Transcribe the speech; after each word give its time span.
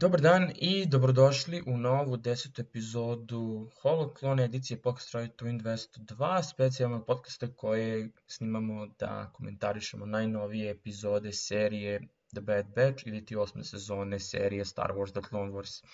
Dobar 0.00 0.20
dan 0.20 0.52
i 0.54 0.86
dobrodošli 0.86 1.62
u 1.66 1.76
novu 1.76 2.16
desetu 2.16 2.62
epizodu 2.62 3.70
Holoklone 3.82 4.44
edicije 4.44 4.82
Podcast 4.82 5.14
Roy 5.14 5.28
Twin 5.36 5.62
202, 5.62 6.42
specijalnog 6.50 7.06
podcasta 7.06 7.46
koje 7.56 8.10
snimamo 8.26 8.86
da 8.98 9.30
komentarišemo 9.32 10.06
najnovije 10.06 10.70
epizode 10.70 11.32
serije 11.32 12.00
The 12.34 12.40
Bad 12.40 12.66
Batch 12.76 13.06
ili 13.06 13.24
ti 13.24 13.36
osme 13.36 13.64
sezone 13.64 14.18
serije 14.18 14.64
Star 14.64 14.92
Wars 14.92 15.12
The 15.12 15.28
Clone 15.28 15.52
Wars. 15.52 15.84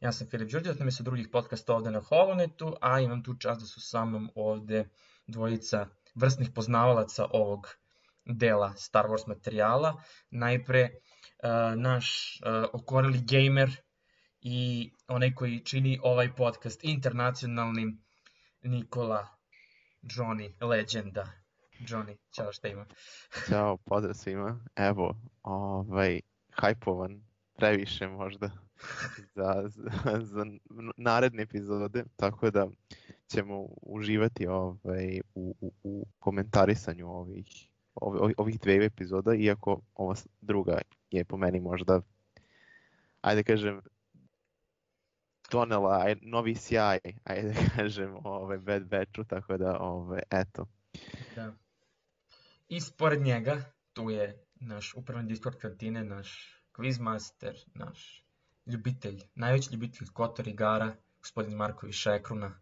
Ja 0.00 0.12
sam 0.12 0.26
Filip 0.26 0.50
Đurđevac, 0.50 0.78
nam 0.78 0.88
je 0.88 0.92
sa 0.92 1.02
drugih 1.02 1.28
podcasta 1.32 1.74
ovde 1.74 1.90
na 1.90 2.00
Holonetu, 2.00 2.76
a 2.80 3.00
imam 3.00 3.22
tu 3.22 3.34
čast 3.34 3.60
da 3.60 3.66
su 3.66 3.80
sa 3.80 4.04
mnom 4.04 4.30
ovde 4.34 4.88
dvojica 5.26 5.86
vrstnih 6.14 6.50
poznavalaca 6.54 7.26
ovog 7.30 7.68
dela 8.24 8.74
Star 8.76 9.06
Wars 9.06 9.28
materijala. 9.28 10.02
Najpre 10.30 10.90
naš 11.76 12.38
uh, 12.46 12.68
okoreli 12.72 13.20
gamer 13.22 13.70
i 14.40 14.90
onaj 15.08 15.34
koji 15.34 15.60
čini 15.64 15.98
ovaj 16.02 16.34
podcast 16.36 16.84
internacionalnim 16.84 18.04
Nikola 18.62 19.26
Johnny 20.02 20.64
Legenda. 20.64 21.32
Johnny, 21.80 22.16
čao 22.30 22.52
šta 22.52 22.68
ima? 22.68 22.86
Ćao, 23.48 23.76
pozdrav 23.76 24.14
svima. 24.14 24.60
Evo, 24.76 25.14
ovaj, 25.42 26.20
hajpovan, 26.52 27.22
previše 27.56 28.08
možda 28.08 28.50
za, 29.34 29.54
za, 29.74 30.20
za 30.20 30.44
naredne 30.96 31.42
epizode, 31.42 32.04
tako 32.16 32.50
da 32.50 32.66
ćemo 33.26 33.66
uživati 33.82 34.46
ovaj, 34.46 35.20
u, 35.34 35.54
u, 35.60 35.72
u 35.82 36.06
komentarisanju 36.18 37.08
ovih, 37.08 37.67
ovih, 38.36 38.60
dve 38.60 38.84
epizoda, 38.84 39.34
iako 39.34 39.80
ova 39.94 40.14
druga 40.40 40.78
je 41.10 41.24
po 41.24 41.36
meni 41.36 41.60
možda, 41.60 42.00
ajde 43.20 43.42
kažem, 43.42 43.80
donela 45.50 46.14
novi 46.22 46.54
sjaj, 46.54 46.98
ajde 47.24 47.54
kažem, 47.76 48.16
ovaj, 48.24 48.58
Bad 48.58 48.86
Batchu, 48.86 49.24
tako 49.24 49.56
da, 49.56 49.78
ovaj, 49.80 50.20
eto. 50.30 50.66
Da. 51.36 51.52
I 52.68 52.80
spored 52.80 53.20
njega, 53.20 53.62
tu 53.92 54.10
je 54.10 54.44
naš 54.54 54.94
upravni 54.94 55.28
Discord 55.28 55.56
kantine, 55.56 56.04
naš 56.04 56.58
quizmaster, 56.72 57.54
naš 57.74 58.24
ljubitelj, 58.66 59.22
najveći 59.34 59.72
ljubitelj 59.72 60.08
Kotor 60.12 60.48
igara, 60.48 60.96
gospodin 61.18 61.56
Marković 61.56 61.94
Šekruna. 61.94 62.60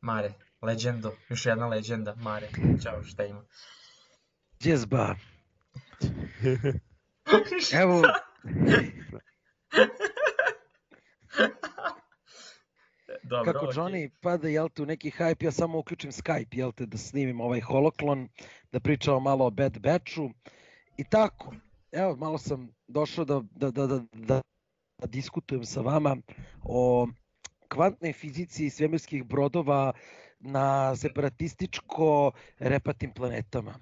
Mare, 0.00 0.32
legendo, 0.62 1.16
još 1.28 1.46
jedna 1.46 1.66
legenda, 1.66 2.14
Mare, 2.14 2.48
čao, 2.82 3.02
šta 3.02 3.24
ima? 3.24 3.44
Džezba. 4.64 5.14
Evo, 7.82 8.02
Dobro, 13.22 13.52
kako. 13.52 13.66
Johnny 13.66 14.10
pada, 14.20 14.48
jel 14.48 14.68
te, 14.68 14.82
u 14.82 14.86
neki 14.86 15.10
hype, 15.10 15.44
ja 15.44 15.52
samo 15.52 15.78
uključim 15.78 16.10
Skype, 16.10 16.58
jel 16.58 16.72
te, 16.72 16.86
da 16.86 16.98
snimim 16.98 17.40
ovaj 17.40 17.60
holoklon, 17.60 18.28
da 18.72 18.80
pričamo 18.80 19.20
malo 19.20 19.46
o 19.46 19.50
Bad 19.50 19.78
Batchu 19.78 20.30
i 20.96 21.04
tako. 21.04 21.54
Evo, 21.92 22.16
malo 22.16 22.38
sam 22.38 22.74
došao 22.88 23.24
da, 23.24 23.42
da, 23.50 23.70
da, 23.70 23.86
da, 23.86 23.98
da, 24.12 24.40
da 24.98 25.06
diskutujem 25.06 25.64
sa 25.64 25.80
vama 25.80 26.16
o 26.62 27.08
kvantnoj 27.68 28.12
fizici 28.12 28.70
svemirskih 28.70 29.24
brodova 29.24 29.92
na 30.40 30.96
separatističko 30.96 32.32
repatim 32.58 33.12
planetama. 33.14 33.74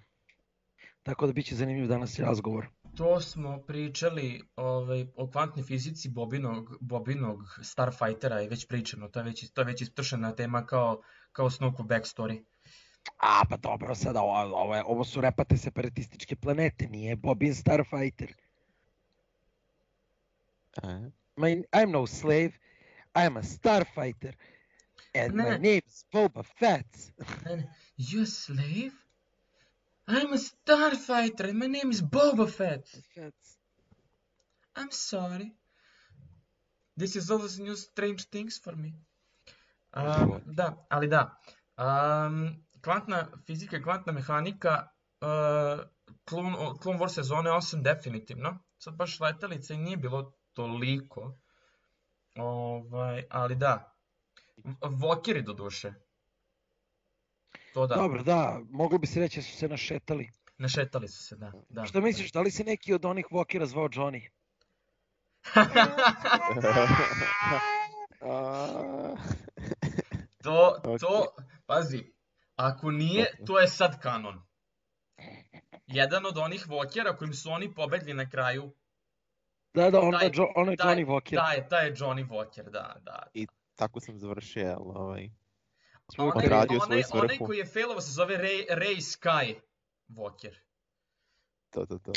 Tako 1.02 1.26
da 1.26 1.32
biće 1.32 1.54
zanimljiv 1.54 1.88
danas 1.88 2.18
razgovor. 2.18 2.66
To 2.96 3.20
smo 3.20 3.58
pričali 3.66 4.42
ovaj, 4.56 5.06
o 5.16 5.30
kvantnoj 5.30 5.64
fizici 5.64 6.08
Bobinog, 6.08 6.76
Bobinog 6.80 7.38
Starfightera 7.62 8.42
i 8.42 8.48
već 8.48 8.68
pričano, 8.68 9.08
to 9.08 9.20
je 9.20 9.24
već, 9.24 9.52
to 9.52 9.60
je 9.60 9.64
već 9.64 9.80
ispršena 9.80 10.34
tema 10.34 10.66
kao, 10.66 11.02
kao 11.32 11.50
Snookov 11.50 11.86
backstory. 11.86 12.44
A, 13.16 13.42
pa 13.50 13.56
dobro, 13.56 13.94
sada 13.94 14.20
ovo, 14.20 14.56
ovo, 14.56 14.82
ovo 14.86 15.04
su 15.04 15.20
repate 15.20 15.56
separatističke 15.56 16.36
planete, 16.36 16.86
nije 16.86 17.16
Bobin 17.16 17.54
Starfighter. 17.54 18.34
E, 20.82 21.10
My, 21.36 21.64
I'm 21.72 21.90
no 21.92 22.06
slave, 22.06 22.52
I'm 23.14 23.38
a 23.38 23.42
starfighter, 23.42 24.34
and 25.14 25.34
Ne, 25.34 25.42
my 25.44 25.58
name's 25.58 26.04
Boba 26.12 26.44
Fett. 26.44 27.12
You 27.96 28.22
a 28.22 28.26
slave? 28.26 28.92
I'm 30.08 30.32
a 30.32 30.38
starfighter 30.38 31.48
and 31.50 31.58
my 31.58 31.66
name 31.68 31.90
is 31.90 32.02
Boba 32.02 32.46
Fett. 32.50 32.88
Fett. 33.14 33.34
I'm 34.76 34.90
sorry. 34.90 35.52
This 36.96 37.16
is 37.16 37.30
always 37.30 37.58
new 37.58 37.76
strange 37.76 38.24
things 38.30 38.58
for 38.64 38.76
me. 38.76 38.94
Um, 39.94 40.40
da, 40.46 40.86
ali 40.90 41.08
da. 41.08 41.36
Um, 41.76 42.56
kvantna 42.80 43.26
fizika 43.46 43.76
i 43.76 43.82
kvantna 43.82 44.12
mehanika 44.12 44.88
uh, 45.20 45.84
Clone, 46.28 46.56
Clone 46.82 46.98
Wars 46.98 47.14
sezone 47.14 47.50
8 47.50 47.82
definitivno. 47.82 48.58
Sad 48.78 48.94
baš 48.94 49.20
letelica 49.20 49.74
i 49.74 49.78
nije 49.78 49.96
bilo 49.96 50.32
toliko. 50.52 51.38
Ovaj, 52.36 53.24
ali 53.30 53.54
da. 53.54 53.94
V- 54.56 54.74
Vokeri 54.82 55.42
do 55.42 55.52
duše. 55.52 55.94
To 57.74 57.86
da, 57.86 57.94
Dobro, 57.94 58.22
da, 58.22 58.60
moglo 58.70 58.98
bi 58.98 59.06
se 59.06 59.20
reći 59.20 59.38
da 59.38 59.42
su 59.42 59.52
se 59.52 59.68
našetali. 59.68 60.30
našetali 60.58 61.08
su 61.08 61.24
se, 61.24 61.36
da. 61.36 61.52
da. 61.68 61.84
Šta 61.84 62.00
misliš, 62.00 62.32
da 62.32 62.40
li 62.40 62.50
se 62.50 62.64
neki 62.64 62.94
od 62.94 63.04
onih 63.04 63.26
Walkera 63.26 63.64
zvao 63.64 63.88
Johnny? 63.88 64.28
To, 70.38 70.76
to, 71.00 71.26
pazi, 71.66 72.12
ako 72.56 72.90
nije, 72.90 73.26
to 73.46 73.58
je 73.58 73.68
sad 73.68 74.00
kanon. 74.00 74.42
Jedan 75.86 76.26
od 76.26 76.38
onih 76.38 76.68
vokera 76.68 77.16
kojim 77.16 77.34
su 77.34 77.50
oni 77.50 77.74
pobedli 77.74 78.14
na 78.14 78.30
kraju, 78.30 78.74
Da, 79.74 79.90
da, 79.90 80.00
on, 80.00 80.12
Taj- 80.12 80.30
jo, 80.34 80.52
on 80.56 80.70
je 80.70 80.76
taj- 80.76 80.86
Johnny 80.86 81.06
Walker. 81.06 81.36
taj, 81.36 81.68
taj 81.68 81.86
je 81.86 81.94
Johnny 81.94 82.28
Walker, 82.28 82.62
da, 82.64 82.96
da. 83.00 83.22
tako 83.74 84.00
sam 84.00 84.18
završio, 84.18 84.76
ovaj, 84.78 85.30
Svoj 86.08 86.30
Onaj, 86.30 86.44
odradio 86.44 86.80
onaj, 86.82 87.02
svoju 87.02 87.20
onaj 87.20 87.36
svrhu. 87.36 87.46
koji 87.46 87.58
je 87.58 87.66
failovo 87.66 88.00
se 88.00 88.12
zove 88.12 88.38
Ray, 88.38 88.66
Ray 88.70 88.96
Sky 88.96 89.60
Walker. 90.08 90.54
to, 91.70 91.86
to, 91.86 91.98
to. 91.98 92.12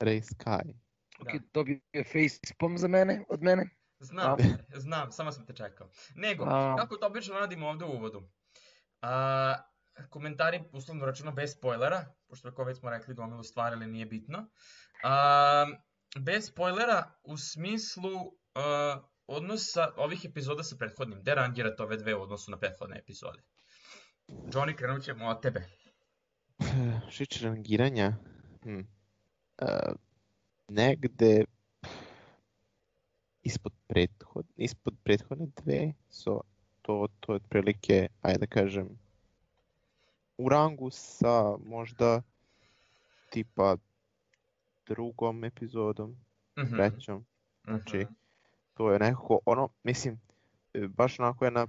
Ray 0.00 0.20
Sky. 0.20 0.74
Ok, 1.20 1.26
Da. 1.26 1.38
dobio 1.54 1.80
je 1.92 2.04
facepalm 2.04 2.78
za 2.78 2.88
mene, 2.88 3.24
od 3.28 3.42
mene. 3.42 3.68
Znam, 4.00 4.36
znam, 4.74 5.12
samo 5.12 5.32
sam 5.32 5.46
te 5.46 5.52
čekao. 5.52 5.88
Nego, 6.14 6.44
A. 6.44 6.76
kako 6.78 6.96
to 6.96 7.06
obično 7.06 7.34
radimo 7.34 7.68
ovde 7.68 7.84
u 7.84 7.88
uvodu? 7.88 8.22
A, 9.02 9.54
komentari, 10.10 10.64
uslovno 10.72 11.06
rečeno, 11.06 11.32
bez 11.32 11.52
spoilera, 11.52 12.14
pošto 12.28 12.48
ako 12.48 12.64
već 12.64 12.78
smo 12.78 12.90
rekli 12.90 13.14
gomilu 13.14 13.42
stvari, 13.42 13.74
ali 13.74 13.86
nije 13.86 14.06
bitno. 14.06 14.46
A, 15.04 15.66
bez 16.18 16.46
spoilera 16.46 17.12
u 17.22 17.36
smislu 17.36 18.32
a, 18.54 19.00
odnosa 19.26 19.92
ovih 19.96 20.24
epizoda 20.24 20.62
sa 20.62 20.76
prethodnim. 20.76 21.20
Gde 21.20 21.34
rangirate 21.34 21.82
ove 21.82 21.96
dve 21.96 22.14
u 22.14 22.22
odnosu 22.22 22.50
na 22.50 22.58
prethodne 22.58 22.98
epizode? 22.98 23.42
Johnny, 24.28 24.76
krenut 24.76 25.04
ćemo 25.04 25.26
od 25.28 25.42
tebe. 25.42 25.64
Šič 27.14 27.42
rangiranja, 27.42 28.12
hm. 28.62 28.80
Uh, 29.62 29.94
negde 30.68 31.44
ispod 33.42 33.72
prethod, 33.86 34.46
ispod 34.56 34.94
prethodne 35.04 35.46
dve, 35.62 35.92
so 36.10 36.40
to, 36.82 37.08
to 37.20 37.32
je 37.32 37.36
otprilike, 37.36 38.08
ajde 38.22 38.38
da 38.38 38.46
kažem, 38.46 38.98
u 40.38 40.48
rangu 40.48 40.90
sa 40.90 41.56
možda 41.64 42.22
tipa 43.30 43.76
drugom 44.86 45.44
epizodom, 45.44 46.16
Mhm, 46.56 46.76
trećom, 46.76 47.24
znači 47.64 47.96
mhm. 47.96 48.12
To 48.74 48.92
je 48.92 48.98
nekako 48.98 49.38
ono, 49.46 49.68
mislim, 49.82 50.20
e, 50.74 50.88
baš 50.88 51.20
onako 51.20 51.44
jedna, 51.44 51.66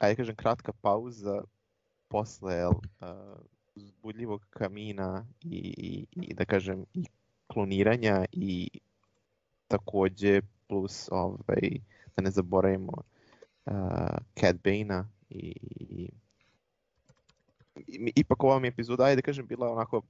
ajde 0.00 0.16
kažem, 0.16 0.36
kratka 0.36 0.72
pauza 0.72 1.42
posle 2.08 2.66
uh, 2.66 2.74
uzbudljivog 3.74 4.46
kamina 4.50 5.26
i, 5.40 5.74
i, 5.78 6.06
i 6.12 6.34
da 6.34 6.44
kažem 6.44 6.84
i 6.94 7.04
kloniranja 7.46 8.24
i 8.32 8.70
takođe 9.68 10.40
plus 10.68 11.08
ovaj, 11.12 11.70
da 12.16 12.22
ne 12.22 12.30
zaboravimo 12.30 12.92
uh, 13.66 13.74
Cad 14.40 14.56
Bane-a 14.64 15.04
i, 15.30 15.54
i, 15.70 16.08
i 17.86 18.12
ipak 18.16 18.44
ova 18.44 18.58
mi 18.58 18.68
epizoda, 18.68 19.04
ajde 19.04 19.16
da 19.16 19.22
kažem, 19.22 19.46
bila 19.46 19.72
onako, 19.72 20.02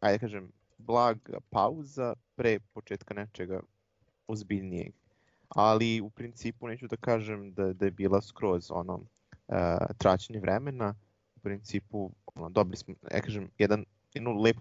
ajde 0.00 0.18
da 0.18 0.20
kažem, 0.20 0.52
blaga 0.78 1.38
pauza 1.50 2.14
pre 2.34 2.58
početka 2.72 3.14
nečega 3.14 3.60
ozbiljnijeg. 4.26 4.92
Ali 5.54 6.00
u 6.00 6.10
principu 6.10 6.68
neću 6.68 6.86
da 6.86 6.96
kažem 6.96 7.52
da, 7.52 7.72
da 7.72 7.84
je 7.84 7.90
bila 7.90 8.22
skroz 8.22 8.70
ono 8.70 8.94
uh, 8.94 9.06
traćenje 9.98 10.40
vremena. 10.40 10.94
U 11.36 11.40
principu 11.40 12.10
ono, 12.34 12.48
dobili 12.48 12.76
smo, 12.76 12.94
ja 13.12 13.20
kažem, 13.20 13.50
jedan, 13.58 13.84
jednu 14.14 14.32
lepu, 14.40 14.60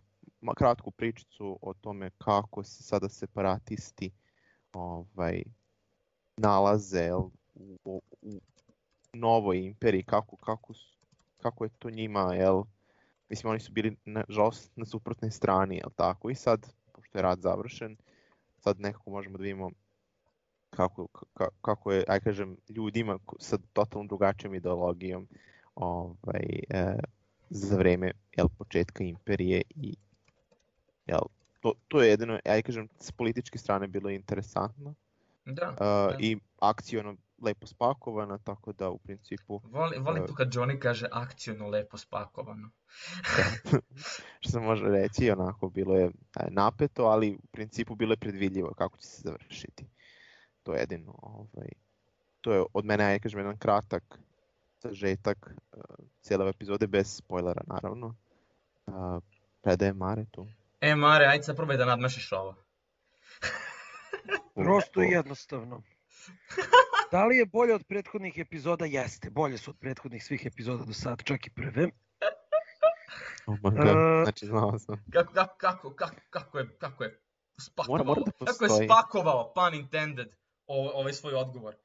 kratku 0.56 0.92
pričicu 0.92 1.60
o 1.62 1.74
tome 1.74 2.10
kako 2.18 2.64
se 2.64 2.84
sada 2.84 3.10
separatisti 3.10 4.12
ovaj, 4.74 5.44
nalaze 6.38 7.14
u, 7.14 7.32
u, 7.86 8.02
u 8.22 8.40
novoj 9.14 9.66
imperiji, 9.66 10.04
kako, 10.04 10.36
kako, 10.36 10.74
kako 11.38 11.64
je 11.64 11.70
to 11.80 11.90
njima, 11.90 12.34
jel, 12.36 12.64
mislim 13.30 13.52
oni 13.52 13.60
su 13.60 13.72
bili 13.72 13.98
nažalost 14.06 14.72
na 14.76 14.86
suprotnoj 14.86 15.32
strani, 15.32 15.76
jel 15.76 15.90
tako, 15.96 16.30
i 16.30 16.36
sad, 16.36 16.74
pošto 16.92 17.18
je 17.18 17.22
rad 17.22 17.40
završen, 17.42 17.98
sad 18.58 18.80
nekako 18.80 19.10
možemo 19.10 19.38
da 19.38 19.44
vidimo 19.44 19.72
kako, 20.76 21.08
ka, 21.08 21.48
kako 21.62 21.92
je, 21.92 22.04
aj 22.08 22.20
kažem, 22.20 22.58
ljudima 22.70 23.20
sa 23.40 23.58
totalno 23.74 24.08
drugačijom 24.08 24.56
ideologijom 24.56 25.28
ovaj, 25.76 26.64
e, 26.70 26.96
za 27.50 27.78
vreme 27.78 28.12
jel, 28.38 28.48
početka 28.58 29.04
imperije 29.04 29.62
i 29.70 29.96
jel, 31.06 31.22
to, 31.60 31.74
to 31.88 32.02
je 32.02 32.10
jedino, 32.10 32.40
aj 32.46 32.62
kažem, 32.62 32.88
s 33.00 33.12
političke 33.12 33.58
strane 33.58 33.88
bilo 33.88 34.10
interesantno 34.10 34.96
Da. 35.46 35.70
uh, 35.70 36.16
i 36.20 36.38
akcijno 36.60 37.16
lepo 37.42 37.68
spakovano, 37.68 38.38
tako 38.38 38.74
da 38.74 38.90
u 38.90 38.98
principu, 38.98 39.62
Volim, 39.64 40.04
volim 40.04 40.24
E. 40.24 40.28
to 40.28 40.36
kad 40.36 40.54
Johnny 40.54 40.80
kaže 40.80 41.08
akcijno 41.12 41.68
lepo 41.68 41.98
spakovano. 41.98 42.70
što 44.40 44.52
se 44.52 44.60
može 44.60 44.86
reći, 44.86 45.32
onako 45.32 45.70
bilo 45.70 45.96
je 45.96 46.06
e, 46.06 46.12
napeto, 46.50 47.04
ali 47.04 47.36
u 47.44 47.48
principu 47.52 47.96
bilo 47.96 48.14
je 48.14 48.18
predvidljivo 48.18 48.74
kako 48.78 48.98
će 48.98 49.08
se 49.08 49.22
završiti. 49.22 49.86
To 50.64 50.74
je 50.74 50.80
jedino, 50.80 51.16
ovaj, 51.22 51.68
to 52.42 52.54
je 52.54 52.64
od 52.74 52.86
mene, 52.86 53.04
aj 53.04 53.20
kažem, 53.20 53.40
jedan 53.40 53.58
kratak 53.58 54.20
sažetak 54.80 55.38
uh, 55.48 55.84
cijele 56.22 56.50
epizode, 56.50 56.88
bez 56.88 57.16
spoilera 57.16 57.62
naravno. 57.68 58.16
Uh, 58.86 59.20
predajem 59.62 59.98
Mare 59.98 60.26
tu. 60.32 60.48
E, 60.82 60.96
Mare, 60.96 61.26
ajde 61.26 61.44
sad 61.44 61.56
probaj 61.56 61.78
da 61.78 61.86
nadmašiš 61.86 62.32
ovo. 62.32 62.56
Prosto 64.56 65.04
i 65.04 65.08
jednostavno. 65.08 65.82
Da 67.12 67.26
li 67.26 67.38
je 67.38 67.46
bolje 67.46 67.76
od 67.76 67.84
prethodnih 67.88 68.38
epizoda? 68.38 68.86
Jeste, 68.86 69.30
bolje 69.30 69.58
su 69.58 69.72
od 69.72 69.78
prethodnih 69.80 70.24
svih 70.24 70.46
epizoda 70.46 70.86
do 70.86 70.94
sada, 70.94 71.24
čak 71.24 71.48
i 71.48 71.50
prve. 71.50 71.90
Oh 73.46 73.56
my 73.56 73.76
god, 73.76 73.88
E, 73.88 74.24
znači 74.24 74.46
znao 74.46 74.80
sam. 74.80 75.06
Kako, 75.14 75.34
kako, 75.58 75.94
kako, 75.94 76.16
kako, 76.30 76.60
je, 76.60 76.78
kako 76.78 77.04
je 77.04 77.20
spakovao, 77.60 78.06
mora 78.06 78.22
da 78.22 78.32
kako 78.32 78.66
je 78.66 78.70
postoji. 78.70 78.88
spakovao, 78.88 79.54
pun 79.54 79.74
intended, 79.74 80.28
ovaj, 80.68 81.14
svoj 81.14 81.34
odgovor. 81.34 81.76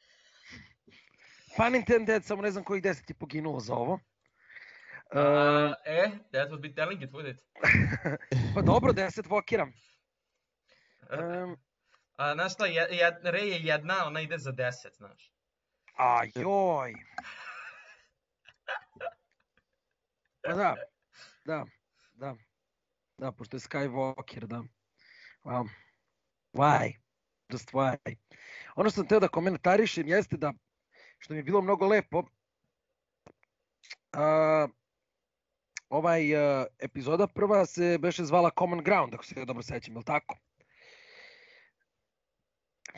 Pun 1.57 1.75
intended, 1.75 2.25
samo 2.25 2.43
ne 2.43 2.51
znam 2.51 2.65
kojih 2.65 2.83
deset 2.83 3.11
je 3.11 3.15
poginulo 3.15 3.61
za 3.61 3.75
ovo. 3.75 3.95
E, 3.95 4.09
Uh, 5.13 5.75
e, 5.85 6.11
that 6.33 6.51
would 6.51 6.61
be 6.61 6.75
telling 6.75 7.03
it, 7.03 7.11
would 7.13 7.31
it? 7.31 7.37
pa 8.55 8.63
dobro, 8.63 8.93
deset 8.93 9.27
vokiram. 9.27 9.73
Um, 11.11 11.57
A, 12.17 12.35
znaš 12.35 12.53
šta, 12.53 12.67
je, 12.67 12.89
je, 12.91 13.21
Ray 13.23 13.45
je 13.45 13.61
jedna, 13.63 14.07
ona 14.07 14.21
ide 14.21 14.39
za 14.39 14.53
deset, 14.53 14.95
znaš. 14.97 15.33
a 15.99 16.21
joj. 16.35 16.93
Pa 20.43 20.53
da, 20.53 20.77
da, 21.45 21.65
da. 22.15 22.37
Da, 23.19 23.33
pošto 23.33 23.57
je 23.57 23.61
Skywalker, 23.61 24.47
da. 24.47 24.63
Wow. 25.45 25.69
Why? 26.53 26.99
Just 27.53 27.73
why? 27.73 28.17
Ono 28.77 28.91
što 28.91 28.95
sam 29.01 29.09
teo 29.09 29.21
da 29.21 29.29
komentarišem 29.29 30.09
jeste 30.09 30.37
da, 30.37 30.53
što 31.19 31.33
mi 31.35 31.39
je 31.39 31.43
bilo 31.43 31.63
mnogo 31.63 31.87
lepo, 31.87 32.23
a, 34.13 34.69
ovaj 35.89 36.37
a, 36.37 36.67
epizoda 36.79 37.27
prva 37.27 37.67
se 37.67 37.99
beše 38.01 38.25
zvala 38.25 38.51
Common 38.59 38.85
Ground, 38.85 39.15
ako 39.15 39.25
se 39.25 39.41
ja 39.41 39.45
dobro 39.45 39.63
sećam, 39.63 39.95
je 39.95 39.99
li 39.99 40.05
tako? 40.05 40.37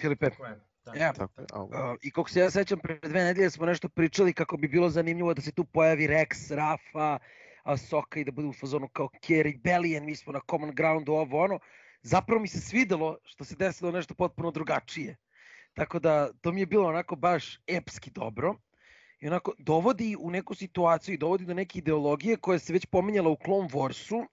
Filipe, 0.00 0.30
Tako 0.30 0.46
je. 0.46 0.60
Da. 0.84 0.92
Ja. 0.94 1.12
Tako. 1.12 1.42
Uh, 1.42 1.96
I 2.02 2.10
kako 2.10 2.30
se 2.30 2.40
ja 2.40 2.50
sećam, 2.50 2.78
pre 2.78 2.98
dve 2.98 3.24
nedelje 3.24 3.50
smo 3.50 3.66
nešto 3.66 3.88
pričali 3.88 4.32
kako 4.32 4.56
bi 4.56 4.68
bilo 4.68 4.90
zanimljivo 4.90 5.34
da 5.34 5.42
se 5.42 5.52
tu 5.52 5.64
pojavi 5.64 6.06
Rex, 6.06 6.54
Rafa, 6.54 7.18
Ahsoka 7.62 8.20
i 8.20 8.24
da 8.24 8.32
bude 8.32 8.48
u 8.48 8.52
fazonu 8.52 8.88
kao 8.88 9.08
Kerry 9.08 9.60
Bellion, 9.62 10.04
mi 10.04 10.16
smo 10.16 10.32
na 10.32 10.40
common 10.50 10.74
groundu, 10.74 11.12
ovo 11.12 11.44
ono. 11.44 11.58
Zapravo 12.02 12.40
mi 12.40 12.48
se 12.48 12.60
svidelo 12.60 13.18
što 13.24 13.44
se 13.44 13.56
desilo 13.56 13.90
nešto 13.90 14.14
potpuno 14.14 14.50
drugačije. 14.50 15.16
Tako 15.74 15.98
da 15.98 16.32
to 16.32 16.52
mi 16.52 16.60
je 16.60 16.66
bilo 16.66 16.88
onako 16.88 17.16
baš 17.16 17.58
epski 17.66 18.10
dobro. 18.10 18.54
I 19.20 19.26
onako 19.26 19.54
dovodi 19.58 20.16
u 20.20 20.30
neku 20.30 20.54
situaciju 20.54 21.14
i 21.14 21.18
dovodi 21.18 21.44
do 21.44 21.54
neke 21.54 21.78
ideologije 21.78 22.36
koja 22.36 22.58
se 22.58 22.72
već 22.72 22.86
pominjala 22.86 23.30
u 23.30 23.36
Clone 23.44 23.68
Warsu. 23.68 24.26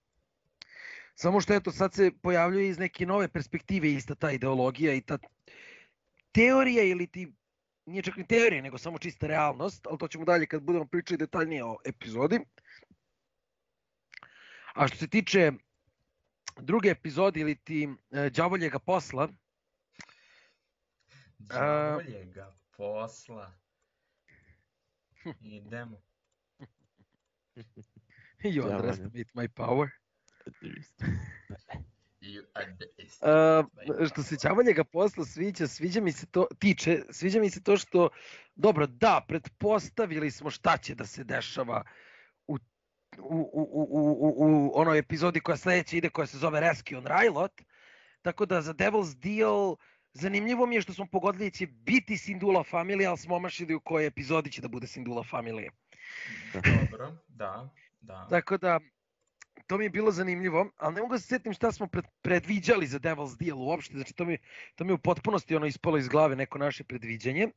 Samo 1.16 1.42
što 1.42 1.54
eto 1.54 1.72
sad 1.72 1.94
se 1.94 2.12
pojavljuje 2.22 2.70
iz 2.70 2.80
neke 2.80 3.06
nove 3.06 3.28
perspektive 3.28 3.92
ista 3.92 4.16
ta 4.16 4.32
ideologija 4.32 4.94
i 4.94 5.02
ta 5.02 5.18
teorija 6.32 6.84
ili 6.84 7.08
ti 7.08 7.34
nije 7.86 8.04
čak 8.04 8.18
ni 8.18 8.28
teorija, 8.28 8.62
nego 8.62 8.78
samo 8.78 9.00
čista 9.00 9.28
realnost, 9.28 9.88
ali 9.88 9.98
to 9.98 10.08
ćemo 10.08 10.26
dalje 10.26 10.46
kad 10.46 10.62
budemo 10.62 10.86
pričali 10.86 11.18
detaljnije 11.18 11.64
o 11.66 11.78
epizodi. 11.86 12.40
A 14.74 14.88
što 14.88 14.98
se 14.98 15.08
tiče 15.08 15.52
druge 16.60 16.90
epizode 16.90 17.40
ili 17.40 17.56
ti 17.56 17.90
e, 18.12 18.30
đavoljega 18.30 18.80
posla, 18.80 19.28
Đavoljega 21.40 22.58
posla. 22.78 23.52
Idemo. 25.42 26.02
you 28.44 28.64
Đavolje. 28.64 28.76
underestimate 28.76 29.32
my 29.34 29.48
power. 29.48 29.90
You 32.22 32.44
underestimate 32.56 32.88
Uh, 33.22 34.08
što 34.12 34.24
se 34.24 34.36
đavoljega 34.44 34.84
posla 34.84 35.26
sviđa, 35.26 35.68
sviđa 35.68 36.02
mi 36.02 36.12
se 36.12 36.26
to, 36.26 36.48
tiče, 36.60 37.02
sviđa 37.10 37.40
mi 37.40 37.50
se 37.50 37.64
to 37.64 37.78
što, 37.78 38.10
dobro, 38.56 38.88
da, 38.88 39.26
pretpostavili 39.28 40.32
smo 40.32 40.50
šta 40.50 40.78
će 40.78 40.96
da 40.96 41.06
se 41.06 41.24
dešava 41.24 41.84
u, 41.84 42.07
u, 43.20 43.50
u, 43.54 43.62
u, 43.72 44.36
u, 44.38 44.72
onoj 44.76 45.00
epizodi 45.00 45.40
koja 45.40 45.58
sledeća 45.58 45.98
ide, 45.98 46.10
koja 46.10 46.28
se 46.28 46.38
zove 46.38 46.60
Rescue 46.60 46.98
on 46.98 47.04
Rylot, 47.04 47.64
tako 48.22 48.46
da 48.46 48.62
za 48.62 48.74
Devil's 48.74 49.16
Deal 49.16 49.76
zanimljivo 50.14 50.66
mi 50.66 50.76
je 50.76 50.82
što 50.82 50.94
smo 50.94 51.06
pogodili 51.12 51.50
da 51.50 51.58
će 51.58 51.68
biti 51.68 52.18
Sindula 52.18 52.64
familija, 52.64 53.10
ali 53.10 53.18
smo 53.18 53.36
omašili 53.36 53.76
u 53.76 53.80
kojoj 53.80 54.08
epizodi 54.08 54.52
će 54.52 54.62
da 54.62 54.68
bude 54.68 54.88
Sindula 54.88 55.24
familija. 55.24 55.72
Dobro, 56.54 57.18
da, 57.28 57.70
da. 58.02 58.28
Tako 58.30 58.58
da, 58.58 58.80
to 59.68 59.78
mi 59.78 59.86
je 59.86 59.90
bilo 59.90 60.12
zanimljivo, 60.12 60.72
ali 60.78 60.96
ne 60.96 61.02
mogu 61.02 61.14
da 61.14 61.20
se 61.20 61.28
setim 61.28 61.54
šta 61.54 61.72
smo 61.72 61.88
pred, 61.88 62.06
predviđali 62.22 62.88
za 62.88 63.00
Devil's 63.00 63.38
Deal 63.38 63.62
uopšte, 63.62 63.94
znači 63.94 64.14
to 64.14 64.26
mi, 64.26 64.38
to 64.76 64.84
mi 64.84 64.90
je 64.90 64.96
u 64.96 64.98
potpunosti 64.98 65.56
ono 65.56 65.66
ispalo 65.66 65.98
iz 65.98 66.08
glave 66.08 66.36
neko 66.36 66.58
naše 66.58 66.84
predviđanje. 66.84 67.48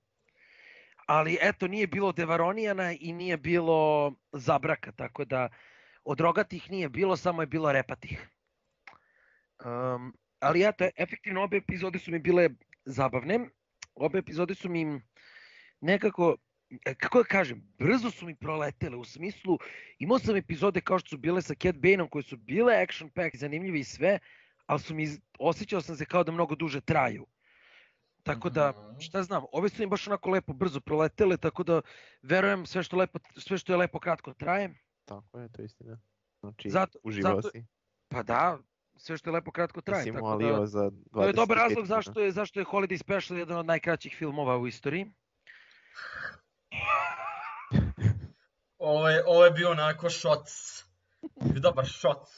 Ali 1.10 1.38
eto, 1.40 1.66
nije 1.68 1.86
bilo 1.86 2.12
Devaronijana 2.12 2.92
i 2.92 3.12
nije 3.12 3.36
bilo 3.36 4.12
Zabraka, 4.32 4.92
tako 4.92 5.24
da 5.24 5.48
od 6.04 6.20
rogatih 6.20 6.70
nije 6.70 6.88
bilo, 6.88 7.16
samo 7.16 7.42
je 7.42 7.46
bilo 7.46 7.72
repatih. 7.72 8.28
Um, 9.64 10.14
ali 10.38 10.68
eto, 10.68 10.88
efektivno 10.96 11.42
obe 11.42 11.56
epizode 11.56 11.98
su 11.98 12.10
mi 12.10 12.18
bile 12.18 12.48
zabavne. 12.84 13.40
Obe 13.94 14.18
epizode 14.18 14.54
su 14.54 14.68
mi 14.68 15.00
nekako, 15.80 16.36
e, 16.86 16.94
kako 16.94 17.18
da 17.18 17.24
kažem, 17.24 17.62
brzo 17.78 18.10
su 18.10 18.26
mi 18.26 18.34
proletele 18.34 18.96
u 18.96 19.04
smislu 19.04 19.58
imao 19.98 20.18
sam 20.18 20.36
epizode 20.36 20.80
kao 20.80 20.98
što 20.98 21.08
su 21.08 21.18
bile 21.18 21.42
sa 21.42 21.54
Cat 21.54 21.76
Baneom 21.76 22.08
koje 22.08 22.22
su 22.22 22.36
bile 22.36 22.82
action 22.82 23.10
pack, 23.10 23.36
zanimljive 23.36 23.80
i 23.80 23.84
sve, 23.84 24.18
ali 24.66 24.80
su 24.80 24.94
mi, 24.94 25.08
osjećao 25.38 25.80
sam 25.80 25.96
se 25.96 26.04
kao 26.04 26.24
da 26.24 26.32
mnogo 26.32 26.54
duže 26.54 26.80
traju. 26.80 27.26
Tako 28.22 28.50
da, 28.50 28.72
Mhm. 28.72 29.00
šta 29.00 29.22
znam, 29.22 29.44
ove 29.52 29.68
su 29.68 29.76
mi 29.78 29.86
baš 29.86 30.06
onako 30.06 30.30
lepo 30.30 30.52
brzo 30.52 30.80
proletele, 30.80 31.36
tako 31.36 31.62
da 31.62 31.80
verujem 32.22 32.66
sve 32.66 32.82
što, 32.82 32.96
lepo, 32.96 33.18
sve 33.36 33.58
što 33.58 33.72
je 33.72 33.76
lepo 33.76 33.98
kratko 33.98 34.32
traje. 34.34 34.74
Tako 35.04 35.38
je, 35.38 35.48
to 35.48 35.62
je 35.62 35.66
istina. 35.66 35.98
Znači, 36.40 36.70
Zato- 36.70 36.98
uživao 37.02 37.36
zato- 37.36 37.50
si. 37.50 37.64
Pa 38.08 38.22
da, 38.22 38.58
sve 38.96 39.16
što 39.16 39.30
je 39.30 39.34
lepo 39.34 39.50
kratko 39.50 39.80
Da 39.80 39.84
traje. 39.84 40.02
si 40.02 40.08
imao 40.08 40.38
Tako 40.38 40.52
da, 40.52 40.66
za 40.66 40.90
25 40.90 41.12
to 41.14 41.24
je 41.24 41.32
dobar 41.32 41.56
razlog 41.58 41.86
zašto 41.86 42.20
je, 42.20 42.32
zašto 42.32 42.60
je 42.60 42.66
Holiday 42.66 42.98
Special 42.98 43.38
jedan 43.38 43.58
od 43.58 43.66
najkraćih 43.66 44.14
filmova 44.18 44.56
u 44.56 44.66
istoriji. 44.66 45.12
Ovo 48.78 49.08
je, 49.08 49.24
ovo 49.26 49.44
je 49.44 49.50
bio 49.50 49.70
onako 49.70 50.10
shots. 50.10 50.84
Dobar 51.56 51.86
shots, 51.88 52.30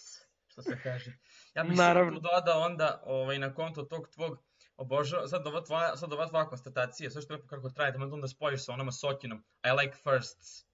što 0.46 0.62
se 0.62 0.78
kaže. 0.82 1.18
Ja 1.54 1.64
bih 1.64 1.78
Naravno. 1.78 2.10
samo 2.10 2.20
tu 2.20 2.28
dodao 2.30 2.60
onda 2.60 3.02
ovaj, 3.04 3.38
na 3.38 3.54
konto 3.54 3.82
tog 3.82 4.08
tvog 4.08 4.38
obožavam, 4.82 5.28
sad 5.28 5.46
ova 5.46 5.64
tvoja, 5.64 5.96
sad 5.96 6.12
ova 6.12 6.28
tvoja 6.28 6.46
konstatacija, 6.46 7.10
sve 7.10 7.22
što 7.22 7.32
je 7.32 7.36
lepo 7.36 7.48
kako 7.48 7.70
traje, 7.70 7.92
da 7.92 8.04
onda 8.04 8.28
spojiš 8.28 8.64
sa 8.64 8.72
onama 8.72 8.92
Sokinom. 8.92 9.44
I 9.64 9.70
like 9.80 9.96
firsts. 10.02 10.64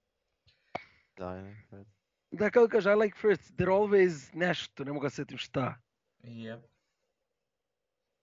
Da, 1.17 1.35
je. 1.35 1.55
Da, 2.31 2.49
kao 2.49 2.67
kaže, 2.67 2.91
I 2.91 2.95
like 2.95 3.17
first, 3.17 3.51
they're 3.57 3.73
always 3.81 4.29
nešto, 4.33 4.83
ne 4.83 4.91
mogu 4.93 5.05
da 5.05 5.09
se 5.09 5.15
setim 5.15 5.37
šta. 5.37 5.75
Yep. 6.23 6.59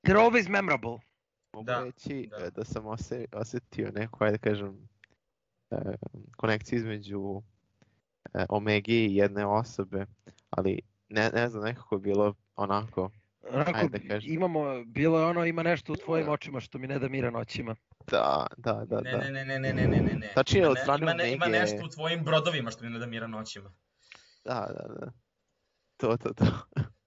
They're 0.03 0.31
always 0.31 0.49
memorable. 0.49 0.99
Mogu 1.53 1.67
Da, 1.67 1.85
reći 1.85 2.29
da. 2.31 2.39
da. 2.39 2.51
da 2.51 2.65
sam 2.65 2.87
ose, 2.87 3.25
osetio 3.33 3.91
neku, 3.95 4.25
ajde 4.25 4.37
da 4.37 4.51
kažem, 4.51 4.89
e, 5.71 5.77
konekciju 6.37 6.79
između 6.79 7.43
e, 8.35 8.47
Omegi 8.49 9.07
i 9.07 9.17
jedne 9.17 9.47
osobe, 9.47 10.07
ali 10.51 10.81
ne, 11.09 11.31
ne 11.35 11.49
znam, 11.49 11.63
nekako 11.63 11.95
je 11.95 11.99
bilo 11.99 12.35
onako, 12.57 13.11
Onako, 13.49 13.71
Ajde, 13.75 14.01
kaži. 14.01 14.29
imamo, 14.29 14.61
bilo 14.85 15.19
je 15.21 15.27
ono, 15.27 15.45
ima 15.45 15.63
nešto 15.63 15.93
u 15.93 15.97
tvojim 15.97 16.27
Da. 16.27 16.33
očima 16.33 16.61
što 16.61 16.79
mi 16.79 16.87
ne 16.87 16.99
da 16.99 17.09
mira 17.09 17.31
noćima. 17.31 17.75
Da, 18.07 18.47
da, 18.57 18.73
da, 18.85 19.01
Ne, 19.01 19.13
da. 19.13 19.19
ne, 19.19 19.31
ne, 19.31 19.45
ne, 19.45 19.59
ne, 19.59 19.73
ne, 19.73 19.87
ne, 19.87 20.01
ne, 20.01 20.15
ne. 20.15 20.33
Tačnije, 20.35 20.61
Ima 20.61 20.71
od 20.71 20.77
ne- 20.77 20.83
strane 20.83 21.03
ima, 21.03 21.15
ne, 21.15 21.33
ima 21.33 21.47
nešto 21.47 21.85
u 21.85 21.89
tvojim 21.89 22.25
brodovima 22.25 22.71
što 22.71 22.85
mi 22.85 22.91
ne 22.91 22.99
da 22.99 23.07
mira 23.07 23.27
noćima. 23.29 23.73
Da, 24.45 24.55
da, 24.71 24.95
da. 24.97 25.13
To, 25.97 26.17
to, 26.17 26.33
to. 26.35 26.45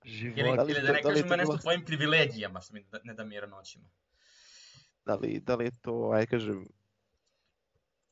Ili, 0.04 0.12
Život. 0.12 0.56
Da 0.56 0.64
li- 0.64 0.72
ili 0.72 0.82
da 0.82 0.88
da- 0.88 0.94
ne 0.94 1.02
da 1.02 1.10
li 1.10 1.14
kažem 1.14 1.26
ima 1.26 1.36
nešto 1.36 1.54
u 1.54 1.58
tvojim 1.58 1.86
privilegijama 1.86 2.60
što 2.60 2.74
mi 2.74 2.80
ne 2.80 2.86
da, 2.88 3.00
ne 3.04 3.14
da 3.14 3.24
mira 3.24 3.48
noćima. 3.48 3.86
Da 5.06 5.16
li, 5.16 5.40
da 5.40 5.56
li 5.56 5.66
je 5.66 5.72
to, 5.82 6.12
aj 6.12 6.26
kažem, 6.26 6.66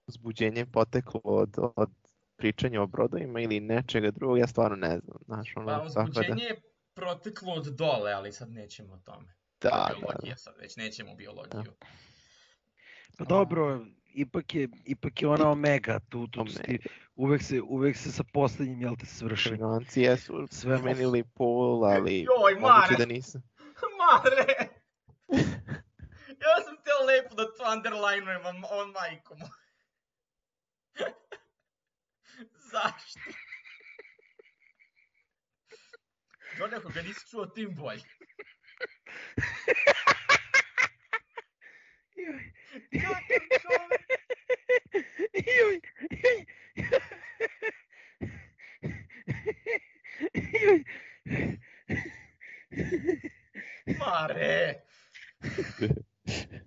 uzbuđenje 0.08 0.66
poteklo 0.66 1.22
od, 1.24 1.56
od 1.76 1.90
pričanja 2.36 2.82
o 2.82 2.88
brodovima 2.88 3.40
ili 3.40 3.60
nečega 3.60 4.12
drugog, 4.12 4.38
ja 4.38 4.48
stvarno 4.48 4.76
ne 4.78 5.00
znam. 5.00 5.18
Znaš, 5.26 5.54
ono, 5.56 5.66
Pa 5.68 5.72
tako 5.74 5.90
da, 5.90 6.02
uzbuđenje 6.04 6.44
je 6.44 6.62
proteklo 6.98 7.54
od 7.54 7.66
dole, 7.66 8.14
ali 8.14 8.32
sad 8.32 8.50
nećemo 8.50 8.94
o 8.94 8.98
tome. 8.98 9.34
da, 9.62 9.70
da, 9.70 9.96
Biologija 10.00 10.38
sad, 10.38 10.54
već 10.60 10.76
nećemo 10.76 11.12
u 11.12 11.16
biologiju. 11.16 11.74
Pa 13.18 13.26
dobro, 13.26 13.86
ipak 14.14 14.56
je, 14.56 14.70
ipak 14.86 15.22
je 15.22 15.28
ona 15.28 15.52
omega, 15.52 16.00
tu, 16.10 16.28
tu, 16.28 16.42
Omega. 16.42 16.60
ti, 16.64 16.80
uvek 17.16 17.44
se, 17.44 17.62
uvek 17.62 17.98
se 17.98 18.12
sa 18.12 18.24
poslednjim, 18.34 18.82
jel 18.82 18.96
te, 18.96 19.06
svrši. 19.06 19.50
Kriminalci 19.50 20.02
jesu 20.02 20.48
Sve 20.52 20.76
promenili 20.78 21.24
pol, 21.24 21.86
ali 21.86 22.20
Joj, 22.30 22.54
moguće 22.54 22.92
Mare! 22.92 22.96
da 22.98 23.06
nisu. 23.06 23.38
Mare! 24.00 24.54
ja 26.44 26.56
sam 26.66 26.76
teo 26.84 27.06
lepo 27.08 27.36
da 27.36 27.44
to 27.46 27.64
underline-ujem, 27.64 28.46
on, 28.46 28.64
on 28.70 28.92
majko 28.92 29.36
mu. 29.36 29.46
Zašto? 32.72 33.47
Jordi, 36.58 36.76
ako 36.76 36.90
ga 36.90 37.02
nisi 37.02 37.30
čuo, 37.30 37.46
tim 37.46 37.76
bolje. 37.76 38.02
Joj, 42.16 42.52
Kakav 43.02 43.48
čovek! 43.62 44.02
joj, 45.34 45.82
joj. 46.24 46.46
Joj. 50.62 50.84
Mare! 54.00 54.82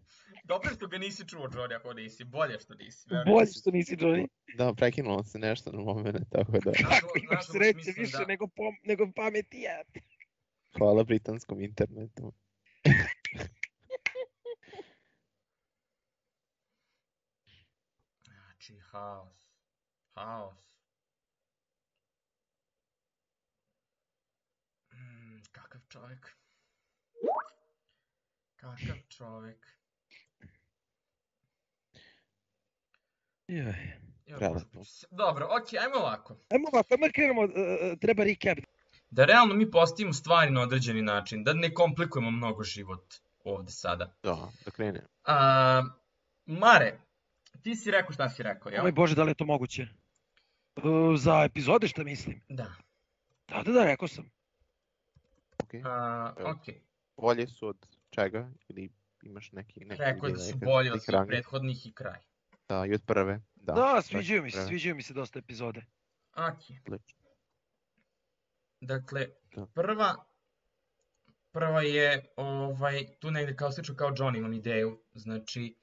Dobro 0.50 0.71
što 0.71 0.87
ga 0.87 0.99
nisi 0.99 1.28
čuo, 1.28 1.49
Jordi, 1.54 1.75
ako 1.75 1.92
nisi. 1.92 2.25
Bolje 2.25 2.61
što 2.61 2.75
nisi. 2.75 3.07
verujem. 3.11 3.35
Bolje 3.35 3.47
što 3.47 3.71
nisi 3.71 3.97
Johnny. 3.97 4.26
Da, 4.57 4.75
prekinulo 4.75 5.25
se 5.25 5.38
nešto 5.38 5.73
na 5.73 5.80
momene, 5.80 6.21
tako 6.30 6.52
da 6.52 6.73
Kako 6.73 7.19
imaš 7.19 7.45
znaš, 7.47 7.47
sreće 7.47 7.76
mislim 7.76 7.95
više 7.99 8.19
da- 8.19 8.25
nego, 8.25 8.47
pom, 8.47 8.75
nego 8.83 9.12
pameti 9.16 9.61
ja. 9.61 9.83
hvala 10.78 11.04
britanskom 11.04 11.61
internetu. 11.61 12.33
Znači, 18.25 18.78
haos. 18.80 19.28
Haos. 20.14 20.54
Mm, 24.92 25.42
kakav 25.52 25.80
čovjek. 25.88 26.37
Kakav 28.57 28.76
čovjek. 29.09 29.79
Joj. 33.50 33.75
Prelepo. 34.38 34.83
Dobro, 35.11 35.47
ok, 35.47 35.73
ajmo 35.73 35.99
ovako. 35.99 36.37
Ajmo 36.50 36.69
ovako, 36.73 36.95
ajmo 36.95 37.07
krenemo, 37.14 37.42
uh, 37.42 37.49
uh, 37.49 37.99
treba 38.00 38.25
recap. 38.25 38.59
Da 39.11 39.25
realno 39.25 39.54
mi 39.54 39.71
postavimo 39.71 40.12
stvari 40.12 40.50
na 40.50 40.61
određeni 40.61 41.02
način, 41.02 41.45
da 41.45 41.52
ne 41.52 41.75
komplikujemo 41.75 42.30
mnogo 42.30 42.64
život 42.64 43.14
ovde 43.45 43.73
sada. 43.73 44.14
Da, 44.23 44.49
da 44.64 44.71
krene. 44.71 45.07
A, 45.25 45.83
Mare, 46.47 46.99
ti 47.62 47.76
si 47.76 47.90
rekao 47.90 48.12
šta 48.12 48.28
si 48.28 48.42
rekao, 48.42 48.71
jel? 48.71 48.85
Oj 48.85 48.92
Bože, 48.92 49.14
da 49.14 49.23
li 49.23 49.30
je 49.30 49.35
to 49.35 49.45
moguće? 49.45 49.87
Uh, 50.76 51.19
za 51.19 51.45
epizode 51.45 51.88
šta 51.88 52.04
mislim? 52.04 52.40
Da. 52.49 52.73
Da, 53.49 53.62
da, 53.62 53.73
da, 53.73 53.85
rekao 53.85 54.09
sam. 54.09 54.30
Ok. 55.62 55.75
A, 55.85 56.33
Evo. 56.38 56.50
ok, 56.50 56.75
Bolje 57.16 57.47
su 57.47 57.66
od 57.66 57.87
čega? 58.11 58.50
Ili 58.69 58.90
imaš 59.23 59.52
neki... 59.52 59.85
neki 59.85 60.02
rekao 60.02 60.30
da 60.30 60.38
su 60.38 60.59
bolji 60.59 60.90
od 60.90 60.97
ih 60.97 61.02
svih 61.02 61.21
prethodnih 61.26 61.87
i 61.87 61.92
kraj. 61.92 62.29
Da, 62.71 62.87
i 62.87 62.95
od 62.95 63.03
prve. 63.07 63.41
Da, 63.55 63.73
Da, 63.73 64.03
sviđaju 64.03 64.43
mi 64.43 64.50
se, 64.50 64.67
sviđaju 64.67 64.95
mi 64.95 65.03
se 65.03 65.15
dosta 65.15 65.39
epizode. 65.39 65.83
Ok, 66.37 66.62
dakle, 68.81 69.27
Da. 69.57 69.67
prva, 69.67 70.25
prva 71.53 71.83
je, 71.83 72.33
ovaj, 72.37 73.07
tu 73.21 73.31
negde 73.31 73.57
kao 73.57 73.73
slično 73.73 73.95
kao 73.97 74.12
John 74.17 74.37
imam 74.37 74.53
ideju, 74.53 75.03
znači, 75.12 75.77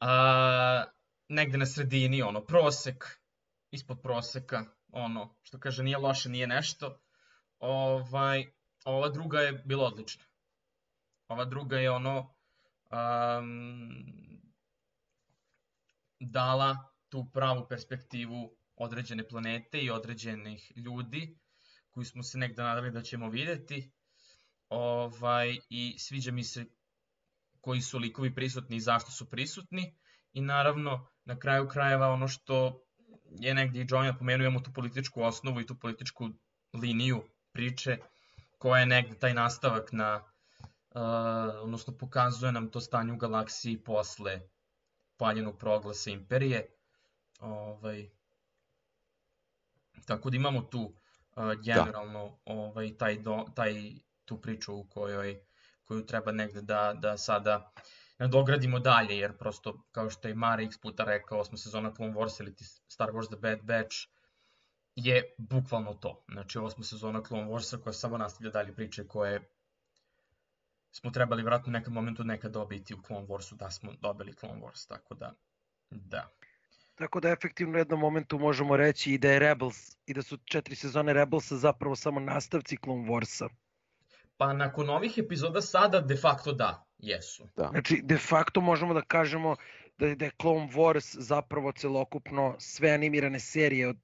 a, 0.00 0.84
negde 1.28 1.58
na 1.58 1.66
sredini, 1.66 2.22
ono, 2.22 2.44
prosek, 2.44 3.20
ispod 3.70 4.00
proseka, 4.02 4.64
ono, 4.92 5.36
što 5.42 5.58
kaže 5.58 5.82
nije 5.82 5.98
loše, 5.98 6.28
nije 6.28 6.46
nešto, 6.46 7.00
ovaj, 7.58 8.46
ova 8.84 9.08
druga 9.08 9.40
je 9.40 9.52
bila 9.52 9.84
odlična. 9.86 10.24
Ova 11.28 11.44
druga 11.44 11.78
je 11.78 11.90
ono, 11.90 12.34
um, 12.90 14.35
dala 16.20 16.76
tu 17.08 17.30
pravu 17.32 17.66
perspektivu 17.68 18.56
određene 18.76 19.28
planete 19.28 19.80
i 19.80 19.90
određenih 19.90 20.72
ljudi 20.76 21.38
koji 21.90 22.04
smo 22.04 22.22
se 22.22 22.38
negde 22.38 22.62
nadali 22.62 22.90
da 22.90 23.02
ćemo 23.02 23.28
videti. 23.28 23.92
Ovaj, 24.68 25.58
I 25.68 25.98
sviđa 25.98 26.32
mi 26.32 26.44
se 26.44 26.64
koji 27.60 27.80
su 27.80 27.98
likovi 27.98 28.34
prisutni 28.34 28.76
i 28.76 28.80
zašto 28.80 29.10
su 29.10 29.30
prisutni. 29.30 29.94
I 30.32 30.40
naravno, 30.40 31.08
na 31.24 31.38
kraju 31.38 31.68
krajeva 31.68 32.08
ono 32.08 32.28
što 32.28 32.82
je 33.30 33.54
negde 33.54 33.80
i 33.80 33.86
John 33.88 34.06
napomenuo, 34.06 34.46
imamo 34.46 34.60
tu 34.60 34.72
političku 34.72 35.22
osnovu 35.22 35.60
i 35.60 35.66
tu 35.66 35.78
političku 35.78 36.28
liniju 36.72 37.22
priče 37.52 37.98
koja 38.58 38.80
je 38.80 38.86
negde 38.86 39.18
taj 39.18 39.34
nastavak 39.34 39.92
na, 39.92 40.24
uh, 40.90 41.00
odnosno 41.62 41.96
pokazuje 41.96 42.52
nam 42.52 42.70
to 42.70 42.80
stanje 42.80 43.12
u 43.12 43.16
galaksiji 43.16 43.84
posle 43.84 44.40
paljenog 45.16 45.58
proglasa 45.58 46.10
imperije. 46.10 46.66
Ovaj, 47.40 48.08
tako 50.06 50.30
da 50.30 50.36
imamo 50.36 50.62
tu 50.62 50.80
uh, 50.82 51.52
generalno 51.64 52.38
ovaj, 52.44 52.96
taj, 52.98 53.18
do, 53.18 53.44
taj, 53.54 53.74
tu 54.24 54.40
priču 54.40 54.74
u 54.74 54.84
kojoj, 54.84 55.40
koju 55.84 56.06
treba 56.06 56.32
negde 56.32 56.62
da, 56.62 56.94
da 57.00 57.16
sada 57.16 57.72
nadogradimo 58.18 58.78
dalje, 58.78 59.18
jer 59.18 59.36
prosto, 59.36 59.82
kao 59.92 60.10
što 60.10 60.28
je 60.28 60.34
Mare 60.34 60.64
x 60.64 60.78
puta 60.78 61.04
rekao, 61.04 61.38
osma 61.38 61.58
sezona 61.58 61.94
Clone 61.94 62.14
Wars 62.14 62.40
ili 62.40 62.54
Star 62.88 63.08
Wars 63.10 63.26
The 63.26 63.36
Bad 63.36 63.62
Batch 63.62 63.96
je 64.94 65.34
bukvalno 65.38 65.94
to. 65.94 66.24
Znači, 66.32 66.58
osma 66.58 66.84
sezona 66.84 67.22
Clone 67.22 67.50
Warsa 67.50 67.82
koja 67.82 67.92
samo 67.92 68.18
nastavlja 68.18 68.50
dalje 68.50 68.74
priče 68.74 69.08
koje 69.08 69.55
smo 70.96 71.10
trebali 71.10 71.42
vratno 71.42 71.70
u 71.70 71.72
nekom 71.72 71.94
momentu 71.94 72.24
nekad 72.24 72.52
dobiti 72.52 72.94
u 72.94 73.02
Clone 73.06 73.26
Warsu, 73.26 73.56
da 73.56 73.70
smo 73.70 73.92
dobili 74.00 74.34
Clone 74.34 74.60
Wars, 74.60 74.88
tako 74.88 75.14
da, 75.14 75.34
da. 75.90 76.28
Tako 76.94 77.20
da 77.20 77.28
efektivno 77.28 77.74
u 77.74 77.78
jednom 77.78 78.00
momentu 78.00 78.38
možemo 78.38 78.76
reći 78.76 79.12
i 79.12 79.18
da 79.18 79.28
je 79.28 79.38
Rebels 79.38 79.96
i 80.06 80.14
da 80.14 80.22
su 80.22 80.36
četiri 80.44 80.76
sezone 80.76 81.12
Rebelsa 81.12 81.56
zapravo 81.56 81.96
samo 81.96 82.20
nastavci 82.20 82.76
Clone 82.84 83.08
Warsa. 83.08 83.48
Pa 84.36 84.52
nakon 84.52 84.90
ovih 84.90 85.18
epizoda 85.18 85.60
sada 85.60 86.00
de 86.00 86.16
facto 86.16 86.52
da, 86.52 86.86
jesu. 86.98 87.48
Da. 87.56 87.68
Znači, 87.70 88.00
de 88.04 88.18
facto 88.18 88.60
možemo 88.60 88.94
da 88.94 89.02
kažemo 89.02 89.56
da 89.98 90.06
je, 90.06 90.16
da 90.16 90.24
je 90.24 90.30
Clone 90.40 90.72
Wars 90.72 91.16
zapravo 91.18 91.72
celokupno 91.72 92.56
sve 92.58 92.90
animirane 92.90 93.40
serije 93.40 93.88
od, 93.88 93.96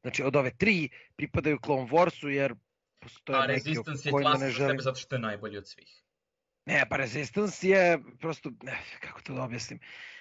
znači 0.00 0.22
od 0.22 0.36
ove 0.36 0.50
tri 0.50 0.88
pripadaju 1.16 1.58
Clone 1.64 1.90
Warsu 1.90 2.26
jer 2.26 2.54
postoje 3.00 3.38
A 3.38 3.46
neki 3.46 3.68
Resistance 3.68 4.08
je 4.08 4.12
klasa 4.12 4.38
ne 4.38 4.50
za 4.50 4.50
želim. 4.50 4.70
sebe 4.70 4.82
zato 4.82 4.96
što 4.96 5.14
je 5.14 5.20
najbolji 5.20 5.58
od 5.58 5.68
svih. 5.68 6.05
Ne, 6.66 6.86
pa 6.88 6.96
Resistance 6.96 7.68
je 7.68 7.98
prosto, 8.20 8.50
ne, 8.62 8.78
kako 9.00 9.20
to 9.20 9.34
da 9.34 9.42
objasnim. 9.42 9.80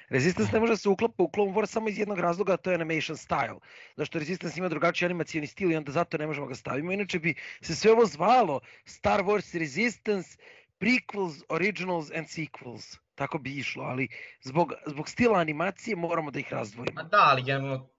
Resistance 0.10 0.54
ne 0.54 0.60
može 0.60 0.74
da 0.74 0.78
se 0.78 0.90
uklapa 0.90 1.24
u 1.24 1.30
Clone 1.34 1.52
Wars 1.52 1.66
samo 1.66 1.90
iz 1.90 2.00
jednog 2.00 2.20
razloga, 2.20 2.54
a 2.54 2.58
to 2.58 2.72
je 2.72 2.76
animation 2.76 3.18
style. 3.18 3.60
Zašto 3.96 4.20
Resistance 4.20 4.60
ima 4.60 4.70
drugačiji 4.70 5.06
animacijani 5.06 5.48
stil 5.48 5.72
i 5.72 5.76
onda 5.76 5.92
zato 5.92 6.18
ne 6.18 6.28
možemo 6.28 6.48
ga 6.48 6.56
stavimo. 6.56 6.92
Inače 6.92 7.20
bi 7.20 7.36
se 7.62 7.76
sve 7.76 7.92
ovo 7.92 8.06
zvalo 8.06 8.60
Star 8.86 9.22
Wars 9.22 9.60
Resistance, 9.60 10.38
prequels, 10.80 11.42
originals 11.50 12.12
and 12.12 12.28
sequels. 12.28 12.98
Tako 13.16 13.38
bi 13.38 13.58
išlo, 13.58 13.84
ali 13.84 14.08
zbog, 14.42 14.74
zbog 14.86 15.10
stila 15.10 15.40
animacije 15.40 15.96
moramo 15.96 16.32
da 16.32 16.40
ih 16.40 16.52
Ma 16.52 16.58
razdvojimo. 16.58 17.04
da, 17.04 17.18
ali 17.32 17.44
generalno 17.44 17.90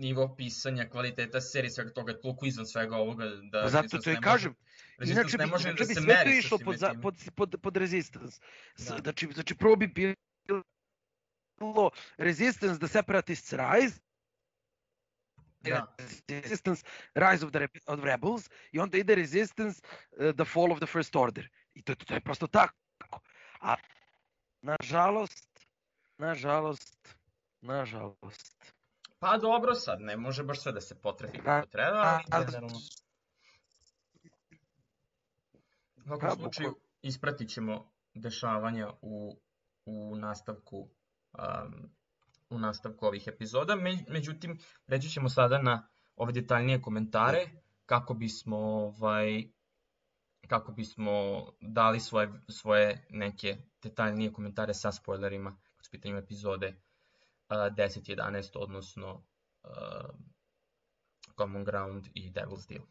nivo 0.00 0.34
pisanja, 0.36 0.88
kvaliteta 0.88 1.40
serije, 1.40 1.70
svega 1.70 1.92
toga 1.92 2.20
toliko 2.20 2.46
izvan 2.46 2.66
svega 2.66 2.96
ovoga 2.96 3.24
da... 3.50 3.62
Pa 3.62 3.68
zato 3.68 3.98
to 3.98 4.10
i 4.10 4.16
kažem. 4.20 4.54
Resistance 4.98 5.20
Inače 5.20 5.38
ne 5.38 5.46
može 5.46 5.68
inače 5.68 5.84
da 5.84 5.88
bi 5.88 5.94
se 5.94 6.00
sve 6.00 6.24
to 6.24 6.30
išlo 6.30 6.58
pod, 6.58 6.76
za, 6.76 6.94
pod, 7.02 7.14
pod, 7.34 7.54
pod 7.62 7.76
Resistance. 7.76 8.40
Da. 8.78 8.98
Znači, 9.02 9.28
znači 9.34 9.54
prvo 9.54 9.76
bi 9.76 9.86
bilo 9.86 10.14
Resistance, 12.16 12.78
The 12.78 12.88
Separatists 12.88 13.52
Rise, 13.52 14.00
Da. 15.60 15.96
Resistance, 16.28 16.84
Rise 17.14 17.46
of 17.46 17.52
the 17.52 17.58
Rebe- 17.58 17.80
of 17.86 18.04
Rebels 18.04 18.50
i 18.72 18.78
onda 18.78 18.98
ide 18.98 19.14
Resistance, 19.14 19.82
uh, 20.10 20.34
The 20.34 20.44
Fall 20.44 20.72
of 20.72 20.78
the 20.78 20.86
First 20.86 21.16
Order. 21.16 21.48
I 21.74 21.82
to, 21.82 21.94
to 21.94 22.14
je 22.14 22.20
prosto 22.20 22.46
tako. 22.46 22.74
A 23.60 23.74
nažalost, 24.62 25.66
nažalost, 26.18 27.16
nažalost. 27.60 28.72
Pa 29.18 29.38
dobro 29.38 29.74
sad, 29.74 30.00
ne 30.00 30.16
može 30.16 30.42
baš 30.42 30.62
sve 30.62 30.72
da 30.72 30.80
se 30.80 31.00
potrefi 31.00 31.38
kako 31.38 31.68
treba, 31.68 32.20
ali 32.30 32.46
generalno. 32.46 32.78
U 35.95 35.95
svakom 36.06 36.28
Pa, 36.28 36.34
slučaju, 36.34 36.74
ispratit 37.02 37.48
ćemo 37.48 37.92
dešavanja 38.14 38.90
u, 39.02 39.40
u 39.86 40.16
nastavku 40.16 40.78
um, 40.78 41.90
u 42.50 42.58
nastavku 42.58 43.06
ovih 43.06 43.24
epizoda. 43.26 43.76
Me, 43.76 44.04
međutim, 44.08 44.58
reći 44.86 45.08
ćemo 45.08 45.28
sada 45.28 45.62
na 45.62 45.88
ove 46.16 46.32
detaljnije 46.32 46.82
komentare 46.82 47.50
kako 47.86 48.14
bismo 48.14 48.56
ovaj 48.56 49.44
kako 50.48 50.72
bismo 50.72 51.12
dali 51.60 52.00
svoje, 52.00 52.28
svoje 52.48 53.06
neke 53.10 53.56
detaljnije 53.82 54.32
komentare 54.32 54.74
sa 54.74 54.92
spoilerima 54.92 55.50
u 55.50 55.90
pitanju 55.90 56.16
epizode 56.16 56.68
uh, 56.68 57.56
10, 57.56 58.16
11, 58.16 58.50
odnosno 58.54 59.14
uh, 59.14 60.10
Common 61.38 61.64
Ground 61.64 62.06
i 62.14 62.30
Devil's 62.30 62.68
Deal. 62.68 62.86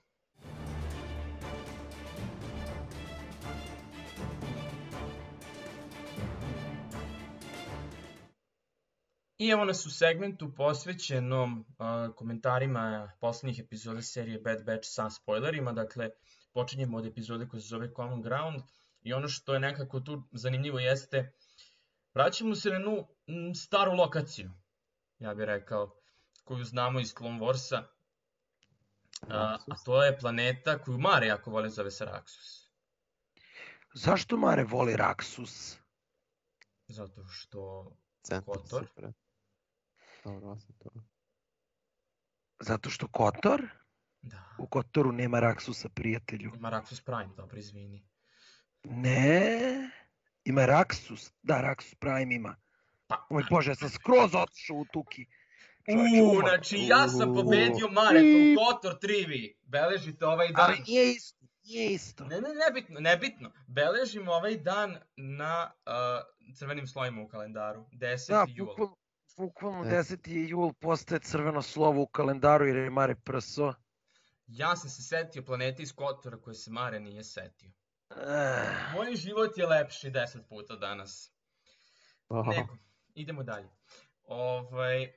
I 9.37 9.49
evo 9.49 9.65
nas 9.65 9.85
u 9.85 9.91
segmentu 9.91 10.55
posvećenom 10.55 11.59
uh, 11.59 12.15
komentarima 12.15 13.11
poslednjih 13.21 13.59
epizoda 13.59 14.01
serije 14.01 14.39
Bad 14.39 14.65
Batch 14.65 14.87
sa 14.87 15.09
spoilerima. 15.09 15.73
Dakle, 15.73 16.09
počinjemo 16.53 16.97
od 16.97 17.05
epizode 17.05 17.47
koja 17.47 17.61
se 17.61 17.67
zove 17.67 17.93
Common 17.95 18.21
Ground 18.21 18.61
i 19.01 19.13
ono 19.13 19.27
što 19.27 19.53
je 19.53 19.59
nekako 19.59 19.99
tu 19.99 20.23
zanimljivo 20.31 20.79
jeste 20.79 21.33
vraćamo 22.13 22.55
se 22.55 22.69
na 22.69 22.75
jednu 22.75 23.07
staru 23.55 23.93
lokaciju, 23.93 24.51
ja 25.19 25.33
bih 25.33 25.45
rekao, 25.45 25.95
koju 26.43 26.63
znamo 26.63 26.99
iz 26.99 27.13
Clone 27.17 27.39
Warsa, 27.39 27.83
a, 29.29 29.57
a 29.67 29.75
to 29.85 30.03
je 30.03 30.17
planeta 30.19 30.77
koju 30.77 30.97
Mare 30.97 31.27
jako 31.27 31.51
voli 31.51 31.69
zove 31.69 31.91
se 31.91 32.05
Raxus. 32.05 32.69
Zašto 33.93 34.37
Mare 34.37 34.63
voli 34.63 34.95
Raksus? 34.95 35.77
Zato 36.87 37.27
što 37.27 37.91
Centar 38.21 38.55
Kotor. 38.55 38.85
se 38.85 39.01
pre- 39.01 39.13
Dobro, 40.25 40.49
osim 40.51 40.75
toga. 40.83 40.99
Zato 42.59 42.89
što 42.89 43.07
Kotor? 43.07 43.61
da, 44.21 44.43
U 44.57 44.67
Kotoru 44.67 45.11
nema 45.11 45.39
Raksusa, 45.39 45.89
prijatelju. 45.89 46.51
ima 46.55 46.69
Raxus 46.71 47.03
Prime, 47.03 47.35
dobro, 47.37 47.57
izvini. 47.57 48.05
Ne, 48.83 49.89
ima 50.43 50.65
Raksus. 50.65 51.31
Da, 51.43 51.61
Raksus 51.61 51.95
Prime 51.95 52.35
ima. 52.35 52.55
Pa, 53.07 53.27
Oj 53.29 53.43
Bože, 53.49 53.71
ja 53.71 53.75
sam 53.75 53.89
skroz 53.89 54.35
otišao 54.35 54.77
u 54.77 54.85
Tuki. 54.85 55.25
Uuu, 55.89 56.31
umor. 56.31 56.43
znači 56.49 56.77
ja 56.87 57.07
sam 57.07 57.33
pobedio 57.33 57.87
Mare, 57.91 58.19
to 58.19 58.61
Kotor 58.65 58.99
trivi. 58.99 59.57
Beležite 59.63 60.25
ovaj 60.25 60.47
dan. 60.51 60.65
Ali 60.65 60.83
nije 60.87 61.11
isto, 61.11 61.45
nije 61.63 61.93
isto. 61.93 62.25
Ne, 62.25 62.41
ne, 62.41 62.49
nebitno, 62.67 62.99
nebitno. 62.99 63.51
Beležimo 63.67 64.31
ovaj 64.31 64.57
dan 64.57 64.97
na 65.15 65.71
uh, 65.85 66.53
crvenim 66.55 66.87
slovima 66.87 67.21
u 67.21 67.27
kalendaru. 67.27 67.85
10. 67.91 68.29
Da, 68.29 68.45
jul. 68.49 68.67
bukvalno, 68.67 68.95
bukvalno 69.37 69.83
Ne. 69.83 69.89
10. 69.91 70.29
je 70.29 70.49
jul 70.49 70.73
postaje 70.73 71.19
crveno 71.19 71.61
slovo 71.61 72.01
u 72.01 72.07
kalendaru 72.07 72.65
jer 72.65 72.75
je 72.77 72.89
Mare 72.89 73.15
prso. 73.15 73.73
Ja 74.47 74.75
sam 74.75 74.89
se 74.89 75.01
setio 75.01 75.43
planete 75.45 75.83
iz 75.83 75.93
Kotora 75.95 76.37
koje 76.41 76.53
se 76.53 76.71
Mare 76.71 76.99
nije 76.99 77.23
setio. 77.23 77.71
Moj 78.93 79.15
život 79.15 79.57
je 79.57 79.65
lepši 79.65 80.11
10 80.11 80.41
puta 80.49 80.75
danas. 80.75 81.31
Aha. 82.29 82.51
Nego, 82.51 82.77
idemo 83.15 83.43
dalje. 83.43 83.69
Ovaj, 84.23 85.11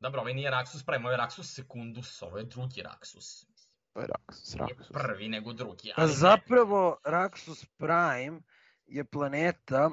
dobro, 0.00 0.20
ovaj 0.20 0.34
nije 0.34 0.50
Raxus 0.50 0.86
Prime, 0.86 1.04
ovo 1.04 1.10
je 1.10 1.18
Raxus 1.18 1.54
Secundus, 1.54 2.22
ovo 2.22 2.38
je 2.38 2.44
drugi 2.44 2.82
Raxus. 2.82 3.44
To 3.92 4.00
je 4.00 4.06
Raxus, 4.06 4.54
Nije 4.54 4.74
Raxus. 4.76 4.92
prvi, 4.92 5.28
nego 5.28 5.52
drugi. 5.52 5.92
Ali 5.96 6.08
ne. 6.08 6.14
zapravo 6.14 6.96
Raxus 7.04 7.66
Prime 7.76 8.40
je 8.86 9.04
planeta 9.04 9.90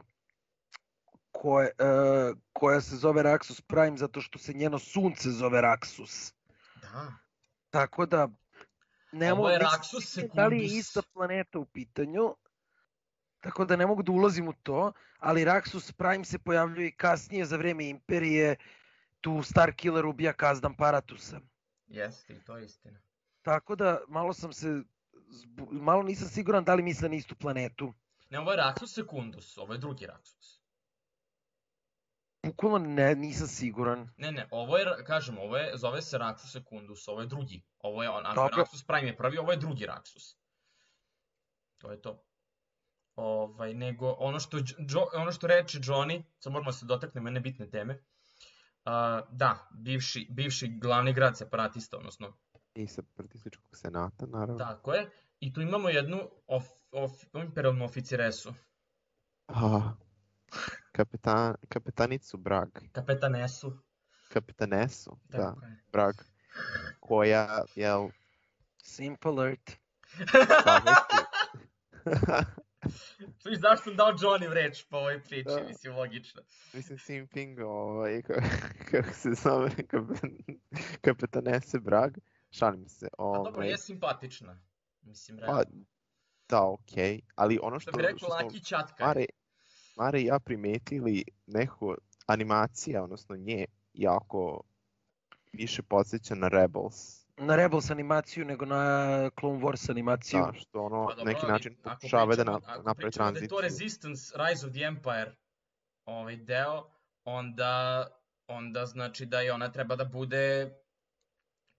koje, 1.42 1.68
e, 1.68 2.34
koja 2.54 2.82
se 2.82 2.96
zove 2.96 3.24
Raxus 3.24 3.62
Prime 3.62 3.98
zato 3.98 4.22
što 4.22 4.40
se 4.40 4.54
njeno 4.54 4.80
sunce 4.80 5.30
zove 5.30 5.62
Raxus. 5.62 6.34
Da. 6.82 7.14
Tako 7.70 8.06
da 8.06 8.28
ne 9.12 9.34
mogu 9.34 9.48
Raxus 9.48 10.34
da 10.34 10.48
li 10.48 10.60
je 10.60 10.66
ista 10.66 11.02
planeta 11.14 11.60
u 11.60 11.66
pitanju. 11.66 12.36
Tako 13.40 13.66
da 13.66 13.76
ne 13.76 13.86
mogu 13.86 14.04
da 14.04 14.12
ulazim 14.12 14.48
u 14.48 14.54
to, 14.54 14.92
ali 15.20 15.46
Raxus 15.46 15.92
Prime 15.92 16.26
se 16.26 16.40
pojavljuje 16.40 16.92
kasnije 16.92 17.46
za 17.46 17.58
vreme 17.58 17.90
Imperije. 17.90 18.56
Tu 19.22 19.44
Starkiller 19.44 20.06
ubija 20.06 20.34
Kazdam 20.34 20.76
Paratusa. 20.76 21.40
Jeste, 21.88 22.34
i 22.34 22.40
to 22.46 22.58
je 22.58 22.66
istina. 22.66 23.00
Tako 23.42 23.76
da 23.76 24.00
malo 24.08 24.34
sam 24.34 24.54
se 24.54 24.84
malo 25.72 26.04
nisam 26.04 26.28
siguran 26.28 26.64
da 26.64 26.76
li 26.76 26.84
misle 26.84 27.10
na 27.10 27.16
istu 27.16 27.36
planetu. 27.36 27.94
Ne, 28.30 28.40
ovo 28.40 28.52
je 28.52 28.58
Raxus 28.58 28.94
Secundus, 28.94 29.58
ovo 29.58 29.74
je 29.74 29.80
drugi 29.80 30.06
Raxus. 30.06 30.57
Bukvalno 32.48 32.80
ne, 32.80 33.16
nisam 33.16 33.48
siguran. 33.48 34.10
Ne, 34.18 34.32
ne, 34.32 34.48
ovo 34.52 34.78
je, 34.78 34.86
kažem, 35.06 35.38
ovo 35.38 35.58
je, 35.58 35.78
zove 35.78 36.02
se 36.02 36.18
Raxus 36.18 36.52
Secundus, 36.52 37.08
ovo 37.08 37.22
je 37.22 37.28
drugi. 37.28 37.64
Ovo 37.80 38.04
je, 38.04 38.10
on, 38.10 38.24
Dobro. 38.36 38.64
Raxus 38.64 38.86
Prime 38.88 39.08
je 39.08 39.18
prvi, 39.18 39.38
ovo 39.38 39.52
je 39.52 39.58
drugi 39.58 39.86
Raxus. 39.86 40.36
To 41.78 41.92
je 41.92 42.02
to. 42.02 42.24
Ovaj, 43.16 43.74
nego, 43.74 44.16
ono 44.20 44.40
što, 44.40 44.58
Džo, 44.60 45.06
ono 45.14 45.32
što 45.32 45.48
reče 45.48 45.80
Johnny, 45.80 46.24
sad 46.40 46.54
moramo 46.54 46.72
da 46.72 46.78
se 46.78 46.86
dotaknemo 46.86 47.28
jedne 47.28 47.40
bitne 47.40 47.70
teme. 47.70 47.94
Uh, 47.94 48.92
da, 49.32 49.68
bivši, 49.72 50.28
bivši 50.30 50.68
glavni 50.68 51.14
grad 51.14 51.38
separatista, 51.38 51.98
odnosno 51.98 52.34
I 52.76 52.88
sa 52.88 53.02
partističkog 53.16 53.76
senata, 53.76 54.26
naravno. 54.26 54.58
Tako 54.58 54.94
je. 54.94 55.10
I 55.40 55.54
tu 55.54 55.62
imamo 55.62 55.90
jednu 55.90 56.30
of, 56.48 56.66
of, 56.92 57.12
imperialnu 57.34 57.86
oficiresu, 57.86 58.54
Aha. 59.48 59.96
Kapetan, 60.92 61.56
kapetanicu 61.70 62.38
Brag. 62.38 62.70
kapetanesu. 62.92 63.78
Kapetanesu, 64.30 65.18
da, 65.26 65.38
je. 65.62 65.78
Brag. 65.92 66.16
Koja, 67.00 67.64
jel, 67.76 68.10
Simple 68.78 69.48
Earth. 69.48 69.74
zavesti... 70.66 71.18
Čuj, 73.44 73.56
zašto 73.56 73.84
sam 73.84 73.96
dao 73.96 74.08
Johnny 74.10 74.54
reč 74.54 74.86
po 74.86 74.98
ovoj 74.98 75.24
priči, 75.24 75.44
Da. 75.46 75.64
mislim, 75.64 75.96
logično. 75.96 76.42
Mislim, 76.74 77.00
Simping, 77.00 77.60
ovaj, 77.60 78.12
ka- 78.14 78.44
kako 78.92 79.14
se 79.14 79.30
zove, 79.34 79.72
kapetanese 81.02 81.80
Brag. 81.80 82.18
Šalim 82.52 82.88
se. 82.88 83.08
A 83.08 83.24
dobro, 83.36 83.52
Ovaj, 83.54 83.70
je 83.70 83.78
simpatična. 83.78 84.62
Mislim, 85.02 85.38
pa, 85.38 85.46
realno. 85.46 85.86
da, 86.50 86.64
okej. 86.64 87.22
Ali 87.36 87.60
ono 87.62 87.80
Što 87.80 87.92
što, 87.92 87.98
bi 87.98 88.04
rekao 88.04 88.18
što 88.18 88.28
Laki 88.28 88.60
Ćatka. 88.60 89.06
Mare, 89.06 89.26
Mare 89.98 90.22
i 90.22 90.26
ja 90.26 90.40
primetili 90.40 91.24
neko 91.48 91.96
animacija, 92.26 93.04
odnosno 93.04 93.36
nje, 93.36 93.66
jako 93.94 94.62
više 95.54 95.84
podsjeća 95.84 96.36
na 96.36 96.48
Rebels. 96.48 97.28
Na 97.38 97.56
Rebels 97.56 97.90
animaciju 97.92 98.46
nego 98.46 98.66
na 98.66 99.30
Clone 99.40 99.60
Wars 99.60 99.92
animaciju. 99.92 100.40
Da, 100.40 100.54
što 100.54 100.82
ono 100.82 101.08
Pa 101.08 101.16
dobro, 101.16 101.26
neki 101.26 101.40
ali 101.44 101.52
način 101.52 101.76
ako 101.84 101.90
pokušava 101.90 102.36
da 102.36 102.44
na, 102.44 102.60
ako 102.66 102.84
napravi 102.84 102.96
pričamo 102.96 103.24
da 103.24 103.30
je 103.30 103.34
tranziciju. 103.34 103.56
to 103.56 103.62
Resistance, 103.62 104.34
Rise 104.36 104.66
of 104.68 104.74
the 104.74 104.82
Empire 104.82 105.36
ovaj 106.06 106.36
deo, 106.36 106.84
onda, 107.24 108.08
onda 108.48 108.86
znači 108.86 109.26
da 109.26 109.44
i 109.44 109.50
ona 109.50 109.72
treba 109.72 109.96
da 109.96 110.06
bude, 110.06 110.76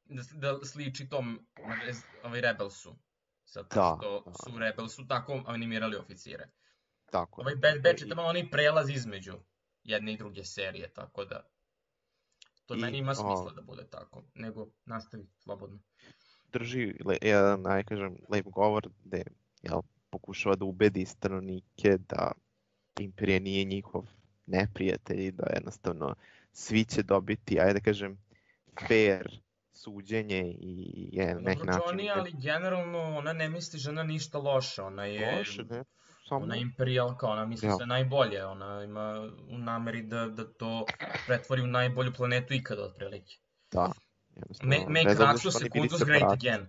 da, 0.04 0.22
da 0.34 0.64
sliči 0.64 1.08
tom 1.08 1.46
ovaj 2.24 2.40
Rebelsu. 2.40 2.96
Zato 3.46 3.74
Da, 3.74 3.96
što 3.98 4.22
da. 4.26 4.32
su 4.32 4.58
Rebelsu 4.58 5.06
tako 5.06 5.42
animirali 5.46 5.96
oficire. 5.96 6.48
Tako. 7.10 7.40
Ovaj 7.40 7.52
je, 7.52 7.56
Bad 7.56 7.82
Batch 7.82 8.02
je. 8.02 8.04
je 8.04 8.08
tamo 8.08 8.22
onaj 8.22 8.50
prelaz 8.50 8.90
između 8.90 9.32
jedne 9.84 10.12
i 10.12 10.16
druge 10.16 10.44
serije, 10.44 10.88
tako 10.88 11.24
da 11.24 11.48
to 12.66 12.74
I, 12.74 12.78
meni 12.78 12.98
ima 12.98 13.10
o, 13.10 13.14
smisla 13.14 13.52
da 13.56 13.62
bude 13.62 13.86
tako, 13.90 14.22
nego 14.34 14.68
nastavi 14.84 15.26
slobodno. 15.38 15.78
drži 16.52 16.94
le, 17.04 17.16
jedan, 17.22 17.66
aj 17.66 17.84
kažem, 17.84 18.16
lep 18.28 18.46
govor 18.46 18.88
gde 19.04 19.22
jel, 19.62 19.80
pokušava 20.10 20.56
da 20.56 20.64
ubedi 20.64 21.04
stanovnike 21.06 21.98
da 21.98 22.32
Imperija 23.00 23.38
nije 23.40 23.64
njihov 23.64 24.04
neprijatelj 24.46 25.26
i 25.26 25.32
da 25.32 25.46
jednostavno 25.54 26.14
svi 26.52 26.84
će 26.84 27.02
dobiti, 27.02 27.60
ajde 27.60 27.72
da 27.72 27.80
kažem, 27.80 28.18
fair 28.88 29.40
suđenje 29.72 30.56
i 30.60 31.08
je 31.12 31.26
Dobro, 31.26 31.42
neki 31.42 31.66
način... 31.66 31.82
Johnny, 31.82 32.12
ali 32.18 32.32
generalno 32.32 32.98
ona 32.98 33.32
ne 33.32 33.48
misli 33.48 33.78
žena 33.78 34.02
ništa 34.02 34.38
loše, 34.38 34.82
ona 34.82 35.04
je... 35.04 35.38
Loše, 35.38 35.64
ne? 35.64 35.84
Samo, 36.28 36.44
Ona 36.44 36.54
je 36.54 36.60
imperijalka, 36.62 37.26
ona 37.26 37.46
misli 37.46 37.68
Ja. 37.68 37.76
sve 37.76 37.86
najbolje, 37.86 38.44
ona 38.44 38.84
ima 38.84 39.30
u 39.48 39.58
nameri 39.58 40.02
da, 40.02 40.26
da 40.26 40.52
to 40.52 40.86
pretvori 41.26 41.62
u 41.62 41.66
najbolju 41.66 42.12
planetu 42.12 42.54
ikada 42.54 42.82
otprilike. 42.82 43.36
da. 43.72 43.92
Jednostavno, 44.36 44.76
make 44.88 45.14
Raxus 45.14 45.58
Secundus 45.58 46.02
great 46.04 46.32
again. 46.32 46.66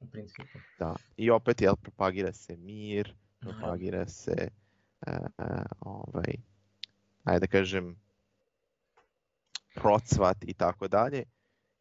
U 0.00 0.06
principu. 0.06 0.58
Da. 0.78 0.96
I 1.16 1.30
opet, 1.30 1.60
jel, 1.60 1.76
propagira 1.76 2.32
se 2.32 2.56
mir, 2.56 3.14
propagira 3.40 4.06
se 4.06 4.48
uh, 5.06 5.14
uh, 5.38 5.46
ovaj, 5.80 6.34
ajde 7.24 7.40
da 7.40 7.46
kažem, 7.46 7.96
procvat 9.74 10.36
i 10.42 10.54
tako 10.54 10.88
dalje. 10.88 11.24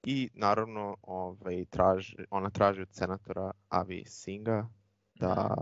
I 0.03 0.29
naravno 0.33 0.95
ovaj, 1.01 1.65
traži, 1.65 2.15
ona 2.29 2.49
traži 2.49 2.81
od 2.81 2.89
senatora 2.91 3.51
Avi 3.69 4.03
Singa 4.05 4.67
da 5.15 5.55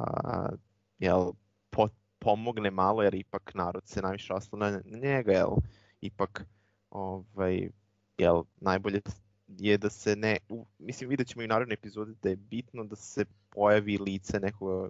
jel, 1.00 1.32
po, 1.70 1.88
pomogne 2.20 2.72
malo 2.72 3.04
jer 3.04 3.16
ipak 3.16 3.54
narod 3.54 3.88
se 3.88 4.02
najviše 4.02 4.34
oslona 4.34 4.72
na 4.72 4.98
njega, 4.98 5.32
jel, 5.32 5.56
ipak 6.02 6.46
ovaj, 6.90 7.70
jel, 8.18 8.44
najbolje 8.62 9.02
je 9.48 9.78
da 9.78 9.90
se 9.90 10.16
ne, 10.16 10.38
u, 10.50 10.66
mislim 10.80 11.10
vidjet 11.10 11.28
ćemo 11.28 11.42
i 11.42 11.46
u 11.46 11.48
narednoj 11.48 11.74
epizodi 11.74 12.16
da 12.22 12.30
je 12.30 12.36
bitno 12.36 12.84
da 12.84 12.96
se 12.96 13.26
pojavi 13.50 13.98
lice 13.98 14.40
nekoga 14.40 14.90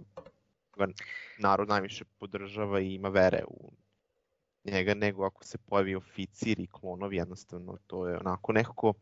koga 0.70 0.92
narod 1.38 1.68
najviše 1.68 2.04
podržava 2.18 2.80
i 2.80 2.94
ima 2.94 3.08
vere 3.08 3.44
u 3.48 3.72
njega, 4.64 4.94
nego 4.94 5.24
ako 5.24 5.44
se 5.44 5.58
pojavi 5.58 5.94
oficir 5.94 6.60
i 6.60 6.66
klonovi, 6.66 7.16
jednostavno 7.16 7.78
to 7.86 8.08
je 8.08 8.18
onako 8.18 8.52
nekako 8.52 8.94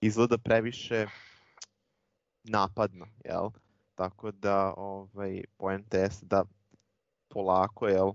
izgleda 0.00 0.38
previše 0.38 1.06
napadno, 2.44 3.06
jel? 3.24 3.50
Tako 3.98 4.30
da, 4.30 4.74
ovaj, 4.76 5.42
point 5.56 5.94
je 5.94 6.08
da 6.22 6.44
polako, 7.28 7.88
jel, 7.88 8.12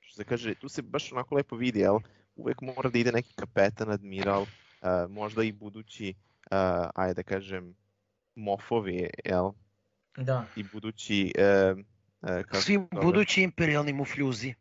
što 0.00 0.16
se 0.16 0.24
kaže, 0.24 0.54
tu 0.54 0.68
se 0.68 0.82
baš 0.82 1.12
onako 1.12 1.34
lepo 1.34 1.56
vidi, 1.56 1.78
jel, 1.78 1.98
uvek 2.36 2.60
mora 2.60 2.90
da 2.90 2.98
ide 2.98 3.12
neki 3.12 3.34
kapetan, 3.34 3.90
admiral, 3.90 4.42
uh, 4.42 5.10
možda 5.10 5.42
i 5.42 5.52
budući, 5.52 6.14
uh, 6.50 6.90
ajde 6.94 7.14
da 7.14 7.22
kažem, 7.22 7.74
mofovi, 8.34 9.10
jel? 9.24 9.50
Da. 10.16 10.44
I 10.56 10.64
budući... 10.72 11.32
Uh, 11.38 11.78
uh, 11.78 12.28
kako 12.28 12.56
Svi 12.56 12.78
budući 13.02 13.42
imperialni 13.42 13.92
mufljuzi. 13.92 14.54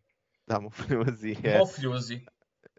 Da, 0.47 0.60
mufljuzi. 0.60 1.36
Je. 1.43 1.58
Mofljuzi. 1.60 2.21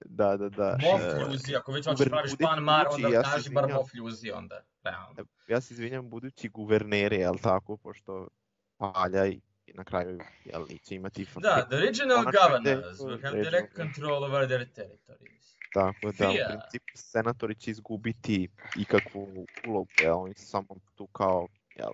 Da, 0.04 0.36
da, 0.36 0.48
da. 0.48 0.78
Mofljuzi, 0.82 1.56
ako 1.56 1.72
već 1.72 1.86
hoćeš 1.86 2.08
praviš 2.08 2.32
pan 2.42 2.62
mar, 2.62 2.86
onda 2.90 3.08
ja 3.08 3.22
kaži 3.22 3.50
bar 3.50 3.72
mofljuzi 3.72 4.30
onda. 4.30 4.60
Realno. 4.82 5.24
Ja 5.48 5.60
se 5.60 5.74
izvinjam 5.74 6.10
budući 6.10 6.48
guverneri, 6.48 7.16
jel 7.16 7.38
tako, 7.42 7.76
pošto 7.76 8.28
Palja 8.76 9.26
i 9.26 9.40
na 9.74 9.84
kraju 9.84 10.20
jel, 10.44 10.66
će 10.82 10.94
imati... 10.94 11.26
Da, 11.36 11.66
the 11.70 11.76
regional 11.76 12.24
governors 12.24 12.98
will 12.98 13.22
have 13.22 13.42
direct 13.42 13.76
control 13.76 14.24
over 14.24 14.46
their 14.46 14.66
territories. 14.74 15.56
Tako 15.72 16.12
da, 16.18 16.30
Fija. 16.30 16.46
u 16.46 16.50
principu, 16.50 16.92
senatori 16.94 17.54
će 17.54 17.70
izgubiti 17.70 18.48
ikakvu 18.78 19.46
ulogu, 19.66 19.90
jel, 20.00 20.18
oni 20.20 20.34
su 20.34 20.46
samo 20.46 20.66
tu 20.94 21.06
kao, 21.06 21.48
jel, 21.74 21.92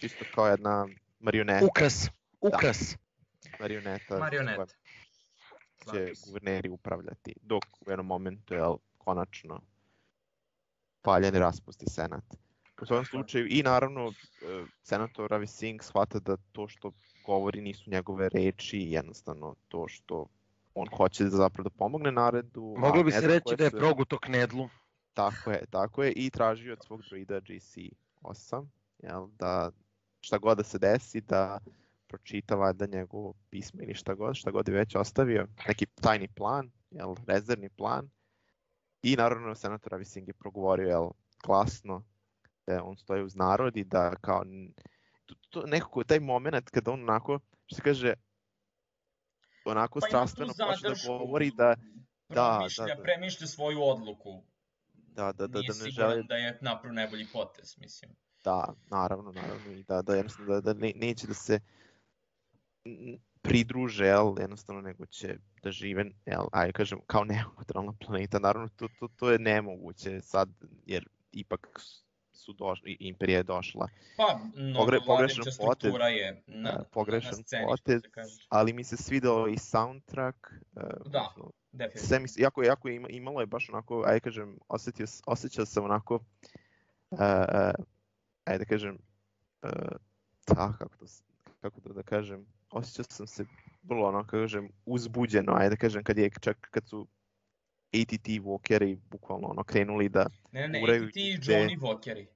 čisto 0.00 0.24
kao 0.34 0.48
jedna 0.48 0.88
marioneta. 1.18 1.66
Ukras, 1.66 2.10
ukras. 2.40 2.96
Da, 3.42 3.50
marioneta. 3.60 4.18
Marioneta. 4.18 4.74
Će 5.92 6.12
guverneri 6.26 6.68
upravljati, 6.68 7.34
dok 7.42 7.64
u 7.86 7.90
jednom 7.90 8.06
momentu, 8.06 8.54
jel, 8.54 8.76
konačno 8.98 9.60
paljen 11.02 11.34
raspusti 11.34 11.86
senat. 11.90 12.24
U 12.82 12.86
svakom 12.86 13.04
slučaju 13.04 13.46
i 13.50 13.62
naravno 13.62 14.08
e, 14.08 14.12
senator 14.82 15.30
Ravi 15.30 15.46
Singh 15.46 15.84
shvata 15.84 16.18
da 16.18 16.36
to 16.52 16.68
što 16.68 16.92
govori 17.26 17.60
nisu 17.60 17.90
njegove 17.90 18.28
reči, 18.28 18.78
jednostavno 18.78 19.54
to 19.68 19.88
što 19.88 20.26
on 20.74 20.88
hoće 20.96 21.24
da 21.24 21.30
zapravo 21.30 21.68
da 21.68 21.70
pomogne 21.70 22.12
naredu. 22.12 22.74
Moglo 22.78 23.04
bi 23.04 23.12
se 23.12 23.26
reći 23.26 23.56
da 23.58 23.64
je 23.64 23.70
proguto 23.70 24.18
knedlu. 24.18 24.68
Tako 25.14 25.50
je, 25.50 25.66
tako 25.70 26.02
je 26.02 26.12
i 26.12 26.30
traži 26.30 26.70
od 26.70 26.78
svog 26.86 27.02
droida 27.02 27.40
GC-8 27.40 28.66
jel, 28.98 29.26
da 29.38 29.70
šta 30.20 30.38
god 30.38 30.56
da 30.56 30.64
se 30.64 30.78
desi 30.78 31.20
da 31.20 31.58
pročita 32.08 32.54
valjda 32.54 32.86
njegovo 32.86 33.34
pismo 33.50 33.82
ili 33.82 33.94
šta 33.94 34.14
god, 34.14 34.36
šta 34.36 34.50
god 34.50 34.68
je 34.68 34.74
već 34.74 34.96
ostavio, 34.96 35.46
neki 35.68 35.86
tajni 35.86 36.28
plan, 36.28 36.70
jel, 36.90 37.14
rezervni 37.26 37.68
plan. 37.68 38.10
I 39.02 39.16
naravno 39.16 39.54
senator 39.54 39.92
Ravi 39.92 40.04
Singh 40.04 40.28
je 40.28 40.34
progovorio 40.34 40.88
jel, 40.88 41.08
glasno 41.44 42.04
da 42.66 42.82
on 42.84 42.96
stoji 42.96 43.22
uz 43.22 43.36
narod 43.36 43.76
i 43.76 43.84
da 43.84 44.14
kao 44.20 44.44
to, 45.26 45.34
to 45.50 45.66
nekako 45.66 46.04
taj 46.04 46.20
moment 46.20 46.70
kada 46.70 46.90
on 46.90 47.02
onako 47.02 47.40
što 47.66 47.76
se 47.76 47.82
kaže 47.82 48.14
onako 49.64 50.00
pa 50.00 50.06
strastveno 50.06 50.52
počne 50.68 50.88
da 50.88 50.94
govori 51.06 51.50
da 51.56 51.74
da, 52.28 52.68
da, 52.78 52.86
da, 52.86 53.02
premišlja 53.02 53.46
svoju 53.46 53.82
odluku. 53.82 54.42
Da, 54.92 55.32
da, 55.32 55.46
da, 55.46 55.58
Nije 55.58 55.72
da 55.72 55.84
ne 55.84 55.90
želi 55.90 56.24
da 56.28 56.34
je 56.34 56.58
napravio 56.60 56.94
najbolji 56.94 57.26
potez, 57.32 57.76
mislim. 57.78 58.10
Da, 58.44 58.74
naravno, 58.90 59.32
naravno 59.32 59.72
i 59.72 59.82
da 59.82 60.02
da 60.02 60.14
jednostavno 60.14 60.54
da, 60.54 60.60
da 60.60 60.80
ne, 60.80 60.92
neće 60.96 61.26
da 61.26 61.34
se 61.34 61.60
pridruže, 63.42 64.06
jel, 64.06 64.34
jednostavno 64.40 64.80
nego 64.80 65.06
će 65.06 65.36
da 65.62 65.70
žive, 65.70 66.04
jel, 66.26 66.46
ajde 66.52 66.72
kažem, 66.72 66.98
kao 67.06 67.24
neutralna 67.24 67.92
planeta. 68.06 68.38
Naravno, 68.38 68.68
to, 68.76 68.88
to, 69.00 69.08
to 69.16 69.30
je 69.30 69.38
nemoguće 69.38 70.20
sad, 70.20 70.48
jer 70.86 71.08
ipak 71.32 71.80
su 72.32 72.52
došli, 72.52 72.96
imperija 73.00 73.36
je 73.36 73.42
došla. 73.42 73.88
Pa, 74.16 74.40
no, 74.54 74.78
Pogre, 74.78 74.98
pogrešan 75.06 75.44
potez, 75.58 75.92
je 76.12 76.42
na, 76.46 76.72
da, 76.72 76.84
pogrešan 76.92 77.30
na 77.30 77.42
sceni, 77.42 77.66
potez, 77.66 78.02
ali 78.48 78.72
mi 78.72 78.84
se 78.84 78.96
svidao 78.96 79.48
i 79.48 79.58
soundtrack. 79.58 80.36
Uh, 80.72 80.82
da, 81.06 81.34
definitivno. 81.72 82.08
Sve 82.08 82.18
mi, 82.18 82.26
jako, 82.36 82.62
jako 82.62 82.88
ima, 82.88 83.08
imalo 83.08 83.40
je 83.40 83.46
baš 83.46 83.68
onako, 83.68 84.02
ajde 84.06 84.20
kažem, 84.20 84.58
osetio, 84.68 85.06
osjećao 85.26 85.66
sam 85.66 85.84
onako, 85.84 86.14
uh, 86.14 87.18
uh, 87.20 87.84
ajde 88.44 88.58
da 88.58 88.64
kažem, 88.64 88.98
uh, 89.62 89.70
ta, 90.44 90.74
kako 90.78 90.96
to, 90.96 91.04
kako 91.60 91.80
to 91.80 91.92
da 91.92 92.02
kažem, 92.02 92.46
osjećao 92.70 93.04
sam 93.04 93.26
se 93.26 93.44
vrlo 93.82 94.08
ono, 94.08 94.26
kažem, 94.26 94.68
uzbuđeno, 94.86 95.52
ajde 95.56 95.70
da 95.70 95.76
kažem, 95.76 96.04
kad 96.04 96.18
je 96.18 96.30
čak, 96.40 96.68
kad 96.70 96.88
su 96.88 97.08
ATT 97.94 98.28
Walkeri 98.28 98.98
bukvalno 99.10 99.48
ono 99.48 99.64
krenuli 99.64 100.08
da 100.08 100.26
ne, 100.52 100.68
ne, 100.68 100.82
uraju 100.82 101.04
ATT 101.04 101.16
i 101.16 101.38
Johnny 101.38 101.78
Walkeri. 101.80 102.26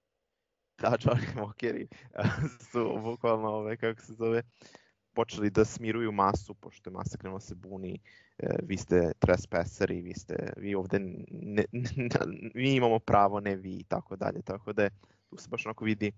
Da, 0.79 0.97
Johnny 1.01 1.35
Walkeri 1.43 1.87
su 2.71 3.01
bukvalno, 3.03 3.49
ove, 3.49 3.77
kako 3.77 4.01
se 4.01 4.13
zove, 4.13 4.43
počeli 5.13 5.51
da 5.51 5.65
smiruju 5.65 6.13
masu, 6.13 6.55
pošto 6.55 6.91
je 6.91 6.95
masa 6.95 7.19
krenula 7.19 7.39
da 7.39 7.45
se 7.45 7.55
buni, 7.55 7.99
e, 8.39 8.47
vi 8.63 8.77
ste 8.77 9.13
trespasseri, 9.19 10.03
vi 10.03 10.15
ste, 10.15 10.53
vi 10.57 10.75
ovde, 10.75 10.99
ne, 11.31 11.65
ne, 11.97 12.09
vi 12.55 12.75
imamo 12.75 12.99
pravo, 12.99 13.41
ne 13.41 13.57
vi, 13.57 13.77
i 13.77 13.85
tako 13.85 14.17
dalje, 14.17 14.43
tako 14.43 14.73
da 14.73 14.83
je, 14.83 14.91
tu 15.31 15.37
se 15.37 15.49
baš 15.49 15.67
onako 15.67 15.85
vidi, 15.85 16.13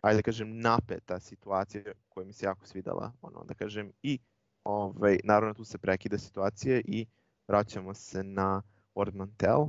ajde 0.00 0.18
da 0.18 0.22
kažem, 0.22 0.60
napeta 0.60 1.20
situacija 1.20 1.82
koja 2.08 2.26
mi 2.26 2.32
se 2.32 2.46
jako 2.46 2.66
svidala, 2.66 3.12
ono, 3.22 3.44
da 3.44 3.54
kažem, 3.54 3.92
i 4.02 4.18
ovaj, 4.64 5.18
naravno 5.24 5.54
tu 5.54 5.64
se 5.64 5.78
prekida 5.78 6.18
situacija 6.18 6.80
i 6.84 7.06
vraćamo 7.48 7.94
se 7.94 8.24
na 8.24 8.62
Ord 8.94 9.14
Mantel. 9.14 9.66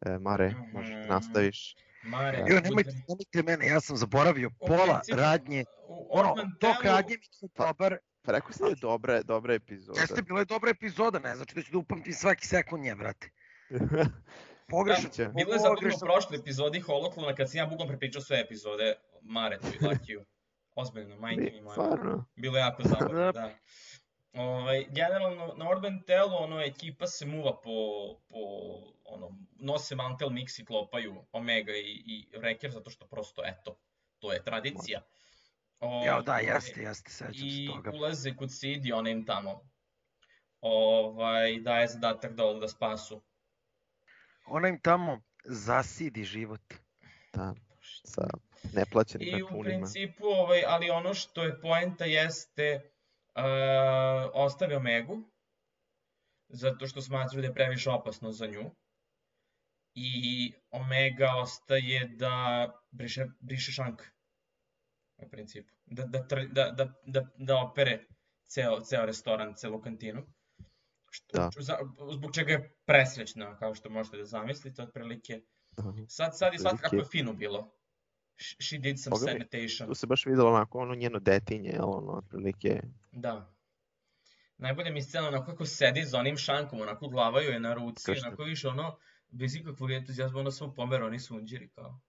E, 0.00 0.18
Mare, 0.18 0.54
možeš 0.72 0.94
da 0.94 1.06
nastaviš. 1.06 1.76
Mare, 2.02 2.42
da. 2.42 2.54
Jo, 2.54 2.60
nemojte, 2.60 2.90
nemojte 3.08 3.42
mene, 3.42 3.66
ja 3.66 3.80
sam 3.80 3.96
zaboravio 3.96 4.50
pola 4.66 4.94
principu, 4.94 5.16
radnje. 5.16 5.64
Ono, 6.10 6.34
tok 6.60 6.84
radnje 6.84 7.16
mi 7.16 7.24
se 7.32 7.48
pa, 7.54 7.66
dobar. 7.66 7.96
Pa 8.22 8.32
rekao 8.32 8.52
si 8.52 8.62
da 8.62 8.68
je 8.68 8.74
dobra, 8.74 9.22
dobra 9.22 9.54
epizoda. 9.54 10.00
Jeste, 10.00 10.22
bila 10.22 10.38
je 10.38 10.44
dobra 10.44 10.70
epizoda, 10.70 11.18
ne 11.18 11.36
znači 11.36 11.54
da 11.54 11.62
ću 11.62 11.72
da 11.72 11.78
upamtim 11.78 12.12
svaki 12.12 12.46
sekund 12.46 12.82
nje, 12.82 12.94
brate. 12.94 13.30
Pogrešno. 14.70 15.08
Da, 15.16 15.28
bilo 15.28 15.52
je 15.52 15.58
zabavno 15.58 15.88
u 15.96 16.00
prošloj 16.00 16.38
epizodi 16.38 16.80
Holoklona 16.80 17.34
kad 17.34 17.50
sam 17.50 17.58
ja 17.58 17.66
bugom 17.66 17.88
prepričao 17.88 18.22
sve 18.22 18.40
epizode 18.40 18.94
Mare 19.22 19.58
tu 19.58 19.66
i 19.66 19.86
Lakiju. 19.86 20.24
Ozbiljno, 20.74 21.16
majke 21.16 21.50
mi 21.54 21.60
moja. 21.60 22.24
Bilo 22.36 22.56
je 22.56 22.60
jako 22.60 22.82
zabavno, 22.82 23.32
da. 23.32 23.50
Ovaj, 24.32 24.86
generalno, 24.90 25.54
na 25.56 25.70
Orban 25.70 26.02
Telu, 26.06 26.36
ono, 26.36 26.60
ekipa 26.60 27.06
se 27.06 27.26
muva 27.26 27.52
po, 27.52 27.70
po 28.28 28.38
ono, 29.04 29.30
nose 29.58 29.94
mantel 29.94 30.28
mix 30.28 30.60
i 30.60 30.64
klopaju 30.64 31.24
Omega 31.32 31.72
i, 31.72 32.02
i 32.06 32.28
Wrecker, 32.38 32.70
zato 32.70 32.90
što 32.90 33.06
prosto, 33.06 33.42
eto, 33.44 33.78
to 34.18 34.32
je 34.32 34.44
tradicija. 34.44 35.00
O, 35.80 36.04
ja, 36.06 36.20
da, 36.20 36.38
jeste, 36.38 36.80
jeste, 36.82 37.10
sećam 37.10 37.34
se 37.34 37.66
toga. 37.66 37.90
I 37.90 37.98
ulaze 37.98 38.36
kod 38.36 38.52
Sidi, 38.52 38.92
ona 38.92 39.10
im 39.10 39.26
tamo 39.26 39.60
ovaj, 40.60 41.58
daje 41.60 41.88
zadatak 41.88 42.32
da 42.32 42.44
da 42.60 42.68
spasu. 42.68 43.22
Ona 44.46 44.68
im 44.68 44.80
tamo 44.80 45.20
zasidi 45.44 46.24
život. 46.24 46.74
Da, 47.32 47.54
sa 48.04 48.28
neplaćenim 48.72 49.28
I 49.28 49.30
računima. 49.30 49.56
I 49.56 49.60
u 49.60 49.64
principu, 49.64 50.24
ovaj, 50.24 50.62
ali 50.66 50.90
ono 50.90 51.14
što 51.14 51.42
je 51.44 51.60
poenta 51.60 52.04
jeste 52.04 52.80
uh, 53.36 53.42
ostavio 54.34 54.80
Megu, 54.80 55.30
zato 56.48 56.86
što 56.86 57.02
smatraju 57.02 57.42
da 57.42 57.48
je 57.48 57.54
previše 57.54 57.90
opasno 57.90 58.32
za 58.32 58.46
nju. 58.46 58.70
I 59.94 60.52
Omega 60.70 61.34
ostaje 61.36 62.08
da 62.08 62.66
briše, 62.90 63.26
briše 63.40 63.72
šank, 63.72 64.02
u 65.16 65.28
principu. 65.30 65.74
Da, 65.86 66.04
da, 66.06 66.18
da, 66.52 66.70
da, 66.70 66.92
da, 67.06 67.26
da 67.38 67.56
opere 67.56 68.06
ceo, 68.46 68.80
ceo 68.80 69.06
restoran, 69.06 69.54
celu 69.54 69.80
kantinu. 69.80 70.26
Što, 71.10 71.36
da. 71.38 71.50
za, 71.58 71.78
zbog 72.12 72.34
čega 72.34 72.52
je 72.52 72.76
presrećna, 72.86 73.58
kao 73.58 73.74
što 73.74 73.90
možete 73.90 74.16
da 74.16 74.24
zamislite, 74.24 74.82
otprilike. 74.82 75.40
Sad, 76.08 76.38
sad 76.38 76.52
je 76.52 76.58
sad 76.58 76.80
kako 76.80 76.96
je 76.96 77.04
fino 77.04 77.32
bilo 77.32 77.79
she 78.60 78.78
did 78.78 78.98
some 78.98 79.14
mi, 79.14 79.18
sanitation. 79.18 79.88
Tu 79.88 79.94
se 79.94 80.06
baš 80.06 80.26
videlo 80.26 80.50
onako 80.50 80.78
ono 80.78 80.94
njeno 80.94 81.18
detinje, 81.18 81.70
jel 81.70 81.90
ono, 81.90 82.12
otprilike, 82.12 82.82
Da. 83.12 83.54
Najbolje 84.58 84.90
mi 84.90 84.98
je 84.98 85.02
scena 85.02 85.28
onako 85.28 85.46
kako 85.46 85.66
sedi 85.66 86.04
za 86.04 86.18
onim 86.18 86.36
šankom, 86.36 86.80
onako 86.80 87.08
glava 87.08 87.42
joj 87.42 87.52
je 87.52 87.60
na 87.60 87.74
ruci, 87.74 88.04
Kao 88.06 88.14
što- 88.14 88.26
onako 88.26 88.42
više 88.44 88.68
ono, 88.68 88.96
bez 89.28 89.54
ikakvog 89.56 89.90
entuzijazma, 89.90 90.40
ono 90.40 90.50
samo 90.50 90.74
pomera, 90.74 91.06
oni 91.06 91.18
sunđiri 91.18 91.68
kao. 91.68 92.00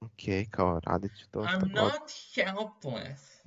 ok, 0.00 0.10
kao 0.50 0.80
radit 0.80 1.12
ću 1.18 1.30
to 1.30 1.40
I'm 1.40 1.74
not 1.74 2.02
helpless. 2.34 3.42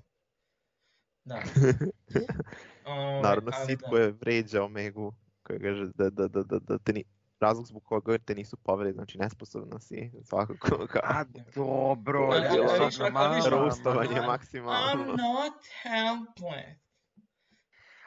Da. 1.24 1.42
Ovaj, 2.86 3.22
Naravno, 3.22 3.52
Sid 3.66 3.80
da. 3.80 3.88
koji 3.88 4.12
vređa 4.12 4.64
Omegu, 4.64 5.14
koji 5.44 5.60
kaže 5.60 5.86
da, 5.96 6.10
da, 6.10 6.28
da, 6.28 6.44
da, 6.44 6.60
da 6.60 6.78
te 6.78 6.94
ni, 6.94 7.04
razlog 7.40 7.66
zbog 7.66 7.84
koga 7.84 8.18
te 8.18 8.36
nisu 8.36 8.58
poveli, 8.58 8.94
znači 8.94 9.18
nesposobna 9.18 9.80
si, 9.80 10.12
svakako 10.24 10.88
kao 10.92 11.02
A 11.04 11.24
dobro, 11.56 12.20
I'm- 12.20 14.28
maksimalno. 14.28 15.04
I'm 15.04 15.08
not 15.08 15.64
helpless. 15.84 16.88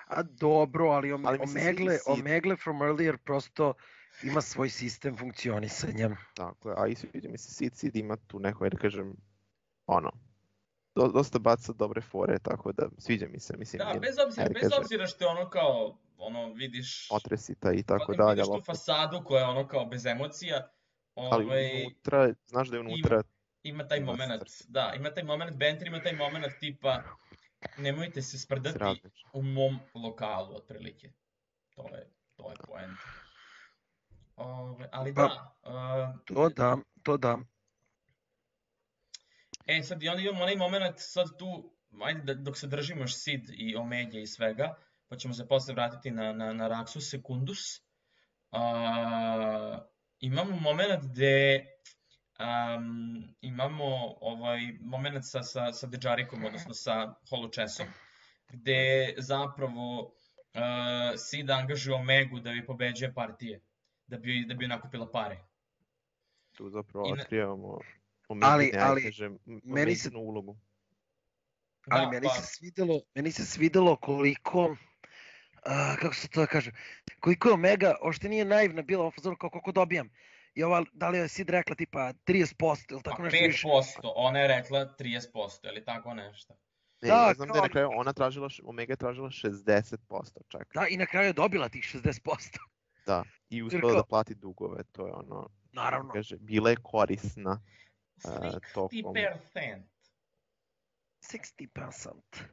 A 0.06 0.22
dobro, 0.22 0.86
ali, 0.86 1.12
Ali 1.12 1.38
Omegle, 1.42 1.98
Sid. 1.98 2.02
Omegle 2.06 2.56
from 2.56 2.82
earlier 2.82 3.18
prosto 3.18 3.74
ima 4.22 4.40
svoj 4.40 4.68
sistem 4.68 5.16
funkcionisanja. 5.16 6.16
Tako 6.34 6.70
je, 6.70 6.74
a 6.78 6.86
i 6.86 6.94
sviđa 6.94 7.28
mi 7.28 7.38
se 7.38 7.54
Sid, 7.54 7.74
Sid 7.74 7.96
ima 7.96 8.16
tu 8.16 8.38
neko, 8.38 8.68
da 8.68 8.76
kažem, 8.76 9.16
ono, 9.86 10.10
dosta 10.94 11.38
baca 11.38 11.72
dobre 11.72 12.00
fore, 12.00 12.38
tako 12.38 12.72
da 12.72 12.88
sviđa 12.98 13.26
mi 13.28 13.38
se, 13.40 13.56
mislim, 13.56 13.78
Da, 13.78 13.98
bez 14.00 14.16
obzira, 14.26 14.48
bez 14.60 14.70
obzira 14.78 15.06
što 15.06 15.24
je 15.24 15.28
ono 15.28 15.50
kao, 15.50 15.98
ono, 16.18 16.52
vidiš, 16.52 17.08
otresita 17.10 17.72
i 17.72 17.82
tako 17.82 18.12
vidiš 18.12 18.26
dalje, 18.26 18.42
tu 18.42 18.52
ali, 18.52 18.62
fasadu 18.62 19.24
koja 19.24 19.40
je 19.40 19.48
ono 19.48 19.68
kao 19.68 19.84
bez 19.84 20.06
emocija, 20.06 20.70
ali 21.14 21.44
ovaj, 21.44 21.82
unutra, 21.86 22.34
znaš 22.46 22.68
da 22.68 22.76
je 22.76 22.80
unutra, 22.80 23.22
ima 23.62 23.88
taj 23.88 23.98
ima 23.98 24.06
moment, 24.12 24.48
srce. 24.48 24.64
da, 24.68 24.92
ima 24.96 25.10
taj 25.10 25.24
moment 25.24 25.56
banter, 25.56 25.86
ima 25.86 26.02
taj 26.02 26.12
moment 26.12 26.46
tipa, 26.60 27.02
nemojte 27.78 28.22
se 28.22 28.30
se 28.30 28.38
sprdati 28.38 28.78
razmišlja. 28.78 29.30
u 29.32 29.42
mom 29.42 29.78
lokalu, 29.94 30.56
otprilike. 30.56 31.12
To 31.74 31.82
je, 31.82 32.10
to 32.36 32.50
je 32.50 32.56
poenta. 32.66 33.04
Ove, 34.36 34.88
ali 34.92 35.14
Pa- 35.14 35.22
da, 35.22 35.54
uh, 35.62 36.20
To 36.24 36.48
da, 36.48 36.76
to 37.02 37.16
da. 37.16 37.38
E, 39.70 39.82
sad 39.82 40.02
i 40.02 40.08
onda 40.08 40.22
imamo 40.22 40.42
onaj 40.42 40.56
moment, 40.56 40.94
sad 40.98 41.38
tu, 41.38 41.72
ajde 42.02 42.20
da, 42.22 42.34
dok 42.34 42.56
se 42.58 42.66
držimo 42.66 43.00
još 43.00 43.14
Sid 43.16 43.50
i 43.52 43.76
Omega 43.76 44.18
i 44.18 44.26
svega, 44.26 44.74
pa 45.08 45.16
ćemo 45.16 45.34
se 45.34 45.48
posle 45.48 45.74
vratiti 45.74 46.10
na, 46.10 46.32
na, 46.32 46.52
na 46.52 46.68
Raxus 46.68 47.10
Secundus. 47.10 47.58
Uh, 48.50 49.78
imamo 50.18 50.56
moment 50.56 51.04
gde 51.04 51.66
um, 52.40 53.34
imamo 53.40 53.84
ovaj 54.20 54.60
moment 54.80 55.24
sa, 55.24 55.42
sa, 55.42 55.72
sa 55.72 55.86
Dejarikom, 55.86 56.44
odnosno 56.44 56.74
sa 56.74 57.14
Holochessom, 57.30 57.86
gde 58.48 59.14
zapravo 59.18 60.00
uh, 60.00 61.16
Sid 61.16 61.50
angažuje 61.50 61.94
Omegu 61.94 62.40
da 62.40 62.50
bi 62.50 62.66
pobeđuje 62.66 63.14
partije, 63.14 63.60
da 64.06 64.18
bi, 64.18 64.44
da 64.48 64.54
bi 64.54 64.66
nakupila 64.66 65.10
pare. 65.10 65.38
tu 66.56 66.70
zapravo 66.70 67.06
I 67.06 67.12
na- 67.12 67.22
otkrivamo 67.22 67.78
Ali- 68.42 68.72
ali, 68.76 69.02
kažem, 69.02 69.38
meni 69.64 69.96
se- 69.96 70.10
ulogu. 70.16 70.56
Ali 71.86 72.04
Da, 72.04 72.10
meni 72.10 72.26
pa- 72.26 72.34
se 72.34 72.46
svidelo, 72.46 73.00
meni 73.14 73.32
se 73.32 73.46
svidelo 73.46 73.96
koliko 73.96 74.76
a, 75.62 75.96
kako 75.96 76.14
se 76.14 76.28
to 76.28 76.46
kaže, 76.46 76.70
koliko 77.20 77.48
je 77.48 77.54
Omega, 77.54 77.94
ošte 78.02 78.28
nije 78.28 78.44
naivna 78.44 78.82
bila 78.82 79.10
fazonu 79.10 79.36
kao 79.36 79.50
koliko 79.50 79.72
dobijam. 79.72 80.10
I 80.54 80.62
ova, 80.62 80.84
da 80.92 81.08
li 81.08 81.18
je 81.18 81.28
Sid 81.28 81.50
rekla 81.50 81.74
tipa 81.76 82.12
30% 82.16 82.54
ili 82.90 83.02
tako 83.02 83.16
Pa 83.16 83.22
nešto 83.22 83.38
više. 83.38 83.66
5%, 83.66 84.12
ona 84.16 84.38
je 84.38 84.48
rekla 84.48 84.94
30%, 84.96 85.30
ili 85.64 85.84
tako 85.84 86.14
nešto. 86.14 86.54
Ne, 87.02 87.08
Da, 87.08 87.14
ja 87.18 87.34
znam 87.34 87.48
da 87.48 87.54
je 87.54 87.54
kao- 87.54 87.62
na 87.62 87.68
kraju 87.68 87.88
ona 87.92 88.12
tražila, 88.12 88.48
Omega 88.64 88.92
je 88.92 88.96
tražila 88.96 89.30
60% 89.30 89.96
čak. 90.48 90.70
Da, 90.74 90.86
i 90.86 90.96
na 90.96 91.06
kraju 91.06 91.26
je 91.26 91.32
dobila 91.32 91.68
tih 91.68 91.84
60%. 91.84 92.58
Da, 93.06 93.24
i 93.48 93.62
uspela 93.62 93.82
kao- 93.82 93.94
da 93.94 94.02
plati 94.02 94.34
dugove, 94.34 94.82
to 94.84 95.06
je 95.06 95.12
ono, 95.12 95.48
Naravno. 95.72 96.12
kaže, 96.12 96.36
bila 96.38 96.70
je 96.70 96.76
korisna. 96.76 97.60
Tokom- 98.74 99.14
60%. 99.14 99.82
60%. 101.20 102.44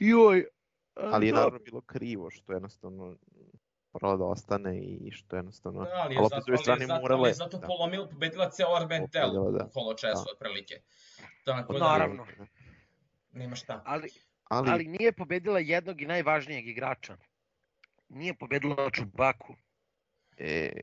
Joj. 0.00 0.46
Ali 0.94 1.26
je 1.26 1.32
da. 1.32 1.38
naravno 1.38 1.58
bilo 1.58 1.80
krivo 1.80 2.30
što 2.30 2.52
jednostavno 2.52 3.16
morala 3.92 4.16
da 4.16 4.24
ostane 4.24 4.78
i 4.78 5.10
što 5.10 5.36
jednostavno... 5.36 5.84
Da, 5.84 5.90
ali 5.94 6.14
je 6.14 6.18
ali 6.18 6.26
opet 6.26 6.38
zato, 6.38 6.44
ali 6.48 6.54
je 6.54 6.58
strane 6.58 6.80
zato, 6.86 6.92
ali 6.92 7.02
morale... 7.02 7.28
je 7.30 7.34
zato 7.34 7.58
da, 7.58 7.66
polomila, 7.66 8.08
pobedila 8.08 8.50
ceo 8.50 8.74
Arbentel 8.74 9.28
Pobedila, 9.28 9.50
da. 9.58 9.64
u 9.64 9.70
holočesu, 9.74 10.24
Da. 10.24 10.32
otprilike. 10.32 10.74
Tako 11.44 11.72
da, 11.72 11.78
Naravno. 11.78 12.26
nema 13.32 13.56
šta. 13.56 13.82
Ali, 13.86 14.08
Ali, 14.50 14.70
ali 14.70 14.84
nije 14.84 15.12
pobedila 15.12 15.58
jednog 15.58 16.00
i 16.02 16.06
najvažnijeg 16.06 16.68
igrača. 16.68 17.16
Nije 18.08 18.34
pobedila 18.34 18.90
Čubaku. 18.90 19.54
e, 20.36 20.80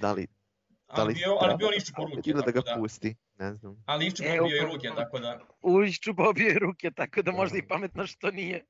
da 0.00 0.12
li... 0.12 0.26
Da 0.92 1.02
Ali 1.02 1.08
li 1.08 1.14
bio, 1.14 1.32
ali 1.32 1.48
bio 1.48 1.58
treba- 1.58 1.76
iščupo 1.76 2.02
ruke, 2.04 2.20
Ili 2.24 2.34
da 2.34 2.42
tako 2.42 2.52
ga 2.54 2.60
da. 2.64 2.76
pusti, 2.76 3.14
ne 3.34 3.54
znam. 3.54 3.82
Ali 3.86 4.06
iščupo 4.06 4.28
E, 4.28 4.32
bio 4.32 4.46
i 4.46 4.54
upravo 4.54 4.72
ruke, 4.72 4.88
tako 4.90 5.18
da, 5.18 5.40
Uvić 5.62 5.98
Čubao 5.98 6.32
je 6.38 6.58
ruke, 6.58 6.90
tako 6.92 7.22
da 7.22 7.30
Da. 7.30 7.36
možda 7.36 7.58
i 7.58 7.62
pametno 7.64 8.06
što 8.06 8.30
nije. 8.30 8.64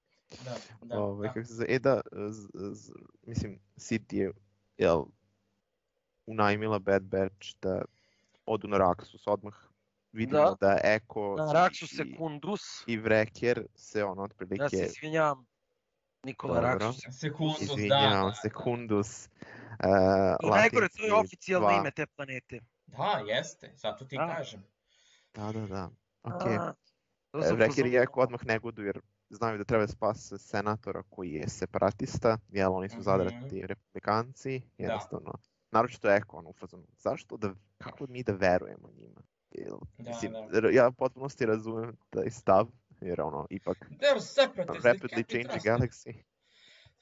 da, 0.44 0.54
da. 0.82 0.98
Ovaj, 0.98 1.28
da. 1.28 1.34
kako 1.34 1.46
se 1.46 1.54
zove, 1.54 1.66
e 1.68 1.78
da, 1.78 2.00
z, 2.12 2.48
z, 2.72 2.92
mislim, 3.22 3.58
City 3.76 4.14
je, 4.14 4.32
jel, 4.78 5.04
unajmila 6.26 6.78
Bad 6.78 7.02
Batch 7.04 7.48
da 7.62 7.82
odu 8.46 8.68
na 8.68 8.78
Raxus, 8.78 9.22
odmah 9.26 9.54
vidimo 10.12 10.56
da, 10.56 10.78
Eko 10.84 11.34
Na 11.36 11.44
i- 11.44 11.54
Raksu 11.54 11.84
i, 11.84 11.88
Sekundus. 11.88 12.60
i 12.86 12.98
Wrecker 12.98 13.66
se 13.74 14.04
ono 14.04 14.22
Ja 14.22 14.28
se 14.28 14.34
otprilike, 14.34 14.76
izvinjam. 14.86 15.46
Nikola. 16.24 16.60
Raksus. 16.60 17.04
Sekundus, 17.10 17.58
da, 17.58 17.64
izvinjavam 17.64 18.28
da, 18.28 18.34
se, 18.34 18.48
da. 18.48 18.54
Kundus, 18.54 19.26
I 20.42 20.46
uh, 20.46 20.50
najgore, 20.50 20.88
to 20.88 21.04
je 21.04 21.14
oficijalno 21.14 21.68
dva. 21.68 21.76
ime 21.76 21.90
te 21.90 22.06
planete. 22.06 22.60
Da, 22.86 23.22
jeste, 23.26 23.72
zato 23.76 24.04
ti 24.04 24.16
Da. 24.16 24.26
kažem. 24.26 24.64
Da, 25.34 25.52
da, 25.52 25.66
da. 25.66 25.90
Ok. 26.22 26.42
A, 26.42 26.72
E, 27.34 27.42
sam 27.42 27.56
Wrecker 27.56 27.86
i 27.86 27.96
Eko 27.96 28.20
odmah 28.20 28.40
ne 28.44 28.58
godu 28.58 28.82
jer 28.82 29.00
znaju 29.30 29.58
da 29.58 29.64
treba 29.64 29.82
da 29.82 29.92
spase 29.92 30.38
senatora 30.38 31.02
koji 31.02 31.30
je 31.30 31.48
separatista, 31.48 32.38
jel 32.48 32.74
oni 32.74 32.88
su 32.88 32.94
Mhm. 32.94 33.02
zadrati 33.02 33.66
republikanci, 33.66 34.62
jednostavno. 34.78 35.32
Naročito 35.70 36.10
Eko, 36.10 36.36
ono 36.36 36.48
u 36.48 36.52
fazonu, 36.52 36.86
zašto 36.96 37.36
da, 37.36 37.54
kako 37.78 38.06
mi 38.08 38.22
da 38.22 38.32
verujemo 38.32 38.88
njima? 38.90 39.20
Jel, 39.50 39.78
Da, 39.98 40.10
mislim, 40.10 40.32
da. 40.52 40.68
ja 40.68 40.88
u 40.88 40.92
potpunosti 40.92 41.46
razumem 41.46 41.96
taj 42.10 42.30
stav, 42.30 42.66
jer 43.02 43.20
ono, 43.20 43.46
ipak 43.50 43.76
They're 43.90 44.20
separatists, 44.20 44.84
they 44.84 44.92
rapidly 44.92 45.42
trusted. 45.42 45.62
galaxy. 45.64 46.22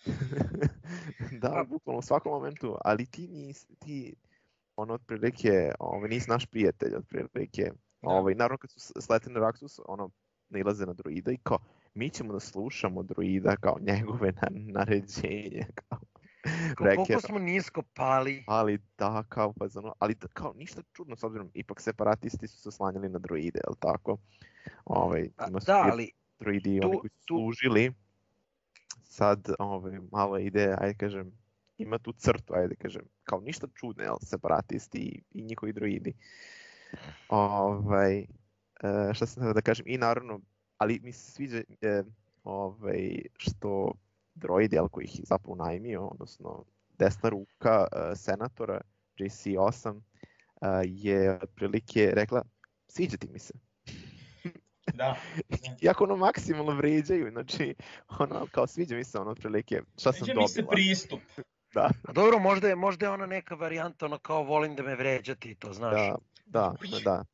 da, 1.41 1.51
Pa- 1.51 1.65
bukvalno 1.65 1.99
u 1.99 2.03
svakom 2.03 2.33
momentu, 2.33 2.77
ali 2.85 3.07
ti 3.07 3.29
nis, 3.29 3.67
ti, 3.79 4.15
ono, 4.77 4.95
otprilike, 4.95 5.73
ovaj, 5.79 6.09
nisi 6.09 6.31
naš 6.31 6.47
prijatelj, 6.47 6.95
otprilike, 6.97 7.63
Da. 8.03 8.09
ovaj, 8.09 8.35
naravno 8.35 8.59
kad 8.59 8.71
su 8.71 8.81
s- 8.81 8.93
sletili 9.01 9.35
na 9.35 9.41
Raxus, 9.41 9.81
ono, 9.87 10.11
nailaze 10.49 10.87
na 10.87 10.93
druida 10.93 11.33
i 11.33 11.39
kao, 11.43 11.59
mi 11.95 12.11
ćemo 12.11 12.33
da 12.33 12.41
slušamo 12.41 13.03
druida 13.03 13.57
kao 13.57 13.77
njegove 13.81 14.33
na, 14.33 14.49
naređenje, 14.53 15.67
Kao, 15.75 15.99
koliko 16.77 17.21
smo 17.21 17.39
nisko 17.39 17.83
pali. 17.95 18.45
ali 18.47 18.79
da, 18.99 19.25
kao, 19.29 19.53
pa 19.53 19.67
ono, 19.75 19.95
ali 19.99 20.15
da, 20.15 20.27
kao, 20.29 20.53
ništa 20.57 20.83
čudno, 20.93 21.17
s 21.17 21.23
obzirom, 21.23 21.51
ipak 21.55 21.81
separatisti 21.81 22.49
su 22.49 22.61
se 22.61 22.69
oslanjali 22.69 23.09
na 23.09 23.19
druide, 23.19 23.61
jel 23.67 23.75
tako? 23.81 24.19
Ovaj, 24.85 25.31
ima 25.49 25.61
su 25.61 25.67
Da, 25.67 25.89
ali 25.93 26.11
droidi 26.41 26.81
tu- 26.81 26.89
oni 26.89 26.99
koji 26.99 27.11
su 27.11 27.25
služili, 27.27 27.93
sad 29.05 29.49
ovaj, 29.59 29.99
malo 30.13 30.39
ide, 30.39 30.75
ajde 30.79 30.95
kažem, 30.95 31.33
ima 31.79 31.99
tu 31.99 32.13
crtu, 32.13 32.55
ajde 32.55 32.75
kažem, 32.75 33.03
kao 33.25 33.41
ništa 33.41 33.67
čudno, 33.75 34.03
jel, 34.03 34.17
separatisti 34.23 34.99
i, 34.99 35.23
i 35.31 35.43
njihovi 35.43 35.73
droidi. 35.73 36.13
Ovaj, 37.29 38.19
e, 38.19 38.27
šta 39.15 39.27
sam 39.27 39.53
da 39.53 39.61
kažem, 39.61 39.87
i 39.89 39.99
naravno, 39.99 40.41
ali 40.79 41.01
mi 41.03 41.13
se 41.13 41.31
sviđa 41.33 41.63
e, 41.81 42.03
ovaj, 42.45 43.23
što 43.37 43.93
droid, 44.41 44.73
jel, 44.73 44.89
koji 44.89 45.05
ih 45.05 45.19
je 45.19 45.25
zapravo 45.27 45.57
najmio, 45.57 46.07
odnosno 46.07 46.65
desna 46.99 47.29
ruka 47.29 47.87
e, 47.93 48.17
senatora 48.17 48.81
JC-8 49.19 50.01
e, 50.61 50.67
je 50.85 51.39
otprilike 51.43 52.11
rekla, 52.15 52.43
sviđa 52.89 53.17
ti 53.17 53.29
mi 53.33 53.39
se. 53.39 53.55
Da, 54.95 55.17
Iako 55.83 56.05
ono 56.05 56.17
maksimalno 56.17 56.75
vređaju, 56.75 57.31
znači, 57.31 57.75
ono, 58.19 58.47
kao 58.51 58.67
sviđa 58.67 58.97
mi 58.97 59.05
se 59.05 59.19
ono 59.19 59.31
otprilike, 59.31 59.83
šta 59.99 60.13
sam 60.13 60.27
Sviđa 60.27 60.41
mi 60.41 60.49
se 60.49 60.63
dobila. 60.63 60.73
pristup. 60.73 61.21
Da, 61.75 61.91
A 62.09 62.13
dobro, 62.13 62.39
možda 62.39 62.69
je, 62.69 62.75
možda 62.77 63.07
je 63.07 63.11
ona 63.11 63.27
neka 63.27 63.55
varijanta, 63.55 64.07
ono 64.07 64.19
kao 64.19 64.43
volim 64.43 64.75
da 64.77 64.83
me 64.83 64.97
vređati, 64.97 65.55
to 65.55 65.73
znaš. 65.73 65.93
da, 65.93 66.17
da, 66.47 66.75
da, 66.91 66.99
da. 67.05 67.25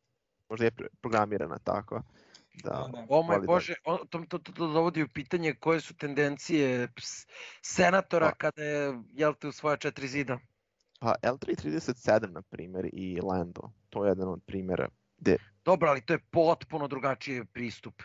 Možda 0.48 0.64
je 0.64 0.70
programirana 1.00 1.58
tako. 1.58 2.02
Da, 2.64 2.70
Da, 2.70 2.88
da. 2.92 3.06
O 3.08 3.22
moj 3.22 3.40
da- 3.40 3.46
Bože, 3.46 3.74
o, 3.84 3.96
to, 3.96 4.24
to, 4.28 4.38
to, 4.38 4.52
to 4.52 4.66
dovodi 4.66 5.02
u 5.02 5.08
pitanje 5.08 5.54
koje 5.54 5.80
su 5.80 5.94
tendencije 5.96 6.88
senatora 7.62 8.26
Pa. 8.26 8.34
kada 8.34 8.62
je, 8.62 9.02
jel 9.12 9.34
te, 9.34 9.48
u 9.48 9.52
svoja 9.52 9.76
četiri 9.76 10.08
zida. 10.08 10.38
Pa 11.00 11.14
L337, 11.22 12.30
na 12.30 12.42
primjer, 12.42 12.90
i 12.92 13.20
Lando, 13.20 13.70
to 13.90 14.04
je 14.04 14.10
jedan 14.10 14.28
od 14.28 14.42
primjera 14.46 14.88
gde 15.18 15.36
Dobro, 15.64 15.88
ali 15.90 16.00
to 16.00 16.12
je 16.12 16.18
potpuno 16.30 16.88
drugačiji 16.88 17.44
pristup. 17.44 18.02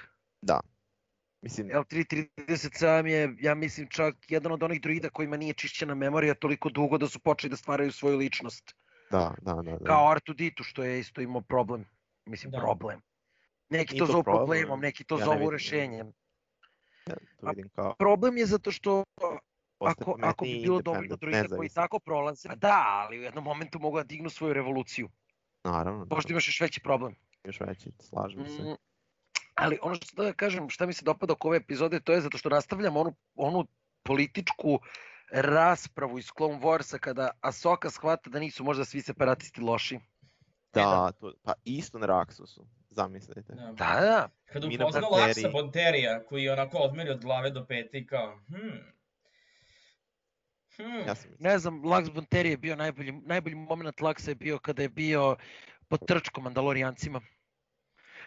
Mislim, 1.42 1.68
L337 1.70 3.06
je, 3.06 3.36
ja 3.40 3.56
mislim, 3.56 3.88
čak 3.90 4.16
jedan 4.28 4.52
od 4.52 4.64
onih 4.64 4.82
droida 4.82 5.10
kojima 5.10 5.38
nije 5.38 5.54
čišćena 5.54 5.96
memorija 5.96 6.34
toliko 6.34 6.70
dugo 6.70 6.98
da 6.98 7.08
su 7.08 7.20
počeli 7.20 7.50
da 7.50 7.58
stvaraju 7.58 7.92
svoju 7.92 8.18
ličnost. 8.18 8.76
da, 9.12 9.36
da, 9.42 9.54
da. 9.54 9.62
da. 9.78 9.86
Kao 9.86 10.16
R2D2, 10.16 10.64
što 10.64 10.84
je 10.84 11.00
isto 11.00 11.22
imao 11.22 11.42
problem. 11.42 11.86
Mislim, 12.26 12.52
Da. 12.52 12.58
problem. 12.58 13.02
Neki 13.72 13.98
to 13.98 14.06
to 14.06 14.12
zovu 14.12 14.24
problem, 14.24 14.46
problemom, 14.46 14.80
neki 14.80 15.04
to 15.04 15.20
ja 15.20 15.26
zovu 15.26 15.38
vidim. 15.38 15.50
rešenjem. 15.50 16.14
Ja 17.08 17.16
to 17.40 17.48
vidim 17.48 17.70
kao 17.70 17.96
Problem 18.00 18.38
je 18.38 18.46
zato 18.46 18.72
što 18.72 19.04
ako, 19.80 20.18
ako 20.22 20.46
bi 20.46 20.60
bilo 20.64 20.82
dovoljno 20.82 21.04
independent, 21.04 21.42
droida 21.42 21.58
koji 21.58 21.70
tako 21.70 22.00
prolaze, 22.00 22.50
pa 22.50 22.56
da, 22.56 22.84
ali 22.88 23.20
u 23.20 23.22
jednom 23.22 23.44
momentu 23.44 23.80
mogu 23.80 23.98
da 23.98 24.04
dignu 24.04 24.30
svoju 24.30 24.54
revoluciju. 24.54 25.10
Naravno, 25.64 26.06
da, 26.06 26.16
Možda 26.16 26.32
imaš 26.32 26.48
još 26.48 26.62
veći 26.62 26.82
problem. 26.82 27.16
još 27.44 27.60
veći, 27.60 27.92
slažem 28.00 28.48
se. 28.48 28.64
Mm, 28.64 28.76
ali 29.56 29.80
ono 29.82 29.96
što 29.96 30.24
da 30.24 30.34
kažem, 30.34 30.70
šta 30.70 30.86
mi 30.86 30.94
se 30.94 31.06
dopada 31.06 31.34
oko 31.34 31.48
ove 31.48 31.58
epizode, 31.58 32.00
to 32.00 32.14
je 32.14 32.22
zato 32.22 32.38
što 32.38 32.50
nastavljam 32.50 32.98
onu, 32.98 33.14
onu 33.36 33.68
političku 34.04 34.80
raspravu 35.32 36.20
iz 36.20 36.28
Clone 36.38 36.60
Warsa 36.60 36.98
kada 37.00 37.30
Ahsoka 37.42 37.90
shvata 37.90 38.30
da 38.30 38.40
nisu 38.40 38.64
možda 38.64 38.86
svi 38.86 39.02
separatisti 39.02 39.62
loši. 39.62 40.00
Da, 40.74 41.12
to, 41.12 41.34
pa 41.44 41.54
isto 41.64 42.00
na 42.00 42.06
Raksusu, 42.06 42.66
zamislite. 42.92 43.54
Da. 43.54 43.66
Da, 43.66 44.00
da. 44.02 44.30
Upoznao 44.68 45.10
Bonteri- 45.10 45.28
Laksa 45.28 45.50
Bonterija, 45.50 46.24
koji 46.26 46.44
je 46.44 46.54
onako 46.54 46.78
odmeri 46.78 47.10
od 47.10 47.22
glave 47.22 47.50
do 47.50 47.66
pete 47.66 47.98
i 47.98 48.06
kao, 48.08 48.40
hmm, 48.48 48.94
hmm, 50.78 51.08
Ja 51.08 51.16
sam 51.16 51.32
Ne 51.40 51.60
znam, 51.60 51.82
Lux 51.82 52.14
Bonteri 52.14 52.50
je 52.50 52.58
bio 52.58 52.76
najbolji, 52.76 53.12
najbolji 53.12 53.56
moment 53.56 54.00
Luxa 54.00 54.30
je 54.30 54.36
bio 54.36 54.60
kada 54.60 54.82
je 54.82 54.90
bio 54.90 55.36
pod 55.88 56.00
trčkom 56.08 56.44
Mandalorijancima. 56.44 57.22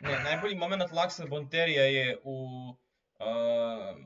ne, 0.00 0.18
najbolji 0.24 0.54
moment 0.54 0.92
Laksa 0.92 1.26
Bonterija 1.26 1.82
je 1.84 2.18
u, 2.24 2.48
uh, 3.20 3.96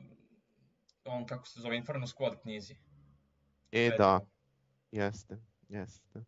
on 1.05 1.25
kako 1.25 1.47
se 1.47 1.61
zove, 1.61 1.77
Inferno 1.77 2.07
Squad 2.07 2.41
knjizi. 2.41 2.75
E, 3.71 3.91
da, 3.97 4.19
jeste, 4.91 5.37
jeste. 5.69 6.19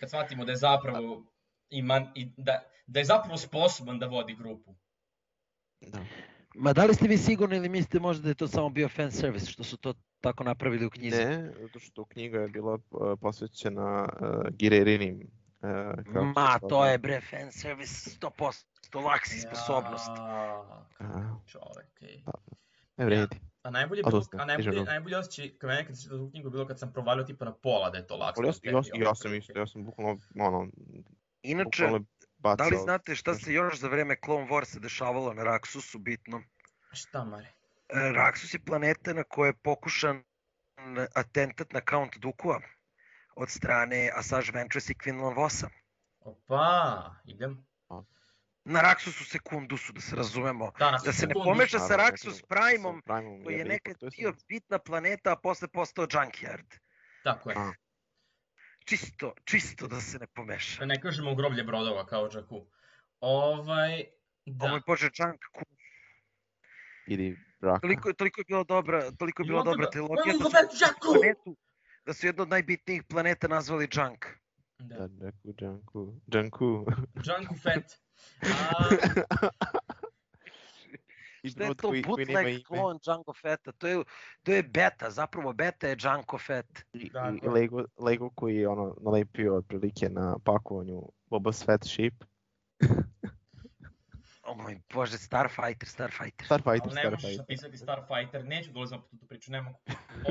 Kad 0.00 0.08
shvatimo 0.08 0.44
da 0.44 0.52
je 0.52 0.56
zapravo 0.56 1.24
ima, 1.70 2.12
i 2.14 2.30
da, 2.36 2.62
da 2.86 2.98
je 2.98 3.04
zapravo 3.04 3.36
sposoban 3.36 3.98
da 3.98 4.06
vodi 4.06 4.34
grupu. 4.34 4.74
Da. 5.80 6.04
Ma 6.54 6.72
da 6.72 6.84
li 6.84 6.94
ste 6.94 7.08
vi 7.08 7.18
sigurni 7.18 7.56
ili 7.56 7.68
mislite 7.68 8.00
možda 8.00 8.22
da 8.22 8.28
je 8.28 8.34
to 8.34 8.48
samo 8.48 8.68
bio 8.68 8.88
fan 8.88 9.12
service 9.12 9.46
što 9.46 9.64
su 9.64 9.76
to 9.76 9.94
tako 10.20 10.44
napravili 10.44 10.86
u 10.86 10.90
knjizi? 10.90 11.24
Ne, 11.24 11.52
zato 11.60 11.78
što 11.78 12.04
knjiga 12.04 12.40
je 12.40 12.48
bila 12.48 12.74
uh, 12.74 13.18
posvećena 13.20 14.08
uh, 14.20 14.28
Girerinim. 14.50 15.30
Uh, 15.60 16.04
se 16.12 16.20
Ma, 16.36 16.58
to 16.68 16.86
je 16.86 16.98
bre 16.98 17.20
fan 17.20 17.52
service 17.52 18.10
100%, 18.20 18.64
Lux 18.94 19.46
sposobnost. 19.46 20.08
Ja, 20.08 20.82
A, 20.98 21.38
čovek, 21.46 22.02
ej. 22.02 22.22
ne 22.96 23.04
vredi. 23.04 23.40
A 23.62 23.70
najbolje 23.70 23.98
je 23.98 24.04
A 24.06 24.10
bilo, 24.10 24.22
a 24.38 24.44
najbolje, 24.44 24.84
najbolje 24.84 25.16
osjećaj 25.16 25.48
kad 25.58 25.68
mene 25.68 25.86
kad 25.86 25.96
sam 25.96 26.02
čitao 26.02 26.18
tu 26.18 26.30
knjigu 26.30 26.50
bilo 26.50 26.66
kad 26.66 26.78
sam 26.78 26.92
provalio 26.92 27.24
tipa 27.24 27.44
na 27.44 27.52
pola 27.52 27.90
da 27.90 27.98
je 27.98 28.06
to 28.06 28.14
Ali 28.14 28.48
ja, 28.62 28.72
ja, 28.72 28.82
ja 28.94 29.14
sam 29.14 29.34
isto, 29.34 29.58
ja 29.58 29.66
sam 29.66 29.84
bukvalno, 29.84 30.20
ono, 30.38 30.68
Inače, 31.50 31.88
da 32.38 32.64
li 32.64 32.76
znate 32.76 33.14
šta 33.14 33.34
se 33.34 33.52
još 33.52 33.78
za 33.78 33.88
vreme 33.88 34.16
Clone 34.24 34.46
Warsa 34.46 34.78
dešavalo 34.78 35.34
na 35.34 35.44
Raksusu 35.44 35.98
bitno? 35.98 36.42
Šta 36.92 37.24
mare? 37.24 37.52
Raksus 38.14 38.54
je 38.54 38.60
planeta 38.64 39.12
na 39.12 39.22
kojoj 39.22 39.48
je 39.48 39.54
pokušan 39.62 40.22
atentat 41.14 41.72
na 41.72 41.80
Count 41.90 42.18
Dukua 42.18 42.60
od 43.36 43.50
strane 43.50 44.10
Asajj 44.14 44.50
Ventress 44.54 44.90
i 44.90 44.94
Quinlan 44.94 45.36
Vossa. 45.36 45.68
Opa, 46.20 47.14
idem. 47.24 47.66
Na 48.64 48.80
Raksusu 48.80 49.24
Sekundusu, 49.24 49.92
da 49.92 50.00
se 50.00 50.16
razumemo. 50.16 50.72
Da, 50.78 50.98
Da 51.04 51.12
se 51.12 51.26
ne 51.26 51.34
pomeša 51.34 51.78
sa 51.78 51.84
Naravno, 51.88 52.10
Raksus 52.10 52.40
sa 52.40 52.46
Primom, 52.48 53.02
koji 53.44 53.54
je 53.54 53.64
nekad 53.64 53.96
bio 54.18 54.32
bitna 54.48 54.78
planeta, 54.78 55.32
a 55.32 55.36
posle 55.36 55.68
postao 55.68 56.06
Junkyard. 56.06 56.78
Tako 57.24 57.50
je. 57.50 57.56
A. 57.58 57.72
Čisto, 58.88 59.34
čisto 59.44 59.86
da 59.86 60.00
se 60.00 60.18
ne 60.18 60.26
pomeša. 60.28 60.78
Da 60.78 60.86
ne 60.86 61.00
kažemo 61.00 61.34
groblje 61.34 61.64
brodova 61.64 62.06
kao 62.06 62.28
Jakku. 62.28 62.66
Ovaj, 63.20 64.04
Da. 64.46 64.52
da. 64.54 64.64
O 64.64 64.68
moj 64.68 64.80
bože, 64.86 65.10
Junk, 65.14 65.40
ku- 65.52 65.64
Ili 67.06 67.26
braka. 67.60 67.80
toliko, 67.80 68.12
toliko 68.12 68.40
je 68.40 68.44
bila 68.44 68.64
dobra, 68.64 69.10
toliko 69.12 69.42
je 69.42 69.46
bila 69.46 69.56
Imamo 69.56 69.64
dobra 69.66 69.84
da- 69.84 69.90
trilogija 69.90 70.24
Imamo 70.26 70.50
da 70.50 70.68
su 70.68 70.78
da 70.80 70.92
planetu, 71.02 71.56
da 72.06 72.14
su 72.14 72.26
jednu 72.26 72.42
od 72.42 72.48
najbitnijih 72.48 73.02
planeta 73.04 73.48
nazvali 73.48 73.88
Junk. 73.92 74.26
Da. 74.78 75.08
Da, 75.08 75.26
Jaku, 75.26 75.54
Janku, 75.60 76.20
Janku. 76.26 76.86
Junku 77.16 77.54
Fett. 77.56 77.92
A, 78.42 79.87
Šta 81.44 81.64
je 81.64 81.74
to 81.74 81.92
bootleg 82.06 82.62
klon 82.66 82.98
Django 83.04 83.32
Fetta? 83.42 83.72
To 83.72 83.86
je, 83.86 84.04
to 84.42 84.52
je 84.52 84.62
beta, 84.62 85.10
zapravo 85.10 85.52
beta 85.52 85.88
je 85.88 85.96
Django 85.96 86.38
Fett. 86.38 86.78
I, 86.92 87.10
i. 87.42 87.48
Lego, 87.48 87.84
Lego 87.98 88.30
koji 88.30 88.56
je 88.56 88.68
ono 88.68 88.96
nalepio 89.00 89.56
otprilike 89.56 90.08
na 90.08 90.36
pakovanju 90.44 91.02
Boba 91.26 91.52
Fett 91.52 91.84
ship. 91.84 92.24
O 94.42 94.54
moj 94.54 94.80
bože, 94.94 95.18
Starfighter, 95.18 95.88
Starfighter. 95.88 96.46
Starfighter, 96.46 96.88
ali 96.88 96.94
ne 96.94 97.10
možeš 97.10 97.20
Starfighter. 97.20 97.38
napisati 97.38 97.76
Starfighter, 97.76 98.44
neću 98.44 98.72
da 98.72 98.78
ulazim 98.78 99.00
po 99.10 99.16
tu 99.16 99.26
priču, 99.26 99.52
ne 99.52 99.62
mogu. 99.62 99.78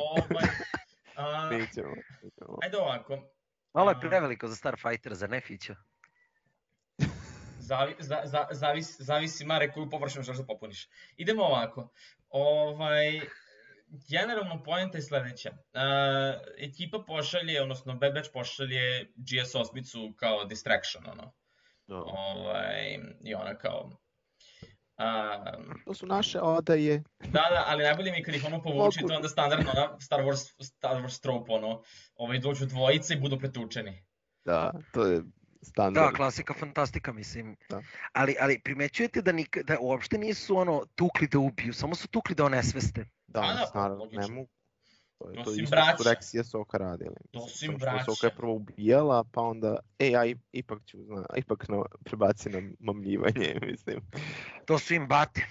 Ovaj, 0.02 0.48
a, 1.16 1.50
Nećemo, 1.50 1.94
nećemo. 2.24 2.58
ajde 2.64 2.78
ovako, 2.78 3.18
Malo 3.74 3.90
je 3.92 4.00
preveliko 4.00 4.48
za 4.48 4.56
Starfighter, 4.56 5.14
za 5.14 5.28
Nefića. 5.28 5.76
Zavi, 7.68 7.96
za, 8.00 8.22
za, 8.24 8.48
zavisi, 8.52 9.04
zavisi 9.04 9.46
Mare 9.46 9.72
koju 9.72 9.90
površinu 9.90 10.24
želiš 10.24 10.40
da 10.40 10.46
popuniš. 10.46 10.90
Idemo 11.18 11.44
ovako. 11.44 11.90
Ovaj, 12.30 13.22
generalno 14.10 14.64
poenta 14.64 14.98
je 14.98 15.02
sledeća. 15.02 15.50
Uh, 15.52 16.42
ekipa 16.58 17.04
pošalje, 17.08 17.62
odnosno 17.62 17.96
Bad 17.96 18.14
Batch 18.14 18.30
pošalje 18.34 19.06
GS 19.16 19.56
osmicu 19.56 20.14
kao 20.16 20.46
distraction, 20.46 21.04
ono. 21.12 21.34
No. 21.88 22.06
Ovaj, 22.08 23.00
I 23.24 23.34
ona 23.36 23.58
kao... 23.58 23.92
Um, 25.00 25.82
To 25.86 25.94
su 25.94 26.06
naše 26.06 26.40
odaje. 26.42 27.04
da, 27.20 27.46
da, 27.50 27.64
ali 27.68 27.84
najbolje 27.84 28.12
mi 28.12 28.18
je 28.18 28.24
kad 28.24 28.36
ih 28.36 28.46
ono 28.46 28.62
povuče, 28.62 29.00
to 29.00 29.14
je 29.14 29.16
onda 29.16 29.30
standardno 29.30 29.72
ona 29.76 30.00
Star 30.00 30.20
Wars, 30.20 30.64
Star 30.64 30.96
Wars 31.02 31.22
trope, 31.22 31.52
ono, 31.52 31.84
ovaj, 32.16 32.40
dođu 32.40 32.66
dvojice 32.66 33.14
i 33.14 33.20
budu 33.20 33.40
pretučeni. 33.40 34.04
Da, 34.46 34.72
to 34.94 35.06
je 35.06 35.22
standard. 35.62 36.12
Da, 36.12 36.16
klasika 36.16 36.54
fantastika, 36.54 37.14
mislim. 37.14 37.56
Da. 37.70 37.82
Ali, 38.14 38.36
ali 38.40 38.60
primećujete 38.60 39.22
da, 39.22 39.32
nik, 39.32 39.58
da 39.64 39.78
uopšte 39.80 40.18
nisu 40.18 40.58
ono 40.58 40.86
tukli 40.96 41.28
da 41.28 41.40
ubiju, 41.40 41.74
samo 41.74 41.96
su 41.96 42.08
tukli 42.08 42.36
da 42.36 42.46
onesveste. 42.46 43.06
Da, 43.28 43.42
da, 43.42 43.70
pa, 43.74 43.80
naravno, 43.80 44.06
ne 44.12 44.28
mogu. 44.28 44.50
To, 45.18 45.30
je, 45.30 45.36
To 45.36 45.44
to 45.44 45.52
isto 45.52 45.70
braća. 45.76 45.98
su 45.98 46.04
Rex 46.04 46.36
i 46.36 46.40
Ahsoka 46.40 46.78
radili. 46.78 47.16
To 47.32 47.48
su 47.48 47.66
im 47.66 47.72
što 47.72 47.86
braća. 47.86 48.12
je 48.28 48.36
prvo 48.36 48.54
ubijala, 48.54 49.24
pa 49.32 49.42
onda, 49.42 49.80
e, 50.00 50.10
ja 50.10 50.22
ipak 50.52 50.80
ću, 50.86 51.04
zna, 51.04 51.26
ipak 51.36 51.70
na, 51.70 51.84
prebaci 52.04 52.50
na 52.50 52.62
mamljivanje, 52.80 53.56
mislim. 53.72 54.02
To 54.66 54.80
su 54.80 54.94
im 54.94 55.08
bate. 55.08 55.46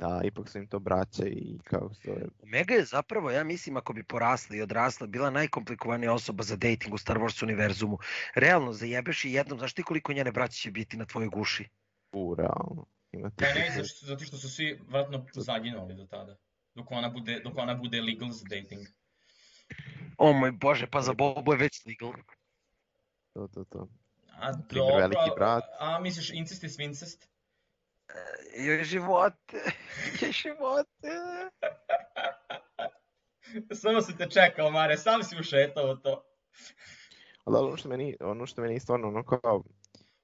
Da, 0.00 0.20
ipak 0.24 0.48
su 0.48 0.58
im 0.58 0.66
to 0.66 0.78
braća 0.78 1.22
i 1.26 1.58
kako 1.64 1.94
se 1.94 2.00
zove. 2.04 2.26
Omega 2.42 2.74
je 2.74 2.84
zapravo, 2.84 3.30
ja 3.30 3.44
mislim, 3.44 3.76
ako 3.76 3.92
bi 3.92 4.04
porasla 4.04 4.56
i 4.56 4.62
odrasla, 4.62 5.06
bila 5.06 5.30
najkomplikovanija 5.30 6.12
osoba 6.12 6.42
za 6.42 6.56
dating 6.56 6.94
u 6.94 6.98
Star 6.98 7.18
Wars 7.18 7.42
univerzumu. 7.42 7.98
Realno, 8.34 8.72
zajebeš 8.72 9.24
i 9.24 9.32
jednom, 9.32 9.58
znaš 9.58 9.72
ti 9.72 9.82
koliko 9.82 10.12
njene 10.12 10.32
braće 10.32 10.60
će 10.60 10.70
biti 10.70 10.96
na 10.96 11.04
tvojoj 11.04 11.28
guši? 11.28 11.68
U, 12.12 12.34
realno. 12.34 12.86
Imate 13.12 13.44
Ne, 13.44 13.54
ne, 13.54 13.70
zato 13.76 13.88
što, 13.88 14.06
zato 14.06 14.24
što 14.24 14.36
su 14.36 14.48
svi 14.48 14.80
vratno 14.88 15.26
zaginuli 15.34 15.94
do 15.94 16.04
tada. 16.04 16.36
Dok 16.74 16.90
ona 16.90 17.08
bude, 17.08 17.40
dok 17.44 17.58
ona 17.58 17.74
bude 17.74 18.00
legal 18.00 18.30
za 18.30 18.44
dating. 18.44 18.86
O 20.18 20.32
moj 20.32 20.52
bože, 20.52 20.86
pa 20.86 21.00
za 21.00 21.12
Bobo 21.12 21.52
je 21.52 21.58
već 21.58 21.86
legal. 21.86 22.12
to, 23.32 23.48
to, 23.48 23.64
to. 23.64 23.88
A 24.32 24.52
dobro, 24.52 24.96
veliki 24.96 25.30
brat. 25.36 25.64
a 25.78 26.00
misliš 26.00 26.30
incest 26.30 26.64
i 26.64 26.68
svincest? 26.68 27.29
Joj 28.56 28.84
živote. 28.84 29.62
Samo 33.74 34.00
se 34.00 34.16
te 34.16 34.30
čekao, 34.30 34.70
Mare, 34.70 34.96
sam 34.96 35.22
si 35.22 35.36
ušetao 35.40 35.90
u 35.90 35.96
to. 35.96 36.24
Ali 37.44 37.56
ono 37.56 37.76
što 37.76 37.88
meni, 37.88 38.16
ono 38.20 38.46
što 38.46 38.62
meni 38.62 38.80
stvarno 38.80 39.08
ono 39.08 39.24
kao, 39.24 39.62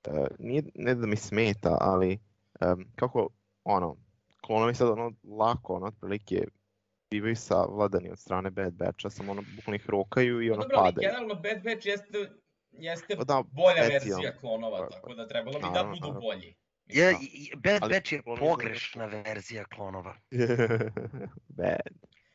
e, 0.04 0.26
nije, 0.38 0.62
ne 0.74 0.94
da 0.94 1.06
mi 1.06 1.16
smeta, 1.16 1.76
ali 1.80 2.18
em, 2.60 2.92
kako, 2.96 3.28
ono, 3.64 3.96
klonovi 4.40 4.74
sad 4.74 4.88
ono 4.88 5.12
lako, 5.38 5.74
ono, 5.74 5.86
otprilike, 5.86 6.44
bivaju 7.10 7.36
savladani 7.36 8.10
od 8.10 8.18
strane 8.18 8.50
Bad 8.50 8.74
Batcha, 8.74 9.10
samo 9.10 9.32
ono, 9.32 9.42
bukvalno 9.56 9.76
ih 9.76 9.90
rokaju 9.90 10.42
i 10.42 10.48
No, 10.48 10.54
ono 10.54 10.62
dobro, 10.62 10.76
ali 10.78 10.92
padaju. 10.92 11.08
generalno 11.08 11.34
Bad 11.34 11.62
Batch 11.64 11.86
jeste, 11.86 12.30
jeste 12.70 13.16
Pa 13.16 13.24
da, 13.24 13.42
bolja 13.52 13.82
verzija 13.88 14.36
klonova, 14.40 14.88
tako 14.88 15.14
da 15.14 15.28
trebalo 15.28 15.58
bi 15.58 15.66
da 15.74 15.84
budu 15.84 16.20
bolji. 16.20 16.54
Ja, 16.86 17.12
Bad 17.56 17.82
Ali 17.82 17.94
Batch 17.94 18.12
je 18.12 18.22
pogrešna 18.22 19.06
verzija 19.06 19.64
klonova. 19.64 20.16
Bad. 21.58 21.94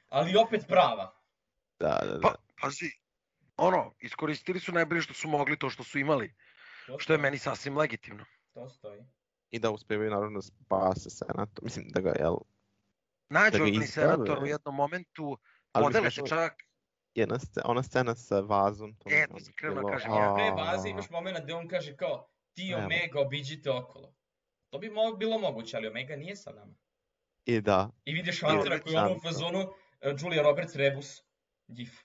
Ali 0.09 0.35
opet 0.37 0.65
prava. 0.67 1.21
Da, 1.79 1.99
da, 2.03 2.13
da. 2.13 2.19
Pa, 2.21 2.35
pazi, 2.61 2.91
ono, 3.57 3.93
iskoristili 3.99 4.59
su 4.59 4.71
najbolje 4.71 5.01
što 5.01 5.13
su 5.13 5.27
mogli 5.27 5.59
to 5.59 5.69
što 5.69 5.83
su 5.83 5.99
imali, 5.99 6.33
To 6.87 6.99
što 6.99 7.13
je 7.13 7.19
meni 7.19 7.37
sasvim 7.37 7.77
legitimno. 7.77 8.25
to 8.53 8.69
stoji. 8.69 9.01
I 9.49 9.59
da 9.59 9.71
uspevaju 9.71 10.11
naravno 10.11 10.37
da 10.39 10.41
spase 10.41 11.09
senator. 11.09 11.63
Mislim 11.63 11.85
da 11.89 12.01
ga, 12.01 12.13
jel, 12.19 12.35
Nađu 13.29 13.57
Da 13.57 13.79
ga 13.79 13.85
senator 13.85 14.43
u 14.43 14.47
jednom 14.47 14.75
momentu, 14.75 15.37
Ali 15.71 15.83
podele 15.83 16.11
se 16.11 16.21
čak, 16.29 16.53
jedna 17.15 17.39
scena, 17.39 17.65
ona 17.69 17.83
scena 17.83 18.15
sa 18.15 18.39
vazom. 18.39 18.95
To 18.95 19.09
E, 19.11 19.27
to 19.27 19.39
sam 19.39 19.53
krenuo 19.53 19.91
kažem. 19.91 20.11
A 20.11 20.35
pre 20.35 20.47
a, 20.47 20.55
baze 20.55 20.89
imaš 20.89 21.09
moment 21.09 21.37
gde 21.43 21.53
on 21.53 21.67
kaže 21.67 21.95
kao 21.95 22.29
ti. 22.53 22.73
Omega 22.73 23.19
obiđite 23.19 23.71
okolo. 23.71 24.13
To 24.71 24.79
bi 24.79 24.89
mo 24.89 25.13
bilo 25.13 25.37
moguće, 25.39 25.77
ali 25.77 25.87
Omega 25.87 26.15
nije 26.15 26.35
sa 26.35 26.51
nama. 26.51 26.73
I 27.45 27.61
da, 27.61 27.89
I 28.05 28.13
vidiš 28.13 28.41
Huntera 28.41 28.79
koji 28.79 28.93
je 28.93 28.99
ono 28.99 29.15
u 29.15 29.19
fazonu 29.19 29.59
uh, 29.59 29.73
Julia 30.21 30.43
Roberts 30.43 30.75
Rebus. 30.75 31.21
Gif. 31.67 31.99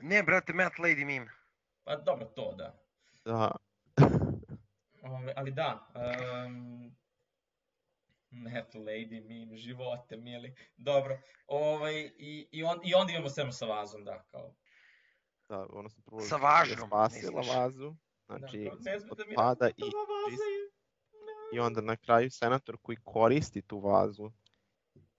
ne 0.00 0.22
brate, 0.22 0.52
Matt 0.52 0.76
Lady 0.78 1.04
meme. 1.04 1.30
Pa 1.84 1.96
dobro, 1.96 2.24
to 2.26 2.54
da. 2.58 2.82
da, 3.24 3.50
Ove, 5.16 5.32
ali 5.36 5.50
da, 5.50 5.88
um, 6.46 6.96
Net 8.30 8.74
Lady 8.74 9.28
meme, 9.28 9.56
živote 9.56 10.16
mili. 10.16 10.54
Dobro, 10.76 11.18
ovaj, 11.46 12.10
i, 12.16 12.48
i, 12.52 12.64
on, 12.64 12.80
i 12.84 12.94
onda 12.94 13.12
imamo 13.12 13.28
scenu 13.28 13.52
sa 13.52 13.66
vazom, 13.66 14.04
da, 14.04 14.24
kao. 14.30 14.54
da, 15.48 15.66
ono 15.70 15.88
sam 15.88 16.02
prvo 16.02 16.20
Sa 16.20 16.34
je 16.34 16.40
važnom, 16.42 16.88
spasila 16.88 17.42
vazu, 17.56 17.94
znači 18.26 18.58
da, 18.58 18.70
kao, 18.70 18.78
ne 18.80 19.00
sme 19.00 19.10
da 19.16 19.24
mi 19.26 19.34
pada 19.34 19.68
i, 19.68 19.80
ta 19.80 19.86
vaza 19.86 20.42
je- 20.44 20.71
i 21.52 21.60
onda 21.60 21.80
na 21.80 21.96
kraju 21.96 22.30
senator 22.30 22.76
koji 22.82 22.96
koristi 23.04 23.62
tu 23.62 23.80
vazu 23.80 24.30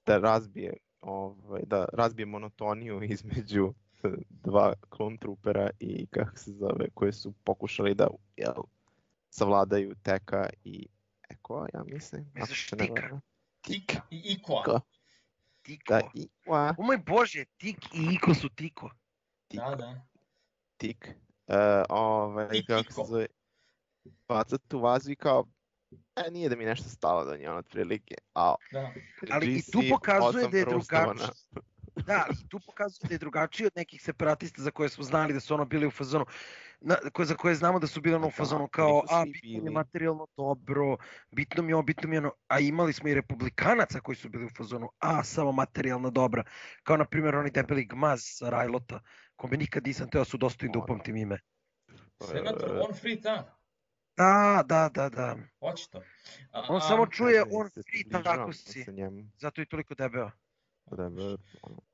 da 0.06 0.18
razbije 0.18 0.74
ovaj, 1.02 1.62
da 1.66 1.86
razbije 1.94 2.26
monotoniju 2.26 3.04
između 3.14 3.74
eh, 4.04 4.10
dva 4.30 4.74
clone 4.96 5.18
troopera 5.18 5.70
i 5.80 6.08
kako 6.08 6.38
se 6.38 6.52
zove, 6.52 6.90
koje 6.94 7.14
su 7.14 7.34
pokušali 7.44 7.96
da 7.96 8.08
jel, 8.38 8.64
savladaju 9.30 9.96
Teka 10.04 10.50
i 10.64 10.88
Eko, 11.30 11.68
ja 11.74 11.84
mislim. 11.84 12.32
Misliš 12.34 12.70
se 12.70 12.76
ne 12.76 12.86
Tika? 12.88 13.20
Tika 13.62 14.02
i 14.12 14.22
Ikoa. 14.26 14.64
Tika. 14.64 14.80
Tiko. 15.62 15.94
Da, 15.94 16.02
Ikoa, 16.14 16.76
O 16.78 16.84
moj 16.84 16.98
bože, 16.98 17.46
Tik 17.58 17.78
i 17.94 18.14
Iko 18.14 18.34
su 18.34 18.50
Tiko. 18.50 18.90
Tik, 19.48 19.60
Da, 19.60 19.76
da. 19.76 20.06
Tik. 20.78 21.10
Uh, 21.48 21.56
ovaj, 21.90 22.50
Tik 22.50 22.68
kako 22.68 22.82
Iko. 22.82 22.94
se 22.94 23.12
zove, 23.12 23.28
baca 24.28 24.58
tu 24.58 24.80
vazu 24.80 25.12
i 25.12 25.16
kao, 25.16 25.46
e, 26.16 26.32
nije 26.32 26.50
da 26.50 26.56
mi 26.56 26.66
nešto 26.66 26.90
stalo 26.90 27.26
do 27.26 27.38
nje, 27.38 27.50
ono, 27.50 27.60
otprilike, 27.60 28.16
a 28.36 28.56
da. 28.72 28.92
Ali 29.32 29.48
i 29.48 29.58
GC 29.58 29.72
tu 29.72 29.82
pokazuje 29.90 30.48
da 30.48 30.58
je 30.58 30.66
drugačije. 30.66 31.28
Da, 31.96 32.26
i 32.32 32.48
tu 32.50 32.60
pokazuje 32.66 33.08
da 33.08 33.14
je 33.16 33.20
drugačiji 33.20 33.68
od 33.68 33.72
nekih 33.76 34.02
separatista 34.02 34.62
za 34.62 34.72
koje 34.72 34.90
smo 34.90 35.04
znali 35.04 35.34
da 35.34 35.40
su 35.40 35.54
ono 35.54 35.66
bili 35.66 35.88
u 35.88 35.92
fazonu, 35.92 36.26
na, 36.82 36.96
koje, 37.14 37.26
za 37.26 37.36
koje 37.36 37.56
znamo 37.56 37.80
da 37.80 37.88
su 37.88 38.02
bili 38.02 38.16
ono 38.16 38.28
u 38.28 38.30
Da, 38.30 38.36
fazonu 38.36 38.68
kao, 38.68 39.04
a 39.10 39.26
bitno 39.26 39.60
mi 39.60 39.66
je 39.66 39.72
bili. 39.72 39.72
materijalno 39.72 40.28
dobro, 40.38 40.98
bitno 41.32 41.64
mi 41.64 41.72
je 41.72 41.76
ovo, 41.76 41.84
bitno 41.84 42.10
mi 42.10 42.16
je 42.16 42.20
ono, 42.20 42.32
a 42.48 42.60
imali 42.60 42.94
smo 42.94 43.10
i 43.10 43.14
republikanaca 43.14 44.00
koji 44.00 44.16
su 44.16 44.30
bili 44.30 44.46
u 44.46 44.50
fazonu, 44.58 44.90
a 45.00 45.24
samo 45.24 45.52
materijalno 45.52 46.10
dobra, 46.10 46.44
kao 46.84 46.98
na 46.98 47.06
primjer 47.06 47.36
oni 47.36 47.52
debeli 47.52 47.86
gmaz 47.86 48.22
sa 48.24 48.50
Rajlota, 48.50 49.00
kome 49.36 49.58
nikad 49.58 49.88
nisam 49.88 50.10
teo 50.10 50.26
su 50.26 50.38
dostojni 50.38 50.74
da 50.74 50.80
da. 50.80 50.84
upamtim 50.84 51.16
ime. 51.16 51.40
Senator 52.22 52.72
on 52.90 52.94
free 52.96 53.22
ta. 53.22 53.58
Da, 54.18 54.64
da, 54.66 54.90
da, 54.94 55.10
da. 55.10 55.38
Hoće 55.60 55.90
to. 55.90 56.02
A, 56.52 56.66
On 56.70 56.78
a, 56.78 56.80
samo 56.80 57.06
čuje, 57.08 57.44
on 57.52 57.70
približavam 57.86 58.24
tako 58.24 58.54
si, 58.54 58.86
zato 59.38 59.62
je 59.62 59.66
toliko 59.66 59.96
debeo. 59.96 60.32
ono, 60.88 61.38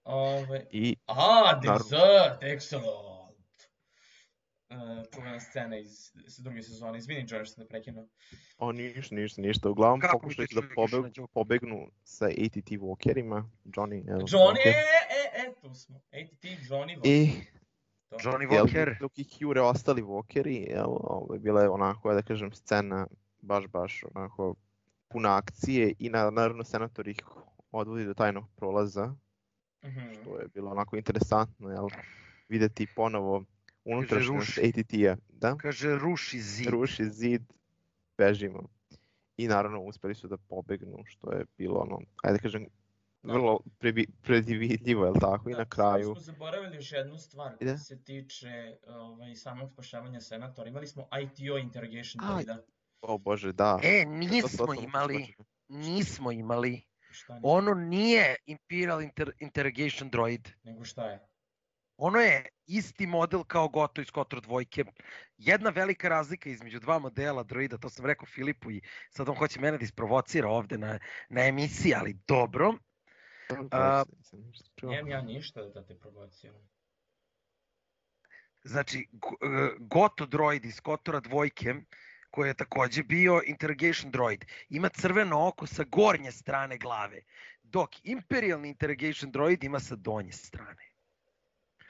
Ove, 0.03 0.65
I 0.71 0.95
aha, 1.05 1.59
dessert, 1.61 2.41
excellent. 2.41 3.29
Uh, 4.69 4.77
čuvena 5.13 5.39
scena 5.39 5.77
iz, 5.77 6.11
iz 6.27 6.37
druge 6.39 6.61
sezone. 6.61 6.97
Izvini, 6.97 7.27
Johnny, 7.27 7.45
što 7.45 7.61
te 7.61 7.67
prekinuo. 7.67 8.07
on 8.57 8.75
ništa, 8.75 9.15
ništa, 9.15 9.41
ništa. 9.41 9.69
Uglavnom 9.69 9.99
Kako 9.99 10.19
pokušali 10.19 10.43
mi 10.43 10.47
su 10.55 10.61
da 10.61 10.67
pobeg, 10.75 11.13
pobegnu 11.33 11.91
sa 12.03 12.25
ATT 12.25 12.69
Walkerima, 12.69 13.43
Johnny, 13.65 14.09
evo, 14.09 14.19
Johnny, 14.19 14.57
Walker. 14.57 14.67
e, 14.67 14.83
e, 15.09 15.47
e, 15.47 15.53
tu 15.61 15.73
smo. 15.75 15.95
ATT, 15.97 16.43
Johnny, 16.69 16.97
Walker. 16.97 17.09
I 17.09 17.31
To. 18.09 18.17
Johnny 18.19 18.53
jel, 18.53 18.65
Walker. 18.65 18.99
dok 18.99 19.19
ih 19.19 19.41
jure 19.41 19.61
ostali 19.61 20.01
Walkeri, 20.01 20.69
jel, 20.69 20.89
ovaj, 20.89 21.39
bila 21.39 21.61
je 21.61 21.69
onako, 21.69 22.13
da 22.13 22.21
kažem, 22.21 22.51
scena 22.51 23.07
baš, 23.41 23.67
baš 23.67 24.03
onako 24.05 24.55
puna 25.07 25.37
akcije 25.37 25.93
i 25.99 26.09
na, 26.09 26.29
naravno 26.29 26.63
senator 26.63 27.07
ih 27.07 27.17
odvodi 27.71 28.05
do 28.05 28.13
tajnog 28.13 28.45
prolaza, 28.55 29.15
Mhm. 29.85 29.99
što 30.13 30.39
je 30.39 30.47
bilo 30.47 30.71
onako 30.71 30.95
interesantno, 30.95 31.69
jel, 31.69 31.87
videti 32.49 32.87
ponovo 32.95 33.43
unutrašnjost. 33.85 34.57
ATT-a, 34.57 35.15
da? 35.29 35.55
Kaže, 35.55 35.95
ruši 35.95 36.39
zid. 36.39 36.67
ruši 36.67 37.05
zid, 37.05 37.41
bežimo. 38.17 38.63
I 39.37 39.47
naravno 39.47 39.81
uspeli 39.81 40.15
su 40.15 40.27
da 40.27 40.37
pobegnu, 40.37 40.97
što 41.05 41.31
je 41.31 41.45
bilo 41.57 41.75
ono, 41.79 41.99
ajde 42.23 42.37
da 42.37 42.41
kažem. 42.41 42.65
Vrlo 43.23 43.59
predvidljivo, 44.21 45.05
je 45.05 45.13
tako? 45.13 45.49
I 45.49 45.53
Da, 45.53 45.59
na 45.59 45.65
samo 45.65 45.69
kraju, 45.69 46.05
smo 46.05 46.19
zaboravili 46.21 46.75
još 46.75 46.91
jednu 46.91 47.17
stvar 47.17 47.57
koja 47.57 47.77
se 47.77 48.03
tiče 48.03 48.77
ovaj, 48.87 49.35
samog 49.35 49.71
spašavanja 49.71 50.21
senatora. 50.21 50.69
Imali 50.69 50.87
smo 50.87 51.07
ITO 51.23 51.57
interrogation 51.57 52.23
A, 52.23 52.33
droida. 52.33 52.57
o 53.01 53.17
bože, 53.17 53.53
da. 53.53 53.79
E, 53.83 54.03
To- 54.03 54.05
to- 54.05 54.09
nismo 54.09 54.49
to 54.65 54.73
sam 54.73 54.83
imali, 54.83 55.23
skočio. 55.23 55.45
nismo 55.69 56.31
imali. 56.31 56.81
Šta 57.11 57.33
nije? 57.33 57.41
Ono 57.45 57.73
nije 57.73 58.35
Imperial 58.45 59.01
Inter 59.01 59.31
Interrogation 59.39 60.09
Droid. 60.09 60.49
Nego 60.63 60.83
šta 60.83 61.05
je? 61.05 61.19
Ono 61.97 62.19
je 62.19 62.45
isti 62.67 63.07
model 63.07 63.43
kao 63.43 63.67
Goto 63.69 64.01
iz 64.01 64.11
Kotor 64.11 64.41
dvojke. 64.41 64.83
Jedna 65.37 65.69
velika 65.69 66.09
razlika 66.09 66.49
između 66.49 66.79
dva 66.79 66.99
modela 66.99 67.43
droida, 67.43 67.77
to 67.77 67.89
sam 67.89 68.05
rekao 68.05 68.25
Filipu 68.25 68.71
i 68.71 68.81
sad 69.09 69.29
on 69.29 69.35
hoće 69.35 69.59
mene 69.59 69.77
da 69.77 69.83
isprovocira 69.83 70.47
ovde 70.49 70.77
na, 70.77 70.99
na 71.29 71.41
emisiji, 71.41 71.93
ali 71.93 72.13
dobro. 72.27 72.73
A. 73.71 74.03
Nijem 74.81 75.07
ja 75.07 75.21
ništa 75.21 75.63
da 75.63 75.85
te 75.85 75.95
provociram. 75.95 76.69
Znači, 78.63 78.99
e, 78.99 79.05
Goto 79.79 80.25
droid 80.25 80.65
iz 80.65 80.79
Kotora 80.79 81.19
dvojke, 81.19 81.73
koji 82.31 82.47
je 82.47 82.53
takođe 82.53 83.03
bio 83.03 83.41
interrogation 83.45 84.11
droid, 84.11 84.45
ima 84.69 84.89
crveno 84.89 85.47
oko 85.47 85.67
sa 85.67 85.83
gornje 85.83 86.31
strane 86.31 86.77
glave, 86.77 87.21
dok 87.63 87.89
imperialni 88.03 88.69
interrogation 88.69 89.31
droid 89.31 89.63
ima 89.63 89.79
sa 89.79 89.95
donje 89.95 90.31
strane. 90.31 90.83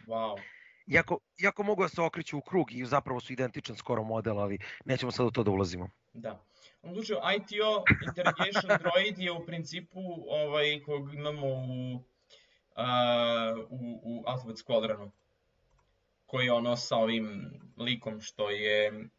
Wow. 0.07 0.41
Iako, 0.88 1.20
iako 1.43 1.64
mogu 1.64 1.84
da 1.84 1.89
se 1.89 2.01
okreću 2.01 2.38
u 2.38 2.41
krug 2.41 2.72
i 2.72 2.86
zapravo 2.86 3.20
su 3.20 3.34
identičan 3.34 3.76
skoro 3.76 4.03
model, 4.03 4.39
ali 4.39 4.60
nećemo 4.86 5.12
sad 5.12 5.26
u 5.26 5.32
to 5.32 5.43
da 5.43 5.51
ulazimo. 5.51 5.89
Da. 6.14 6.45
U 6.82 6.94
slučaju 6.94 7.20
ITO 7.36 7.84
interrogation 8.08 8.78
droid 8.80 9.20
je 9.20 9.32
u 9.32 9.46
principu 9.46 10.00
ovaj 10.28 10.82
kog 10.82 11.14
imamo 11.14 11.48
u, 11.48 12.04
a, 12.76 13.56
u, 13.70 14.00
u 14.04 14.24
Alphabet 14.28 14.58
Squadronu. 14.58 15.12
Koji 16.26 16.46
je 16.46 16.54
ono 16.54 16.76
sa 16.76 16.96
ovim 16.96 17.52
likom 17.78 18.22
što 18.22 18.50
je 18.50 19.10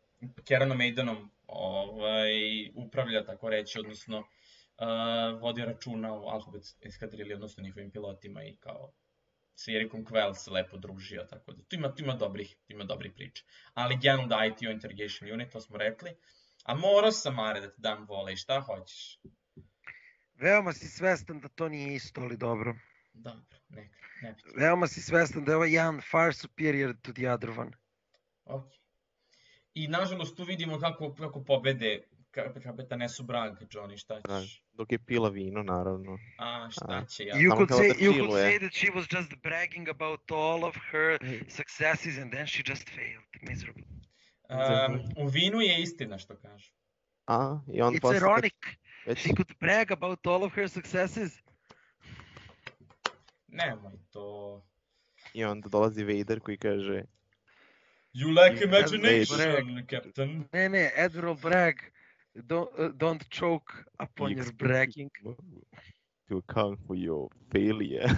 Keranom 0.44 0.78
Maidenom 0.78 1.30
ovaj, 1.46 2.32
upravlja, 2.74 3.24
tako 3.24 3.48
reći, 3.48 3.78
odnosno 3.78 4.24
a, 4.76 5.38
vodi 5.40 5.64
računa 5.64 6.14
o 6.14 6.28
Alphabet 6.28 6.62
eskadrili, 6.82 7.34
odnosno 7.34 7.62
njihovim 7.62 7.90
pilotima 7.90 8.44
i 8.44 8.56
kao 8.56 8.92
sa 9.54 9.72
Erikom 9.72 10.04
Quell 10.04 10.34
se 10.34 10.50
lepo 10.50 10.76
družio, 10.76 11.24
tako 11.30 11.52
da 11.52 11.62
tu 11.62 11.76
ima, 11.76 11.94
tu 11.94 12.02
ima 12.02 12.14
dobrih, 12.14 12.56
tu 12.66 12.72
ima 12.72 12.84
dobrih 12.84 13.12
priča. 13.12 13.44
Ali 13.74 13.98
generalno 14.02 14.28
da 14.28 14.44
ITO 14.46 14.70
Interrogation 14.70 15.32
Unit, 15.32 15.52
to 15.52 15.60
smo 15.60 15.76
rekli, 15.76 16.14
a 16.64 16.74
morao 16.74 17.12
sam, 17.12 17.34
Mare, 17.34 17.60
da 17.60 17.68
ti 17.68 17.80
dam 17.80 18.06
vole 18.06 18.32
i 18.32 18.36
šta 18.36 18.60
hoćeš. 18.60 19.18
Veoma 20.34 20.72
si 20.72 20.88
svestan 20.88 21.40
da 21.40 21.48
to 21.48 21.68
nije 21.68 21.94
isto, 21.94 22.20
ali 22.20 22.36
dobro. 22.36 22.74
Dobro, 23.12 23.58
neka, 23.68 23.96
ne 24.22 24.32
biti. 24.32 24.48
Veoma 24.56 24.86
si 24.86 25.02
svestan 25.02 25.44
da 25.44 25.52
je 25.52 25.56
ovaj 25.56 25.72
jedan 25.72 26.00
far 26.10 26.34
superior 26.34 26.94
to 27.02 27.12
the 27.12 27.30
other 27.30 27.50
one. 27.50 27.70
Ok. 28.44 28.64
I 29.74 29.88
nažalost 29.88 30.36
tu 30.36 30.44
vidimo 30.44 30.78
kako, 30.78 31.14
kako 31.14 31.44
pobede 31.44 32.02
ka- 32.30 32.62
kapetan 32.62 33.02
Esu 33.02 33.22
Brag, 33.22 33.56
Johnny, 33.62 33.96
šta 33.98 34.20
Da, 34.20 34.40
ćeš? 34.42 34.62
dok 34.72 34.92
je 34.92 34.98
pila 34.98 35.28
vino, 35.28 35.62
naravno. 35.62 36.18
A, 36.38 36.68
šta 36.70 37.04
će 37.06 37.24
ja? 37.24 37.34
You 37.34 37.56
could 37.56 37.68
say 37.70 37.88
da 37.88 37.94
you 37.94 38.18
could 38.18 38.32
say 38.32 38.58
that 38.58 38.72
she 38.72 38.86
was 38.90 39.06
just 39.12 39.42
bragging 39.42 39.88
about 39.88 40.20
all 40.30 40.64
of 40.64 40.76
her 40.92 41.18
successes 41.48 42.18
and 42.18 42.32
then 42.32 42.46
she 42.46 42.62
just 42.66 42.88
failed 42.88 43.24
miserably. 43.42 43.84
Um, 44.50 45.00
u 45.16 45.28
vinu 45.28 45.60
je 45.60 45.82
istina 45.82 46.18
što 46.18 46.36
kažu. 46.36 46.72
A, 47.26 47.60
i 47.72 47.82
onda 47.82 47.96
It's 47.98 48.00
posle 48.00 48.16
ironic. 48.16 48.54
već, 49.06 49.18
She 49.18 49.28
could 49.36 49.52
brag 49.60 49.90
about 49.92 50.26
all 50.26 50.44
of 50.44 50.52
her 50.52 50.68
successes. 50.70 51.32
Nemoj 53.48 53.92
to. 54.10 54.62
i 55.34 55.44
onda 55.44 55.68
dolazi 55.68 56.04
Vader 56.04 56.40
koji 56.40 56.58
kaže, 56.58 57.02
You 58.12 58.34
lack 58.34 58.62
imagination, 58.64 59.86
Captain. 59.90 60.44
Ne, 60.52 60.68
ne, 60.68 60.90
Admiral 60.96 61.34
Bragg, 61.34 61.76
don't, 62.34 62.68
uh, 62.78 62.90
don't 62.94 63.24
choke 63.30 63.72
upon 63.98 64.30
"You 64.32 64.38
your 64.38 64.52
bragging. 64.54 65.10
to 66.28 66.38
account 66.38 66.80
for 66.86 66.96
your 66.96 67.28
failure. 67.52 68.08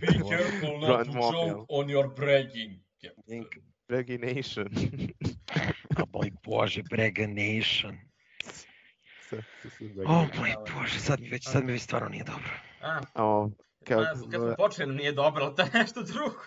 Be 0.00 0.06
careful 0.30 0.80
not 0.80 0.88
Grand 0.88 1.06
to 1.12 1.20
choke 1.32 1.66
on 1.68 1.88
your 1.90 2.14
bragging, 2.14 2.80
Captain. 3.02 3.46
Think, 3.88 4.06
Dragination. 4.06 4.68
a 5.96 6.06
boy 6.06 6.30
bože, 6.42 6.82
Brega 6.82 7.26
Nation. 7.26 7.98
O 10.06 10.26
moj 10.38 10.54
bože, 10.74 11.00
sad 11.00 11.20
mi 11.20 11.28
već, 11.28 11.48
sad 11.48 11.64
mi 11.64 11.72
već 11.72 11.82
stvarno 11.82 12.08
nije 12.08 12.24
dobro. 12.24 12.50
A, 12.82 13.00
O, 13.14 13.50
kako 13.84 14.02
kad, 14.02 14.30
kad 14.30 14.40
smo 14.40 14.54
počeli 14.56 14.94
nije 14.94 15.12
dobro, 15.12 15.44
ali 15.44 15.56
to 15.56 15.62
je 15.62 15.70
nešto 15.74 16.02
drugo. 16.02 16.42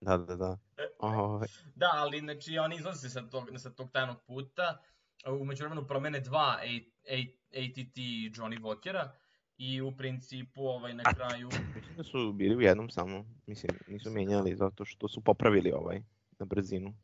Da, 0.00 0.16
da, 0.16 0.36
da. 0.36 0.58
Ovaj, 0.98 1.48
Da, 1.74 1.90
ali 1.94 2.18
znači 2.18 2.58
oni 2.58 2.76
izlaze 2.76 3.08
sa 3.08 3.28
tog, 3.28 3.48
sa 3.56 3.70
tog 3.70 3.90
tajnog 3.92 4.22
puta, 4.26 4.82
u 5.26 5.44
međuvremenu 5.44 5.86
promene 5.86 6.20
dva 6.20 6.58
ATT 7.50 7.96
Johnny 8.36 8.60
Walkera 8.60 9.08
i 9.58 9.80
u 9.80 9.92
principu 9.96 10.66
ovaj 10.66 10.94
na 10.94 11.02
kraju 11.14 11.48
mislim 11.76 11.96
da 11.96 12.04
su 12.04 12.32
bili 12.32 12.56
u 12.56 12.60
jednom 12.60 12.90
samo, 12.90 13.24
mislim, 13.46 13.78
nisu 13.88 14.10
menjali 14.10 14.56
zato 14.56 14.84
što 14.84 15.08
su 15.08 15.20
popravili 15.20 15.72
ovaj 15.72 16.00
na 16.38 16.46
brzinu. 16.46 16.94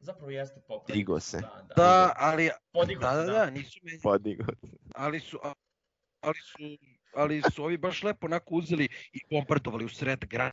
zapravo 0.00 0.30
jeste 0.30 0.60
popravljeno. 0.60 0.98
Digo 0.98 1.20
se. 1.20 1.40
Da, 1.40 1.64
da. 1.68 1.74
Da, 1.74 2.12
ali, 2.16 2.50
Podigo 2.72 3.00
da, 3.00 3.10
se, 3.10 3.16
da, 3.16 3.24
da. 3.24 3.32
da, 3.32 3.50
nisu 3.50 3.80
me, 3.82 3.92
Podigo. 4.02 4.44
ali 4.94 5.20
su, 5.20 5.38
ali 6.20 6.38
su, 6.38 6.78
ali 7.14 7.42
su 7.54 7.64
ovi 7.64 7.78
baš 7.78 8.02
lepo 8.02 8.26
onako 8.26 8.54
uzeli 8.54 8.88
i 9.12 9.20
bombardovali 9.30 9.84
u 9.84 9.88
sred 9.88 10.24
grada. 10.24 10.52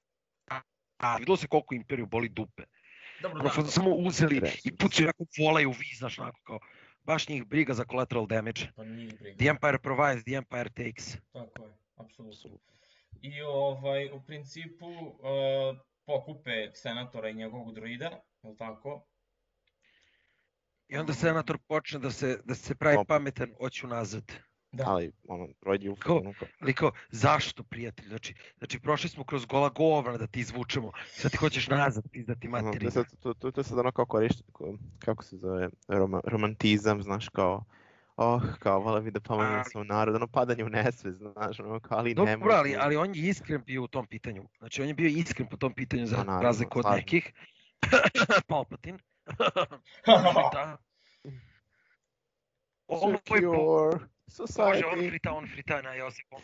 A 0.97 1.17
videlo 1.17 1.37
se 1.37 1.47
koliko 1.47 1.75
imperiju 1.75 2.05
boli 2.05 2.29
dupe. 2.29 2.63
Dobro, 3.21 3.43
da. 3.43 3.67
samo 3.67 3.95
uzeli 3.95 4.41
i 4.63 4.77
pucaju 4.77 5.05
onako 5.05 5.25
volaju 5.39 5.71
vi, 5.71 5.95
znaš, 5.97 6.19
onako 6.19 6.39
kao, 6.43 6.59
baš 7.07 7.29
njih 7.29 7.45
briga 7.45 7.73
za 7.73 7.85
collateral 7.89 8.27
damage. 8.27 8.61
Pa 8.75 8.83
nije 8.83 9.13
briga. 9.19 9.37
The 9.37 9.45
Empire 9.45 9.79
provides, 9.79 10.23
the 10.23 10.33
Empire 10.33 10.69
takes. 10.69 11.17
Tako 11.33 11.63
je, 11.63 11.73
apsolutno. 11.95 12.73
I 13.21 13.41
ovaj, 13.41 14.11
u 14.11 14.21
principu 14.21 14.87
uh, 14.87 15.77
pokupe 16.05 16.71
senatora 16.73 17.29
i 17.29 17.33
njegovog 17.33 17.73
druida, 17.73 18.09
je 18.43 18.49
li 18.49 18.57
tako? 18.57 19.07
I 20.87 20.97
onda 20.97 21.13
senator 21.13 21.57
počne 21.67 21.99
da 21.99 22.11
se, 22.11 22.39
da 22.45 22.55
se 22.55 22.75
pravi 22.75 22.97
pametan, 23.07 23.53
hoću 23.57 23.87
nazad. 23.87 24.23
Da. 24.77 24.83
Ali, 24.87 25.11
ono, 25.27 25.47
je 25.79 25.89
u 25.89 25.95
Ko- 25.95 26.01
fazonu 26.03 26.33
kao, 26.39 26.47
Ali 26.59 26.73
kao, 26.73 26.91
zašto 27.09 27.63
prijatelj? 27.63 28.07
Znači, 28.07 28.33
znači 28.57 28.79
prošli 28.79 29.09
smo 29.09 29.23
kroz 29.23 29.45
gola 29.45 29.69
govna 29.69 30.17
da 30.17 30.27
ti 30.27 30.39
izvučemo. 30.39 30.91
Sad 31.07 31.31
ti 31.31 31.37
hoćeš 31.37 31.67
nazad, 31.67 32.03
pizdati 32.11 32.47
ono, 32.47 32.71
to, 32.91 33.03
to, 33.21 33.33
to, 33.33 33.51
to 33.51 33.59
je 33.59 33.63
sad 33.63 33.79
ono 33.79 33.91
kao 33.91 34.05
korišt, 34.05 34.43
ko- 34.51 34.77
kako 34.99 35.23
se 35.23 35.37
zove, 35.37 35.69
roma, 35.87 36.21
romantizam, 36.23 37.01
znaš, 37.03 37.29
kao, 37.29 37.63
oh, 38.15 38.41
kao, 38.59 38.79
vola 38.79 38.99
bi 38.99 39.11
da 39.11 39.19
pomognem 39.19 39.55
Ali- 39.55 39.69
svom 39.71 39.87
narodu, 39.87 40.15
ono 40.15 40.27
padanje 40.27 40.63
u 40.63 40.69
nesve, 40.69 41.11
znaš, 41.11 41.59
ono, 41.59 41.79
kao, 41.79 41.97
ali 41.97 42.09
ne 42.09 42.13
Dobro, 42.15 42.37
mogu. 42.37 42.51
ali, 42.51 42.75
ali 42.75 42.95
on 42.95 43.15
je 43.15 43.21
iskren 43.21 43.63
bio 43.65 43.83
u 43.83 43.87
tom 43.87 44.07
pitanju. 44.07 44.47
Znači, 44.57 44.81
on 44.81 44.87
je 44.87 44.93
bio 44.93 45.07
iskren 45.07 45.47
po 45.49 45.57
tom 45.57 45.73
pitanju 45.73 46.05
za 46.05 46.15
Pa 46.15 46.23
naravno, 46.23 46.43
razliku 46.43 46.79
od 46.79 46.83
slažem 46.83 46.99
nekih. 46.99 47.33
Palpatine. 48.47 48.97
da. 50.53 50.77
Ovo 52.87 53.11
je 53.11 53.17
Secure 54.27 54.65
Bože, 54.65 54.85
on 54.85 54.91
society. 54.91 55.09
frita, 55.09 55.31
on 55.31 55.47
frita 55.47 55.81
na 55.81 55.93
Josipu. 55.93 56.37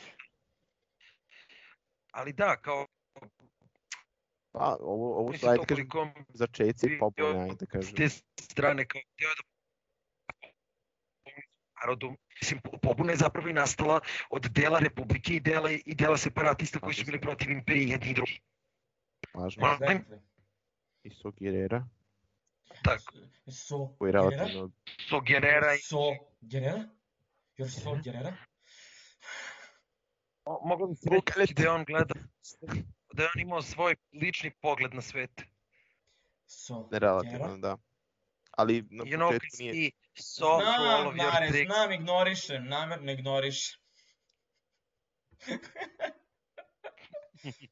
Ali 2.11 2.33
da, 2.33 2.57
kao, 2.57 2.87
Pa, 4.51 4.77
ovo, 4.79 5.17
ovo 5.17 5.33
su, 5.33 5.47
ajde 5.47 5.57
to 5.57 5.65
kažem, 5.65 6.25
začeci 6.29 6.97
popolne, 6.99 7.41
ajde 7.41 7.55
da 7.55 7.65
s 7.65 7.69
kažem. 7.69 7.95
te 7.95 8.09
strane 8.41 8.85
kao 8.85 9.01
teo 9.15 9.29
da 9.29 9.43
narodu, 11.75 12.15
mislim, 12.41 12.61
po- 12.61 12.77
pobuna 12.77 13.11
je 13.11 13.17
zapravo 13.17 13.49
i 13.49 13.53
nastala 13.53 13.99
od 14.29 14.41
dela 14.43 14.79
Republike 14.79 15.33
i 15.33 15.39
dela, 15.39 15.71
i 15.71 15.95
dela 15.95 16.17
separatista 16.17 16.79
koji 16.79 16.93
su 16.93 17.05
bili 17.05 17.21
protiv 17.21 17.51
imperije 17.51 17.87
jedni 17.87 18.09
i 18.09 18.13
drugi. 18.13 18.39
Važno. 19.33 19.67
Exactly. 19.67 20.19
I 21.03 21.09
Sogirera, 21.09 21.87
Tako, 22.83 23.13
So, 23.47 23.77
Guerrera? 23.99 24.29
relativno 24.29 24.71
so 25.09 25.19
Guerrera 25.21 25.73
i 25.73 25.77
So, 25.77 25.97
Guerrera? 26.41 26.89
You're 27.57 27.69
so 27.69 27.95
Guerrera? 28.03 28.35
Mo- 30.45 30.59
moglo 30.65 30.87
bi 30.87 30.95
se 30.95 31.09
reći 31.35 31.53
da 31.53 31.63
je 31.63 31.69
on 31.69 31.83
gledao, 31.83 32.23
da 33.13 33.23
je 33.23 33.29
on 33.35 33.41
imao 33.41 33.61
svoj 33.61 33.95
lični 34.13 34.51
pogled 34.61 34.93
na 34.93 35.01
svet. 35.01 35.41
So, 36.45 36.89
relativno, 36.91 37.57
da. 37.57 37.77
Ali 38.51 38.87
na 38.91 39.03
You 39.03 39.17
know, 39.17 39.39
nije, 39.59 39.91
all 40.41 40.61
Znam, 40.61 41.07
of 41.07 41.13
your 41.13 41.33
Mare, 41.33 41.65
znam, 41.65 41.91
ignorišem, 41.91 42.67
namerno 42.67 43.11
ignorišem. 43.11 43.79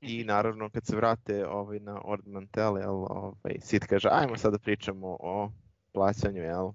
I 0.02 0.24
naravno 0.24 0.70
kad 0.70 0.86
se 0.86 0.96
vrate 0.96 1.48
ovaj, 1.48 1.80
na 1.80 2.02
Ord 2.04 2.28
Mantell, 2.28 2.78
jel, 2.78 2.96
ovaj, 2.96 3.60
Sid 3.62 3.86
kaže 3.86 4.10
ajmo 4.12 4.38
sad 4.38 4.52
da 4.52 4.60
pričamo 4.60 5.18
o 5.20 5.52
plaćanju, 5.94 6.42
jel, 6.42 6.72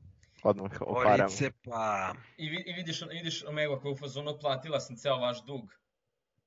odmah 0.47 0.70
o 0.80 0.94
parama. 0.94 1.24
Orice 1.24 1.51
pa... 1.64 2.14
I, 2.36 2.49
vi, 2.49 2.64
i 2.66 2.72
vidiš, 2.72 3.03
vidiš 3.11 3.44
Omega 3.44 3.80
koja 3.80 3.90
je 3.90 3.92
u 3.92 3.97
fazonu 3.97 4.30
otplatila 4.30 4.80
sam 4.80 4.97
ceo 4.97 5.16
vaš 5.16 5.44
dug. 5.44 5.72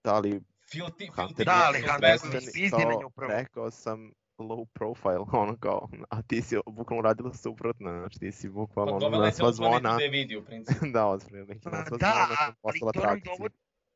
Da 0.04 0.20
li 0.20 0.42
Filti, 0.72 1.08
Hunter 1.08 1.28
filti, 1.28 1.46
Da, 1.46 1.64
ali 1.68 1.78
filti 1.82 2.70
Hunter 2.70 3.30
rekao 3.30 3.72
sam 3.72 4.12
low 4.40 4.66
profile, 4.74 5.26
ono 5.44 5.58
kao, 5.58 5.90
a 6.10 6.22
ti 6.22 6.42
si 6.42 6.58
bukvalno 6.66 7.02
radila 7.02 7.34
suprotno, 7.34 8.00
znači 8.00 8.20
ti 8.20 8.32
si 8.32 8.50
bukvalno 8.50 9.00
Pa 9.00 9.06
ono, 9.06 9.18
na 9.18 9.32
sva 9.32 9.52
zvona, 9.52 9.96
da 9.98 10.04
je 10.04 10.10
vidi 10.10 10.38
u 10.38 10.46
principu. 10.46 10.86
da, 10.94 11.08
otprilike, 11.08 11.70
na 11.70 11.72
Pa 11.72 11.86
sva 11.86 11.98
da, 11.98 12.26
zvona 12.26 12.36
sam 12.36 12.46
ali 12.46 12.56
postala 12.62 12.92
to 12.92 13.00
nam 13.00 13.22
trakcija. 13.22 13.50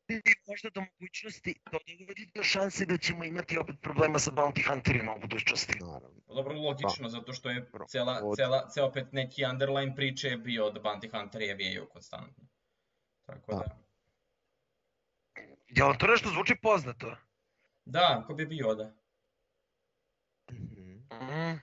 Dovodi 0.08 0.34
možda 0.48 0.70
do 0.70 0.80
mogućnosti, 0.82 1.54
to 1.64 1.78
dovodi 1.98 2.30
do 2.34 2.42
šanse 2.42 2.86
da 2.86 2.98
ćemo 2.98 3.24
imati 3.24 3.58
opet 3.58 3.76
problema 3.80 4.18
sa 4.18 4.30
bounty 4.30 4.68
hunterima 4.68 5.14
u 5.14 5.20
budućnosti. 5.20 5.78
Naravno. 5.80 6.20
Dobro, 6.26 6.54
logično, 6.54 7.08
zato 7.08 7.32
što 7.32 7.50
je 7.50 7.66
cela, 7.88 8.20
od- 8.22 8.36
cela, 8.36 8.68
ceo 8.68 8.86
opet 8.86 9.12
neki 9.12 9.44
underline 9.44 9.96
priče 9.96 10.28
je 10.28 10.36
bio 10.36 10.70
da 10.70 10.80
Bounty 10.80 11.10
Hunter 11.12 11.42
je 11.42 11.54
vijaju 11.54 11.88
konstantno. 11.88 12.44
Tako 13.26 13.52
Da. 13.52 13.58
da. 13.58 13.84
Jel 15.68 15.86
vam 15.86 15.98
to 15.98 16.06
nešto 16.06 16.28
zvuči 16.28 16.54
poznato? 16.62 17.16
Da, 17.84 18.24
ko 18.26 18.34
bi 18.34 18.46
bio 18.46 18.74
da? 18.74 18.84
Mm. 20.52 21.58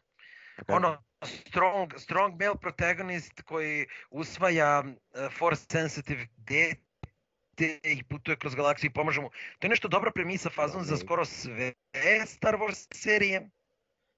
Tako 0.58 0.72
je. 0.72 0.76
Ono, 0.76 1.04
strong, 1.24 1.94
strong 1.98 2.42
male 2.42 2.56
protagonist 2.58 3.42
koji 3.42 3.86
usvaja 4.12 4.84
uh, 4.86 4.94
force 5.38 5.66
sensitive 5.72 6.28
dete 6.38 6.91
i 7.84 8.04
putuje 8.04 8.38
kroz 8.38 8.56
galaksiju 8.56 8.90
i 8.90 8.94
pomaže 8.94 9.22
mu. 9.22 9.30
To 9.30 9.68
je 9.68 9.70
nešto 9.70 9.88
dobra 9.88 10.12
premisa 10.12 10.50
fazon 10.50 10.84
za 10.84 10.98
skoro 10.98 11.26
sve 11.26 11.74
Star 12.26 12.56
Wars 12.56 12.88
serije. 12.94 13.50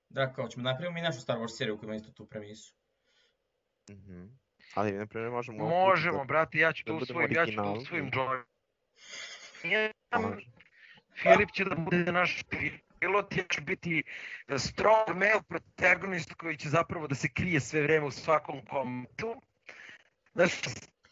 Da, 0.10 0.34
kao 0.34 0.48
ćemo 0.48 0.64
napravimo 0.64 0.94
mi 0.94 1.02
našu 1.02 1.20
Star 1.20 1.38
Wars 1.38 1.58
seriju 1.58 1.78
koja 1.78 1.88
ima 1.88 1.96
isto 1.96 2.12
tu 2.12 2.26
premisu. 2.26 2.76
Mhm. 3.90 4.26
Ali, 4.74 4.92
na 4.92 5.06
primjer, 5.06 5.32
možemo... 5.32 5.70
Možemo, 5.70 6.26
brate, 6.26 6.58
ja 6.58 6.74
ću 6.74 6.84
da 6.86 6.92
to 6.92 6.98
usvojim, 6.98 7.32
ja 7.32 7.46
ću 7.46 7.56
to 7.56 7.74
usvojim 7.74 8.12
Joy. 8.12 8.44
Ja. 9.64 9.92
Filip 11.16 11.52
će 11.52 11.66
da 11.66 11.76
bude 11.76 12.12
naš 12.12 12.44
pilot, 13.00 13.38
ja 13.38 13.44
ću 13.50 13.62
biti 13.62 14.04
strong 14.58 15.08
male 15.08 15.42
protagonist 15.48 16.34
koji 16.34 16.58
će 16.58 16.70
zapravo 16.70 17.08
da 17.08 17.16
se 17.16 17.30
krije 17.34 17.60
sve 17.60 17.82
vreme 17.82 18.06
u 18.06 18.12
svakom 18.12 18.66
komentu. 18.66 19.42
Znaš, 20.34 20.52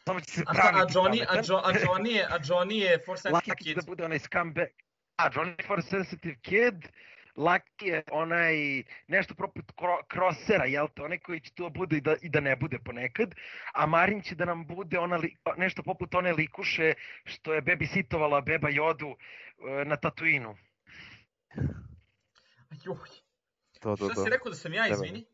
samo 0.05 0.19
će 0.21 0.31
se 0.31 0.43
A, 0.47 0.53
praviti 0.53 0.79
a, 0.81 0.99
Johnny, 0.99 1.25
a. 1.29 1.35
Jo, 1.35 1.61
a 1.63 1.71
Johnny 1.73 2.09
je, 2.09 2.25
a 2.25 2.39
Johnny 2.39 2.73
je 2.73 2.99
Force 3.05 3.21
Sensitive 3.21 3.55
Kid. 3.55 3.75
da 3.75 3.81
bude 3.87 4.05
onaj 4.05 4.19
scumbag. 4.19 4.67
A, 5.15 5.29
Johnny 5.29 5.55
je 5.59 5.67
for 5.67 5.81
sensitive 5.83 6.35
kid, 6.41 6.87
Lucky 7.35 7.85
je 7.85 8.03
onaj 8.11 8.83
nešto 9.07 9.35
poput 9.35 9.71
kro, 9.77 9.99
krosera, 10.07 10.65
jel 10.65 10.87
te, 10.95 11.03
onaj 11.03 11.19
koji 11.19 11.39
će 11.39 11.51
to 11.53 11.69
bude 11.69 11.97
i 11.97 12.01
da, 12.01 12.15
i 12.21 12.29
da 12.29 12.39
ne 12.39 12.55
bude 12.55 12.79
ponekad, 12.79 13.35
a 13.73 13.85
Marin 13.85 14.21
će 14.21 14.35
da 14.35 14.45
nam 14.45 14.65
bude 14.67 14.99
ona 14.99 15.15
li, 15.17 15.37
nešto 15.57 15.83
poput 15.83 16.15
one 16.15 16.33
likuše 16.33 16.93
što 17.25 17.53
je 17.53 17.61
babysitovala 17.61 18.41
beba 18.45 18.69
Jodu 18.69 19.07
e, 19.07 19.85
na 19.85 19.95
Tatooinu. 19.95 20.57
Joj, 22.83 22.97
To, 23.79 23.95
to, 23.95 24.05
šta 24.05 24.13
to. 24.13 24.23
si 24.23 24.29
rekao 24.29 24.49
da 24.49 24.55
sam 24.55 24.73
ja, 24.73 24.87
izvini? 24.87 25.25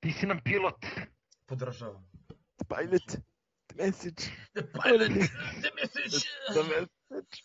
Ti 0.00 0.12
si 0.12 0.26
nam 0.26 0.40
pilot. 0.44 0.86
Podržavam. 1.46 2.10
Pilot, 2.68 3.16
message, 3.76 4.22
The 4.54 4.62
pilot, 4.74 5.08
the 5.62 5.70
message. 5.76 6.26
the 6.52 6.62
message. 6.62 7.42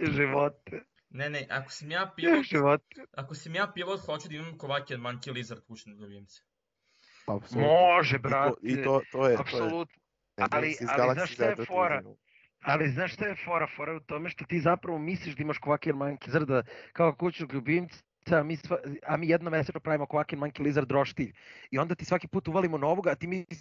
Živote. 0.00 0.82
Ne, 1.10 1.30
ne, 1.30 1.46
ako 1.50 1.70
sam 1.70 1.90
ja 1.90 2.12
pilot, 2.16 2.44
Živote. 2.44 2.84
ako 3.12 3.34
sam 3.34 3.54
ja 3.54 3.72
pilot, 3.74 4.00
hoću 4.00 4.28
da 4.28 4.34
imam 4.34 4.58
Kovakijan 4.58 5.00
Monkey 5.00 5.32
Lizard 5.32 5.60
kućnog 5.66 6.00
ljubimca. 6.00 6.42
Apsolutno. 7.26 7.60
Može, 7.62 8.16
I 8.16 8.18
to, 8.18 8.28
brate. 8.28 8.56
I 8.62 8.76
to, 8.76 8.82
to 8.82 8.98
je, 8.98 9.02
to 9.12 9.28
je, 9.28 9.36
Apsolutno. 9.38 10.00
ali- 10.36 10.76
ali 10.88 11.14
znaš 11.14 11.32
šta 11.32 11.44
je 11.44 11.56
fora? 11.66 12.02
Ali 12.60 12.88
znaš 12.90 13.14
šta 13.14 13.26
je 13.26 13.36
fora? 13.44 13.66
Fora 13.76 13.92
je 13.92 13.96
u 13.96 14.00
tome 14.00 14.30
što 14.30 14.44
ti 14.44 14.60
zapravo 14.60 14.98
misliš 14.98 15.34
da 15.36 15.42
imaš 15.42 15.58
Quacker 15.58 15.92
Monkey 15.94 16.26
Lizarda 16.26 16.62
kao 16.92 17.14
kućnog 17.14 17.52
ljubimca, 17.52 18.02
a 18.30 18.42
mi, 18.42 18.56
sva, 18.56 18.78
a 19.06 19.16
mi 19.16 19.28
jednom 19.28 19.50
mesečno 19.50 19.80
pravimo 19.80 20.06
Quacker 20.06 20.36
Monkey 20.38 20.62
Lizard 20.62 20.90
roštilj. 20.90 21.32
I 21.70 21.78
onda 21.78 21.94
ti 21.94 22.04
svaki 22.04 22.28
put 22.28 22.48
uvalimo 22.48 22.78
novoga, 22.78 23.10
a 23.10 23.14
ti 23.14 23.26
misliš 23.26 23.58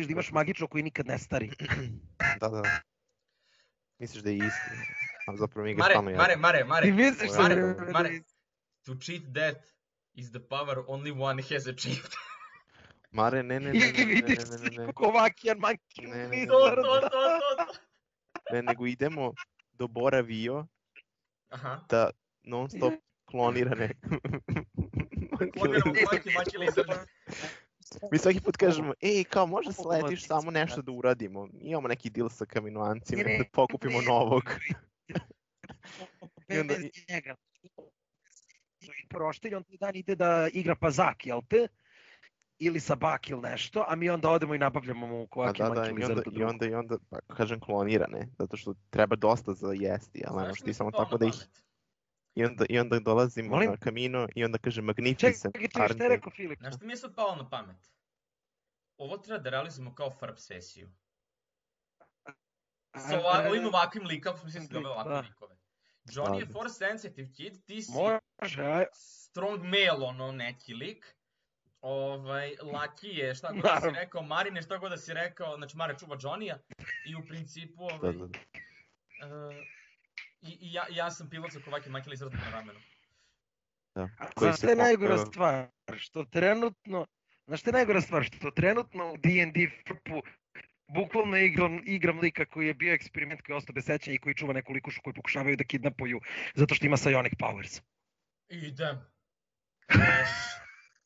da 0.00 0.12
imaš 0.12 0.30
magično 0.32 0.66
koji 0.66 0.82
nikad 0.82 1.06
ne 1.06 1.18
stari. 1.18 1.50
Da, 2.40 2.48
da. 2.48 2.62
Misliš 3.98 4.22
da 4.22 4.30
je 4.30 4.36
isti, 4.36 4.70
a 5.26 5.36
zapravo 5.36 5.64
mi 5.64 5.74
ga 5.74 5.78
Mare, 5.78 5.92
stalno 5.94 6.10
Mare. 6.10 6.36
Mare, 6.36 6.64
Mare, 6.64 6.86
Ti 6.86 6.92
misliš 6.92 7.30
da 7.30 7.42
Mare, 7.42 7.54
je- 7.54 7.92
Mare, 7.92 8.20
to 8.84 8.94
cheat 8.94 9.22
death 9.22 9.60
is 10.14 10.30
the 10.30 10.40
power 10.40 10.76
only 10.86 11.12
one 11.20 11.42
has 11.42 11.66
achieved. 11.66 12.12
Mare, 13.10 13.42
ne, 13.42 13.60
ne, 13.60 13.72
ne, 13.72 13.78
ne, 13.78 13.92
ne, 13.92 14.04
vidiš 14.04 14.38
ne, 14.38 14.44
ne, 14.44 14.70
ne, 14.70 14.86
ne, 14.86 14.92
Mankin 15.58 16.10
Ne, 16.10 16.28
ne, 16.28 16.36
ne, 16.36 16.46
To, 16.46 16.68
ne, 16.68 16.74
to, 16.74 16.82
to, 16.82 17.00
to, 17.00 17.10
to. 17.56 17.72
ne, 18.52 18.62
nego 18.62 18.86
idemo 18.86 19.32
do 19.72 19.88
Bora 19.88 20.20
Vio 20.20 20.66
Aha. 21.48 21.84
da 21.88 22.10
non 22.42 22.68
stop 22.70 22.94
klonirane. 23.24 23.90
Maki, 26.10 26.30
Maki 26.34 26.58
Lizard. 26.58 27.08
Mi 28.12 28.18
svaki 28.18 28.40
put 28.40 28.56
kažemo, 28.56 28.92
ej, 29.00 29.24
kao 29.24 29.46
može 29.46 29.70
ovo 29.78 30.16
samo 30.16 30.50
nešto 30.50 30.82
da 30.82 30.92
uradimo. 30.92 31.48
Imamo 31.60 31.88
neki 31.88 32.10
deal 32.10 32.28
sa 32.28 32.44
kaminoancima, 32.44 33.22
Ne, 33.22 33.32
ne, 33.32 33.38
da 33.38 33.44
pokupimo 33.52 34.00
ne. 34.00 34.06
novog. 34.06 34.42
I 36.48 36.58
onda- 36.58 36.74
njega. 37.08 37.34
I 38.80 39.08
proštelj, 39.08 39.54
on 39.54 39.64
taj 39.64 39.76
dan 39.76 39.96
ide 39.96 40.14
da 40.14 40.48
igra 40.52 40.74
pazak, 40.74 41.26
jel 41.26 41.40
te? 41.48 41.68
Ili 42.58 42.80
sa 42.80 42.94
bak 42.94 43.30
ili 43.30 43.40
nešto, 43.40 43.84
a 43.88 43.94
mi 43.94 44.10
onda 44.10 44.30
odemo 44.30 44.54
i 44.54 44.58
nabavljamo 44.58 45.06
mu 45.06 45.22
A 45.22 45.26
kovaki 45.26 45.62
da, 45.62 45.68
da, 45.68 45.86
i 45.86 45.90
onda, 45.90 46.22
i 46.32 46.42
onda, 46.42 46.66
i 46.66 46.74
onda, 46.74 46.96
pa 47.10 47.34
kažem 47.34 47.60
klonirane, 47.60 48.28
zato 48.38 48.56
što 48.56 48.74
treba 48.90 49.16
dosta 49.16 49.54
za 49.54 49.72
jesti, 49.72 50.22
ali 50.26 50.42
ne 50.42 50.48
možeš 50.48 50.60
mi 50.60 50.66
ti 50.66 50.74
samo 50.74 50.90
tako 50.90 51.18
da 51.18 51.26
ih... 51.26 51.34
I 52.34 52.44
onda, 52.44 52.64
i 52.68 52.78
onda 52.78 52.98
dolazimo 53.00 53.48
Molim? 53.48 53.70
na 53.70 53.76
kamino 53.76 54.28
i 54.34 54.44
onda 54.44 54.58
kaže 54.58 54.82
Magnificent. 54.82 55.54
čekaj, 55.54 55.68
čekaj, 55.68 55.88
šta 55.88 56.04
je 56.04 56.08
rekao 56.08 56.32
Filip? 56.32 56.58
Znaš 56.58 56.76
što 56.76 56.86
mi 56.86 56.92
je 56.92 56.96
sad 56.96 57.14
palo 57.14 57.36
na 57.36 57.48
pamet? 57.48 57.76
Ovo 58.96 59.18
treba 59.18 59.38
da 59.38 59.50
realizujemo 59.50 59.94
kao 59.94 60.10
FRP 60.10 60.38
sesiju. 60.38 60.88
Sa 62.98 63.18
ova, 63.18 63.44
ovim 63.50 63.66
ovakvim 63.66 64.04
likama, 64.04 64.36
smo 64.36 64.44
mislili 64.44 64.68
da 64.68 64.78
ove 64.78 64.88
ovakve 64.88 65.12
Da. 65.12 65.20
likove. 65.20 65.56
Johnny 66.04 66.34
je 66.34 66.46
se. 66.46 66.52
force 66.52 66.74
sensitive 66.76 67.32
kid, 67.32 67.64
ti 67.64 67.82
si 67.82 67.92
Može, 67.92 68.84
strong 68.94 69.62
male, 69.62 70.06
ono, 70.06 70.32
neki 70.32 70.74
lik. 70.74 71.16
Ovaj, 71.80 72.56
Lucky 72.62 73.08
je, 73.08 73.34
šta 73.34 73.52
god 73.52 73.62
da 73.62 73.80
si 73.80 73.90
rekao, 73.90 74.22
Marin 74.22 74.56
je 74.56 74.62
šta 74.62 74.78
god 74.78 74.90
da 74.90 74.96
si 74.96 75.14
rekao, 75.14 75.56
znači 75.56 75.76
Mare 75.76 75.94
čuva 75.98 76.16
Johnny-a 76.16 76.58
i 77.06 77.14
u 77.16 77.26
principu, 77.28 77.88
Da, 77.88 77.94
ovaj, 77.96 78.12
da, 78.12 78.18
da. 78.18 78.38
uh, 79.48 79.54
i, 80.44 80.58
i 80.60 80.72
ja, 80.72 80.86
ja 80.90 81.10
sam 81.10 81.30
pilot 81.30 81.52
sa 81.52 81.60
Kovaki 81.64 81.90
Maki 81.90 82.10
Lizardom 82.10 82.40
na 82.40 82.50
ramenu. 82.50 82.80
da. 83.94 84.08
A 84.18 84.30
Koji 84.34 84.48
Znaš 84.48 84.58
šta 84.58 84.70
je 84.70 84.76
najgora 84.76 85.18
stvar? 85.18 85.66
Što 85.96 86.24
trenutno, 86.24 87.06
znaš 87.46 87.60
šta 87.60 87.70
je 87.70 87.72
najgora 87.72 88.00
stvar? 88.00 88.24
Što 88.24 88.50
trenutno 88.50 89.12
u 89.12 89.16
D&D 89.16 89.70
frpu 89.86 90.22
bukvalno 90.86 91.36
igram, 91.36 91.80
igram 91.84 92.18
lika 92.18 92.44
koji 92.44 92.66
je 92.66 92.74
bio 92.74 92.94
eksperiment 92.94 93.42
koji 93.42 93.54
je 93.54 93.56
ostao 93.56 93.74
bez 93.74 93.84
sećanja 93.84 94.14
i 94.14 94.18
koji 94.18 94.34
čuva 94.34 94.52
neku 94.52 94.72
likušu 94.72 95.00
koju 95.04 95.14
pokušavaju 95.14 95.56
da 95.56 95.64
kidnapuju 95.64 96.20
zato 96.54 96.74
što 96.74 96.86
ima 96.86 96.96
psionic 96.96 97.32
powers. 97.32 97.82
Idem. 98.48 98.96
Reš. 99.88 100.28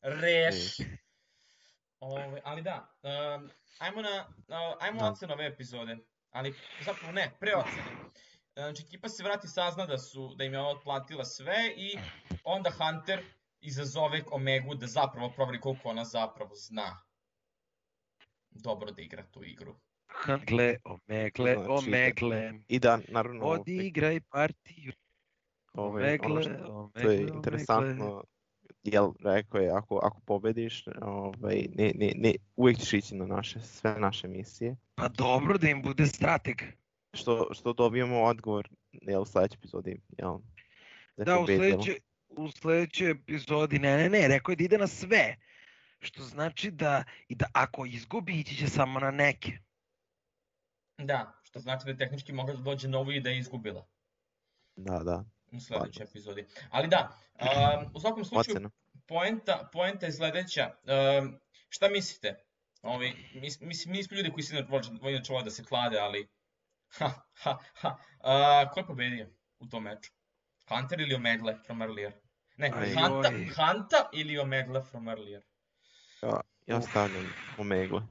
Reš. 0.01 0.77
Ove, 1.99 2.41
ali 2.43 2.61
da, 2.61 2.95
um, 3.03 3.49
ajmo 3.79 4.01
na, 4.01 4.27
uh, 4.47 4.77
ajmo 4.79 4.99
Da. 4.99 5.05
ocenu 5.11 5.33
ove 5.33 5.45
epizode. 5.45 5.97
Ali, 6.31 6.53
zapravo 6.81 7.11
ne, 7.13 7.31
pre 7.39 7.55
ocene. 7.55 7.83
Znači, 8.59 8.83
ekipa 8.83 9.09
se 9.09 9.23
vrati 9.23 9.47
sazna 9.47 9.85
da 9.85 9.97
su, 9.97 10.35
da 10.35 10.43
im 10.43 10.53
je 10.53 10.61
otplatila 10.61 11.25
sve 11.25 11.55
i 11.77 11.97
onda 12.43 12.69
Hunter 12.69 13.23
izazove 13.61 14.23
Omegu 14.31 14.75
da 14.75 14.87
zapravo 14.87 15.31
proveri 15.35 15.59
koliko 15.59 15.89
ona 15.89 16.05
zapravo 16.05 16.55
zna. 16.55 17.01
Dobro 18.51 18.91
da 18.91 19.01
igra 19.01 19.23
tu 19.23 19.43
igru. 19.43 19.75
Gle, 20.47 20.75
omegle, 20.83 21.53
Znači, 21.53 21.69
omegle. 21.69 22.53
I 22.67 22.79
da, 22.79 22.99
naravno, 23.07 23.45
Odigraj 23.45 24.19
partiju. 24.21 24.93
ono 25.73 25.87
Omegle, 25.89 26.43
što, 26.43 26.51
omegle, 26.51 27.03
to 27.03 27.11
je 27.11 27.17
omegle. 27.19 27.35
interesantno, 27.35 28.23
jel, 28.83 29.11
rekao 29.23 29.61
je, 29.61 29.69
ako, 29.71 29.99
ako 30.03 30.21
pobediš, 30.25 30.85
ovaj, 31.01 31.65
ne, 31.75 31.91
ne, 31.95 32.11
ne, 32.15 32.33
uvijek 32.55 32.77
ćeš 32.79 32.93
ići 32.93 33.15
na 33.15 33.25
naše, 33.25 33.59
sve 33.59 33.95
naše 33.99 34.27
misije. 34.27 34.75
Pa 34.95 35.07
dobro 35.07 35.57
da 35.57 35.69
im 35.69 35.81
bude 35.81 36.05
strateg. 36.07 36.61
Što, 37.13 37.47
što 37.53 37.73
dobijemo 37.73 38.23
odgovor, 38.23 38.69
jel, 38.91 39.21
u 39.21 39.25
sledećoj 39.25 39.57
epizodi, 39.57 40.01
jel? 40.17 40.37
Da, 41.17 41.23
Da, 41.23 41.39
u 41.39 41.45
sledećoj, 41.45 41.99
u 42.27 42.51
sledećoj 42.51 43.11
epizodi, 43.11 43.79
ne, 43.79 43.97
ne, 43.97 44.09
ne, 44.09 44.27
rekao 44.27 44.51
je 44.51 44.55
da 44.55 44.63
ide 44.63 44.77
na 44.77 44.87
sve. 44.87 45.35
Što 45.99 46.23
znači 46.23 46.71
da, 46.71 47.03
i 47.27 47.35
da 47.35 47.45
ako 47.53 47.85
izgubi, 47.85 48.39
ići 48.39 48.55
će 48.55 48.67
samo 48.67 48.99
na 48.99 49.11
neke. 49.11 49.51
Da, 50.97 51.41
što 51.43 51.59
znači 51.59 51.85
da 51.85 51.91
je 51.91 51.97
tehnički 51.97 52.33
mogla 52.33 52.53
da 52.55 52.61
dođe 52.61 52.87
novu 52.87 53.11
i 53.11 53.19
da 53.19 53.29
je 53.29 53.39
izgubila 53.39 53.87
Da, 54.75 54.99
da, 54.99 55.23
u 55.51 55.59
sledećoj 55.59 56.03
epizodi. 56.03 56.45
Ali 56.69 56.87
da, 56.87 57.17
um, 57.33 57.91
u 57.93 57.99
svakom 57.99 58.25
slučaju, 58.25 58.55
ocena. 58.55 58.69
poenta, 59.07 59.69
poenta 59.73 60.05
je 60.05 60.11
sledeća. 60.11 60.71
Um, 61.21 61.39
šta 61.69 61.89
mislite? 61.89 62.43
Ovi, 62.81 63.13
mis, 63.33 63.61
mislim, 63.61 63.91
mi 63.91 64.03
smo 64.03 64.17
ljudi 64.17 64.31
koji 64.31 64.43
se 64.43 64.65
inače 65.01 65.33
vole 65.33 65.43
da 65.43 65.51
se 65.51 65.63
klade, 65.63 65.99
ali... 65.99 66.27
Ha, 66.97 67.11
ha, 67.43 67.57
ha. 67.73 67.89
Uh, 68.19 68.71
ko 68.73 68.79
je 68.79 68.85
pobedio 68.85 69.27
u 69.59 69.67
tom 69.67 69.83
meču? 69.83 70.11
Hunter 70.69 71.01
ili 71.01 71.15
Omegle 71.15 71.57
from 71.65 71.81
earlier? 71.81 72.13
Ne, 72.57 72.71
Aj, 72.75 72.93
Hanta. 72.93 73.31
Hanta 73.55 74.09
ili 74.13 74.37
Omegle 74.39 74.83
from 74.83 75.07
earlier? 75.07 75.41
Ja, 76.21 76.41
ja 76.65 76.81
stavljam 76.81 77.33
Omegle. 77.57 78.01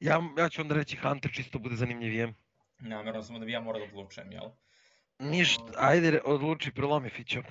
Ja, 0.00 0.20
ja 0.38 0.48
ću 0.48 0.60
onda 0.60 0.74
reći 0.74 0.96
Hunter 0.96 1.32
čisto 1.34 1.58
bude 1.58 1.76
zanimljivije. 1.76 2.34
Namerno 2.78 3.22
samo 3.22 3.38
da 3.38 3.44
bi 3.44 3.52
ja 3.52 3.60
morao 3.60 3.80
da 3.80 3.84
odlučujem, 3.84 4.32
jel? 4.32 4.50
Ništa, 5.18 5.62
ajde 5.76 6.10
re- 6.10 6.20
odluči, 6.24 6.72
prelomi 6.72 7.10
Fićo. 7.10 7.42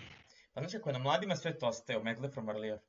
Pa 0.54 0.62
znači, 0.62 0.78
ako 0.78 0.90
je 0.90 0.94
na 0.94 1.00
mladima 1.00 1.36
sve 1.36 1.58
to 1.60 1.68
ostaje, 1.68 2.00
Omegle 2.00 2.30
from 2.32 2.50
earlier. 2.50 2.80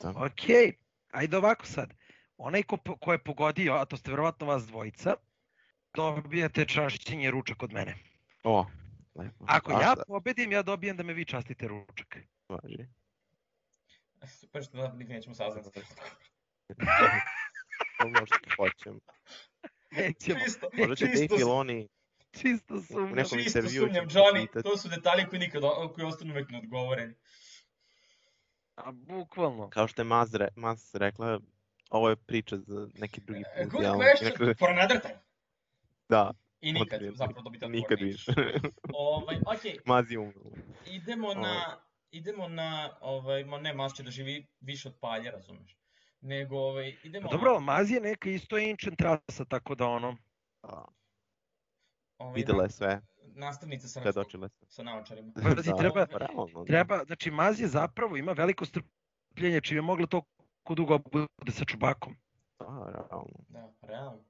Okej, 0.00 0.72
ajde 1.10 1.36
ovako 1.36 1.66
sad. 1.66 1.94
Onaj 2.36 2.62
ko, 2.62 2.76
ko 3.00 3.12
je 3.12 3.24
pogodio, 3.24 3.74
a 3.74 3.84
to 3.84 3.96
ste 3.96 4.10
verovatno 4.10 4.46
vas 4.46 4.66
dvojica, 4.66 5.14
dobijate 5.96 6.64
čašćenje 6.64 7.30
ručak 7.30 7.62
od 7.62 7.72
mene. 7.72 7.94
O, 8.44 8.66
lepo. 9.14 9.44
Ako 9.48 9.72
ja 9.72 9.94
pobedim, 10.06 10.52
ja 10.52 10.62
dobijem 10.62 10.96
da 10.96 11.02
me 11.02 11.14
vi 11.14 11.24
častite 11.24 11.68
ručak. 11.68 12.16
važi? 12.48 12.86
Super 14.30 14.62
što 14.62 14.76
da 14.76 14.92
nikad 14.92 15.10
nećemo 15.10 15.34
saznati. 15.34 15.80
To 17.98 18.08
možda 18.10 18.36
hoćemo. 18.56 18.98
Nećemo, 19.90 20.40
Čisto, 20.40 20.68
Možda 20.74 20.94
će 20.96 21.04
Dave 21.04 21.16
čisto, 21.18 21.36
Filoni 21.36 21.88
čisto 22.32 22.82
sumnjam. 22.82 23.24
čisto 23.24 23.62
sumnjam, 23.62 24.08
Johnny, 24.08 24.62
to 24.62 24.76
su 24.76 24.88
detalji 24.88 25.26
koji 25.26 25.40
nikad, 25.40 25.62
koji 25.94 26.06
ostanu 26.06 26.32
uvek 26.32 26.50
neodgovoreni. 26.50 27.14
A 28.76 28.92
bukvalno. 28.92 29.70
Kao 29.70 29.88
što 29.88 30.02
je 30.02 30.06
Maz, 30.06 30.34
re, 30.34 30.48
Maz 30.56 30.94
rekla, 30.94 31.40
ovo 31.90 32.08
je 32.10 32.16
priča 32.16 32.56
za 32.58 32.88
neki 32.94 33.20
drugi 33.20 33.42
E, 33.54 33.62
put. 33.62 33.72
Good 33.72 33.84
question 33.84 34.58
for 34.58 34.70
another 34.70 35.00
time. 35.00 35.18
Da, 36.08 36.30
I 36.60 36.72
nikad, 36.72 36.92
Otprilike. 36.92 37.16
zapravo 37.16 37.42
dobiti 37.42 37.64
odgovor. 37.64 37.82
nikad 37.82 38.00
više. 38.00 38.32
Ovaj, 38.94 39.36
okej, 39.46 39.78
Maz 39.86 40.10
je 40.10 40.18
umro. 40.18 40.40
idemo 40.86 41.34
na, 41.34 41.76
idemo 42.10 42.48
na, 42.48 42.90
ovaj, 43.00 43.44
ma 43.44 43.58
ne, 43.58 43.74
Mas 43.74 43.94
će 43.94 44.02
da 44.02 44.10
živi 44.10 44.46
više 44.60 44.88
od 44.88 44.94
palje, 45.00 45.30
razumeš? 45.30 45.76
Nego, 46.20 46.58
ovaj, 46.58 46.96
idemo 47.04 47.28
Pa 47.28 47.36
dobro, 47.36 47.60
Maz 47.60 47.90
je 47.90 48.00
neka 48.00 48.30
isto 48.30 48.56
ancient 48.56 49.00
rasa, 49.00 49.44
tako 49.44 49.74
da 49.74 49.86
ono... 49.86 50.16
Da, 50.62 50.84
ovaj, 52.18 52.34
videla 52.34 52.62
je 52.62 52.70
sve, 52.70 53.00
nastavnica 53.34 54.00
predočila 54.00 54.48
sve. 54.48 54.66
sa 54.68 54.82
naočarima. 54.82 55.32
Treba- 55.78 56.06
pa 56.06 56.18
realno, 56.18 56.46
da. 56.60 56.64
Treba, 56.64 57.04
znači 57.06 57.30
Maz 57.30 57.60
je 57.60 57.66
zapravo 57.68 58.16
ima 58.16 58.32
veliko 58.32 58.64
strpljenje, 58.64 59.60
čim 59.60 59.76
je 59.76 59.82
mogla 59.82 60.06
to 60.06 60.22
ko 60.62 60.74
dugo 60.74 60.98
bude 60.98 61.52
sa 61.52 61.64
čubakom. 61.64 62.16
Da, 62.58 62.66
realno. 62.94 63.44
Da, 63.48 63.72
realno. 63.82 64.24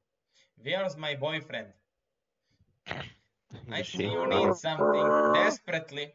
Where's 0.56 0.96
my 0.96 1.16
boyfriend? 1.16 1.72
I 2.86 2.94
see 3.76 3.98
Više, 3.98 3.98
you 3.98 4.26
need 4.26 4.56
something 4.56 5.06
desperately. 5.36 6.10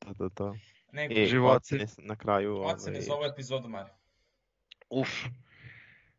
da, 0.00 0.12
da, 0.14 0.28
da. 0.30 0.54
Nego, 0.92 1.14
E, 1.14 1.26
Životi. 1.26 1.56
ocene 1.56 1.86
s- 1.86 1.98
na 1.98 2.16
kraju, 2.16 2.56
ocene 2.56 2.90
ovaj, 2.90 3.00
za 3.02 3.14
ovu 3.14 3.24
epizodu, 3.24 3.68
Mare. 3.68 3.90
Uf. 4.90 5.08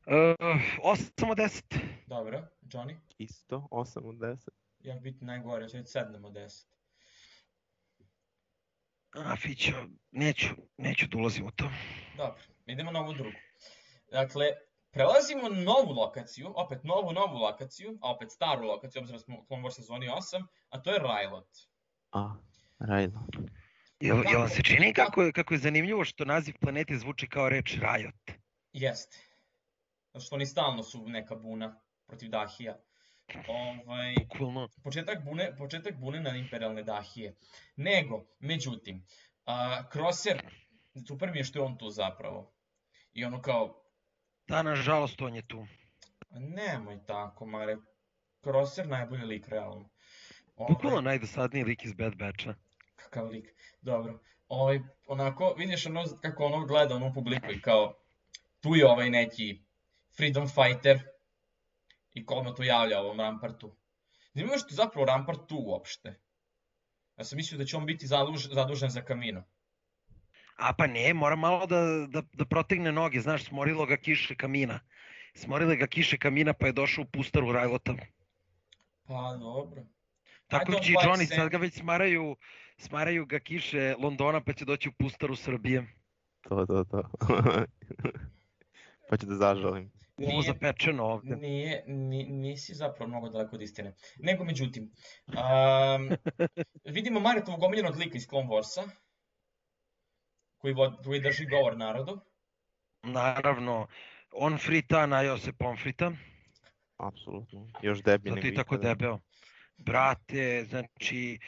Uh, 0.06 0.36
8 0.84 1.32
od 1.32 1.38
10. 1.38 1.64
Dobro, 2.08 2.48
Johnny? 2.64 2.96
isto, 3.18 3.68
8 3.72 4.06
od 4.06 4.16
10. 4.16 4.50
Ja 4.80 4.96
ću 4.96 5.02
biti 5.02 5.26
najgore, 5.26 5.70
ću 5.70 5.78
biti 5.78 5.90
7 5.90 6.26
od 6.26 6.34
10. 6.34 6.66
A, 9.16 9.36
Fićo, 9.36 9.72
neću, 10.12 10.48
neću 10.78 11.08
da 11.08 11.18
ulazim 11.18 11.46
u 11.46 11.52
to. 11.52 11.70
Dobro, 12.18 12.42
idemo 12.66 12.92
na 12.92 13.00
ovu 13.00 13.14
drugu. 13.14 13.38
Dakle, 14.12 14.46
prelazimo 14.94 15.50
na 15.50 15.62
novu 15.62 15.94
lokaciju, 15.94 16.54
opet 16.56 16.84
novu, 16.84 17.14
novu 17.14 17.38
lokaciju, 17.38 17.98
a 18.02 18.12
opet 18.12 18.32
staru 18.32 18.68
lokaciju, 18.68 19.00
obzirom 19.00 19.20
da 19.20 19.24
smo 19.24 19.40
u 19.40 19.46
Clone 19.48 19.64
Wars 19.64 19.76
sezoni 19.76 20.08
8, 20.08 20.46
a 20.70 20.82
to 20.82 20.92
je 20.92 21.00
Rylot. 21.00 21.68
A, 22.12 22.36
Rajlo. 22.80 23.28
Jel, 24.00 24.24
jel 24.32 24.40
vam 24.40 24.50
se 24.50 24.64
čini 24.64 24.94
kako 24.94 25.22
je, 25.22 25.32
kako 25.32 25.54
je 25.54 25.58
zanimljivo 25.58 26.06
što 26.06 26.26
naziv 26.26 26.56
planete 26.62 26.98
zvuči 26.98 27.28
kao 27.28 27.50
reč 27.50 27.74
Riot? 27.74 28.40
Jeste. 28.74 29.18
Zato 30.14 30.26
što 30.26 30.36
oni 30.36 30.46
stalno 30.46 30.84
su 30.84 31.08
neka 31.08 31.36
buna 31.36 31.82
protiv 32.08 32.30
Dahija. 32.30 32.78
Ovaj, 33.48 34.16
Bukvalno. 34.20 34.70
početak 34.84 35.24
bune, 35.26 35.56
početak 35.58 35.96
bune 36.00 36.20
na 36.20 36.36
imperialne 36.36 36.84
Dahije. 36.84 37.36
Nego, 37.76 38.26
međutim, 38.40 39.06
a, 39.46 39.84
Crosser, 39.94 40.42
super 41.08 41.32
mi 41.32 41.38
je 41.38 41.44
što 41.44 41.60
je 41.60 41.64
on 41.64 41.78
tu 41.78 41.90
zapravo. 41.90 42.54
I 43.14 43.26
ono 43.26 43.42
kao, 43.42 43.83
Da, 44.54 44.62
nažalost, 44.62 45.22
on 45.22 45.36
je 45.36 45.42
tu. 45.48 45.68
nemoj 46.30 47.00
tako, 47.06 47.46
Mare, 47.46 47.78
Crosser 48.44 48.88
najbolji 48.88 49.26
lik, 49.26 49.48
realno. 49.48 49.90
Ovaj, 50.56 50.74
Bukvalno 50.74 51.02
najdosadniji 51.02 51.64
lik 51.64 51.86
iz 51.86 51.94
Bad 51.94 52.16
Batcha. 52.16 52.54
kakav 52.96 53.28
lik, 53.28 53.48
dobro. 53.82 54.20
Ovaj, 54.48 54.80
onako, 55.08 55.54
vidiš 55.58 55.86
ono, 55.86 56.04
kako 56.22 56.46
ono 56.46 56.66
gleda 56.66 56.96
onu 56.96 57.14
publiku 57.14 57.52
i 57.52 57.62
kao, 57.62 57.94
tu 58.60 58.76
je 58.76 58.86
ovaj 58.88 59.10
neki 59.10 59.64
freedom 60.18 60.48
fighter 60.48 61.00
i 62.14 62.26
ko 62.26 62.34
ono 62.36 62.52
tu 62.52 62.64
javlja 62.64 63.00
ovom 63.00 63.20
Rampartu. 63.20 63.76
Zanima 64.34 64.52
me 64.52 64.58
što 64.58 64.70
je 64.70 64.76
zapravo 64.76 65.06
Rampart 65.06 65.48
tu 65.48 65.58
uopšte. 65.58 66.20
Ja 67.18 67.24
sam 67.24 67.38
mislio 67.38 67.58
da 67.58 67.66
će 67.66 67.78
on 67.78 67.86
biti 67.86 68.08
zaduž, 68.08 68.48
zadužen 68.52 68.90
za 68.90 69.02
Kamino. 69.02 69.44
A 70.56 70.74
pa 70.74 70.88
ne, 70.88 71.14
mora 71.14 71.36
malo 71.36 71.66
da, 71.66 72.08
da, 72.08 72.22
da 72.34 72.46
protegne 72.46 72.92
noge, 72.92 73.20
znaš, 73.22 73.46
smorilo 73.46 73.86
ga 73.86 73.98
kiše 73.98 74.36
kamina. 74.36 74.80
Smorile 75.36 75.76
ga 75.76 75.88
kiše 75.88 76.18
kamina 76.18 76.54
pa 76.54 76.68
je 76.68 76.74
došao 76.74 77.02
u 77.02 77.08
pustaru 77.08 77.52
Rajlota. 77.52 77.96
Pa 79.08 79.38
dobro. 79.40 79.82
Tako 80.48 80.74
će 80.74 80.92
i 80.92 80.96
Johnny, 80.96 81.36
sad 81.36 81.50
ga 81.50 81.58
već 81.58 81.74
smaraju, 81.74 82.36
smaraju 82.78 83.26
ga 83.26 83.40
kiše 83.40 83.96
Londona 84.00 84.42
pa 84.44 84.54
će 84.54 84.66
doći 84.66 84.90
u 84.90 84.92
pustaru 84.92 85.36
Srbije. 85.36 85.86
To, 86.42 86.66
to, 86.66 86.84
to. 86.84 87.04
pa 89.10 89.18
ću 89.18 89.26
da 89.26 89.36
zažalim. 89.36 89.92
Ovo 90.18 90.42
zapečeno 90.42 91.04
ovde. 91.04 91.36
Nije, 91.36 91.84
ni, 91.88 92.24
nisi 92.24 92.74
zapravo 92.74 93.10
mnogo 93.10 93.30
daleko 93.30 93.56
od 93.56 93.62
istine. 93.62 93.94
Nego, 94.20 94.44
međutim, 94.44 94.92
um, 95.28 96.10
vidimo 96.96 97.20
Maretovog 97.20 97.64
omiljenog 97.64 97.98
lika 97.98 98.18
iz 98.18 98.28
Clone 98.28 98.48
Warsa, 98.48 98.90
koji, 100.64 100.74
vod, 100.74 100.94
koji 101.04 101.20
drži 101.20 101.46
govor 101.46 101.78
narodu. 101.78 102.20
Naravno, 103.04 103.88
on 104.32 104.58
frita, 104.58 105.06
najao 105.06 105.38
se 105.38 105.54
pomfrita, 105.54 106.12
Apsolutno. 106.98 107.68
Još 107.82 108.04
deblji 108.04 108.32
zato 108.32 108.48
je 108.48 108.54
tako 108.54 108.78
debeo. 108.78 109.20
Brate, 109.78 110.66
znači, 110.70 111.40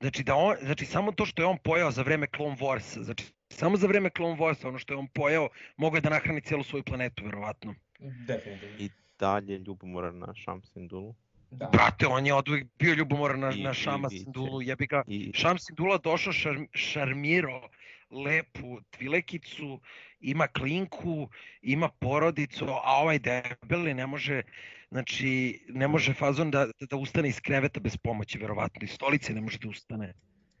znači, 0.00 0.22
da 0.22 0.34
on, 0.34 0.56
znači 0.62 0.86
samo 0.86 1.12
to 1.12 1.26
što 1.26 1.42
je 1.42 1.46
on 1.46 1.58
pojao 1.64 1.90
za 1.90 2.02
vreme 2.02 2.26
Clone 2.36 2.56
Warsa, 2.56 3.02
znači 3.02 3.24
samo 3.48 3.76
za 3.76 3.86
vreme 3.86 4.10
Clone 4.16 4.36
Warsa, 4.36 4.68
ono 4.68 4.78
što 4.78 4.94
je 4.94 4.98
on 4.98 5.08
pojao, 5.08 5.48
mogo 5.76 5.96
je 5.96 6.00
da 6.00 6.10
nahrani 6.10 6.40
cijelu 6.40 6.62
svoju 6.62 6.82
planetu, 6.84 7.24
verovatno. 7.24 7.74
Definitivno. 8.26 8.76
I 8.78 8.90
dalje 9.18 9.58
ljubomoran 9.58 10.18
na 10.18 10.34
Shamsindulu. 10.44 11.14
Da. 11.50 11.68
Brate, 11.72 12.06
on 12.06 12.26
je 12.26 12.34
oduvijek 12.34 12.66
bio 12.78 12.94
ljubomoran 12.94 13.40
na, 13.40 13.52
I- 13.52 13.62
na 13.62 13.74
Šama. 13.74 14.08
Sindulu, 14.08 14.62
jebi 14.62 14.86
ga. 14.86 15.02
I 15.06 15.32
Šam 15.34 15.58
Sindula 15.58 15.98
došao 15.98 16.32
šar, 16.32 16.56
šarmirao 16.72 17.68
lepu 18.10 18.80
tvilekicu, 18.90 19.80
ima 20.20 20.46
klinku, 20.46 21.28
ima 21.62 21.88
porodicu, 21.88 22.66
a 22.68 22.96
ovaj 23.00 23.18
debeli 23.18 23.94
ne 23.94 24.06
može, 24.06 24.42
znači, 24.90 25.60
ne 25.68 25.88
može 25.88 26.14
fazon 26.14 26.50
da, 26.50 26.66
da 26.80 26.96
ustane 26.96 27.28
iz 27.28 27.40
kreveta 27.40 27.80
bez 27.80 27.96
pomoći, 27.96 28.38
verovatno, 28.38 28.80
iz 28.82 28.90
stolice 28.90 29.34
ne 29.34 29.40
može 29.40 29.58
da 29.58 29.68
ustane. 29.68 30.14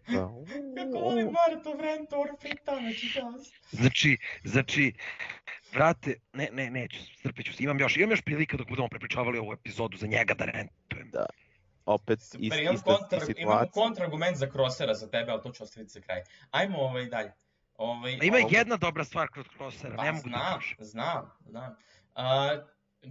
da. 0.08 0.28
Kako 0.76 0.98
volim 0.98 1.30
Maretov 1.30 1.80
Rentor, 1.80 2.28
frita, 2.40 2.76
znači 2.80 3.12
gas. 3.14 3.52
Znači, 3.70 4.18
znači, 4.44 4.92
vrate, 5.72 6.14
ne, 6.32 6.48
ne, 6.52 6.70
neću, 6.70 6.98
strpit 7.18 7.46
ću 7.46 7.52
se, 7.52 7.64
imam 7.64 7.80
još, 7.80 7.96
imam 7.96 8.10
još 8.10 8.22
prilika 8.22 8.56
dok 8.56 8.68
budemo 8.68 8.88
prepričavali 8.88 9.38
ovu 9.38 9.52
epizodu 9.52 9.96
za 9.96 10.06
njega 10.06 10.34
da 10.34 10.44
rentujem. 10.44 11.10
Opet 11.86 12.18
ist, 12.18 12.32
Super, 12.32 12.60
imam, 12.60 12.74
ista 12.74 12.84
kontra, 12.90 13.16
imam 13.18 13.26
situacija. 13.26 13.70
kontraargument 13.72 14.36
za 14.36 14.46
Crossera 14.46 14.94
za 14.94 15.10
tebe, 15.10 15.32
ali 15.32 15.42
to 15.42 15.50
ću 15.50 15.62
ostaviti 15.62 15.92
za 15.92 16.00
kraj. 16.00 16.22
Ajmo 16.50 16.78
ovaj 16.78 17.06
dalje. 17.06 17.32
Ovaj, 17.74 18.18
ima 18.22 18.36
ovo- 18.36 18.48
jedna 18.50 18.76
dobra 18.76 19.04
stvar 19.04 19.28
kroz 19.28 19.46
Crossera, 19.48 19.96
Pa 19.96 20.04
ne 20.04 20.12
mogu 20.12 20.28
da 20.28 20.36
znam, 20.36 20.54
kažem. 20.54 20.76
znam, 20.80 21.30
znam. 21.40 21.76
A, 22.14 22.56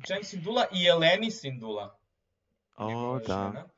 Chen 0.07 0.23
Sindula 0.23 0.65
i 0.73 0.85
Eleni 0.85 1.31
Sindula. 1.31 1.99
O, 2.77 3.19
da. 3.19 3.23
žena. 3.25 3.69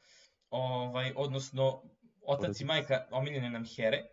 Ovaj, 0.49 1.13
odnosno, 1.15 1.83
otac 2.21 2.59
i 2.59 2.65
majka 2.65 3.07
omiljene 3.11 3.49
nam 3.49 3.63
Here. 3.75 4.03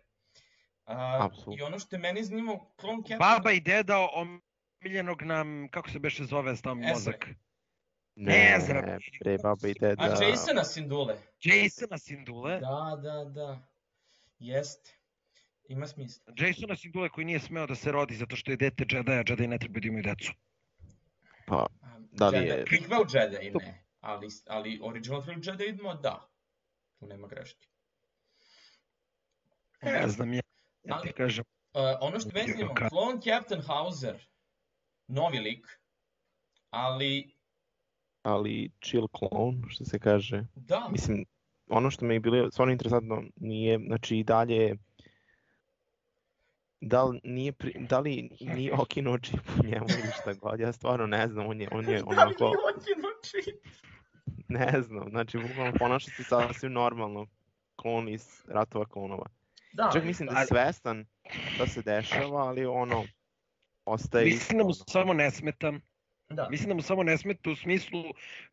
A, 0.85 1.25
Apsolutno. 1.25 1.53
I 1.55 1.61
ono 1.61 1.79
što 1.79 1.95
je 1.95 1.99
meni 1.99 2.23
zanimao, 2.23 2.71
Clone 2.79 2.97
Captain... 2.97 3.19
Baba 3.19 3.51
i 3.51 3.59
deda 3.59 4.07
omiljenog 4.81 5.21
nam, 5.21 5.67
kako 5.71 5.89
se 5.89 5.99
beše 5.99 6.23
zove, 6.23 6.55
stav 6.55 6.75
mi 6.75 6.91
Ezra. 6.91 7.13
Ne, 8.21 8.55
Ezra, 8.57 8.81
bre, 9.21 9.37
baba 9.37 9.67
i 9.67 9.73
deda. 9.73 10.03
A 10.03 10.23
Jasona 10.23 10.63
Sindule. 10.63 11.17
Jasona 11.41 11.97
Sindule. 11.97 12.59
Da, 12.59 12.99
da, 13.03 13.25
da. 13.25 13.67
Jeste. 14.39 14.91
Ima 15.65 15.87
smisla. 15.87 16.33
Jasona 16.37 16.75
Sindule 16.75 17.09
koji 17.09 17.25
nije 17.25 17.39
smeo 17.39 17.67
da 17.67 17.75
se 17.75 17.91
rodi 17.91 18.15
zato 18.15 18.35
što 18.35 18.51
je 18.51 18.57
dete 18.57 18.85
Jedi-a, 18.89 19.23
Jedi 19.23 19.47
ne 19.47 19.57
treba 19.57 19.79
da 19.79 19.87
imaju 19.87 20.03
decu. 20.03 20.33
Pa, 21.47 21.65
A, 21.81 21.99
Da 22.11 22.29
li 22.29 22.37
Jedi- 22.37 22.47
je- 22.49 22.65
Prequel 22.65 23.05
Jedi 23.13 23.51
ne, 23.55 23.83
ali, 24.01 24.27
ali 24.47 24.79
original 24.83 25.21
trilogy 25.21 25.49
Jedi 25.51 25.65
idemo 25.65 25.93
da. 25.95 26.29
Tu 26.99 27.07
nema 27.07 27.27
greške. 27.27 27.67
Ne 29.81 30.07
znam 30.07 30.33
ja, 30.33 30.41
ja 30.83 31.01
ti 31.01 31.07
Ali- 31.07 31.13
kažem. 31.13 31.45
Uh, 31.73 31.81
ono 32.01 32.19
što 32.19 32.29
meni 32.33 32.51
zanima, 32.51 32.73
Clone 32.89 33.21
Captain 33.21 33.61
Hauser, 33.61 34.27
novi 35.07 35.39
lik, 35.39 35.67
ali 36.69 37.38
ali 38.21 38.71
chill 38.81 39.07
clone, 39.17 39.61
što 39.67 39.85
se 39.85 39.99
kaže. 39.99 40.45
da, 40.55 40.87
Mislim, 40.91 41.25
ono 41.69 41.91
što 41.91 42.05
mi 42.05 42.13
je 42.13 42.19
bilo 42.19 42.51
stvarno 42.51 42.71
interesantno 42.71 43.23
nije, 43.35 43.79
znači 43.87 44.17
i 44.17 44.23
dalje 44.23 44.75
da 46.81 47.03
li 47.03 47.19
nije, 47.23 47.51
pri, 47.53 47.73
da 47.89 47.99
li 47.99 48.29
nije 48.39 48.73
okinuo 48.73 49.17
čip 49.17 49.39
u 49.59 49.67
njemu 49.67 49.85
ili 49.89 50.11
šta 50.21 50.33
god, 50.33 50.59
ja 50.59 50.71
stvarno 50.71 51.07
ne 51.07 51.27
znam, 51.27 51.47
on 51.47 51.61
je, 51.61 51.67
on 51.71 51.89
je 51.89 51.97
da 51.97 51.97
li 51.97 52.03
onako, 52.07 52.45
nije 52.45 52.57
okinuo 52.75 53.11
čip? 53.23 53.55
ne 54.47 54.81
znam, 54.81 55.09
znači 55.09 55.37
bukvalno 55.37 55.73
ponaša 55.79 56.11
se 56.11 56.23
sasvim 56.23 56.71
normalno, 56.71 57.27
klon 57.75 58.09
iz 58.09 58.43
ratova 58.47 58.85
klonova. 58.85 59.25
Da, 59.73 59.89
Čak 59.93 60.03
mislim 60.03 60.29
da 60.29 60.39
je 60.39 60.45
svestan 60.45 61.05
šta 61.55 61.67
se 61.67 61.81
dešava, 61.81 62.47
ali 62.47 62.65
ono, 62.65 63.05
ostaje 63.85 64.25
Mislim 64.25 64.57
da 64.57 64.63
mu 64.63 64.73
samo 64.73 65.13
ne 65.13 65.31
smeta. 65.31 65.73
Da. 66.29 66.47
Mislim 66.49 66.69
da 66.69 66.75
mu 66.75 66.81
samo 66.81 67.03
ne 67.03 67.17
smeta 67.17 67.49
u 67.49 67.55
smislu 67.55 68.03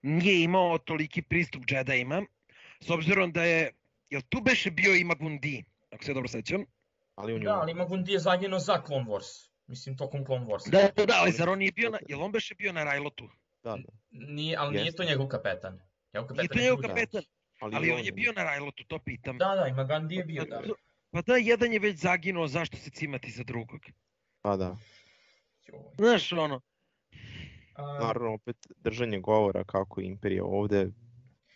nije 0.03 0.43
imao 0.43 0.79
toliki 0.79 1.23
pristup 1.23 1.63
Jedi-ima. 1.69 2.23
S 2.81 2.91
obzirom 2.91 3.33
da 3.33 3.45
je, 3.45 3.73
jel 4.11 4.23
tu 4.29 4.41
beše 4.41 4.71
bio 4.71 4.95
i 4.95 5.05
Magundi, 5.05 5.65
ako 5.91 6.05
se 6.05 6.15
dobro 6.15 6.29
sećam? 6.29 6.65
ali 7.15 7.35
u 7.35 7.39
Da, 7.39 7.45
njemu. 7.45 7.61
ali 7.61 7.75
Magundi 7.75 8.13
je 8.13 8.19
zaginuo 8.19 8.59
za 8.59 8.83
Clone 8.87 9.05
Wars. 9.05 9.49
Mislim, 9.67 9.97
tokom 9.97 10.25
Clone 10.25 10.47
Warsa. 10.47 10.71
Da, 10.71 10.89
da, 10.97 11.07
da, 11.07 11.15
ali 11.21 11.33
zar 11.33 11.49
on 11.49 11.59
nije 11.59 11.73
bio 11.73 11.91
na, 11.91 11.99
jel 12.09 12.23
on 12.23 12.33
beše 12.33 12.55
bio 12.55 12.73
na 12.73 12.85
Rajlotu? 12.85 13.29
Da, 13.63 13.71
da. 13.71 13.93
Nije, 14.11 14.57
ali 14.57 14.71
nije 14.71 14.85
Jeste. 14.85 14.97
to 14.97 15.05
njegov 15.05 15.29
kapetan. 15.29 15.81
Njegov 16.15 16.37
Nije 16.37 16.49
kapetan 16.49 16.57
to 16.59 16.63
njegov 16.63 16.79
kapetan, 16.83 17.23
Ali, 17.61 17.77
ali 17.77 17.89
i 17.89 17.93
on 17.93 18.05
je 18.05 18.13
bio 18.13 18.33
na 18.33 18.43
Rajlotu, 18.45 18.85
to 18.85 18.99
pitam. 18.99 19.39
Da, 19.39 19.55
da, 19.55 19.67
i 19.67 19.73
Magandi 19.73 20.15
je 20.15 20.25
bio, 20.25 20.45
da. 20.45 20.63
Pa 21.11 21.23
da, 21.23 21.37
jedan 21.37 21.73
je 21.73 21.79
već 21.79 21.97
zaginuo, 21.97 22.49
zašto 22.49 22.77
se 22.77 22.91
cimati 22.91 23.31
za 23.31 23.45
drugog? 23.45 23.81
Pa 24.43 24.57
da. 24.57 24.77
Joj. 25.67 25.81
Znaš, 25.99 26.33
ono, 26.33 26.61
Naravno, 27.79 28.35
opet 28.35 28.57
držanje 28.77 29.21
govora 29.21 29.65
kako 29.65 30.01
Imperija 30.01 30.45
ovde, 30.45 30.91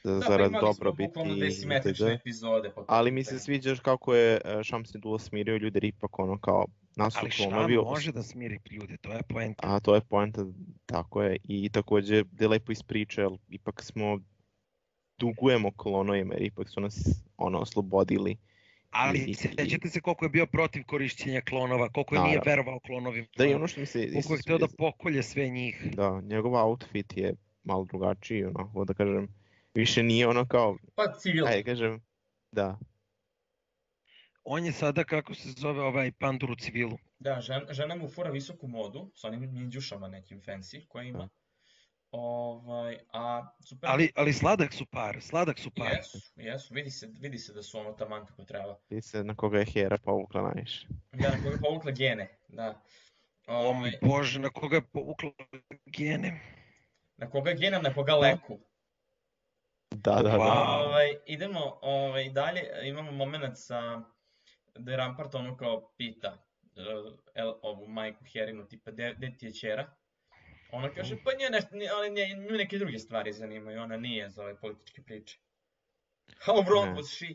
za, 0.04 0.12
da, 0.14 0.20
pa 0.20 0.26
zarad 0.26 0.50
imali 0.50 0.62
smo 0.62 0.72
dobrobiti 0.72 1.08
bukvalno 1.08 1.36
i 1.36 1.40
desimetrične 1.40 2.06
itd. 2.06 2.20
epizode. 2.20 2.72
Ali 2.86 3.10
mi 3.10 3.24
se 3.24 3.28
pitanju. 3.28 3.40
sviđa 3.40 3.76
kako 3.82 4.14
je 4.14 4.40
e, 4.44 4.60
Shamsindula 4.64 5.18
smirio 5.18 5.56
ljude, 5.56 5.76
jer 5.76 5.84
ipak 5.84 6.18
ono 6.18 6.38
kao 6.38 6.64
nas 6.96 7.12
su 7.12 7.18
ali 7.22 7.30
šta 7.30 7.48
klonovi, 7.48 7.76
može 7.76 8.12
da 8.12 8.22
smiri 8.22 8.58
ljude, 8.70 8.96
to 8.96 9.12
je 9.12 9.22
poenta. 9.22 9.62
a 9.66 9.80
to 9.80 9.94
je 9.94 10.00
poenta, 10.00 10.46
tako 10.86 11.22
je, 11.22 11.36
i 11.44 11.68
takođe 11.68 12.24
da 12.24 12.44
je 12.44 12.48
lepo 12.48 12.72
ispriča, 12.72 13.30
ipak 13.48 13.82
smo 13.82 14.18
dugujemo 15.18 15.70
klonovima, 15.76 16.34
jer 16.34 16.42
ipak 16.42 16.68
su 16.68 16.80
nas 16.80 17.24
ono 17.36 17.58
oslobodili. 17.58 18.36
Ali 18.90 19.34
sećate 19.34 19.88
se 19.88 20.00
koliko 20.00 20.24
je 20.24 20.28
bio 20.28 20.46
protiv 20.46 20.84
korišćenja 20.84 21.40
klonova, 21.40 21.88
koliko 21.88 22.14
je 22.14 22.20
nije 22.20 22.40
verovao 22.46 22.80
klonovima. 22.80 23.26
Da 23.36 23.46
i 23.46 23.54
ono 23.54 23.66
što 23.68 23.80
mi 23.80 23.86
se 23.86 24.10
koliko 24.12 24.34
je 24.34 24.38
hteo 24.38 24.58
da 24.58 24.68
pokolje 24.78 25.22
sve 25.22 25.48
njih. 25.48 25.94
da, 25.94 26.20
njegov 26.20 26.54
outfit 26.54 27.16
je 27.16 27.34
malo 27.62 27.84
drugačiji, 27.84 28.44
onako 28.44 28.84
da 28.84 28.94
kažem, 28.94 29.28
više 29.74 30.02
nije 30.02 30.28
ono 30.28 30.46
kao, 30.46 30.76
Pa 30.94 31.12
civil. 31.18 31.46
ajde 31.46 31.62
kažem, 31.62 32.00
da, 32.52 32.78
On 34.44 34.64
je 34.64 34.72
sada, 34.72 35.04
kako 35.04 35.34
se 35.34 35.48
zove, 35.48 35.82
ovaj 35.82 36.12
pandur 36.12 36.50
u 36.50 36.56
civilu. 36.56 36.98
Da, 37.18 37.40
žen, 37.40 37.60
žena 37.70 37.96
mu 37.96 38.08
fura 38.08 38.30
visoku 38.30 38.68
modu, 38.68 39.10
sa 39.14 39.28
onim 39.28 39.40
ninđušama 39.40 40.08
nekim 40.08 40.40
fancy 40.40 40.86
koje 40.88 41.08
ima. 41.08 41.28
Ovaj, 42.10 42.98
a 43.12 43.54
super... 43.60 43.90
Ali, 43.90 44.12
ali 44.16 44.32
sladak 44.32 44.72
su 44.72 44.86
par, 44.86 45.22
sladak 45.22 45.58
su 45.58 45.70
par. 45.70 45.92
Jesu, 45.92 46.18
jesu, 46.36 46.74
vidi 46.74 46.90
se, 46.90 47.08
vidi 47.20 47.38
se 47.38 47.52
da 47.52 47.62
su 47.62 47.78
ono 47.78 47.92
taman 47.92 48.26
kako 48.26 48.44
treba. 48.44 48.76
vidi 48.88 49.02
se 49.02 49.24
na 49.24 49.34
koga 49.34 49.58
je 49.58 49.64
Hera 49.64 49.98
povukla 49.98 50.42
najviše. 50.42 50.86
Da, 51.12 51.28
na 51.30 51.36
koga 51.36 51.50
je 51.50 51.58
povukla 51.60 51.90
gene, 51.92 52.38
da. 52.48 52.82
O 53.46 53.54
Ovaj, 53.54 53.74
moj 53.74 53.92
bože, 54.02 54.40
na 54.40 54.50
koga 54.50 54.76
je 54.76 54.82
povukla 54.92 55.30
gene. 55.86 56.40
na 57.16 57.30
koga 57.30 57.52
gena, 57.52 57.78
na 57.78 57.94
koga 57.94 58.14
leku. 58.14 58.58
Da, 59.90 60.14
da, 60.14 60.22
da. 60.22 60.36
Wow. 60.38 60.86
Ovaj, 60.86 61.14
idemo 61.26 61.78
ovaj, 61.82 62.28
dalje, 62.30 62.62
imamo 62.84 63.12
moment 63.12 63.56
sa 63.58 64.02
da 64.78 64.90
je 64.90 64.96
Rampart 64.96 65.34
ono 65.34 65.56
kao 65.56 65.92
pita 65.96 66.38
uh, 66.76 67.18
el, 67.34 67.54
ovu 67.62 67.86
majku 67.88 68.24
Herinu, 68.32 68.68
tipa, 68.68 68.90
de, 68.90 69.14
de 69.14 69.36
ti 69.38 69.46
je 69.46 69.54
čera? 69.54 69.99
Ona 70.72 70.94
kaže, 70.94 71.16
pa 71.24 71.30
nje, 71.32 71.50
nešto, 71.50 71.68
ona, 71.98 72.08
nje, 72.08 72.34
nju 72.36 72.56
neke 72.56 72.78
druge 72.78 72.98
stvari 72.98 73.32
zanimaju, 73.32 73.80
ona 73.82 73.96
nije 73.96 74.30
za 74.30 74.42
ove 74.42 74.56
političke 74.60 75.02
priče. 75.02 75.38
How 76.46 76.64
wrong 76.64 76.86
Ne. 76.86 76.94
was 76.94 77.16
she? 77.16 77.26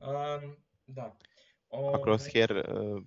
Um, 0.00 0.56
da. 0.86 1.16
A 1.72 1.98
Crosshair 2.04 2.52
uh, 2.52 3.02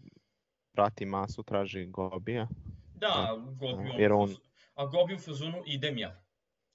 prati 0.72 1.06
masu, 1.06 1.44
traži 1.44 1.86
Gobija. 1.86 2.48
Da, 2.96 3.38
Gobi, 3.60 3.84
Da, 3.84 3.92
on, 3.92 4.00
jer 4.02 4.14
on- 4.14 4.36
a 4.76 4.86
Gobi 4.86 5.14
u 5.16 5.20
fazonu 5.20 5.64
idem 5.66 5.98
ja. 5.98 6.24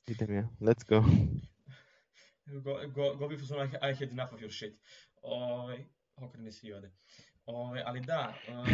Idem 0.07 0.35
ja, 0.35 0.49
let's 0.61 0.85
go. 0.89 1.05
Go, 2.65 2.81
go, 2.95 3.15
Gobi 3.15 3.35
u 3.35 3.39
fazonu 3.39 3.65
I, 3.65 3.69
had 3.95 4.11
enough 4.11 4.33
of 4.35 4.41
your 4.41 4.51
shit. 4.59 4.75
Ovaj, 5.23 5.85
okrene 6.17 6.53
se 6.53 6.67
i 6.67 6.73
ode. 6.73 6.91
Ovaj, 7.47 7.83
ali 7.87 8.01
da, 8.01 8.35
um, 8.49 8.65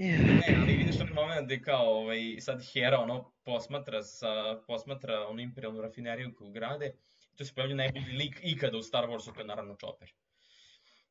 Ne, 0.00 0.56
ali 0.62 0.76
vidiš 0.76 1.00
onaj 1.00 1.14
moment 1.14 1.46
gde 1.46 1.62
kao 1.62 1.86
ovaj, 1.86 2.36
sad 2.40 2.62
Hera 2.72 2.98
ono 2.98 3.32
posmatra, 3.44 4.02
sa, 4.02 4.62
posmatra 4.66 5.26
onu 5.28 5.40
imperialnu 5.40 5.80
rafineriju 5.80 6.34
koju 6.34 6.50
grade. 6.50 6.92
Tu 7.36 7.44
se 7.44 7.54
pojavlja 7.54 7.76
najbolji 7.76 8.12
lik 8.12 8.40
ikada 8.42 8.78
u 8.78 8.82
Star 8.82 9.04
Warsu, 9.04 9.34
to 9.34 9.40
je 9.40 9.46
naravno 9.46 9.76
Chopper. 9.76 10.12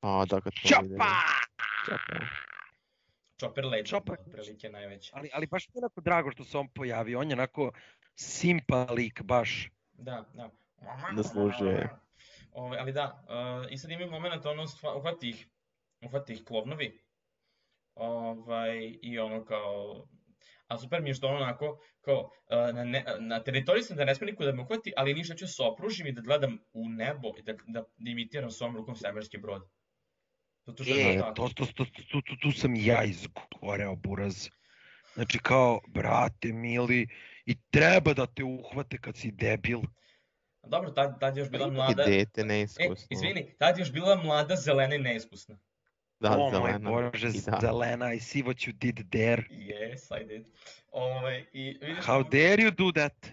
A, 0.02 0.26
da, 0.26 0.42
kad 0.42 0.54
videli. 0.64 0.90
Čopa! 0.90 1.14
Čopa. 1.86 2.26
Chopper 3.40 3.66
Legend, 3.66 3.88
Chopper. 3.88 4.18
otprilike 4.20 4.70
najveći. 4.70 5.12
Ali, 5.14 5.30
ali 5.34 5.48
baš 5.48 5.68
mi 5.68 5.72
je 5.76 5.80
onako 5.80 6.02
drago 6.02 6.32
što 6.32 6.44
se 6.44 6.58
on 6.58 6.68
pojavio, 6.68 7.20
on 7.20 7.30
je 7.30 7.34
onako 7.34 7.72
simpa 8.16 8.84
lik, 8.84 9.22
baš. 9.24 9.70
Da, 9.94 10.26
da. 10.34 10.50
Zaslužuje. 11.16 11.90
Ove, 12.52 12.78
ali 12.78 12.92
da, 12.92 13.26
uh, 13.28 13.72
i 13.72 13.78
sad 13.78 13.92
imaju 13.92 14.12
moment, 14.12 14.46
ono, 14.46 14.66
uhvati 14.98 15.30
ih, 15.30 15.48
uhvati 16.02 16.34
ih 16.34 16.44
klovnovi. 16.46 17.09
Ovaj, 17.96 18.98
I 19.02 19.20
ono 19.20 19.46
kao, 19.46 20.08
a 20.68 20.78
super 20.78 21.02
mi 21.02 21.10
je 21.10 21.14
što 21.14 21.28
ono 21.28 21.36
onako, 21.38 21.80
kao, 22.02 22.20
uh, 22.22 22.76
na, 22.76 22.84
ne, 22.84 23.06
na 23.20 23.44
teritoriji 23.44 23.84
sam 23.84 23.98
da 23.98 24.06
ne 24.06 24.16
sme 24.16 24.28
niko 24.28 24.46
da 24.46 24.52
me 24.52 24.62
uhvati, 24.62 24.94
ali 24.98 25.14
ništa 25.14 25.36
ću 25.36 25.48
se 25.48 25.64
opružim 25.64 26.08
i 26.08 26.12
da 26.12 26.22
gledam 26.22 26.60
u 26.74 26.90
nebo 26.90 27.28
i 27.38 27.42
da, 27.44 27.54
da, 27.54 27.84
da 27.98 28.10
imitiram 28.10 28.52
svom 28.52 28.76
rukom 28.78 28.96
svemirski 28.96 29.38
brod. 29.38 29.62
Zato 30.66 30.84
što 30.84 30.94
E, 30.94 31.18
tako. 31.20 31.50
to, 31.50 31.66
to, 31.66 31.86
to, 32.12 32.36
tu, 32.42 32.52
sam 32.52 32.76
ja 32.76 33.04
izgoreo, 33.04 33.96
buraz. 33.96 34.50
Znači 35.14 35.40
kao, 35.40 35.80
brate 35.88 36.54
mili, 36.54 37.08
i 37.46 37.56
treba 37.72 38.14
da 38.14 38.26
te 38.26 38.44
uhvate 38.44 38.98
kad 38.98 39.18
si 39.18 39.32
debil. 39.32 39.80
Dobro, 40.64 40.92
tad, 40.92 41.20
tad 41.20 41.38
je 41.38 41.42
još 41.42 41.50
bila 41.50 41.68
I 41.68 41.72
mlada... 41.72 42.04
dete 42.04 42.42
E, 42.42 42.46
neiskusno. 42.46 43.08
izvini, 43.10 43.56
tad 43.60 43.78
je 43.78 43.82
još 43.82 43.92
bila 43.92 44.16
mlada, 44.16 44.56
zelena 44.56 44.96
i 44.96 45.00
neiskusna. 45.00 45.60
Da, 46.20 46.38
oh 46.38 46.38
moj 46.38 46.52
zelena. 46.52 46.90
bože, 46.90 47.28
I 47.28 47.42
da. 47.42 47.60
zelena, 47.62 48.14
I 48.14 48.20
see 48.20 48.44
what 48.44 48.68
you 48.68 48.74
did 48.74 49.12
there. 49.12 49.44
Yes, 49.50 50.22
I 50.22 50.28
did. 50.28 50.46
Ove, 50.92 51.46
i 51.54 51.78
vidiš... 51.82 52.06
How 52.06 52.24
dare 52.24 52.64
you 52.64 52.72
do 52.72 52.92
that? 52.92 53.32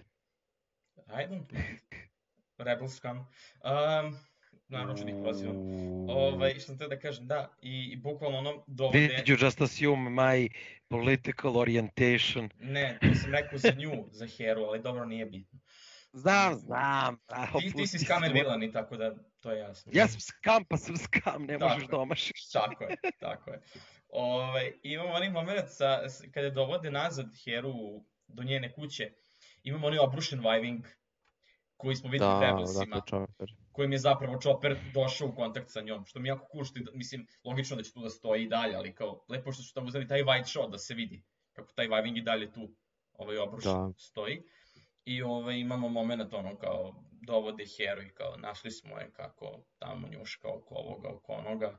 I 1.07 1.27
don't 1.27 1.51
mind. 1.51 1.81
Rebel 2.57 2.87
scum. 2.87 3.17
Um, 3.17 4.17
naravno 4.67 4.97
ću 4.97 5.03
da 5.03 5.09
ih 5.09 5.15
prozivam. 5.23 5.55
Ovaj, 6.09 6.53
što 6.53 6.75
sam 6.75 6.89
da 6.89 6.99
kažem, 6.99 7.27
da, 7.27 7.51
i, 7.61 7.89
i 7.93 7.95
bukvalno 7.95 8.37
ono 8.37 8.63
dovode... 8.67 8.99
Did 8.99 9.27
you 9.27 9.45
just 9.45 9.61
assume 9.61 10.09
my 10.09 10.49
political 10.87 11.57
orientation? 11.57 12.49
Ne, 12.59 12.97
to 13.01 13.15
sam 13.15 13.31
rekao 13.31 13.57
za 13.57 13.71
nju, 13.77 14.05
za 14.11 14.27
Heru, 14.37 14.63
ali 14.63 14.81
dobro 14.81 15.05
nije 15.05 15.25
bitno. 15.25 15.59
Znam, 16.13 16.55
znam. 16.55 17.17
a, 17.27 17.45
Ti, 17.45 17.51
ti 17.51 17.57
opusti 17.69 17.87
si 17.89 18.05
svoje- 18.05 18.33
vilan 18.33 18.63
i 18.63 18.71
tako 18.71 18.97
da, 18.97 19.11
to 19.39 19.51
je 19.51 19.59
jasno. 19.59 19.91
Ja 19.95 20.07
sam 20.07 20.19
skam, 20.19 20.65
pa 20.65 20.77
sam 20.77 20.97
skam, 20.97 21.43
ne 21.43 21.59
Tako 21.59 21.69
možeš 21.69 21.83
je. 21.83 21.87
da 21.87 21.97
omašiš. 21.97 22.49
Tako 22.49 22.83
je, 22.83 22.95
tako 23.19 23.51
je. 23.51 23.61
Ove, 24.09 24.71
imamo 24.83 25.09
onaj 25.09 25.29
moment 25.29 25.65
sa, 25.67 25.99
kada 26.31 26.49
dovode 26.49 26.91
nazad 26.91 27.25
Heru 27.45 27.73
do 28.27 28.43
njene 28.43 28.73
kuće, 28.73 29.11
imamo 29.63 29.87
onaj 29.87 29.99
obrušen 29.99 30.39
Viving 30.41 30.85
koji 31.77 31.95
smo 31.95 32.09
videli 32.09 32.31
u 32.31 32.39
Da, 32.39 32.45
Rebelsima. 32.47 32.95
dakle, 32.95 33.25
kojim 33.71 33.91
je 33.91 33.97
zapravo 33.99 34.39
Chopper 34.39 34.77
došao 34.93 35.27
u 35.27 35.35
kontakt 35.35 35.69
sa 35.69 35.81
njom, 35.81 36.05
što 36.05 36.19
mi 36.19 36.29
jako 36.29 36.47
cool, 36.51 36.63
što 36.63 36.79
je, 36.79 36.85
mislim, 36.93 37.27
logično 37.43 37.75
da 37.75 37.83
će 37.83 37.93
tu 37.93 38.01
da 38.01 38.09
stoji 38.09 38.43
i 38.43 38.49
dalje, 38.49 38.75
ali 38.75 38.95
kao, 38.95 39.25
lepo 39.29 39.51
što 39.51 39.63
su 39.63 39.73
tamo 39.73 39.87
uzeli 39.87 40.07
taj 40.07 40.21
white 40.21 40.45
shot 40.47 40.71
da 40.71 40.77
se 40.77 40.93
vidi, 40.93 41.23
kako 41.53 41.73
taj 41.73 41.87
Viving 41.87 42.17
i 42.17 42.21
dalje 42.21 42.51
tu 42.51 42.71
ovaj 43.13 43.37
obrušen 43.37 43.71
Da. 43.73 43.91
stoji. 43.97 44.43
I 45.07 45.21
ovaj, 45.21 45.57
imamo 45.59 45.89
moment 45.89 46.33
ono 46.33 46.55
kao 46.55 46.95
dovode 47.11 47.63
Heru 47.77 48.01
i 48.01 48.09
kao 48.09 48.37
našli 48.37 48.71
smo 48.71 48.97
je 48.99 49.11
kako 49.15 49.63
tamo 49.79 50.07
njuška 50.07 50.47
oko 50.47 50.75
ovoga, 50.75 51.09
oko 51.09 51.33
onoga. 51.33 51.77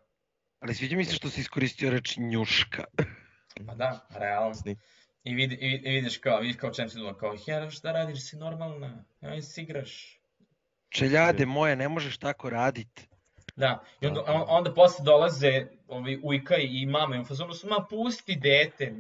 Ali 0.61 0.75
sviđa 0.75 0.97
mi 0.97 1.05
se 1.05 1.15
što 1.15 1.31
si 1.31 1.41
iskoristio 1.41 1.91
reč 1.91 2.17
njuška. 2.17 2.85
Pa 3.67 3.75
da, 3.75 4.07
realno. 4.11 4.55
Sni. 4.55 4.77
I, 5.25 5.35
vidi, 5.35 5.55
i, 5.55 5.67
i 5.85 5.95
vidiš 5.95 6.19
kao, 6.19 6.41
vidiš 6.41 6.57
kao 6.57 6.71
čem 6.71 6.89
se 6.89 6.99
duva, 6.99 7.19
kao 7.19 7.37
Hera 7.47 7.71
šta 7.71 7.93
radiš, 7.93 8.31
si 8.31 8.37
normalna, 8.37 9.05
aj 9.21 9.43
si 9.43 9.63
igraš. 9.63 10.21
Čeljade 10.89 11.47
moje, 11.47 11.77
ne 11.77 11.89
možeš 11.89 12.19
tako 12.19 12.51
radit. 12.51 13.09
Da, 13.57 13.85
i 14.01 14.07
onda, 14.07 14.21
Da. 14.21 14.33
on, 14.33 14.45
onda 14.49 14.75
posle 14.75 15.05
dolaze 15.05 15.67
ovi 15.89 16.21
ujka 16.25 16.57
i 16.57 16.87
mama 16.87 17.17
i 17.17 17.21
u 17.21 17.25
fazonu 17.25 17.55
su, 17.55 17.69
ma 17.69 17.87
pusti 17.91 18.37
dete, 18.37 18.95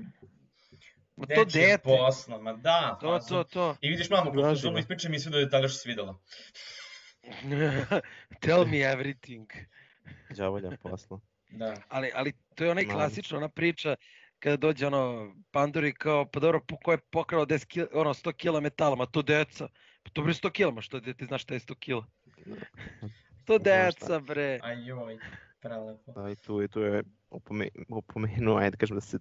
Ma 1.19 1.27
to 1.27 1.45
dete, 1.45 1.79
posla, 1.79 2.39
ma 2.39 2.53
da, 2.53 2.99
to, 3.01 3.19
to, 3.19 3.45
to. 3.45 3.77
I 3.81 3.89
vidiš 3.89 4.11
mamu 4.11 4.31
Gaži 4.31 4.43
fazonu 4.45 4.75
me. 4.75 4.81
ispričaj 4.81 5.11
mi 5.11 5.19
sve 5.19 5.31
do 5.31 5.39
detalja 5.39 5.69
što 5.69 5.79
si 5.79 5.89
videla. 5.89 6.19
Tell 8.41 8.67
me 8.67 8.77
everything. 8.79 9.47
Đavolja 10.31 10.71
posla. 10.83 11.21
Da, 11.51 11.75
Ali, 11.89 12.11
ali 12.15 12.33
to 12.55 12.65
je 12.65 12.71
onaj 12.71 12.85
klasična 12.85 13.39
ona 13.39 13.49
priča 13.49 13.97
kada 14.39 14.57
dođe 14.57 14.87
ono 14.87 15.35
Pandori 15.51 15.95
kao, 15.95 16.27
pa 16.27 16.41
dobro, 16.41 16.61
po- 16.61 16.77
ko 16.77 16.93
je 16.93 16.99
pokrao 17.11 17.47
10 17.47 17.67
kila, 17.67 17.87
ono 17.93 18.15
100 18.15 18.33
kila 18.33 18.61
metala, 18.61 18.97
ma 18.97 19.07
to 19.07 19.23
deca. 19.23 19.69
Pa 20.03 20.11
to 20.11 20.23
bre 20.23 20.33
100 20.33 20.51
kila, 20.51 20.73
ma 20.73 20.81
što 20.81 21.01
ti 21.01 21.25
znaš 21.27 21.43
šta 21.43 21.55
je 21.55 21.61
100 21.61 21.75
kila? 21.75 22.05
To 23.45 23.59
deca 23.59 24.21
bre. 24.21 24.61
aj 24.63 24.87
joj, 24.87 25.19
prelepo. 25.61 26.13
Da, 26.13 26.31
i 26.31 26.37
tu, 26.37 26.63
i 26.63 26.69
tu 26.69 26.81
je 26.81 27.03
opome, 27.31 27.69
opomenuo, 27.89 28.57
ajde 28.59 28.71
da 28.71 28.77
kažem 28.77 28.95
da 28.97 29.01
se 29.01 29.19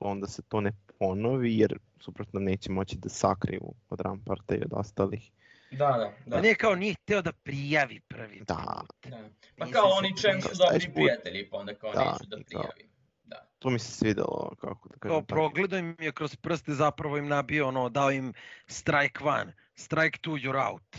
klon 0.00 0.20
da 0.20 0.26
se 0.26 0.42
to 0.42 0.60
ne 0.60 0.72
ponovi, 0.98 1.58
jer 1.58 1.78
suprotno 2.00 2.40
neće 2.40 2.72
moći 2.72 2.96
da 2.96 3.08
sakriju 3.08 3.60
od 3.90 4.00
Ramparta 4.00 4.54
i 4.54 4.62
od 4.62 4.72
ostalih. 4.72 5.30
Da, 5.70 5.76
da, 5.78 5.96
Da. 5.98 6.12
da. 6.26 6.40
nije 6.40 6.54
kao 6.54 6.74
nije 6.74 6.94
hteo 6.94 7.22
da 7.22 7.32
prijavi 7.34 8.00
prvi 8.00 8.40
Da. 8.40 8.54
put. 8.80 9.10
da. 9.10 9.28
Pa 9.58 9.64
Nisi 9.64 9.72
kao 9.72 9.88
oni 9.88 10.16
čem 10.16 10.40
su 10.42 10.48
dobri 10.54 10.92
prijatelji, 10.94 11.50
pa 11.50 11.56
onda 11.56 11.74
kao 11.74 11.92
Da, 11.92 12.00
neću 12.04 12.26
da 12.26 12.36
i 12.36 12.44
kao- 12.44 12.62
prijavim. 12.62 12.90
Da, 13.24 13.48
To 13.58 13.70
mi 13.70 13.78
se 13.78 13.92
svidelo, 13.92 14.54
kako 14.56 14.88
da 14.88 14.94
kažem. 14.94 15.10
Kao 15.10 15.22
progledao 15.22 15.78
im 15.78 15.96
je 15.98 16.12
kroz 16.12 16.36
prste, 16.36 16.72
zapravo 16.74 17.18
im 17.18 17.28
nabio 17.28 17.68
ono, 17.68 17.88
dao 17.88 18.10
im 18.10 18.32
strike 18.66 19.24
one, 19.24 19.52
strike 19.74 20.18
two, 20.20 20.42
you're 20.42 20.70
out. 20.70 20.96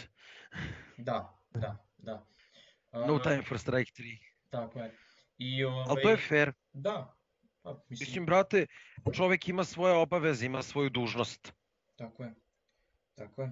da, 0.97 1.33
da, 1.51 1.77
da. 1.97 2.25
No 2.91 3.15
A, 3.15 3.21
time 3.21 3.41
for 3.41 3.59
strike 3.59 3.91
three. 3.91 4.17
Tako 4.49 4.79
je. 4.79 4.95
I, 5.37 5.63
ovaj, 5.63 5.85
Ali 5.89 6.01
to 6.01 6.09
je 6.09 6.17
fair. 6.19 6.53
Da, 6.73 7.13
pa, 7.61 7.83
mislim, 7.89 8.07
Mislim, 8.07 8.25
brate, 8.25 8.67
čovek 9.13 9.49
ima 9.49 9.63
svoje 9.63 9.93
obaveze, 9.93 10.45
ima 10.45 10.61
svoju 10.61 10.89
dužnost. 10.89 11.53
tako 11.95 12.23
je. 12.23 12.33
Tako 13.15 13.41
je. 13.41 13.51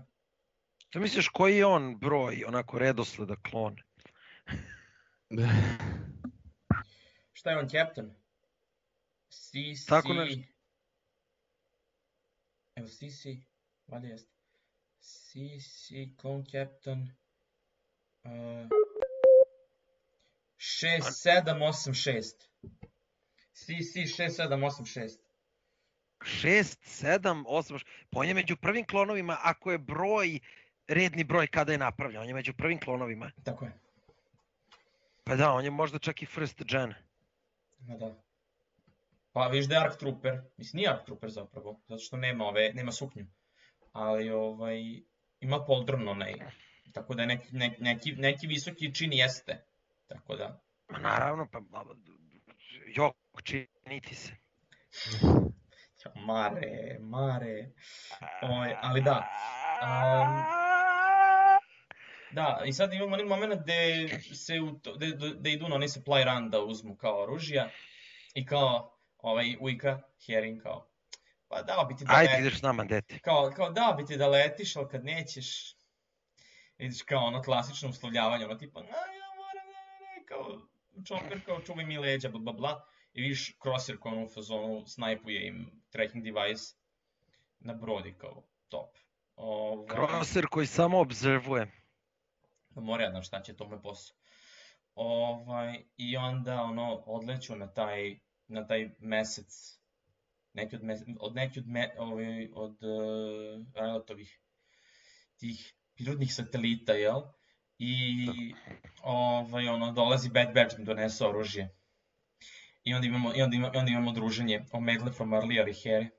Šta 0.89 0.99
misliš, 0.99 1.27
koji 1.27 1.57
je 1.57 1.65
on 1.65 1.97
broj, 1.99 2.43
onako 2.47 2.79
redosleda 2.79 3.35
klon? 3.35 3.75
Šta 7.33 7.51
je 7.51 7.57
on, 7.57 7.69
Captain? 7.69 8.15
CC... 9.29 9.85
Tako 9.89 10.13
nešto. 10.13 10.41
Evo, 12.75 12.87
CC, 12.87 13.25
valjda 13.87 14.07
jeste. 14.07 14.33
CC, 14.99 15.91
Clone 16.21 16.43
Captain... 16.51 17.15
Uh, 18.23 18.31
6786. 20.57 20.59
CC 20.59 20.89
6786. 21.89 22.49
6, 22.79 22.88
7, 26.83 27.43
8, 27.47 27.83
pa 28.09 28.19
on 28.19 28.27
je 28.27 28.33
među 28.33 28.55
prvim 28.57 28.85
klonovima, 28.85 29.37
ako 29.41 29.71
je 29.71 29.77
broj, 29.77 30.39
redni 30.87 31.23
broj 31.23 31.47
kada 31.47 31.71
je 31.71 31.77
napravljen, 31.77 32.21
on 32.21 32.27
je 32.27 32.33
među 32.33 32.53
prvim 32.53 32.79
klonovima. 32.79 33.31
Tako 33.43 33.65
je. 33.65 33.71
Pa 35.23 35.35
da, 35.35 35.51
on 35.51 35.63
je 35.63 35.71
možda 35.71 35.99
čak 35.99 36.21
i 36.21 36.25
first 36.25 36.63
gen. 36.63 36.93
Ma 37.79 37.97
da. 37.97 38.15
Pa 39.31 39.47
viš 39.47 39.65
da 39.65 39.75
je 39.75 39.81
Ark 39.81 39.97
Trooper, 39.99 40.41
mislim 40.57 40.77
nije 40.77 40.89
Ark 40.89 41.05
Trooper 41.05 41.29
zapravo, 41.29 41.79
zato 41.87 41.99
što 41.99 42.17
nema 42.17 42.45
ove, 42.45 42.73
nema 42.73 42.91
suknju. 42.91 43.25
Ali 43.91 44.29
ovaj, 44.29 44.79
ima 45.39 45.65
poldron 45.65 46.07
onaj, 46.07 46.33
tako 46.93 47.15
da 47.15 47.25
neki, 47.25 47.47
neki, 47.51 47.83
neki, 47.83 48.11
neki 48.11 48.47
visoki 48.47 48.95
čin 48.95 49.13
jeste. 49.13 49.65
Tako 50.07 50.35
da, 50.35 50.61
Ma 50.89 50.99
naravno, 50.99 51.47
pa 51.51 51.59
a, 51.71 51.83
jok, 53.39 53.67
činiti 53.85 54.15
se. 54.15 54.31
mare, 56.27 56.97
mare. 56.99 57.71
Ovaj, 58.41 58.75
ali 58.81 59.01
da, 59.01 59.29
um, 59.81 60.59
Da, 62.31 62.61
i 62.65 62.73
sad 62.73 62.93
imamo 62.93 63.13
onaj 63.13 63.25
moment 63.25 63.61
gde, 63.63 64.07
se 64.35 64.59
u 64.59 64.79
to, 64.79 64.93
gde, 64.95 65.07
gde 65.39 65.51
idu 65.51 65.67
na 65.67 65.75
onaj 65.75 65.87
supply 65.87 66.23
run 66.23 66.49
da 66.49 66.59
uzmu 66.59 66.95
kao 66.95 67.23
oružja 67.23 67.69
i 68.33 68.45
kao 68.45 68.97
ovaj 69.17 69.55
ujka 69.59 70.01
Herin 70.25 70.59
kao 70.59 70.89
pa 71.47 71.61
dao 71.61 71.85
bi 71.85 71.95
ti 71.95 72.05
da 72.05 72.13
Ajde, 72.13 72.31
letiš, 72.31 72.47
ideš 72.47 72.59
s 72.59 72.61
nama, 72.61 72.83
dete. 72.83 73.19
kao, 73.19 73.51
kao 73.55 73.69
dao 73.69 73.93
bi 73.93 74.05
ti 74.05 74.17
da 74.17 74.27
letiš, 74.27 74.75
ali 74.75 74.87
kad 74.89 75.05
nećeš, 75.05 75.75
vidiš 76.77 77.01
kao 77.01 77.25
ono 77.25 77.41
klasično 77.41 77.89
uslovljavanje, 77.89 78.45
ono 78.45 78.55
tipa, 78.55 78.79
a 78.79 78.83
ja 78.83 78.89
moram, 79.35 79.67
ne, 79.67 79.81
ne, 79.99 80.19
ne, 80.19 80.25
kao, 80.25 80.69
Chopper 81.05 81.45
kao 81.45 81.61
čuvaj 81.61 81.85
mi 81.85 81.97
leđa, 81.97 82.29
bla 82.29 82.39
bla 82.39 82.53
bla, 82.53 82.88
i 83.13 83.21
vidiš 83.21 83.57
Crosshair 83.61 83.99
kao 84.01 84.11
ono 84.11 84.25
u 84.25 84.29
fazonu 84.29 84.85
snajpuje 84.87 85.47
im 85.47 85.81
tracking 85.89 86.23
device 86.23 86.75
na 87.59 87.73
brodi 87.73 88.15
kao 88.17 88.43
top. 88.69 88.97
Ovaj, 89.35 89.95
Crosser 89.95 90.45
koji 90.51 90.67
samo 90.67 90.99
obzervuje. 90.99 91.71
Pa 92.75 92.81
mora 92.81 93.03
ja 93.03 93.09
znam 93.09 93.23
šta 93.23 93.41
će, 93.41 93.55
to 93.55 93.67
mu 93.67 93.75
je 93.75 93.81
posao. 93.81 94.15
Ovaj, 94.95 95.83
I 95.97 96.17
onda 96.17 96.61
ono, 96.61 97.03
odleću 97.05 97.55
na 97.55 97.73
taj, 97.73 98.19
na 98.47 98.67
taj 98.67 98.89
mesec, 98.99 99.79
neki 100.53 100.75
od, 100.75 100.83
mes, 100.83 100.99
od 101.19 101.35
neki 101.35 101.59
od, 101.59 101.67
me, 101.67 101.95
ovaj, 101.97 102.49
od 102.53 102.83
uh, 102.83 103.65
Rilotovih 103.75 104.41
tih 105.37 105.73
prirodnih 105.95 106.33
satelita, 106.33 106.93
jel? 106.93 107.21
I 107.77 108.27
ovaj, 109.03 109.67
ono, 109.67 109.91
dolazi 109.91 110.29
Bad 110.29 110.53
Batch 110.53 110.77
da 110.77 110.83
donese 110.83 111.25
oružje. 111.25 111.78
I 112.83 112.93
onda 112.93 113.07
imamo, 113.07 113.31
i 113.35 113.41
onda 113.41 113.55
imamo, 113.55 113.73
i 113.75 113.77
onda 113.77 113.91
imamo 113.91 114.11
druženje 114.11 114.65
Omegle 114.71 115.11
from 115.11 115.33
Earlier 115.33 115.67
i 115.67 115.73
Harry. 115.73 116.09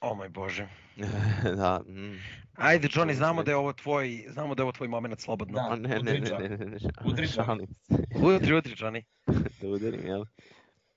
O 0.00 0.14
moj 0.14 0.28
bože. 0.28 0.68
da, 1.60 1.80
mm. 1.86 2.18
Ajde, 2.54 2.88
Johnny, 2.88 3.12
znamo 3.12 3.42
da 3.42 3.50
je 3.50 3.56
ovo 3.56 3.72
tvoj, 3.72 4.24
znamo 4.28 4.54
da 4.54 4.60
je 4.60 4.64
ovo 4.64 4.72
tvoj 4.72 4.88
moment 4.88 5.20
slobodno. 5.20 5.54
Da. 5.54 5.68
A 5.70 5.76
ne, 5.76 5.88
ne, 5.88 6.20
ne, 6.20 6.20
ne, 6.38 6.48
ne, 6.48 6.66
ne, 6.66 6.78
Udri, 7.04 7.28
se. 7.28 7.40
Udri, 8.34 8.54
udri, 8.54 8.74
Johnny. 8.74 9.02
da 9.60 9.68
udarim, 9.68 10.06
jel? 10.06 10.24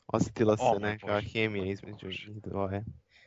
Osjetila 0.07 0.57
se 0.57 0.63
O, 0.63 0.79
moj 0.79 0.89
neka 0.89 1.07
Bože. 1.07 1.27
hemija 1.29 1.65
između 1.65 2.07
njih 2.07 2.41
dvoje. 2.43 2.83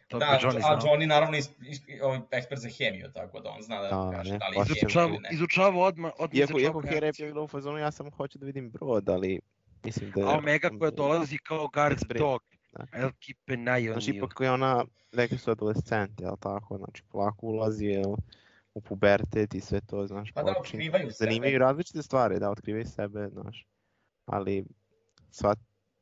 To 0.08 0.18
da, 0.18 0.38
Johnny 0.42 0.60
a. 0.64 0.80
Johnny 0.80 1.06
naravno 1.06 1.36
is, 1.36 1.50
is, 1.68 1.80
ovaj, 2.02 2.20
ekspert 2.30 2.60
za 2.60 2.68
hemiju, 2.68 3.12
tako 3.14 3.40
da 3.40 3.50
on 3.50 3.62
zna 3.62 3.82
da 3.82 3.88
Da, 3.88 4.10
kaže 4.16 4.32
ne, 4.32 4.38
da 4.38 4.48
li 4.48 4.56
je 4.56 5.20
ne. 5.20 5.28
izučavao 5.32 5.82
odmah, 5.82 6.12
odmah 6.18 6.38
Iako, 6.38 6.60
iako 6.60 6.80
Hera 6.80 7.06
je 7.06 7.12
bila 7.18 7.42
u 7.42 7.48
fazonu, 7.48 7.78
ja 7.78 7.90
samo 7.90 8.10
hoću 8.10 8.38
da 8.38 8.46
vidim 8.46 8.70
brod, 8.70 9.08
ali 9.08 9.40
mislim 9.84 10.10
da 10.10 10.20
je... 10.20 10.26
A 10.26 10.38
Omega 10.38 10.70
koja 10.78 10.90
dolazi 10.90 11.38
kao 11.38 11.68
guard 11.74 11.96
Ispred. 11.96 12.18
dog. 12.20 12.40
Da. 12.72 12.86
An 12.92 13.12
eye 13.48 13.88
on 13.88 13.92
Znači, 13.92 14.10
ipak 14.10 14.40
je 14.40 14.50
ona, 14.50 14.84
rekli 15.12 15.38
su 15.38 15.50
adolescent, 15.50 16.20
jel 16.20 16.36
tako? 16.40 16.78
Znači, 16.78 17.02
polako 17.08 17.46
ulazi, 17.46 17.86
jel, 17.86 18.14
u 18.74 18.80
pubertet 18.80 19.54
i 19.54 19.60
sve 19.60 19.80
to, 19.80 20.06
znaš, 20.06 20.32
Pa 20.32 20.42
da, 20.42 20.54
otkrivaju 20.58 21.10
sebe. 21.10 21.30
Zanimaju 21.30 21.58
različite 21.58 22.02
stvari, 22.02 22.38
da, 22.38 22.50
otkrivaju 22.50 22.86
sebe, 22.86 23.28
znaš. 23.32 23.66
Ali, 24.26 24.64
sva, 25.30 25.54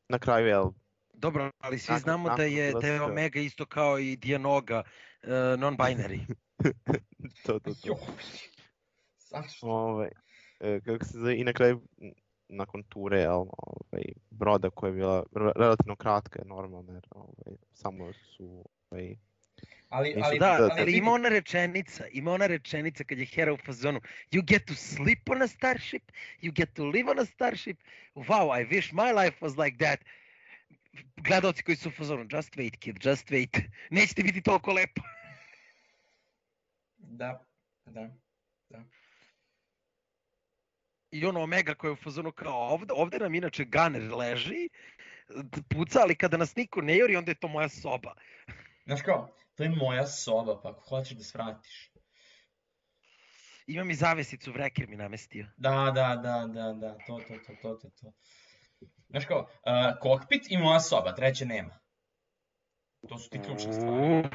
na 0.08 0.18
kraju, 0.18 0.46
jel, 0.46 0.70
Dobro, 1.14 1.50
ali 1.58 1.78
svi 1.78 1.92
Nakon- 1.92 2.02
znamo 2.02 2.36
da 2.36 2.42
je, 2.42 2.72
da 2.72 2.86
je 2.86 3.02
Omega 3.02 3.40
isto 3.40 3.66
kao 3.66 3.98
i 3.98 4.16
Dianoga, 4.16 4.82
uh, 5.22 5.28
non-binary. 5.30 6.20
to, 7.46 7.58
to, 7.58 7.74
to. 7.74 7.96
Zašto? 9.18 9.66
Ovaj, 9.66 10.08
e, 10.60 10.80
kako 10.84 11.04
se 11.04 11.18
zove, 11.18 11.36
i 11.36 11.44
na 11.44 11.52
kraju, 11.52 11.82
nakon 12.48 12.82
ture, 12.82 13.18
jel, 13.18 13.44
ovaj, 13.58 14.02
broda 14.30 14.70
koja 14.70 14.88
je 14.88 14.94
bila 14.94 15.24
re- 15.34 15.52
relativno 15.56 15.96
kratka, 15.96 16.42
normalno, 16.46 16.92
jer 16.92 17.06
ovaj, 17.10 17.56
samo 17.72 18.12
su, 18.12 18.64
ovaj, 18.90 19.16
Ali, 19.88 20.08
Nisu 20.08 20.20
ali, 20.24 20.38
Da, 20.38 20.56
da, 20.58 20.68
ali 20.72 20.84
vidi- 20.84 20.98
ima 20.98 21.10
ona 21.12 21.28
rečenica, 21.28 22.06
ima 22.12 22.32
ona 22.32 22.46
rečenica 22.46 23.04
kad 23.04 23.18
je 23.18 23.24
Hera 23.26 23.52
u 23.52 23.56
fazonu 23.56 24.00
You 24.32 24.42
get 24.42 24.64
to 24.66 24.74
sleep 24.74 25.30
on 25.30 25.42
a 25.42 25.46
starship, 25.48 26.12
you 26.42 26.52
get 26.52 26.72
to 26.74 26.84
live 26.84 27.10
on 27.10 27.18
a 27.18 27.24
starship. 27.24 27.78
Wow, 28.14 28.60
I 28.60 28.66
wish 28.66 28.92
my 28.92 29.24
life 29.24 29.36
was 29.40 29.56
like 29.56 29.76
that. 29.78 30.00
Gledalci 31.16 31.62
koji 31.62 31.76
su 31.76 31.88
u 31.88 31.92
fazonu, 31.92 32.26
just 32.30 32.56
wait 32.56 32.76
kid, 32.78 32.96
just 33.06 33.30
wait. 33.30 33.58
Nećete 33.90 34.22
biti 34.22 34.42
toliko 34.42 34.72
lepo. 34.72 35.02
Da, 36.98 37.44
da. 37.86 38.10
I 41.10 41.26
ono 41.26 41.42
Omega 41.42 41.74
koja 41.74 41.88
je 41.88 41.92
u 41.92 41.96
fazonu 41.96 42.32
kao 42.32 42.68
ovde, 42.68 42.92
ovde 42.96 43.18
nam 43.18 43.34
inače 43.34 43.64
Gunner 43.64 44.14
leži, 44.14 44.68
puca, 45.68 46.00
ali 46.02 46.14
kada 46.14 46.36
nas 46.36 46.56
niko 46.56 46.80
ne 46.80 46.96
juri, 46.96 47.16
onda 47.16 47.30
je 47.30 47.40
to 47.40 47.48
moja 47.48 47.68
soba. 47.68 48.14
Znaš 48.86 49.02
kao, 49.02 49.34
to 49.54 49.62
je 49.62 49.68
moja 49.68 50.06
soba, 50.06 50.60
pa 50.62 50.70
ako 50.70 50.80
hoćeš 50.80 51.16
da 51.16 51.24
svratiš. 51.24 51.90
Imam 53.66 53.90
i 53.90 53.94
zavesicu, 53.94 54.52
vreker 54.52 54.88
mi 54.88 54.96
namestio. 54.96 55.46
Da, 55.56 55.92
da, 55.94 56.16
da, 56.22 56.46
da, 56.46 56.72
da, 56.72 56.98
to, 57.06 57.20
to, 57.28 57.34
to, 57.46 57.52
to, 57.62 57.74
to, 57.74 57.90
to. 58.00 58.12
Znaš 59.08 59.24
kao, 59.24 59.38
uh, 59.40 60.00
kokpit 60.00 60.46
i 60.50 60.58
moja 60.58 60.80
soba, 60.80 61.14
treće 61.14 61.46
nema. 61.46 61.78
To 63.08 63.18
su 63.18 63.30
ti 63.30 63.38
ključne 63.44 63.72
stvari. 63.72 64.28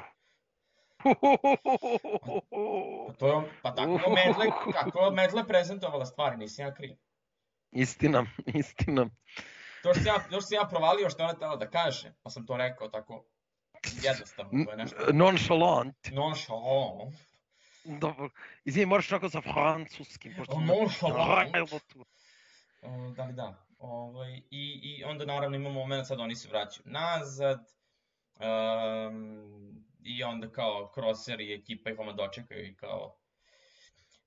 Pa 3.07 3.13
to 3.19 3.43
pa 3.61 3.75
tako 3.75 3.91
je 3.91 4.25
Medle, 4.25 4.45
kako 4.73 4.99
je 5.05 5.11
Medle 5.11 5.47
prezentovala 5.47 6.05
stvari, 6.05 6.37
nisam 6.37 6.65
ja 6.65 6.73
kriv. 6.73 6.95
Istina, 7.71 8.25
istina. 8.59 9.09
To 9.83 9.93
što, 9.93 10.09
ja, 10.09 10.13
to 10.13 10.29
što 10.29 10.41
sam 10.41 10.55
ja 10.55 10.67
provalio 10.69 11.09
što 11.09 11.23
ona 11.23 11.33
tela 11.33 11.55
da 11.55 11.69
kaže, 11.69 12.13
pa 12.23 12.29
sam 12.29 12.45
to 12.45 12.57
rekao 12.57 12.87
tako 12.87 13.25
jednostavno, 14.03 14.65
to 14.65 14.71
je 14.71 14.77
nešto 14.77 14.97
Nonchalant. 15.13 16.11
nonchalant. 16.11 17.15
Dobro. 17.83 18.29
Izvini, 18.65 18.85
moraš 18.85 19.11
onako 19.11 19.29
sa 19.29 19.41
francuskim. 19.41 20.33
pošto 20.37 20.59
Nonchalant. 20.59 21.51
da 23.15 23.25
da. 23.31 23.65
Ovaj, 23.79 24.41
i, 24.51 24.79
I 24.83 25.03
onda 25.03 25.25
naravno 25.25 25.57
imamo 25.57 25.79
moment, 25.79 26.07
sad 26.07 26.19
oni 26.19 26.35
se 26.35 26.47
vraćaju 26.49 26.83
nazad. 26.85 27.73
Um, 28.39 29.85
I 30.05 30.23
onda 30.23 30.51
kao 30.51 30.91
Crosser 30.93 31.41
i 31.41 31.53
ekipa 31.53 31.89
ih 31.89 31.97
vama 31.97 32.13
dočekaju 32.13 32.65
i 32.65 32.75
kao 32.75 33.17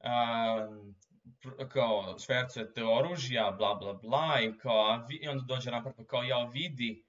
um, 0.04 0.94
pr- 1.42 1.68
kao 1.68 2.18
švercujete 2.18 2.84
oružja, 2.84 3.50
bla 3.50 3.74
bla 3.74 3.92
bla 3.92 4.40
i 4.40 4.58
kao, 4.58 4.90
a 4.90 5.06
vi, 5.08 5.16
i 5.16 5.28
onda 5.28 5.44
dođe 5.44 5.70
Rampart 5.70 5.96
pa 5.96 6.04
kao, 6.04 6.22
ja 6.22 6.44
vidi, 6.44 7.04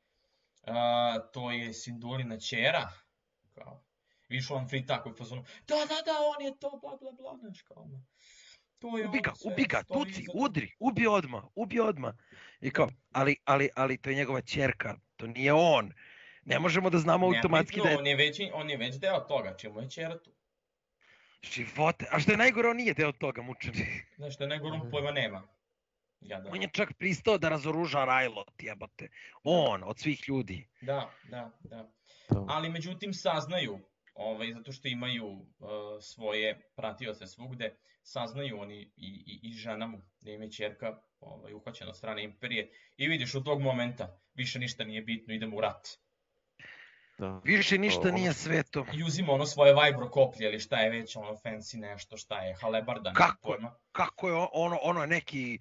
uh, 0.61 1.31
to 1.33 1.51
je 1.51 1.73
Sindulina 1.73 2.37
ćera, 2.37 2.89
kao, 3.53 3.83
vidiš 4.29 4.51
on 4.51 4.69
free 4.69 4.85
tako 4.85 5.09
u 5.09 5.13
fazonu, 5.13 5.43
da, 5.67 5.75
da, 5.75 6.01
da, 6.05 6.13
on 6.37 6.45
je 6.45 6.57
to, 6.59 6.79
bla 6.81 6.97
bla 7.01 7.11
bla, 7.11 7.37
znaš 7.37 7.61
kao, 7.61 7.83
ono. 7.83 8.05
to 8.79 8.97
je 8.97 9.07
Ubi 9.07 9.19
ga, 9.19 9.31
sve, 9.35 9.53
ubi 9.53 9.63
ga, 9.63 9.83
tuci, 9.83 10.25
toga. 10.25 10.39
udri, 10.39 10.75
ubi 10.79 11.07
odmah, 11.07 11.43
ubi 11.55 11.79
odmah. 11.79 12.13
I 12.61 12.71
kao, 12.71 12.89
ali, 13.11 13.35
ali, 13.45 13.69
ali 13.75 13.97
to 13.97 14.09
je 14.09 14.15
njegova 14.15 14.41
ćerka, 14.41 14.95
to 15.15 15.27
nije 15.27 15.53
on. 15.53 15.93
Ne 16.47 16.59
možemo 16.59 16.89
da 16.89 16.97
znamo 16.97 17.27
automatski 17.27 17.81
da 17.83 17.89
je 17.89 17.97
on 17.97 18.07
je 18.07 18.15
već, 18.15 18.41
on 18.53 18.69
je 18.69 18.77
već 18.77 18.95
deo 18.95 19.19
toga, 19.19 19.57
čemu 19.57 19.81
je 19.81 19.89
ćera 19.89 20.17
tu. 20.17 20.31
živote. 21.43 22.05
A 22.11 22.19
što 22.19 22.31
je 22.31 22.37
najgore, 22.37 22.69
on 22.69 22.77
nije 22.77 22.93
deo 22.93 23.11
toga 23.11 23.41
mučeni. 23.41 23.85
Znaš, 24.15 24.33
što 24.35 24.43
je 24.43 24.47
najgore, 24.47 24.79
on 24.81 24.91
pojma 24.91 25.11
nema. 25.11 25.47
Ja 26.21 26.39
da. 26.39 26.49
On 26.51 26.61
je 26.61 26.69
čak 26.73 26.93
pristao 26.93 27.37
da 27.37 27.49
razoruža 27.49 28.05
Rajlot, 28.05 28.63
jebote. 28.63 29.09
On, 29.43 29.83
od 29.83 29.99
svih 29.99 30.29
ljudi. 30.29 30.67
Da, 30.81 31.11
da, 31.23 31.51
da. 31.59 31.91
Ali 32.47 32.69
međutim 32.69 33.13
saznaju, 33.13 33.79
ovaj, 34.13 34.53
zato 34.53 34.71
što 34.71 34.87
imaju 34.87 35.27
uh, 35.27 35.47
svoje 36.01 36.71
pratioce 36.75 37.27
svugde, 37.27 37.75
saznaju 38.03 38.59
oni 38.59 38.81
i, 38.81 38.89
i, 39.25 39.39
i 39.49 39.53
žena 39.53 39.87
mu 39.87 40.01
da 40.21 40.31
im 40.31 40.41
je 40.41 40.51
čerka 40.51 41.01
ovaj, 41.19 41.53
uhvaćena 41.53 41.89
od 41.89 41.97
strane 41.97 42.23
Imperije 42.23 42.71
i 42.97 43.07
vidiš 43.07 43.35
od 43.35 43.45
tog 43.45 43.61
momenta 43.61 44.19
više 44.33 44.59
ništa 44.59 44.83
nije 44.83 45.01
bitno, 45.01 45.33
idemo 45.33 45.57
u 45.57 45.61
rat. 45.61 45.87
Da. 47.17 47.41
Više 47.43 47.77
ništa 47.77 48.01
Ono- 48.01 48.11
nije 48.11 48.33
sveto. 48.33 48.85
I 48.93 49.03
uzima 49.03 49.33
ono 49.33 49.45
svoje 49.45 49.73
vibro 49.75 50.09
koplje 50.09 50.45
ili 50.45 50.59
šta 50.59 50.77
je 50.77 50.89
već 50.89 51.15
ono 51.15 51.31
fancy 51.35 51.77
nešto, 51.77 52.17
šta 52.17 52.39
je 52.39 52.55
halebarda, 52.55 53.13
Kako? 53.13 53.47
pojma. 53.49 53.75
Kako 53.91 54.27
je 54.27 54.33
on- 54.33 54.47
ono, 54.53 54.79
ono 54.81 55.01
je 55.01 55.07
neki, 55.07 55.59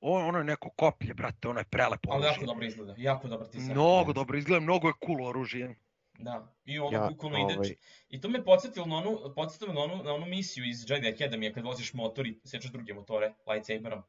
on, 0.00 0.24
ono 0.24 0.38
je 0.38 0.44
neko 0.44 0.70
koplje, 0.70 1.14
brate, 1.14 1.48
ono 1.48 1.60
je 1.60 1.64
prelepo 1.64 2.12
Ali 2.12 2.26
jako 2.26 2.46
dobro 2.46 2.66
izgleda, 2.66 2.94
jako 2.98 3.28
dobar 3.28 3.46
ti 3.46 3.60
se. 3.60 3.70
Mnogo 3.72 4.12
dobro 4.12 4.38
izgleda, 4.38 4.60
mnogo 4.60 4.88
je 4.88 4.94
cool 5.06 5.26
oružje. 5.26 5.76
Da, 6.18 6.52
i 6.64 6.78
ono 6.78 6.90
Ja, 6.92 7.08
bukvalno 7.08 7.38
ide, 7.38 7.54
ovaj- 7.54 7.74
I 8.08 8.20
to 8.20 8.28
me 8.28 8.44
podsjetilo 8.44 8.86
na 8.86 8.96
onu, 8.96 9.32
podsjetilo 9.36 9.72
na 9.72 9.80
onu, 9.80 10.02
na 10.02 10.14
onu 10.14 10.26
misiju 10.26 10.64
iz 10.64 10.90
Jedi 10.90 11.06
Academy 11.08 11.54
kad 11.54 11.64
voziš 11.64 11.94
motor 11.94 12.26
i 12.26 12.40
sečeš 12.44 12.70
druge 12.70 12.94
motore 12.94 13.34
lightsaberom. 13.46 14.02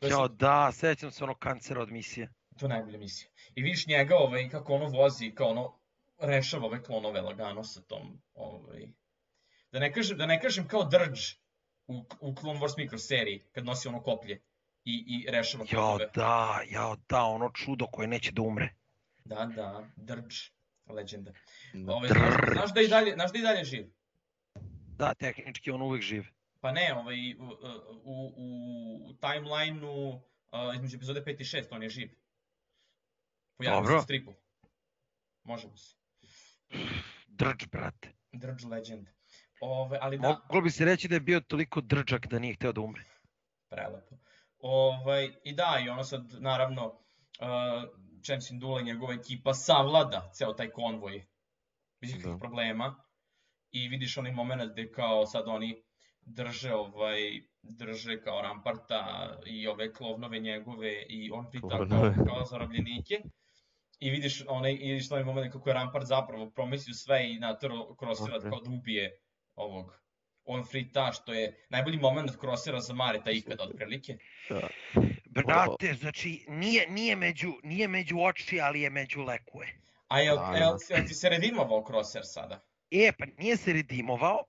To 0.00 0.06
Jao, 0.06 0.26
sad- 0.28 0.36
da, 0.36 0.72
sećam 0.72 1.10
se 1.10 1.24
onog 1.24 1.38
kancera 1.38 1.80
od 1.80 1.90
misije. 1.90 2.32
to 2.58 2.64
je 2.64 2.70
najbolja 2.70 2.98
misija. 2.98 3.28
I 3.54 3.62
vidiš 3.62 3.86
njega 3.86 4.16
ovaj, 4.16 4.48
kako 4.48 4.74
ono 4.74 4.86
vozi, 4.86 5.30
kao 5.30 5.48
ono 5.48 5.78
rešava 6.18 6.66
ove 6.66 6.82
klonove 6.82 7.20
lagano 7.20 7.64
sa 7.64 7.80
tom, 7.80 8.22
ovaj, 8.34 8.88
da 9.72 9.78
ne 9.78 9.92
kažem, 9.92 10.18
da 10.18 10.26
ne 10.26 10.40
kažem 10.40 10.68
kao 10.68 10.84
drđ 10.84 11.34
u, 11.86 12.04
u 12.20 12.34
Clone 12.34 12.60
Wars 12.60 12.74
mikro 12.76 12.98
seriji, 12.98 13.44
kad 13.52 13.64
nosi 13.64 13.88
ono 13.88 14.02
koplje 14.02 14.42
i, 14.84 15.04
i 15.08 15.30
rešava 15.30 15.64
Jao, 15.64 15.80
klonove. 15.80 16.10
da, 16.14 16.60
jao, 16.70 16.96
da, 17.08 17.22
ono 17.22 17.50
čudo 17.50 17.86
koje 17.86 18.08
neće 18.08 18.32
da 18.32 18.42
umre. 18.42 18.68
Da, 19.24 19.50
da, 19.56 19.86
drđ, 19.96 20.50
legenda. 20.86 21.32
Da. 21.74 21.92
Ovaj, 21.92 22.08
znaš, 22.08 22.34
znaš, 22.52 22.74
da 22.74 22.80
i 22.80 22.88
dalje, 22.88 23.12
znaš 23.12 23.32
da 23.32 23.38
i 23.38 23.42
dalje 23.42 23.64
živ? 23.64 23.86
Da, 24.98 25.14
tehnički 25.14 25.70
on 25.70 25.82
uvek 25.82 26.02
živ. 26.02 26.24
Pa 26.60 26.72
ne, 26.72 26.94
ovaj, 26.94 27.34
u, 27.34 27.46
u, 28.04 28.34
u 29.08 29.14
timeline-u 29.20 30.08
uh, 30.10 30.74
između 30.74 30.96
epizode 30.96 31.20
5 31.20 31.40
i 31.40 31.44
6 31.44 31.66
on 31.70 31.82
je 31.82 31.88
živ. 31.88 32.10
Pojavio 33.56 33.88
se 33.88 33.94
u 33.94 34.02
stripu. 34.02 34.34
Možemo 35.44 35.76
se. 35.76 35.96
Drđ, 37.28 37.66
brate. 37.72 38.12
Drudge 38.32 38.66
Legend. 38.66 39.06
Ove, 39.60 39.98
ali 40.00 40.18
da, 40.18 40.28
Moglo 40.28 40.60
bi 40.60 40.70
se 40.70 40.84
reći 40.84 41.08
da 41.08 41.14
je 41.14 41.20
bio 41.20 41.40
toliko 41.40 41.80
drđak 41.80 42.26
da 42.26 42.38
nije 42.38 42.54
hteo 42.54 42.72
da 42.72 42.80
umre. 42.80 43.02
prelepo. 43.68 44.16
Ovaj, 44.58 45.30
I 45.44 45.52
da, 45.54 45.82
i 45.86 45.88
ono 45.88 46.04
sad, 46.04 46.22
naravno, 46.40 46.86
uh, 46.86 46.96
Čem 48.26 48.40
Sindula 48.40 48.80
i 48.80 48.84
njegova 48.84 49.14
ekipa 49.14 49.54
savlada 49.54 50.30
ceo 50.34 50.52
taj 50.52 50.70
konvoj 50.70 51.26
bez 52.00 52.10
ikakvih 52.10 52.32
Da. 52.32 52.38
problema 52.38 53.04
i 53.70 53.88
vidiš 53.88 54.16
onaj 54.18 54.32
moment 54.32 54.72
gde 54.72 54.92
kao 54.92 55.26
sad 55.26 55.48
oni 55.48 55.82
drže 56.20 56.74
ovaj 56.74 57.20
drže 57.62 58.20
kao 58.20 58.42
ramparta 58.42 59.30
i 59.46 59.66
ove 59.66 59.92
klovnove 59.92 60.38
njegove 60.38 61.02
i 61.08 61.30
on 61.30 61.50
pita 61.50 61.68
kao, 61.88 62.14
kao 62.26 62.44
zarobljenike 62.44 63.20
i 63.98 64.10
vidiš 64.10 64.44
onaj 64.48 64.72
i 64.72 64.92
vidiš 64.92 65.10
onaj 65.10 65.24
moment 65.24 65.52
kako 65.52 65.70
je 65.70 65.74
rampart 65.74 66.06
zapravo 66.06 66.50
promislio 66.50 66.94
sve 66.94 67.30
i 67.32 67.38
natero 67.38 67.94
krosira 67.94 68.36
Ok. 68.36 68.42
kao 68.42 68.60
da 68.60 68.70
ubije 68.70 69.20
ovog 69.54 69.92
on 70.44 70.64
frita 70.64 71.12
što 71.12 71.32
je 71.32 71.66
najbolji 71.70 71.98
moment 71.98 72.30
od 72.30 72.40
krosira 72.40 72.80
za 72.80 72.94
Mareta 72.94 73.30
ikada 73.30 73.64
otprilike. 73.64 74.18
Da. 74.48 74.68
Brate, 75.42 75.94
znači 75.94 76.44
nije, 76.48 76.90
nije, 76.90 77.16
među, 77.16 77.52
nije 77.62 77.88
među 77.88 78.18
oči, 78.18 78.60
ali 78.60 78.80
je 78.80 78.90
među 78.90 79.22
lekuje. 79.22 79.80
A 80.08 80.20
jel, 80.20 80.36
Da, 80.36 80.42
jel, 80.56 80.76
da. 80.88 80.94
jel 80.96 81.06
ti 81.06 81.14
se 81.14 81.28
redimovao 81.28 81.84
Crosshair 81.86 82.24
sada? 82.24 82.64
E, 82.90 83.12
pa 83.18 83.24
nije 83.38 83.56
se 83.56 83.72
redimovao, 83.72 84.44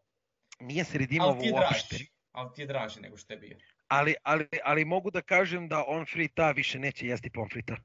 nije 0.60 0.84
se 0.84 0.98
redimovao 0.98 1.32
Ali 1.32 1.42
ti 1.42 1.48
je 1.48 1.54
uopšte. 1.54 1.88
draži. 1.90 2.06
Ali 2.32 2.50
ti 2.56 2.62
je 2.62 2.68
draži 2.68 3.02
nego 3.02 3.18
što 3.18 3.34
je 3.34 3.38
bio. 3.40 3.58
Ali, 3.88 4.16
ali, 4.24 4.48
ali 4.64 4.86
mogu 4.86 5.12
da 5.12 5.22
kažem 5.22 5.68
da 5.68 5.84
on 5.88 6.06
frita 6.06 6.52
više 6.52 6.80
neće 6.80 7.08
jesti 7.08 7.30
pomfrita. 7.30 7.76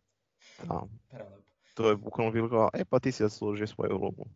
Da. 0.62 0.82
Prelepo. 1.10 1.51
To 1.74 1.88
je 1.90 1.96
bukvalno 1.96 2.32
bilo 2.32 2.48
kao, 2.48 2.70
e 2.74 2.84
pa 2.84 3.00
ti 3.00 3.12
si 3.12 3.22
zaslužio 3.22 3.66
svoju 3.66 3.96
ulogu. 3.96 4.26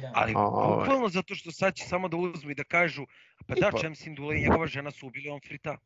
Da. 0.00 0.12
Ali 0.14 0.32
ovaj. 0.36 0.78
bukvalno 0.78 1.08
zato 1.08 1.34
što 1.34 1.52
sad 1.52 1.74
će 1.74 1.84
samo 1.84 2.08
da 2.08 2.16
uzmu 2.16 2.50
i 2.50 2.54
da 2.54 2.64
kažu 2.64 3.06
pa 3.46 3.54
da. 3.54 3.70
Čem 3.80 3.94
Sindula 3.94 4.34
i 4.34 4.40
njegova 4.40 4.66
žena 4.66 4.90
su 4.90 5.06
ubili 5.06 5.28
on 5.28 5.40
frita. 5.46 5.78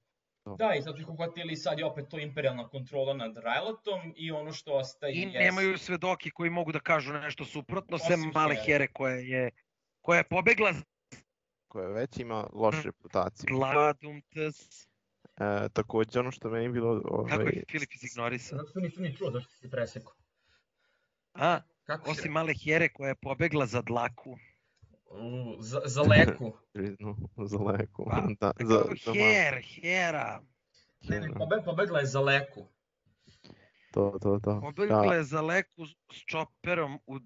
Da, 0.59 0.75
i 0.75 0.83
su 0.83 0.95
ih 1.01 1.09
uhvatili 1.09 1.57
sad 1.57 1.79
je 1.79 1.85
opet 1.85 2.09
to 2.09 2.19
imperialna 2.19 2.69
kontrola 2.69 3.15
nad 3.15 3.35
Rylotom 3.37 4.13
i 4.17 4.31
ono 4.31 4.53
što 4.53 4.73
ostaje 4.73 5.15
I 5.15 5.23
jest- 5.23 5.39
nemaju 5.39 5.79
svedoki 5.79 6.31
koji 6.31 6.51
mogu 6.51 6.73
da 6.73 6.81
kažu 6.81 7.13
nešto 7.13 7.45
suprotno, 7.45 7.99
sem 7.99 8.21
Osim 8.21 8.33
male 8.35 8.55
Here. 8.55 8.67
Here 8.67 8.87
koja 8.87 9.15
je 9.15 9.51
koja 10.01 10.19
je 10.19 10.25
pobegla 10.25 10.73
Koja 11.69 11.89
već 11.89 12.19
ima 12.19 12.47
lošu 12.53 12.83
reputaciju. 12.83 13.57
Vladum 13.57 14.21
ts. 14.21 14.89
E, 15.41 15.69
takođe, 15.73 16.21
ono 16.21 16.31
što 16.31 16.51
meni 16.51 16.69
bilo... 16.69 17.01
Kako 17.03 17.43
Ovaj, 17.43 17.47
je 17.47 17.65
Filip 17.71 17.95
izignorisao? 17.95 18.59
Zato 18.59 18.71
što 18.71 18.81
nisu 18.81 19.01
ni 19.01 19.17
čuo 19.17 19.31
zašto 19.31 19.53
si 19.53 19.71
presekao. 19.71 20.13
A, 21.39 21.61
Kako 21.85 22.05
si 22.05 22.11
osim 22.11 22.33
male 22.33 22.55
Here 22.65 22.89
koja 22.89 23.09
je 23.09 23.15
pobegla 23.15 23.67
za 23.67 23.83
dlaku. 23.83 24.39
U, 25.11 25.57
za, 25.63 25.81
za 25.85 26.03
leku. 26.03 26.53
priznu 26.75 27.17
za 27.37 27.59
leku. 27.59 28.05
Pa, 28.11 28.23
da, 28.41 28.53
za, 28.61 28.85
Za, 29.05 29.13
Her, 29.13 29.63
Hera. 29.63 30.41
Ne, 31.01 31.21
ne, 31.21 31.29
pobe, 31.35 31.63
pobegla 31.65 32.01
je 32.01 32.07
za 32.07 32.21
leku. 32.21 32.67
To, 33.91 34.19
to, 34.23 34.39
to. 34.39 34.61
Pobegla 34.61 35.15
je 35.15 35.25
za 35.25 35.41
leku 35.41 35.87
s 35.87 36.17
čoperom 36.27 36.99
u, 37.07 37.19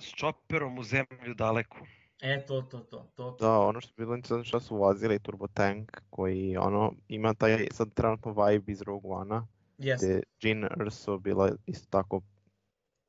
s 0.00 0.14
čoperom 0.14 0.78
u 0.78 0.82
zemlju 0.82 1.34
daleku. 1.34 1.78
E, 2.20 2.46
to, 2.46 2.62
to, 2.62 2.78
to, 2.78 3.10
to. 3.16 3.30
to. 3.30 3.46
Da, 3.46 3.58
ono 3.58 3.80
što 3.80 3.90
je 3.90 4.04
bilo 4.04 4.14
interesantno 4.14 4.44
što 4.44 4.60
su 4.60 4.76
ulazili 4.76 5.18
Turbo 5.18 5.46
Tank 5.46 6.02
koji 6.10 6.56
ono 6.56 6.92
ima 7.08 7.34
taj 7.34 7.66
sad 7.70 7.94
trenutno 7.94 8.44
vibe 8.44 8.72
iz 8.72 8.82
Rogue 8.82 9.10
One-a 9.10 9.46
Jeste. 9.78 10.06
gde 10.06 10.22
Jean 10.40 10.64
Erso 10.80 11.18
bila 11.18 11.52
isto 11.66 11.86
tako 11.90 12.20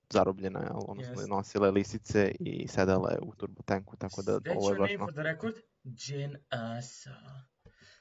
zarobljena, 0.10 0.60
jel? 0.60 0.80
Odnosno 0.88 1.14
Jest. 1.14 1.30
nosile 1.30 1.72
lisice 1.72 2.32
i 2.40 2.68
sedale 2.68 3.18
u 3.22 3.36
Turbo 3.36 3.62
Tanku, 3.62 3.98
tako 3.98 4.22
da 4.22 4.32
That's 4.32 4.58
ovo 4.58 4.70
je 4.70 4.80
baš 4.80 4.92
name 4.92 5.06
for 5.06 5.14
the 5.14 5.24
record? 5.24 5.56
Jen 5.84 6.38
Asa. 6.50 7.16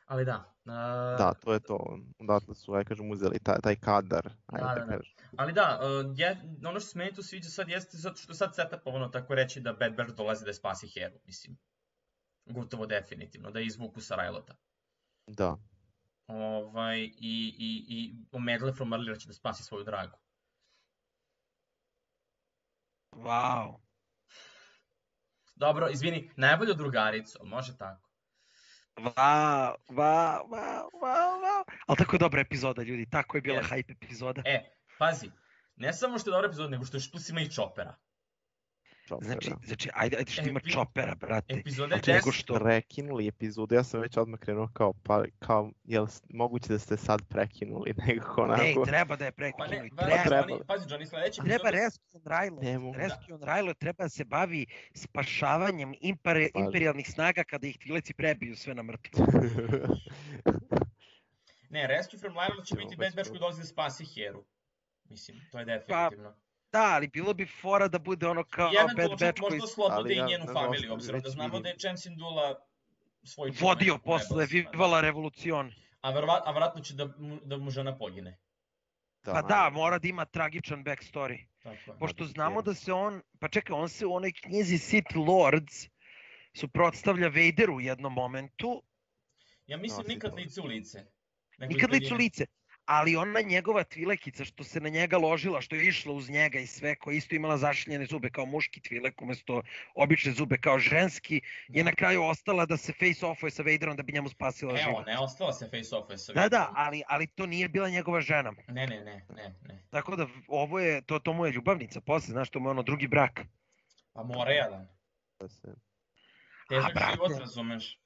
Ali 0.06 0.24
da. 0.24 0.54
a, 0.64 1.16
Da, 1.18 1.34
to 1.34 1.52
je 1.52 1.60
to. 1.60 1.98
Odatle 2.18 2.54
su, 2.54 2.74
aj 2.74 2.84
kažem, 2.84 3.10
uzeli 3.10 3.38
taj, 3.38 3.56
taj 3.62 3.76
kadar, 3.76 4.30
ajde 4.46 4.66
Da, 4.66 4.74
da, 4.74 4.80
da, 4.80 4.86
da. 4.86 4.96
kažem. 4.96 5.12
Ali 5.36 5.52
da, 5.52 5.80
uh, 5.82 6.18
je, 6.18 6.42
ono 6.66 6.80
što 6.80 6.88
se 6.88 6.98
meni 6.98 7.14
tu 7.14 7.22
sviđa 7.22 7.48
sad 7.48 7.68
jeste 7.68 7.96
zato 7.96 8.16
što 8.16 8.34
sad 8.34 8.54
setupovano 8.54 9.08
tako 9.08 9.34
reći 9.34 9.60
da 9.60 9.72
Bad 9.72 9.96
Batch 9.96 10.14
dolazi 10.14 10.44
da 10.44 10.50
je 10.50 10.54
spasi 10.54 10.88
Heru, 10.88 11.18
mislim. 11.24 11.58
Gotovo 12.46 12.86
definitivno, 12.86 13.50
da 13.50 13.58
je 13.58 13.66
izvuku 13.66 14.00
sa 14.00 14.16
Rylota. 14.16 14.54
Da. 15.26 15.56
Ovaj, 16.26 16.98
i, 17.00 17.12
i, 17.58 17.84
i 17.88 18.14
Omedle 18.32 18.72
from 18.72 18.92
Earlier 18.92 19.18
će 19.18 19.26
da 19.26 19.32
spasi 19.32 19.62
svoju 19.62 19.84
dragu. 19.84 20.18
Wow. 23.18 23.80
Dobro, 25.54 25.88
izvini, 25.88 26.30
najbolju 26.36 26.74
drugaricu, 26.74 27.38
može 27.44 27.76
tako. 27.76 28.08
Wow, 28.96 29.74
wow, 29.88 30.40
wow, 30.50 30.88
wow, 31.02 31.40
wow. 31.42 31.64
Ali 31.86 31.98
tako 31.98 32.16
je 32.16 32.18
dobra 32.18 32.40
epizoda, 32.40 32.82
ljudi. 32.82 33.06
Tako 33.10 33.36
je 33.36 33.40
bila 33.40 33.56
Jeste. 33.56 33.74
hype 33.74 33.92
epizoda. 33.92 34.42
E, 34.44 34.70
pazi, 34.98 35.30
ne 35.76 35.92
samo 35.92 36.18
što 36.18 36.30
je 36.30 36.32
dobra 36.32 36.46
epizoda, 36.46 36.68
nego 36.68 36.84
što 36.84 36.96
još 36.96 37.10
plus 37.10 37.28
ima 37.28 37.40
i 37.40 37.50
čopera. 37.50 37.96
Znači, 39.22 39.50
da. 39.50 39.56
znači, 39.66 39.90
ajde, 39.94 40.16
ajde 40.16 40.30
što 40.30 40.48
ima 40.48 40.60
vi- 40.64 40.70
čopera, 40.70 41.14
brate. 41.14 41.54
Epizoda 41.54 41.88
Znači, 41.88 42.10
nego 42.10 42.30
10, 42.30 42.34
što... 42.34 42.54
Prekinuli 42.54 43.26
epizodu, 43.26 43.74
ja 43.74 43.84
sam 43.84 44.00
već 44.00 44.16
odmah 44.16 44.40
krenuo 44.40 44.68
kao, 44.72 44.92
pa, 44.92 45.24
kao, 45.38 45.70
jel 45.84 46.06
moguće 46.28 46.68
da 46.68 46.78
ste 46.78 46.96
sad 46.96 47.22
prekinuli 47.28 47.94
nekako 48.06 48.42
onako? 48.42 48.62
Ej, 48.62 48.74
treba 48.86 49.16
da 49.16 49.24
je 49.24 49.32
pa 49.32 49.42
ne, 49.42 49.52
prekinuli. 49.52 49.90
Treba, 49.96 50.22
treba. 50.22 50.64
Pazi, 50.66 50.88
Johnny, 50.88 51.06
sledeći 51.06 51.40
treba 51.40 51.68
epizod, 51.68 51.72
Rescue 51.72 52.14
on 52.14 52.22
Rilo. 52.24 52.60
Ne 52.62 52.78
mogu. 52.78 52.98
Rescue 52.98 53.34
on 53.34 53.42
Rilo 53.42 53.74
treba 53.74 54.04
da 54.04 54.08
se 54.08 54.24
bavi 54.24 54.66
spašavanjem 54.94 55.94
impare, 56.00 56.48
imperialnih 56.54 57.10
snaga 57.10 57.44
kada 57.44 57.66
ih 57.66 57.78
tvileci 57.78 58.14
prebiju 58.14 58.56
sve 58.56 58.74
na 58.74 58.82
mrtvo. 58.82 59.26
ne, 61.74 61.86
Rescue 61.86 62.18
from 62.18 62.32
Lionel 62.32 62.64
će 62.64 62.74
biti 62.74 62.96
to. 62.96 63.24
koji 63.28 63.38
dolazi 63.38 63.60
da 63.60 63.66
spasi 63.66 64.04
Heru. 64.04 64.44
Mislim, 65.04 65.40
to 65.52 65.58
je 65.58 65.64
definitivno. 65.64 66.34
Da, 66.72 66.82
ali 66.84 67.08
bilo 67.08 67.34
bi 67.34 67.46
fora 67.46 67.88
da 67.88 67.98
bude 68.00 68.26
ono 68.26 68.44
kao 68.44 68.70
eventualno 68.74 69.08
Bad 69.08 69.20
Batch 69.20 69.40
koji 69.40 69.50
možda 69.50 69.64
oslobode 69.64 69.94
Ali 69.94 70.14
i 70.14 70.22
njenu 70.22 70.46
familiju, 70.52 70.92
obzirom 70.92 71.20
da 71.20 71.30
znamo 71.30 71.48
vidim. 71.48 71.62
da 71.62 71.68
je 71.68 71.76
Chen 71.76 71.98
Sindula 71.98 72.60
svoj 73.24 73.52
čuvaj 73.52 73.62
vodio 73.64 73.94
u 73.94 73.98
posle 73.98 74.46
Vivala 74.46 75.00
revolucion. 75.00 75.72
A, 76.00 76.10
verova, 76.10 76.42
a 76.44 76.50
vratno 76.50 76.82
će 76.82 76.94
da, 76.94 77.06
mu- 77.08 77.40
da 77.44 77.56
mu 77.56 77.70
žena 77.70 77.96
pogine. 77.96 78.38
Pa 79.22 79.42
da, 79.42 79.70
mora 79.70 79.98
da 79.98 80.08
ima 80.08 80.24
tragičan 80.24 80.84
backstory. 80.84 81.46
Tako 81.58 81.76
je. 81.86 81.98
Pošto 81.98 82.24
da, 82.24 82.28
znamo 82.28 82.62
da 82.62 82.74
se 82.74 82.92
on, 82.92 83.22
pa 83.40 83.48
čekaj, 83.48 83.74
on 83.74 83.88
se 83.88 84.06
u 84.06 84.14
onoj 84.14 84.32
knjizi 84.32 84.78
Sith 84.78 85.16
Lords 85.18 85.88
suprotstavlja 86.54 87.28
Vaderu 87.28 87.74
u 87.74 87.80
jednom 87.80 88.12
momentu, 88.12 88.82
Ja 89.66 89.76
mislim 89.76 89.98
No, 89.98 90.08
nikad 90.08 90.30
sigurno. 90.30 90.44
lice 90.44 90.60
u 90.60 90.66
lice. 90.66 90.98
nego 91.58 91.72
nikad 91.74 91.90
licu 91.90 92.02
daljine. 92.04 92.24
lice, 92.24 92.46
ali 92.88 93.16
ona 93.16 93.40
njegova 93.40 93.84
tvilekica 93.84 94.44
što 94.44 94.64
se 94.64 94.80
na 94.80 94.88
njega 94.88 95.18
ložila, 95.18 95.60
što 95.60 95.76
je 95.76 95.86
išla 95.88 96.12
uz 96.12 96.30
njega 96.30 96.58
i 96.58 96.66
sve, 96.66 96.94
koja 96.96 97.16
isto 97.16 97.34
imala 97.34 97.56
zašiljene 97.56 98.06
zube 98.06 98.30
kao 98.30 98.46
muški 98.46 98.80
tvilek 98.80 99.22
umesto 99.22 99.62
obične 99.94 100.32
zube 100.32 100.56
kao 100.58 100.78
ženski, 100.78 101.40
je 101.68 101.84
na 101.84 101.92
kraju 101.92 102.22
ostala 102.24 102.66
da 102.66 102.76
se 102.76 102.92
face 102.92 103.26
offuje 103.26 103.50
sa 103.50 103.62
Vaderom 103.62 103.96
da 103.96 104.02
bi 104.02 104.12
njemu 104.12 104.28
spasila 104.28 104.70
Evo, 104.70 104.80
život. 104.82 105.06
ne, 105.06 105.18
ostala 105.18 105.52
se 105.52 105.68
face 105.70 105.96
off 105.96 106.08
sa 106.16 106.32
Da, 106.32 106.48
da, 106.48 106.58
Vaderom. 106.58 106.74
ali, 106.76 107.02
ali 107.08 107.26
to 107.26 107.46
nije 107.46 107.68
bila 107.68 107.88
njegova 107.88 108.20
žena. 108.20 108.52
Ne, 108.68 108.86
ne, 108.86 109.00
ne, 109.04 109.24
ne, 109.36 109.54
ne. 109.68 109.82
Tako 109.90 110.16
da 110.16 110.26
ovo 110.48 110.78
je, 110.78 111.02
to, 111.02 111.18
to 111.18 111.32
mu 111.32 111.46
je 111.46 111.52
ljubavnica 111.52 112.00
posle, 112.00 112.32
znaš, 112.32 112.50
to 112.50 112.60
mu 112.60 112.68
je 112.68 112.70
ono 112.70 112.82
drugi 112.82 113.08
brak. 113.08 113.40
Pa 114.12 114.22
mora 114.22 114.50
jedan. 114.52 114.88
Da 115.40 115.48
se... 115.48 115.68
Težak 116.68 116.94
brate. 116.94 117.12
život, 117.14 117.40
razumeš. 117.40 117.98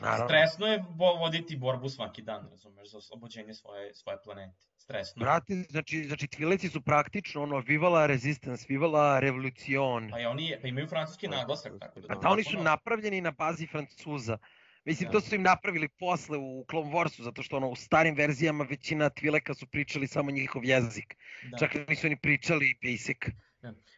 Naravno. 0.00 0.26
Stresno 0.26 0.66
je 0.66 0.84
voditi 1.20 1.56
borbu 1.56 1.88
svaki 1.88 2.22
dan, 2.22 2.48
razumeš, 2.50 2.90
za 2.90 2.98
oslobođenje 2.98 3.54
svoje, 3.54 3.94
svoje 3.94 4.18
planete. 4.24 4.66
Stresno. 4.76 5.20
Brate, 5.20 5.54
znači, 5.70 6.04
znači 6.04 6.26
tvileci 6.26 6.68
su 6.68 6.82
praktično 6.82 7.42
ono 7.42 7.58
vivala 7.58 8.06
resistance, 8.06 8.66
vivala 8.68 9.20
revolucion. 9.20 10.10
Pa, 10.10 10.30
oni, 10.30 10.56
pa 10.62 10.68
imaju 10.68 10.86
francuski 10.88 11.28
naglasak, 11.28 11.72
tako 11.80 12.00
da... 12.00 12.14
To 12.14 12.20
da, 12.20 12.28
oni 12.28 12.44
su 12.44 12.62
napravljeni 12.62 13.20
na 13.20 13.30
bazi 13.30 13.66
Francuza. 13.66 14.38
Mislim, 14.84 15.06
Da. 15.06 15.12
to 15.12 15.20
su 15.20 15.34
im 15.34 15.42
napravili 15.42 15.88
posle 15.88 16.38
u 16.38 16.64
Clone 16.70 16.90
Warsu, 16.92 17.22
zato 17.22 17.42
što 17.42 17.56
ono, 17.56 17.68
u 17.68 17.76
starim 17.76 18.14
verzijama 18.14 18.64
većina 18.64 19.10
tvileka 19.10 19.54
su 19.54 19.66
pričali 19.66 20.06
samo 20.06 20.30
njihov 20.30 20.64
jezik. 20.64 21.16
Da. 21.50 21.58
Čak 21.58 21.88
nisu 21.88 22.08
ni 22.08 22.16
pričali 22.20 22.78
basic. 22.82 23.18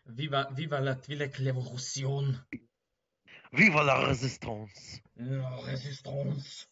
Viva, 0.05 0.47
viva 0.57 0.79
la 0.81 0.95
Tvilek 0.95 1.37
Revolution. 1.39 2.35
Viva 3.53 3.83
la 3.83 4.07
resistance! 4.07 5.03
No 5.15 5.65
resistance. 5.67 6.67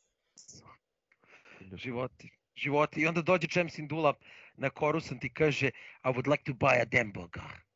Životi. 1.72 2.30
Životi. 2.56 3.00
I 3.00 3.06
onda 3.06 3.22
dođe 3.22 3.48
Čem 3.48 3.70
Sindula 3.70 4.14
na 4.56 4.70
Coruscant 4.78 5.24
i 5.24 5.28
kaže 5.28 5.66
I 6.04 6.08
would 6.08 6.30
like 6.30 6.44
to 6.44 6.52
buy 6.52 6.80
a 6.82 6.86
hamburger. 6.98 7.68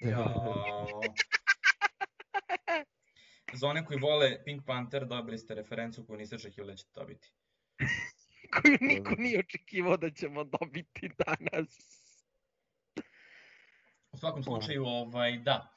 Jao. 0.00 1.00
za 3.52 3.68
one 3.68 3.84
koji 3.84 4.00
vole 4.00 4.44
Pink 4.44 4.64
Panther, 4.66 5.06
dobili 5.06 5.38
ste 5.38 5.54
referencu 5.54 6.06
koju 6.06 6.18
niste 6.18 6.36
očekivali 6.36 6.72
da 6.72 6.76
ćete 6.76 6.90
dobiti. 6.94 7.32
Koju 8.52 8.78
niko 8.80 9.14
nije 9.18 9.38
očekivao 9.38 9.96
da 9.96 10.10
ćemo 10.10 10.44
dobiti 10.44 11.10
danas. 11.26 11.96
U 14.12 14.18
svakom 14.18 14.42
slučaju, 14.42 14.84
ovaj, 14.86 15.38
da. 15.38 15.75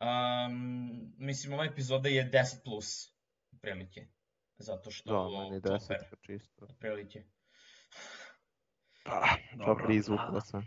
Um, 0.00 1.14
mislim, 1.18 1.52
ova 1.52 1.64
epizoda 1.64 2.08
je 2.08 2.30
10 2.30 2.64
plus, 2.64 3.14
prilike. 3.60 4.06
Zato 4.58 4.90
što... 4.90 5.12
Da, 5.30 5.42
meni 5.42 5.54
je 5.56 5.60
to 5.60 5.68
10 5.68 5.86
fair, 5.86 6.00
čisto. 6.20 6.66
Prilike. 6.78 7.24
Pa, 9.04 9.20
Dobro, 9.52 9.66
dobro. 9.66 9.86
prizvuklo 9.86 10.30
da. 10.30 10.40
sve. 10.40 10.62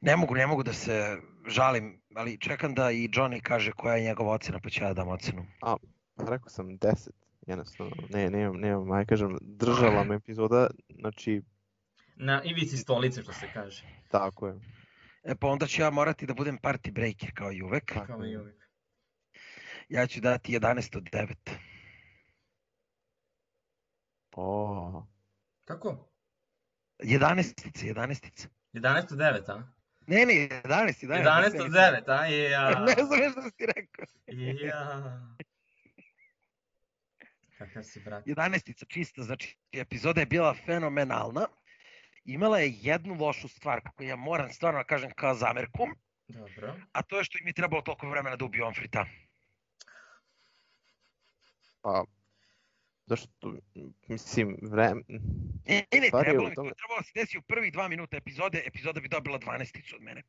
Ne 0.00 0.16
mogu, 0.16 0.34
ne 0.34 0.46
mogu 0.46 0.62
da 0.62 0.72
se 0.72 1.16
žalim, 1.46 2.02
ali 2.14 2.40
čekam 2.40 2.74
da 2.74 2.90
i 2.90 3.08
Johnny 3.08 3.40
kaže 3.42 3.72
koja 3.72 3.96
je 3.96 4.04
njegova 4.04 4.32
ocena, 4.32 4.60
pa 4.62 4.70
ću 4.70 4.82
ja 4.84 4.88
da 4.88 4.94
dam 4.94 5.08
ocenu. 5.08 5.46
Pa 5.60 5.76
rekao 6.18 6.48
sam 6.48 6.66
10, 6.66 7.08
jednostavno, 7.46 7.92
ne, 8.10 8.30
nemam, 8.30 8.56
nemam, 8.56 8.92
aj 8.92 9.06
kažem, 9.06 9.38
držala 9.40 10.04
me 10.04 10.14
epizoda, 10.14 10.66
znači, 11.00 11.42
Na 12.16 12.42
ivici 12.44 12.76
stolice, 12.76 13.22
što 13.22 13.32
se 13.32 13.46
kaže. 13.54 13.84
tako 14.08 14.46
je. 14.46 14.54
E 15.24 15.34
pa 15.34 15.46
onda 15.46 15.66
ću 15.66 15.82
ja 15.82 15.90
morati 15.90 16.26
da 16.26 16.34
budem 16.34 16.58
party 16.58 16.92
breaker 16.92 17.30
kao 17.34 17.52
i 17.52 17.62
uvek. 17.62 17.92
Tako 17.94 18.06
Kao 18.06 18.24
i 18.24 18.30
je. 18.30 18.40
uvijek. 18.40 18.62
Ja 19.88 20.06
ću 20.06 20.20
dati 20.20 20.58
11 20.58 20.96
od 20.96 21.02
9. 21.02 21.34
O, 24.36 25.06
Kako? 25.64 26.08
11 26.98 27.54
11 27.74 28.48
11 28.72 29.12
od 29.12 29.18
9, 29.18 29.50
a? 29.52 29.62
Ne, 30.06 30.26
ne, 30.26 30.32
11, 30.32 31.06
11. 31.06 31.06
11 31.06 31.64
od 31.64 31.70
9, 31.70 32.08
a? 32.08 32.26
Ja. 32.26 32.70
Ne 32.86 32.94
znam 33.04 33.30
što 33.32 33.42
si 33.42 33.66
rekao. 33.76 34.04
Ja. 34.26 35.18
Kakav 37.58 37.82
si, 37.82 38.00
brat? 38.00 38.26
11 38.26 38.84
čista, 38.88 39.22
znači 39.22 39.56
epizoda 39.72 40.20
je 40.20 40.26
bila 40.26 40.54
fenomenalna. 40.54 41.46
Imala 42.24 42.58
je 42.58 42.74
jednu 42.80 43.14
lošu 43.14 43.48
stvar 43.48 43.80
koju 43.96 44.08
ja 44.08 44.16
moram 44.16 44.50
stvarno 44.50 44.80
da 44.80 44.84
kažem 44.84 45.10
kao 45.10 45.34
zamerku, 45.34 45.86
Dobro. 46.28 46.76
a 46.92 47.02
to 47.02 47.18
je 47.18 47.24
što 47.24 47.38
im 47.38 47.46
je 47.46 47.52
trebalo 47.52 47.82
toliko 47.82 48.08
vremena 48.08 48.36
da 48.36 48.44
ubiju 48.44 48.64
Omfrita. 48.64 49.06
pa, 51.80 52.04
zašto, 53.06 53.54
mislim, 54.08 54.56
vreme, 54.62 55.02
Ne, 55.66 55.86
ne, 55.92 56.10
trebalo 56.22 56.48
mi, 56.48 56.54
to 56.54 56.62
trebalo 56.62 56.98
da 56.98 57.02
se 57.02 57.12
desi 57.14 57.38
u 57.38 57.42
prvih 57.42 57.72
dva 57.72 57.88
minuta 57.88 58.16
epizode, 58.16 58.62
epizoda 58.66 59.00
bi 59.00 59.08
dobila 59.08 59.38
12 59.38 59.94
od 59.94 60.02
mene. 60.02 60.22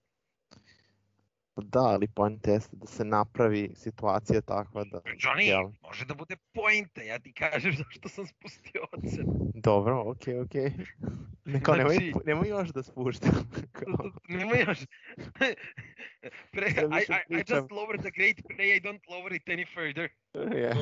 Da, 1.55 1.79
ali 1.79 2.07
point 2.07 2.47
jeste 2.47 2.75
da 2.75 2.87
se 2.87 3.05
napravi 3.05 3.71
situacija 3.75 4.41
takva 4.41 4.83
da, 4.83 4.97
Johnny, 4.99 5.41
jel, 5.41 5.71
može 5.81 6.05
da 6.05 6.13
bude 6.13 6.35
pointe, 6.53 7.05
ja 7.05 7.19
ti 7.19 7.33
kažem 7.33 7.73
zašto 7.83 8.09
sam 8.09 8.27
spustio 8.27 8.81
ocenu. 8.93 9.51
dobro, 9.53 10.03
okej, 10.05 10.39
okej. 10.39 10.71
Neko, 11.45 11.75
nemoj, 11.75 11.95
Znači- 11.95 12.13
nemoj 12.25 12.49
još 12.49 12.69
da 12.69 12.83
spuštam. 12.83 13.31
Nema 14.29 14.51
još. 14.67 14.79
pre, 16.51 16.67
I, 16.67 17.31
I, 17.31 17.35
I 17.35 17.37
just 17.37 17.69
lowered 17.69 18.01
the 18.01 18.11
grade 18.11 18.41
pre, 18.47 18.65
I 18.67 18.81
don't 18.81 19.01
lower 19.09 19.35
it 19.35 19.43
any 19.45 19.65
further. 19.73 20.09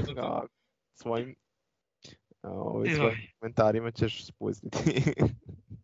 to. 0.06 0.16
kao, 0.16 0.48
svojim, 0.94 1.36
ovaj, 2.42 2.90
Joj. 2.90 2.96
svojim 2.96 3.18
komentarima 3.40 3.92
ćeš 3.92 4.26
spustiti. 4.26 4.78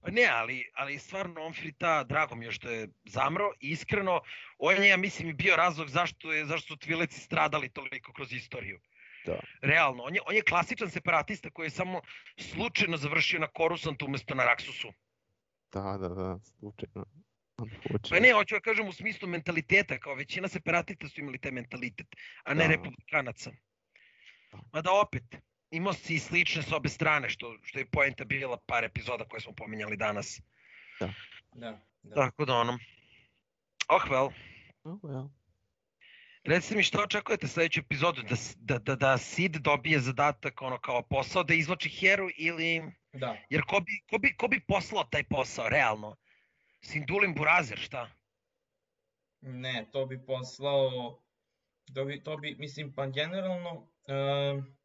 Pa 0.08 0.12
Ne, 0.12 0.26
ali, 0.26 0.72
ali 0.74 1.00
stvarno 1.00 1.42
Omfrita, 1.42 2.04
drago 2.04 2.36
mi 2.36 2.46
je 2.46 2.52
što 2.52 2.70
je 2.70 2.88
zamro. 3.06 3.52
i 3.60 3.70
Iskreno, 3.70 4.22
on 4.58 4.84
je, 4.84 4.90
ja 4.90 4.98
mislim, 4.98 5.38
bio 5.38 5.56
razlog 5.56 5.90
zašto, 5.90 6.34
je, 6.34 6.46
zašto 6.46 6.68
su 6.68 6.78
Tvileci 6.78 7.20
stradali 7.20 7.70
toliko 7.70 8.14
kroz 8.14 8.34
istoriju. 8.34 8.80
Da. 9.26 9.40
Realno, 9.62 10.04
on 10.04 10.16
je, 10.16 10.22
on 10.26 10.36
je 10.36 10.42
klasičan 10.42 10.90
separatista 10.90 11.50
koji 11.50 11.66
je 11.66 11.70
samo 11.70 12.02
slučajno 12.38 12.98
završio 12.98 13.40
na 13.40 13.48
Korusantu 13.48 14.06
umesto 14.06 14.36
na 14.36 14.46
Raksusu. 14.46 14.94
da, 15.72 15.98
da, 15.98 16.10
da, 16.10 16.40
slučajno. 16.60 17.06
Pa 18.10 18.20
ne, 18.20 18.34
hoću 18.34 18.56
da 18.56 18.62
kažem 18.62 18.88
u 18.88 18.94
smislu 18.94 19.28
mentaliteta, 19.28 20.00
kao 20.00 20.16
većina 20.16 20.48
separatista 20.48 21.10
su 21.10 21.22
imali 21.22 21.38
taj 21.38 21.52
mentalitet, 21.52 22.08
a 22.44 22.54
ne 22.54 22.64
Da. 22.64 22.70
republikanaca. 22.70 23.52
Da. 24.52 24.58
Mada 24.74 24.92
opet, 24.92 25.24
imao 25.72 25.94
si 25.94 26.16
i 26.16 26.20
slične 26.20 26.64
s 26.64 26.72
obe 26.72 26.90
strane, 26.90 27.30
što, 27.30 27.58
što 27.64 27.80
je 27.80 27.86
poenta 27.86 28.26
bila 28.26 28.58
par 28.66 28.84
epizoda 28.84 29.26
koje 29.26 29.42
smo 29.42 29.54
pominjali 29.54 29.98
danas. 29.98 30.42
Da, 31.00 31.14
da. 32.04 32.16
Tako 32.16 32.46
da 32.46 32.54
ono, 32.54 32.80
oh 33.88 34.04
well. 34.10 34.32
Oh, 34.84 35.00
well. 35.04 35.30
Recite 36.44 36.76
mi 36.76 36.84
što 36.84 37.04
očekujete 37.04 37.48
sledeću 37.48 37.80
epizodu, 37.80 38.22
da, 38.22 38.36
da, 38.56 38.80
da, 38.80 38.96
da 38.96 39.18
Sid 39.18 39.52
dobije 39.52 40.00
zadatak 40.00 40.62
ono 40.62 40.80
kao 40.80 41.02
posao 41.02 41.44
da 41.44 41.54
izvlači 41.54 41.90
Heru 41.90 42.30
ili... 42.38 42.82
Da. 43.14 43.38
Jer 43.50 43.62
ko 43.68 43.80
bi, 43.80 43.92
ko 44.10 44.18
bi, 44.18 44.36
ko 44.38 44.48
bi 44.48 44.60
poslao 44.68 45.04
taj 45.04 45.24
posao, 45.24 45.70
realno? 45.70 46.16
Sindulin 46.82 47.34
Burazer, 47.34 47.78
šta? 47.80 48.10
Ne, 49.42 49.86
to 49.92 50.06
bi 50.06 50.26
poslao, 50.26 51.20
to 51.94 52.06
bi, 52.06 52.24
to 52.24 52.38
bi 52.38 52.56
mislim, 52.60 52.94
pa 52.96 53.08
generalno, 53.08 53.88
em, 54.08 54.77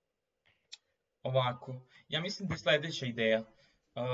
ovako, 1.23 1.81
ja 2.09 2.21
mislim 2.21 2.49
da 2.49 2.55
je 2.55 2.59
sledeća 2.59 3.07
ideja, 3.07 3.41
uh, 3.41 4.05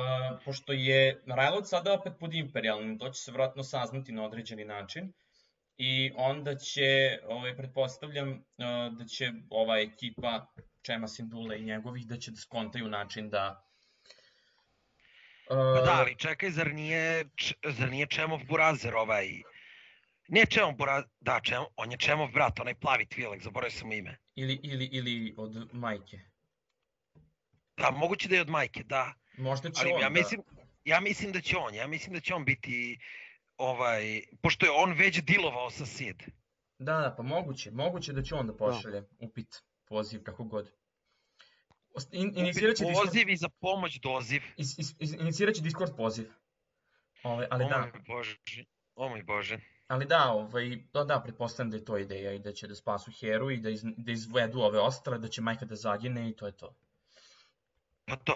pošto 0.45 0.73
je 0.73 1.23
Rajlot 1.27 1.69
sada 1.69 1.93
opet 1.93 2.13
pod 2.21 2.35
imperijalnim, 2.35 2.99
to 2.99 3.11
će 3.11 3.21
se 3.21 3.33
vratno 3.33 3.63
saznati 3.63 4.13
na 4.13 4.25
određeni 4.25 4.65
način, 4.65 5.13
i 5.77 6.13
onda 6.17 6.55
će, 6.55 7.19
ovaj, 7.29 7.57
pretpostavljam, 7.57 8.31
uh, 8.31 8.99
da 8.99 9.05
će 9.05 9.33
ova 9.51 9.79
ekipa 9.79 10.47
Čema 10.83 11.09
Sindula 11.09 11.55
i 11.55 11.63
njegovih, 11.63 12.07
da 12.07 12.17
će 12.17 12.31
da 12.31 12.37
skontaju 12.37 12.89
način 12.89 13.31
da 13.31 13.69
Pa 15.49 15.81
da, 15.85 15.93
ali 16.01 16.17
čekaj, 16.19 16.51
zar 16.51 16.73
nije, 16.75 17.25
Č- 17.37 17.55
zar 17.65 17.91
nije 17.91 18.07
Čemov 18.07 18.41
Burazer 18.49 18.95
ovaj... 18.95 19.29
Nije 20.29 20.47
Čemov 20.47 20.75
Burazer, 20.77 21.09
da, 21.21 21.41
Čem, 21.43 21.65
on 21.77 21.93
je 21.93 21.99
Čemov 21.99 22.29
brat, 22.33 22.61
onaj 22.61 22.75
plavi 22.75 23.07
tvilek, 23.07 23.43
zaboravio 23.43 23.71
sam 23.71 23.93
ime. 23.93 24.19
ili, 24.35 24.61
ili, 24.63 24.89
ili 24.93 25.35
od 25.37 25.69
majke. 25.73 26.19
Da, 27.79 27.91
moguće 27.91 28.29
da 28.29 28.35
je 28.35 28.41
od 28.41 28.49
majke, 28.49 28.83
da. 28.83 29.15
Možda 29.39 29.71
će 29.71 29.81
Ali 29.81 29.93
on 29.93 30.01
ja 30.01 30.09
da- 30.09 30.15
mislim, 30.15 30.43
ja 30.85 31.01
mislim 31.01 31.33
da 31.33 31.41
će 31.41 31.57
on, 31.57 31.75
ja 31.75 31.87
mislim 31.87 32.15
da 32.15 32.21
će 32.21 32.35
on 32.35 32.45
biti 32.45 32.99
ovaj, 33.57 34.23
pošto 34.43 34.67
je 34.67 34.73
on 34.73 34.93
već 34.93 35.21
dilovao 35.21 35.71
sa 35.71 35.87
Sid. 35.87 36.23
Da, 36.79 36.99
da, 36.99 37.15
pa 37.17 37.23
moguće, 37.23 37.71
moguće 37.71 38.13
da 38.13 38.23
će 38.23 38.35
on 38.35 38.47
da 38.47 38.57
pošalje 38.57 39.03
upit, 39.19 39.63
poziv, 39.89 40.23
kako 40.23 40.45
god. 40.45 40.71
In, 42.13 42.33
inicirat 42.37 42.77
će 42.77 42.85
Discord, 42.85 43.07
Poziv 43.07 43.29
i 43.29 43.37
za 43.37 43.49
pomoć 43.49 44.01
doziv. 44.01 44.43
is, 44.57 44.79
is, 44.79 44.95
is, 44.99 45.13
inicirat 45.13 45.55
će 45.55 45.63
Discord 45.63 45.97
poziv. 45.97 46.31
Ove, 47.23 47.49
ali 47.51 47.65
o 47.65 47.69
da, 47.69 47.79
moj 47.81 48.03
bože, 48.07 48.37
o 48.95 49.09
moj 49.09 49.23
bože. 49.23 49.59
ali 49.87 50.07
da, 50.07 50.33
ovaj, 50.33 50.77
da, 50.93 51.05
da, 51.05 51.21
pretpostavljam 51.21 51.71
da 51.71 51.77
je 51.77 51.85
to 51.85 51.99
ideja 51.99 52.33
i 52.33 52.39
da 52.39 52.53
će 52.53 52.67
da 52.67 52.75
spasu 52.75 53.11
Heru 53.21 53.51
i 53.51 53.57
da, 53.57 53.71
iz, 53.71 53.83
da 53.97 54.13
izvedu 54.13 54.61
ove 54.61 54.79
ostale, 54.79 55.19
da 55.19 55.29
će 55.29 55.41
majka 55.41 55.65
da 55.65 55.77
zagine 55.77 56.31
i 56.31 56.37
to 56.37 56.47
je 56.47 56.57
to. 56.57 56.75
Pa 58.09 58.17
to. 58.17 58.33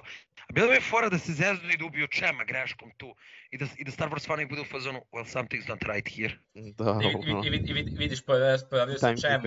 A 0.49 0.53
bilo 0.53 0.67
mi 0.69 0.75
je 0.75 0.81
fora 0.81 1.09
da 1.09 1.19
se 1.19 1.33
zeznu 1.33 1.71
i 1.71 1.77
da 1.77 1.85
ubiju 1.85 2.07
Čema 2.07 2.45
greškom 2.45 2.91
tu. 2.97 3.15
I 3.51 3.59
da, 3.59 3.67
i 3.79 3.85
da 3.85 3.91
Star 3.91 4.11
Wars 4.11 4.27
fanovi 4.27 4.47
budu 4.47 4.63
u 4.63 4.65
fazonu, 4.65 5.01
well, 5.13 5.25
something's 5.25 5.69
not 5.69 5.83
right 5.83 6.09
here. 6.17 6.35
Da, 6.55 7.01
I, 7.03 7.07
i, 7.07 7.31
i, 7.31 7.71
i 7.71 7.75
vid- 7.75 7.99
vidiš, 7.99 8.25
pojavio, 8.25 8.59
pojavio 8.71 8.99
se 8.99 9.15
Čem, 9.21 9.43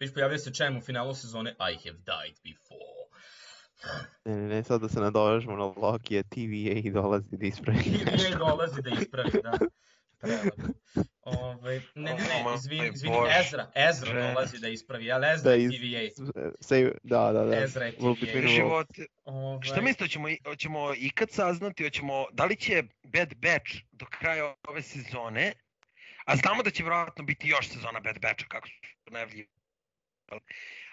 vidiš, 0.00 0.14
pojavio 0.14 0.38
se 0.38 0.54
Čem 0.54 0.76
u 0.76 0.80
finalu 0.80 1.14
sezone 1.14 1.50
I 1.50 1.74
have 1.88 1.98
died 2.06 2.36
before. 2.44 2.98
Ne, 4.24 4.36
ne, 4.36 4.48
ne, 4.48 4.64
sad 4.64 4.80
da 4.80 4.88
se 4.88 5.00
nadovežemo 5.00 5.56
na 5.56 5.64
Loki, 5.64 6.22
TVA 6.22 6.88
i 6.88 6.90
dolazi 6.90 7.36
da 7.36 7.46
ispravi 7.46 7.78
nije 8.16 8.36
dolazi 8.38 8.82
da 8.82 8.90
ispravi, 8.90 9.30
da. 9.42 9.58
Prelepo. 10.18 10.56
Ove, 11.28 11.80
ne, 11.94 12.14
ne, 12.14 12.16
ne, 12.16 12.42
moj 12.42 12.54
izvini, 12.54 12.90
izvini. 12.94 13.16
Ezra, 13.40 13.70
Ezra 13.74 14.32
dolazi 14.32 14.58
da 14.58 14.68
ispravi, 14.68 15.12
ali 15.12 15.26
Ezra 15.34 15.50
Da, 15.50 15.56
je 15.56 15.64
iz, 15.64 15.70
TVA. 15.70 16.24
say, 16.60 16.90
da, 17.02 17.32
da, 17.32 17.44
da. 17.44 17.62
Ezra 17.64 17.84
je 17.84 17.92
TVA. 17.92 18.48
Život, 18.48 18.86
Ove, 19.24 19.62
Šta 19.62 19.80
mislite, 19.80 20.04
hoćemo, 20.04 20.28
hoćemo 20.44 20.94
ikad 20.96 21.30
saznati, 21.30 21.84
hoćemo, 21.84 22.26
da 22.32 22.44
li 22.44 22.56
će 22.56 22.82
Bad 23.02 23.34
Batch 23.34 23.72
do 23.92 24.06
kraja 24.06 24.54
ove 24.68 24.82
sezone, 24.82 25.52
a 26.24 26.36
znamo 26.36 26.62
da 26.62 26.70
će 26.70 26.82
vjerojatno 26.82 27.24
biti 27.24 27.48
još 27.48 27.68
sezona 27.68 28.00
Bad 28.00 28.18
Batcha, 28.22 28.46
kako 28.48 28.68
su 28.68 28.74
najavljivali. 29.10 29.48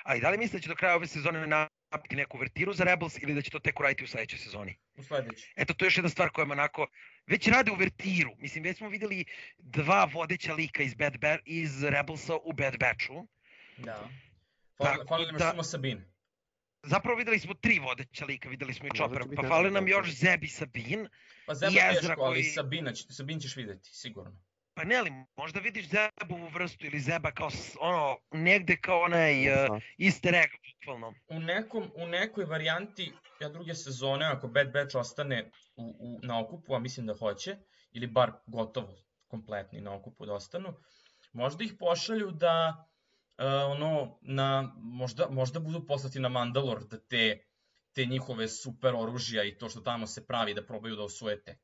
Ali 0.05 0.21
da 0.21 0.29
li 0.29 0.37
mislite 0.37 0.57
da 0.57 0.61
će 0.61 0.69
do 0.69 0.75
kraja 0.75 0.95
ove 0.95 1.07
sezone 1.07 1.47
napraviti 1.47 2.15
neku 2.15 2.37
vertiru 2.37 2.73
za 2.73 2.83
Rebels 2.83 3.17
ili 3.21 3.33
da 3.33 3.41
će 3.41 3.51
to 3.51 3.59
tek 3.59 3.79
uraditi 3.79 4.03
u 4.03 4.07
sledećoj 4.07 4.39
sezoni? 4.39 4.77
U 4.95 5.03
sledeći. 5.03 5.53
Eto, 5.55 5.73
to 5.73 5.85
je 5.85 5.87
još 5.87 5.97
jedna 5.97 6.09
stvar 6.09 6.29
koja 6.29 6.45
me 6.45 6.51
onako, 6.51 6.87
već 7.27 7.47
rade 7.47 7.71
u 7.71 7.75
vertiru. 7.75 8.31
Mislim, 8.37 8.63
već 8.63 8.77
smo 8.77 8.89
videli 8.89 9.25
dva 9.57 10.09
vodeća 10.13 10.53
lika 10.53 10.83
iz, 10.83 10.93
Bad 10.93 11.17
Ba- 11.17 11.39
iz 11.45 11.83
Rebelsa 11.83 12.35
u 12.35 12.53
Bad 12.53 12.77
Batchu. 12.79 13.27
Da. 13.77 14.09
Tako 14.77 15.07
Fali, 15.07 15.25
nam 15.25 15.35
da- 15.37 15.49
samo 15.49 15.63
Sabine. 15.63 16.01
Zapravo 16.83 17.17
videli 17.17 17.39
smo 17.39 17.53
tri 17.53 17.79
vodeća 17.79 18.25
lika, 18.25 18.49
videli 18.49 18.73
smo 18.73 18.87
i 18.87 18.91
A 18.93 18.95
Chopper, 18.95 19.23
pa 19.35 19.47
fali 19.47 19.71
nam 19.71 19.87
još 19.87 20.11
Zeb 20.11 20.43
i 20.43 20.47
Sabine. 20.47 21.09
Pa 21.45 21.53
I 21.53 21.77
Ezra 21.89 21.91
teško, 22.01 22.21
ali 22.21 22.33
koji- 22.35 22.43
Sabina, 22.43 22.91
će, 22.93 23.03
Sabin 23.09 23.39
ćeš 23.39 23.55
videti, 23.55 23.89
sigurno. 23.93 24.41
Pa 24.75 24.83
ne, 24.83 24.95
ali 24.95 25.11
možda 25.37 25.59
vidiš 25.59 25.85
Zebovu 25.89 26.49
vrstu 26.53 26.85
ili 26.85 26.99
Zeba 26.99 27.31
kao 27.31 27.49
ono, 27.79 28.17
negde 28.31 28.77
kao 28.77 28.99
onaj 29.01 29.49
uh, 29.49 29.81
easter 29.99 30.35
egg, 30.35 30.49
bukvalno. 30.67 31.13
U, 31.27 31.39
nekom, 31.39 31.91
u 31.95 32.07
nekoj 32.07 32.45
varijanti 32.45 33.13
ja 33.41 33.49
druge 33.49 33.75
sezone, 33.75 34.25
ako 34.25 34.47
Bad 34.47 34.71
Batch 34.73 34.95
ostane 34.95 35.51
u, 35.75 35.95
u, 35.99 36.19
na 36.23 36.39
okupu, 36.39 36.75
a 36.75 36.79
mislim 36.79 37.05
da 37.07 37.13
hoće, 37.13 37.57
ili 37.91 38.07
bar 38.07 38.31
gotovo 38.47 38.95
kompletni 39.27 39.81
na 39.81 39.95
okupu 39.95 40.25
da 40.25 40.33
ostanu, 40.33 40.73
možda 41.33 41.63
ih 41.63 41.73
pošalju 41.79 42.31
da 42.31 42.85
uh, 43.37 43.45
ono, 43.71 44.19
na, 44.21 44.73
možda, 44.77 45.27
možda 45.29 45.59
budu 45.59 45.85
poslati 45.87 46.19
na 46.19 46.29
Mandalor 46.29 46.83
da 46.83 46.99
te, 46.99 47.39
te 47.93 48.05
njihove 48.05 48.47
super 48.47 48.95
oružja 48.95 49.43
i 49.43 49.57
to 49.57 49.69
što 49.69 49.81
tamo 49.81 50.07
se 50.07 50.27
pravi 50.27 50.53
da 50.53 50.65
probaju 50.65 50.95
da 50.95 51.03
osvojete. 51.03 51.57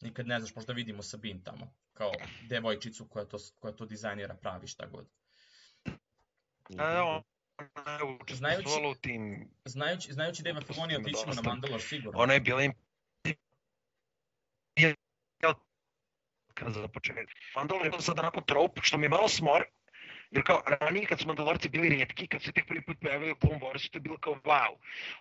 Nikad 0.00 0.26
ne 0.26 0.40
znaš, 0.40 0.54
možda 0.54 0.72
vidimo 0.72 1.02
Sabine 1.02 1.40
tamo, 1.44 1.74
kao 1.96 2.12
devojčicu 2.42 3.08
koja 3.08 3.24
to, 3.24 3.36
koja 3.58 3.72
to 3.72 3.86
dizajnira, 3.86 4.34
pravi 4.34 4.66
šta 4.66 4.86
god. 4.86 5.06
A, 6.78 7.02
on, 7.04 7.22
ona 7.76 7.90
je 8.28 8.34
Znajući- 8.34 8.86
u 8.86 8.94
tim, 8.94 9.48
Znajući, 9.64 10.12
znajući 10.12 10.42
Dave 10.42 10.60
Filoni, 10.60 10.94
Ima 10.94 11.02
otićemo 11.02 11.34
na. 11.34 11.42
Mandalor 11.42 11.80
sigurno. 11.80 12.20
ona 12.20 12.34
je 12.34 12.40
bila 12.40 12.62
im... 12.62 12.72
Za 16.66 16.88
početak. 16.88 17.26
Mandalor 17.56 17.86
je 17.86 18.00
sad 18.00 18.18
onako 18.18 18.40
trop, 18.40 18.78
što 18.82 18.98
mi 18.98 19.04
je 19.04 19.08
malo 19.08 19.28
smor, 19.28 19.64
jer 20.30 20.42
kao 20.46 20.62
ranije 20.66 21.06
kad 21.06 21.20
su 21.20 21.26
Mandalorci 21.26 21.68
bili 21.68 21.88
rijetki, 21.88 22.26
kad 22.26 22.40
su 22.40 22.46
se 22.46 22.52
tek 22.52 22.66
prvi 22.68 22.84
put 22.84 22.96
pojavili 23.00 23.32
u 23.32 23.36
Clone 23.36 23.60
Warsu, 23.60 23.90
to 23.90 23.96
je 23.96 24.00
bilo 24.00 24.18
kao 24.18 24.34
wow. 24.34 24.76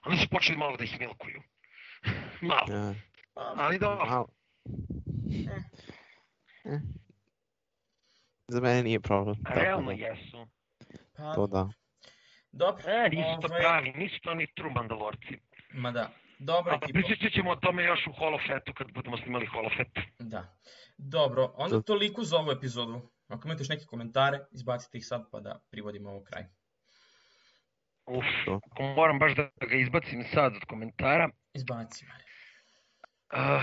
Onda 0.05 0.17
su 0.17 0.29
počeli 0.29 0.57
malo 0.57 0.77
da 0.77 0.83
ih 0.83 0.99
milkuju. 0.99 1.41
malo, 2.41 2.67
Ja, 2.69 2.93
Pa, 3.33 3.53
ali 3.57 3.79
dobro. 3.79 4.25
Eh. 5.47 5.61
Za 8.47 8.61
mene 8.61 8.83
nije 8.83 8.99
problem. 8.99 9.35
Realno 9.45 9.87
da, 9.87 9.93
jesu. 9.93 10.47
pa, 11.13 11.33
To 11.33 11.47
da. 11.47 11.69
dobro. 12.51 12.83
E, 12.87 13.09
nisu 13.09 13.41
to 13.41 13.47
ovaj, 13.47 13.59
pravi, 13.61 13.91
nisu 13.91 14.19
to 14.21 14.33
ni 14.33 14.47
true 14.47 14.71
Mandalorci. 14.71 15.37
Ma 15.73 15.91
da, 15.91 16.09
dobro 16.39 16.73
A 16.73 16.75
ekipa. 16.75 16.99
pričat 16.99 17.33
ćemo 17.33 17.51
o 17.51 17.55
tome 17.55 17.83
još 17.83 18.07
u 18.07 18.13
Holofetu 18.13 18.73
kad 18.73 18.91
budemo 18.91 19.17
snimali 19.17 19.45
Holofet. 19.45 19.87
Da. 20.19 20.57
Dobro, 20.97 21.53
onda 21.55 21.75
To- 21.75 21.81
toliko 21.83 22.23
za 22.23 22.37
ovu 22.37 22.51
epizodu. 22.51 23.01
Ako 23.27 23.47
imate 23.47 23.61
još 23.61 23.69
neke 23.69 23.85
komentare, 23.85 24.39
izbacite 24.51 24.97
ih 24.97 25.05
sad 25.05 25.31
pa 25.31 25.39
da 25.39 25.59
privodimo 25.71 26.09
ovo 26.09 26.23
kraj. 26.23 26.43
Uf, 28.05 28.25
ako 28.47 28.83
moram 28.83 29.19
baš 29.19 29.35
da 29.35 29.49
ga 29.61 29.75
izbacim 29.75 30.23
sad 30.23 30.55
od 30.55 30.65
komentara. 30.65 31.29
Izbaci, 31.53 32.05
Mare. 32.05 32.23
Uh, 33.33 33.61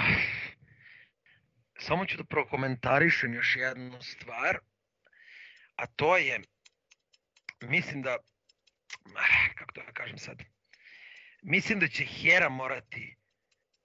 samo 1.82 2.06
ću 2.06 2.16
da 2.16 2.24
prokomentarišem 2.24 3.34
još 3.34 3.56
jednu 3.56 4.02
stvar, 4.02 4.58
a 5.76 5.86
to 5.86 6.16
je, 6.16 6.40
mislim 7.60 8.02
da, 8.02 8.16
kako 9.58 9.72
da 9.74 9.92
kažem 9.92 10.18
sad, 10.18 10.42
mislim 11.42 11.80
da 11.80 11.88
će 11.88 12.04
Hera 12.04 12.48
morati 12.48 13.16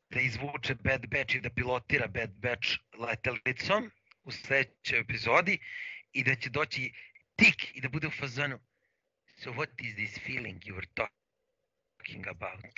da 0.09 0.19
izvuče 0.19 0.75
Bad 0.75 1.07
Batch 1.07 1.35
i 1.35 1.41
da 1.41 1.49
pilotira 1.49 2.07
Bad 2.07 2.31
Batch 2.31 2.67
letelicom 2.99 3.91
u 4.23 4.31
sledećoj 4.31 4.99
epizodi 4.99 5.59
i 6.11 6.23
da 6.23 6.35
će 6.35 6.49
doći 6.49 6.93
tik 7.35 7.75
i 7.75 7.81
da 7.81 7.89
bude 7.89 8.07
u 8.07 8.11
fazonu 8.11 8.59
So 9.39 9.51
what 9.51 9.69
is 9.77 9.93
this 9.93 10.17
feeling 10.17 10.59
you 10.65 10.73
were 10.73 10.89
talking 10.95 12.25
about? 12.27 12.73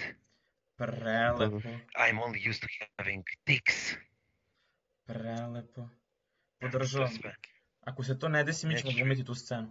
Prelepo, 0.78 1.62
I'm 1.96 2.20
only 2.20 2.40
used 2.40 2.62
to 2.62 2.68
having 2.98 3.24
tics. 3.46 3.96
Prelepo. 5.10 5.90
Podržavam. 6.60 7.10
Ako 7.82 8.04
se 8.04 8.20
to 8.20 8.30
ne 8.30 8.44
desi, 8.44 8.68
mi 8.68 8.78
ćemo 8.78 8.92
glumiti 8.94 9.24
tu 9.24 9.36
scenu. 9.36 9.68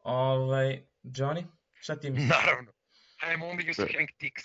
Ovaj, 0.00 0.82
Johnny, 1.04 1.44
šta 1.74 1.96
ti 1.96 2.10
misliš? 2.10 2.28
Naravno. 2.30 2.72
I'm 3.20 3.40
only 3.40 3.60
used 3.60 3.76
to 3.76 3.82
Sve. 3.82 3.92
having 3.92 4.08
tics. 4.18 4.42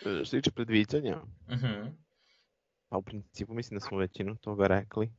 E, 0.00 0.14
Što 0.14 0.24
se 0.24 0.36
tiče 0.36 0.50
predviđanja, 0.50 1.16
Mhm. 1.50 1.88
pa 2.88 2.96
u 2.96 3.02
principu 3.02 3.54
mislim 3.54 3.78
da 3.78 3.86
smo 3.86 3.98
većinu 3.98 4.36
toga 4.36 4.66
rekli. 4.66 5.10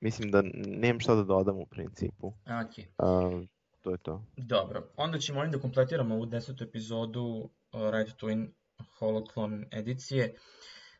Mislim 0.00 0.30
da 0.30 0.42
nemam 0.54 1.00
šta 1.00 1.14
da 1.14 1.22
dodam 1.22 1.56
u 1.56 1.66
principu. 1.66 2.26
Ok, 2.26 2.74
Uh, 2.78 3.46
to 3.80 3.90
je 3.90 3.98
to. 3.98 4.24
dobro. 4.36 4.92
Onda 4.96 5.18
ćemo 5.18 5.40
ovim 5.40 5.52
da 5.52 5.58
kompletiramo 5.58 6.14
ovu 6.14 6.26
desetu 6.26 6.64
epizodu 6.64 7.22
uh, 7.22 7.50
Right 7.90 8.16
to 8.16 8.26
Win 8.26 8.50
Holoclon 8.98 9.64
edicije. 9.72 10.34
Uh, 10.34 10.40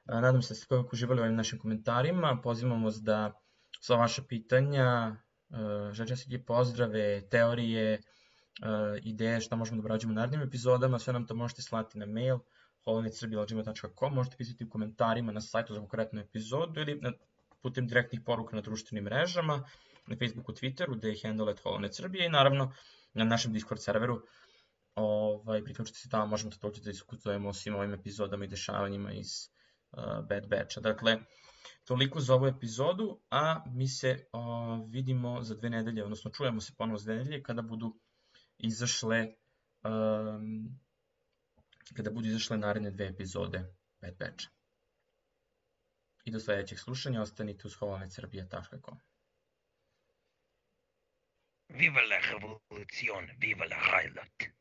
Nadam 0.05 0.43
se 0.43 0.55
da 0.55 0.59
ste 0.59 0.67
kako 0.67 0.89
uživali 0.93 1.21
u 1.21 1.25
ovim 1.25 1.37
našim 1.37 1.59
komentarima. 1.59 2.41
Pozivamo 2.43 2.85
vas 2.85 2.97
da 3.03 3.33
sva 3.81 3.97
vaša 3.97 4.23
pitanja, 4.29 5.17
uh, 5.49 5.93
želječastike 5.93 6.45
pozdrave, 6.45 7.29
teorije, 7.29 7.99
uh, 7.99 8.99
ideje 9.03 9.41
šta 9.41 9.57
možemo 9.57 9.83
da 9.83 9.87
obrađujemo 9.87 10.13
u 10.13 10.15
narednim 10.15 10.43
epizodama, 10.43 10.99
sve 10.99 11.13
nam 11.13 11.27
to 11.27 11.35
možete 11.35 11.63
slati 11.63 11.99
na 11.99 12.07
mail 12.07 12.39
holonetsrbila.gmail.com, 12.85 14.15
možete 14.15 14.37
pisati 14.37 14.65
u 14.65 14.71
komentarima 14.71 15.33
na 15.33 15.41
sajtu 15.41 15.75
za 15.75 15.81
konkretnu 15.81 16.21
epizodu 16.21 16.81
ili 16.81 17.01
putem 17.63 17.87
direktnih 17.87 18.21
poruka 18.27 18.57
na 18.57 18.63
društvenim 18.63 19.05
mrežama, 19.05 19.65
na 20.07 20.17
Facebooku, 20.17 20.53
Twitteru, 20.53 20.97
gde 20.97 21.09
je 21.09 21.21
handle 21.25 21.53
at 21.53 21.61
Holonet 21.61 21.95
Srbije 21.95 22.27
i 22.27 22.29
naravno 22.29 22.73
na 23.15 23.25
našem 23.25 23.53
Discord 23.53 23.83
serveru. 23.83 24.23
Ovaj, 24.95 25.65
priključite 25.65 25.99
se 25.99 26.09
tamo, 26.09 26.27
možemo 26.27 26.51
takođe 26.51 26.81
da 26.81 26.91
diskutujemo 26.91 27.49
o 27.49 27.53
svim 27.53 27.75
ovim 27.75 27.95
epizodama 27.95 28.45
i 28.45 28.49
dešavanjima 28.49 29.13
iz 29.13 29.29
Bad 30.29 30.49
Batcha. 30.49 30.81
Dakle, 30.81 31.19
toliko 31.85 32.21
za 32.21 32.35
ovu 32.35 32.47
epizodu, 32.47 33.21
a 33.31 33.65
mi 33.67 33.89
se 33.89 34.27
uh, 34.33 34.91
vidimo 34.91 35.43
za 35.43 35.55
dve 35.55 35.71
nedelje, 35.71 36.05
odnosno 36.05 36.31
čujemo 36.31 36.61
se 36.61 36.73
ponovo 36.79 36.99
za 36.99 37.05
dve 37.05 37.15
nedelje 37.15 37.43
kada 37.43 37.63
budu 37.63 38.01
izašle 38.59 39.35
um, 39.85 40.81
kada 41.97 42.11
budu 42.11 42.29
izašle 42.29 42.59
naredne 42.59 42.91
dve 42.91 43.07
epizode 43.07 43.65
Bad 44.01 44.17
Batcha. 44.19 44.49
I 46.25 46.31
do 46.31 46.41
sledećeg 46.41 46.79
slušanja 46.79 47.23
ostanite 47.23 47.67
uz 47.67 47.75
holonetsrbija.com. 47.75 48.99
Viva 51.69 52.01
la 52.03 52.19
revolucion, 52.33 53.31
viva 53.39 53.65
la 53.65 53.77
highlight. 53.77 54.60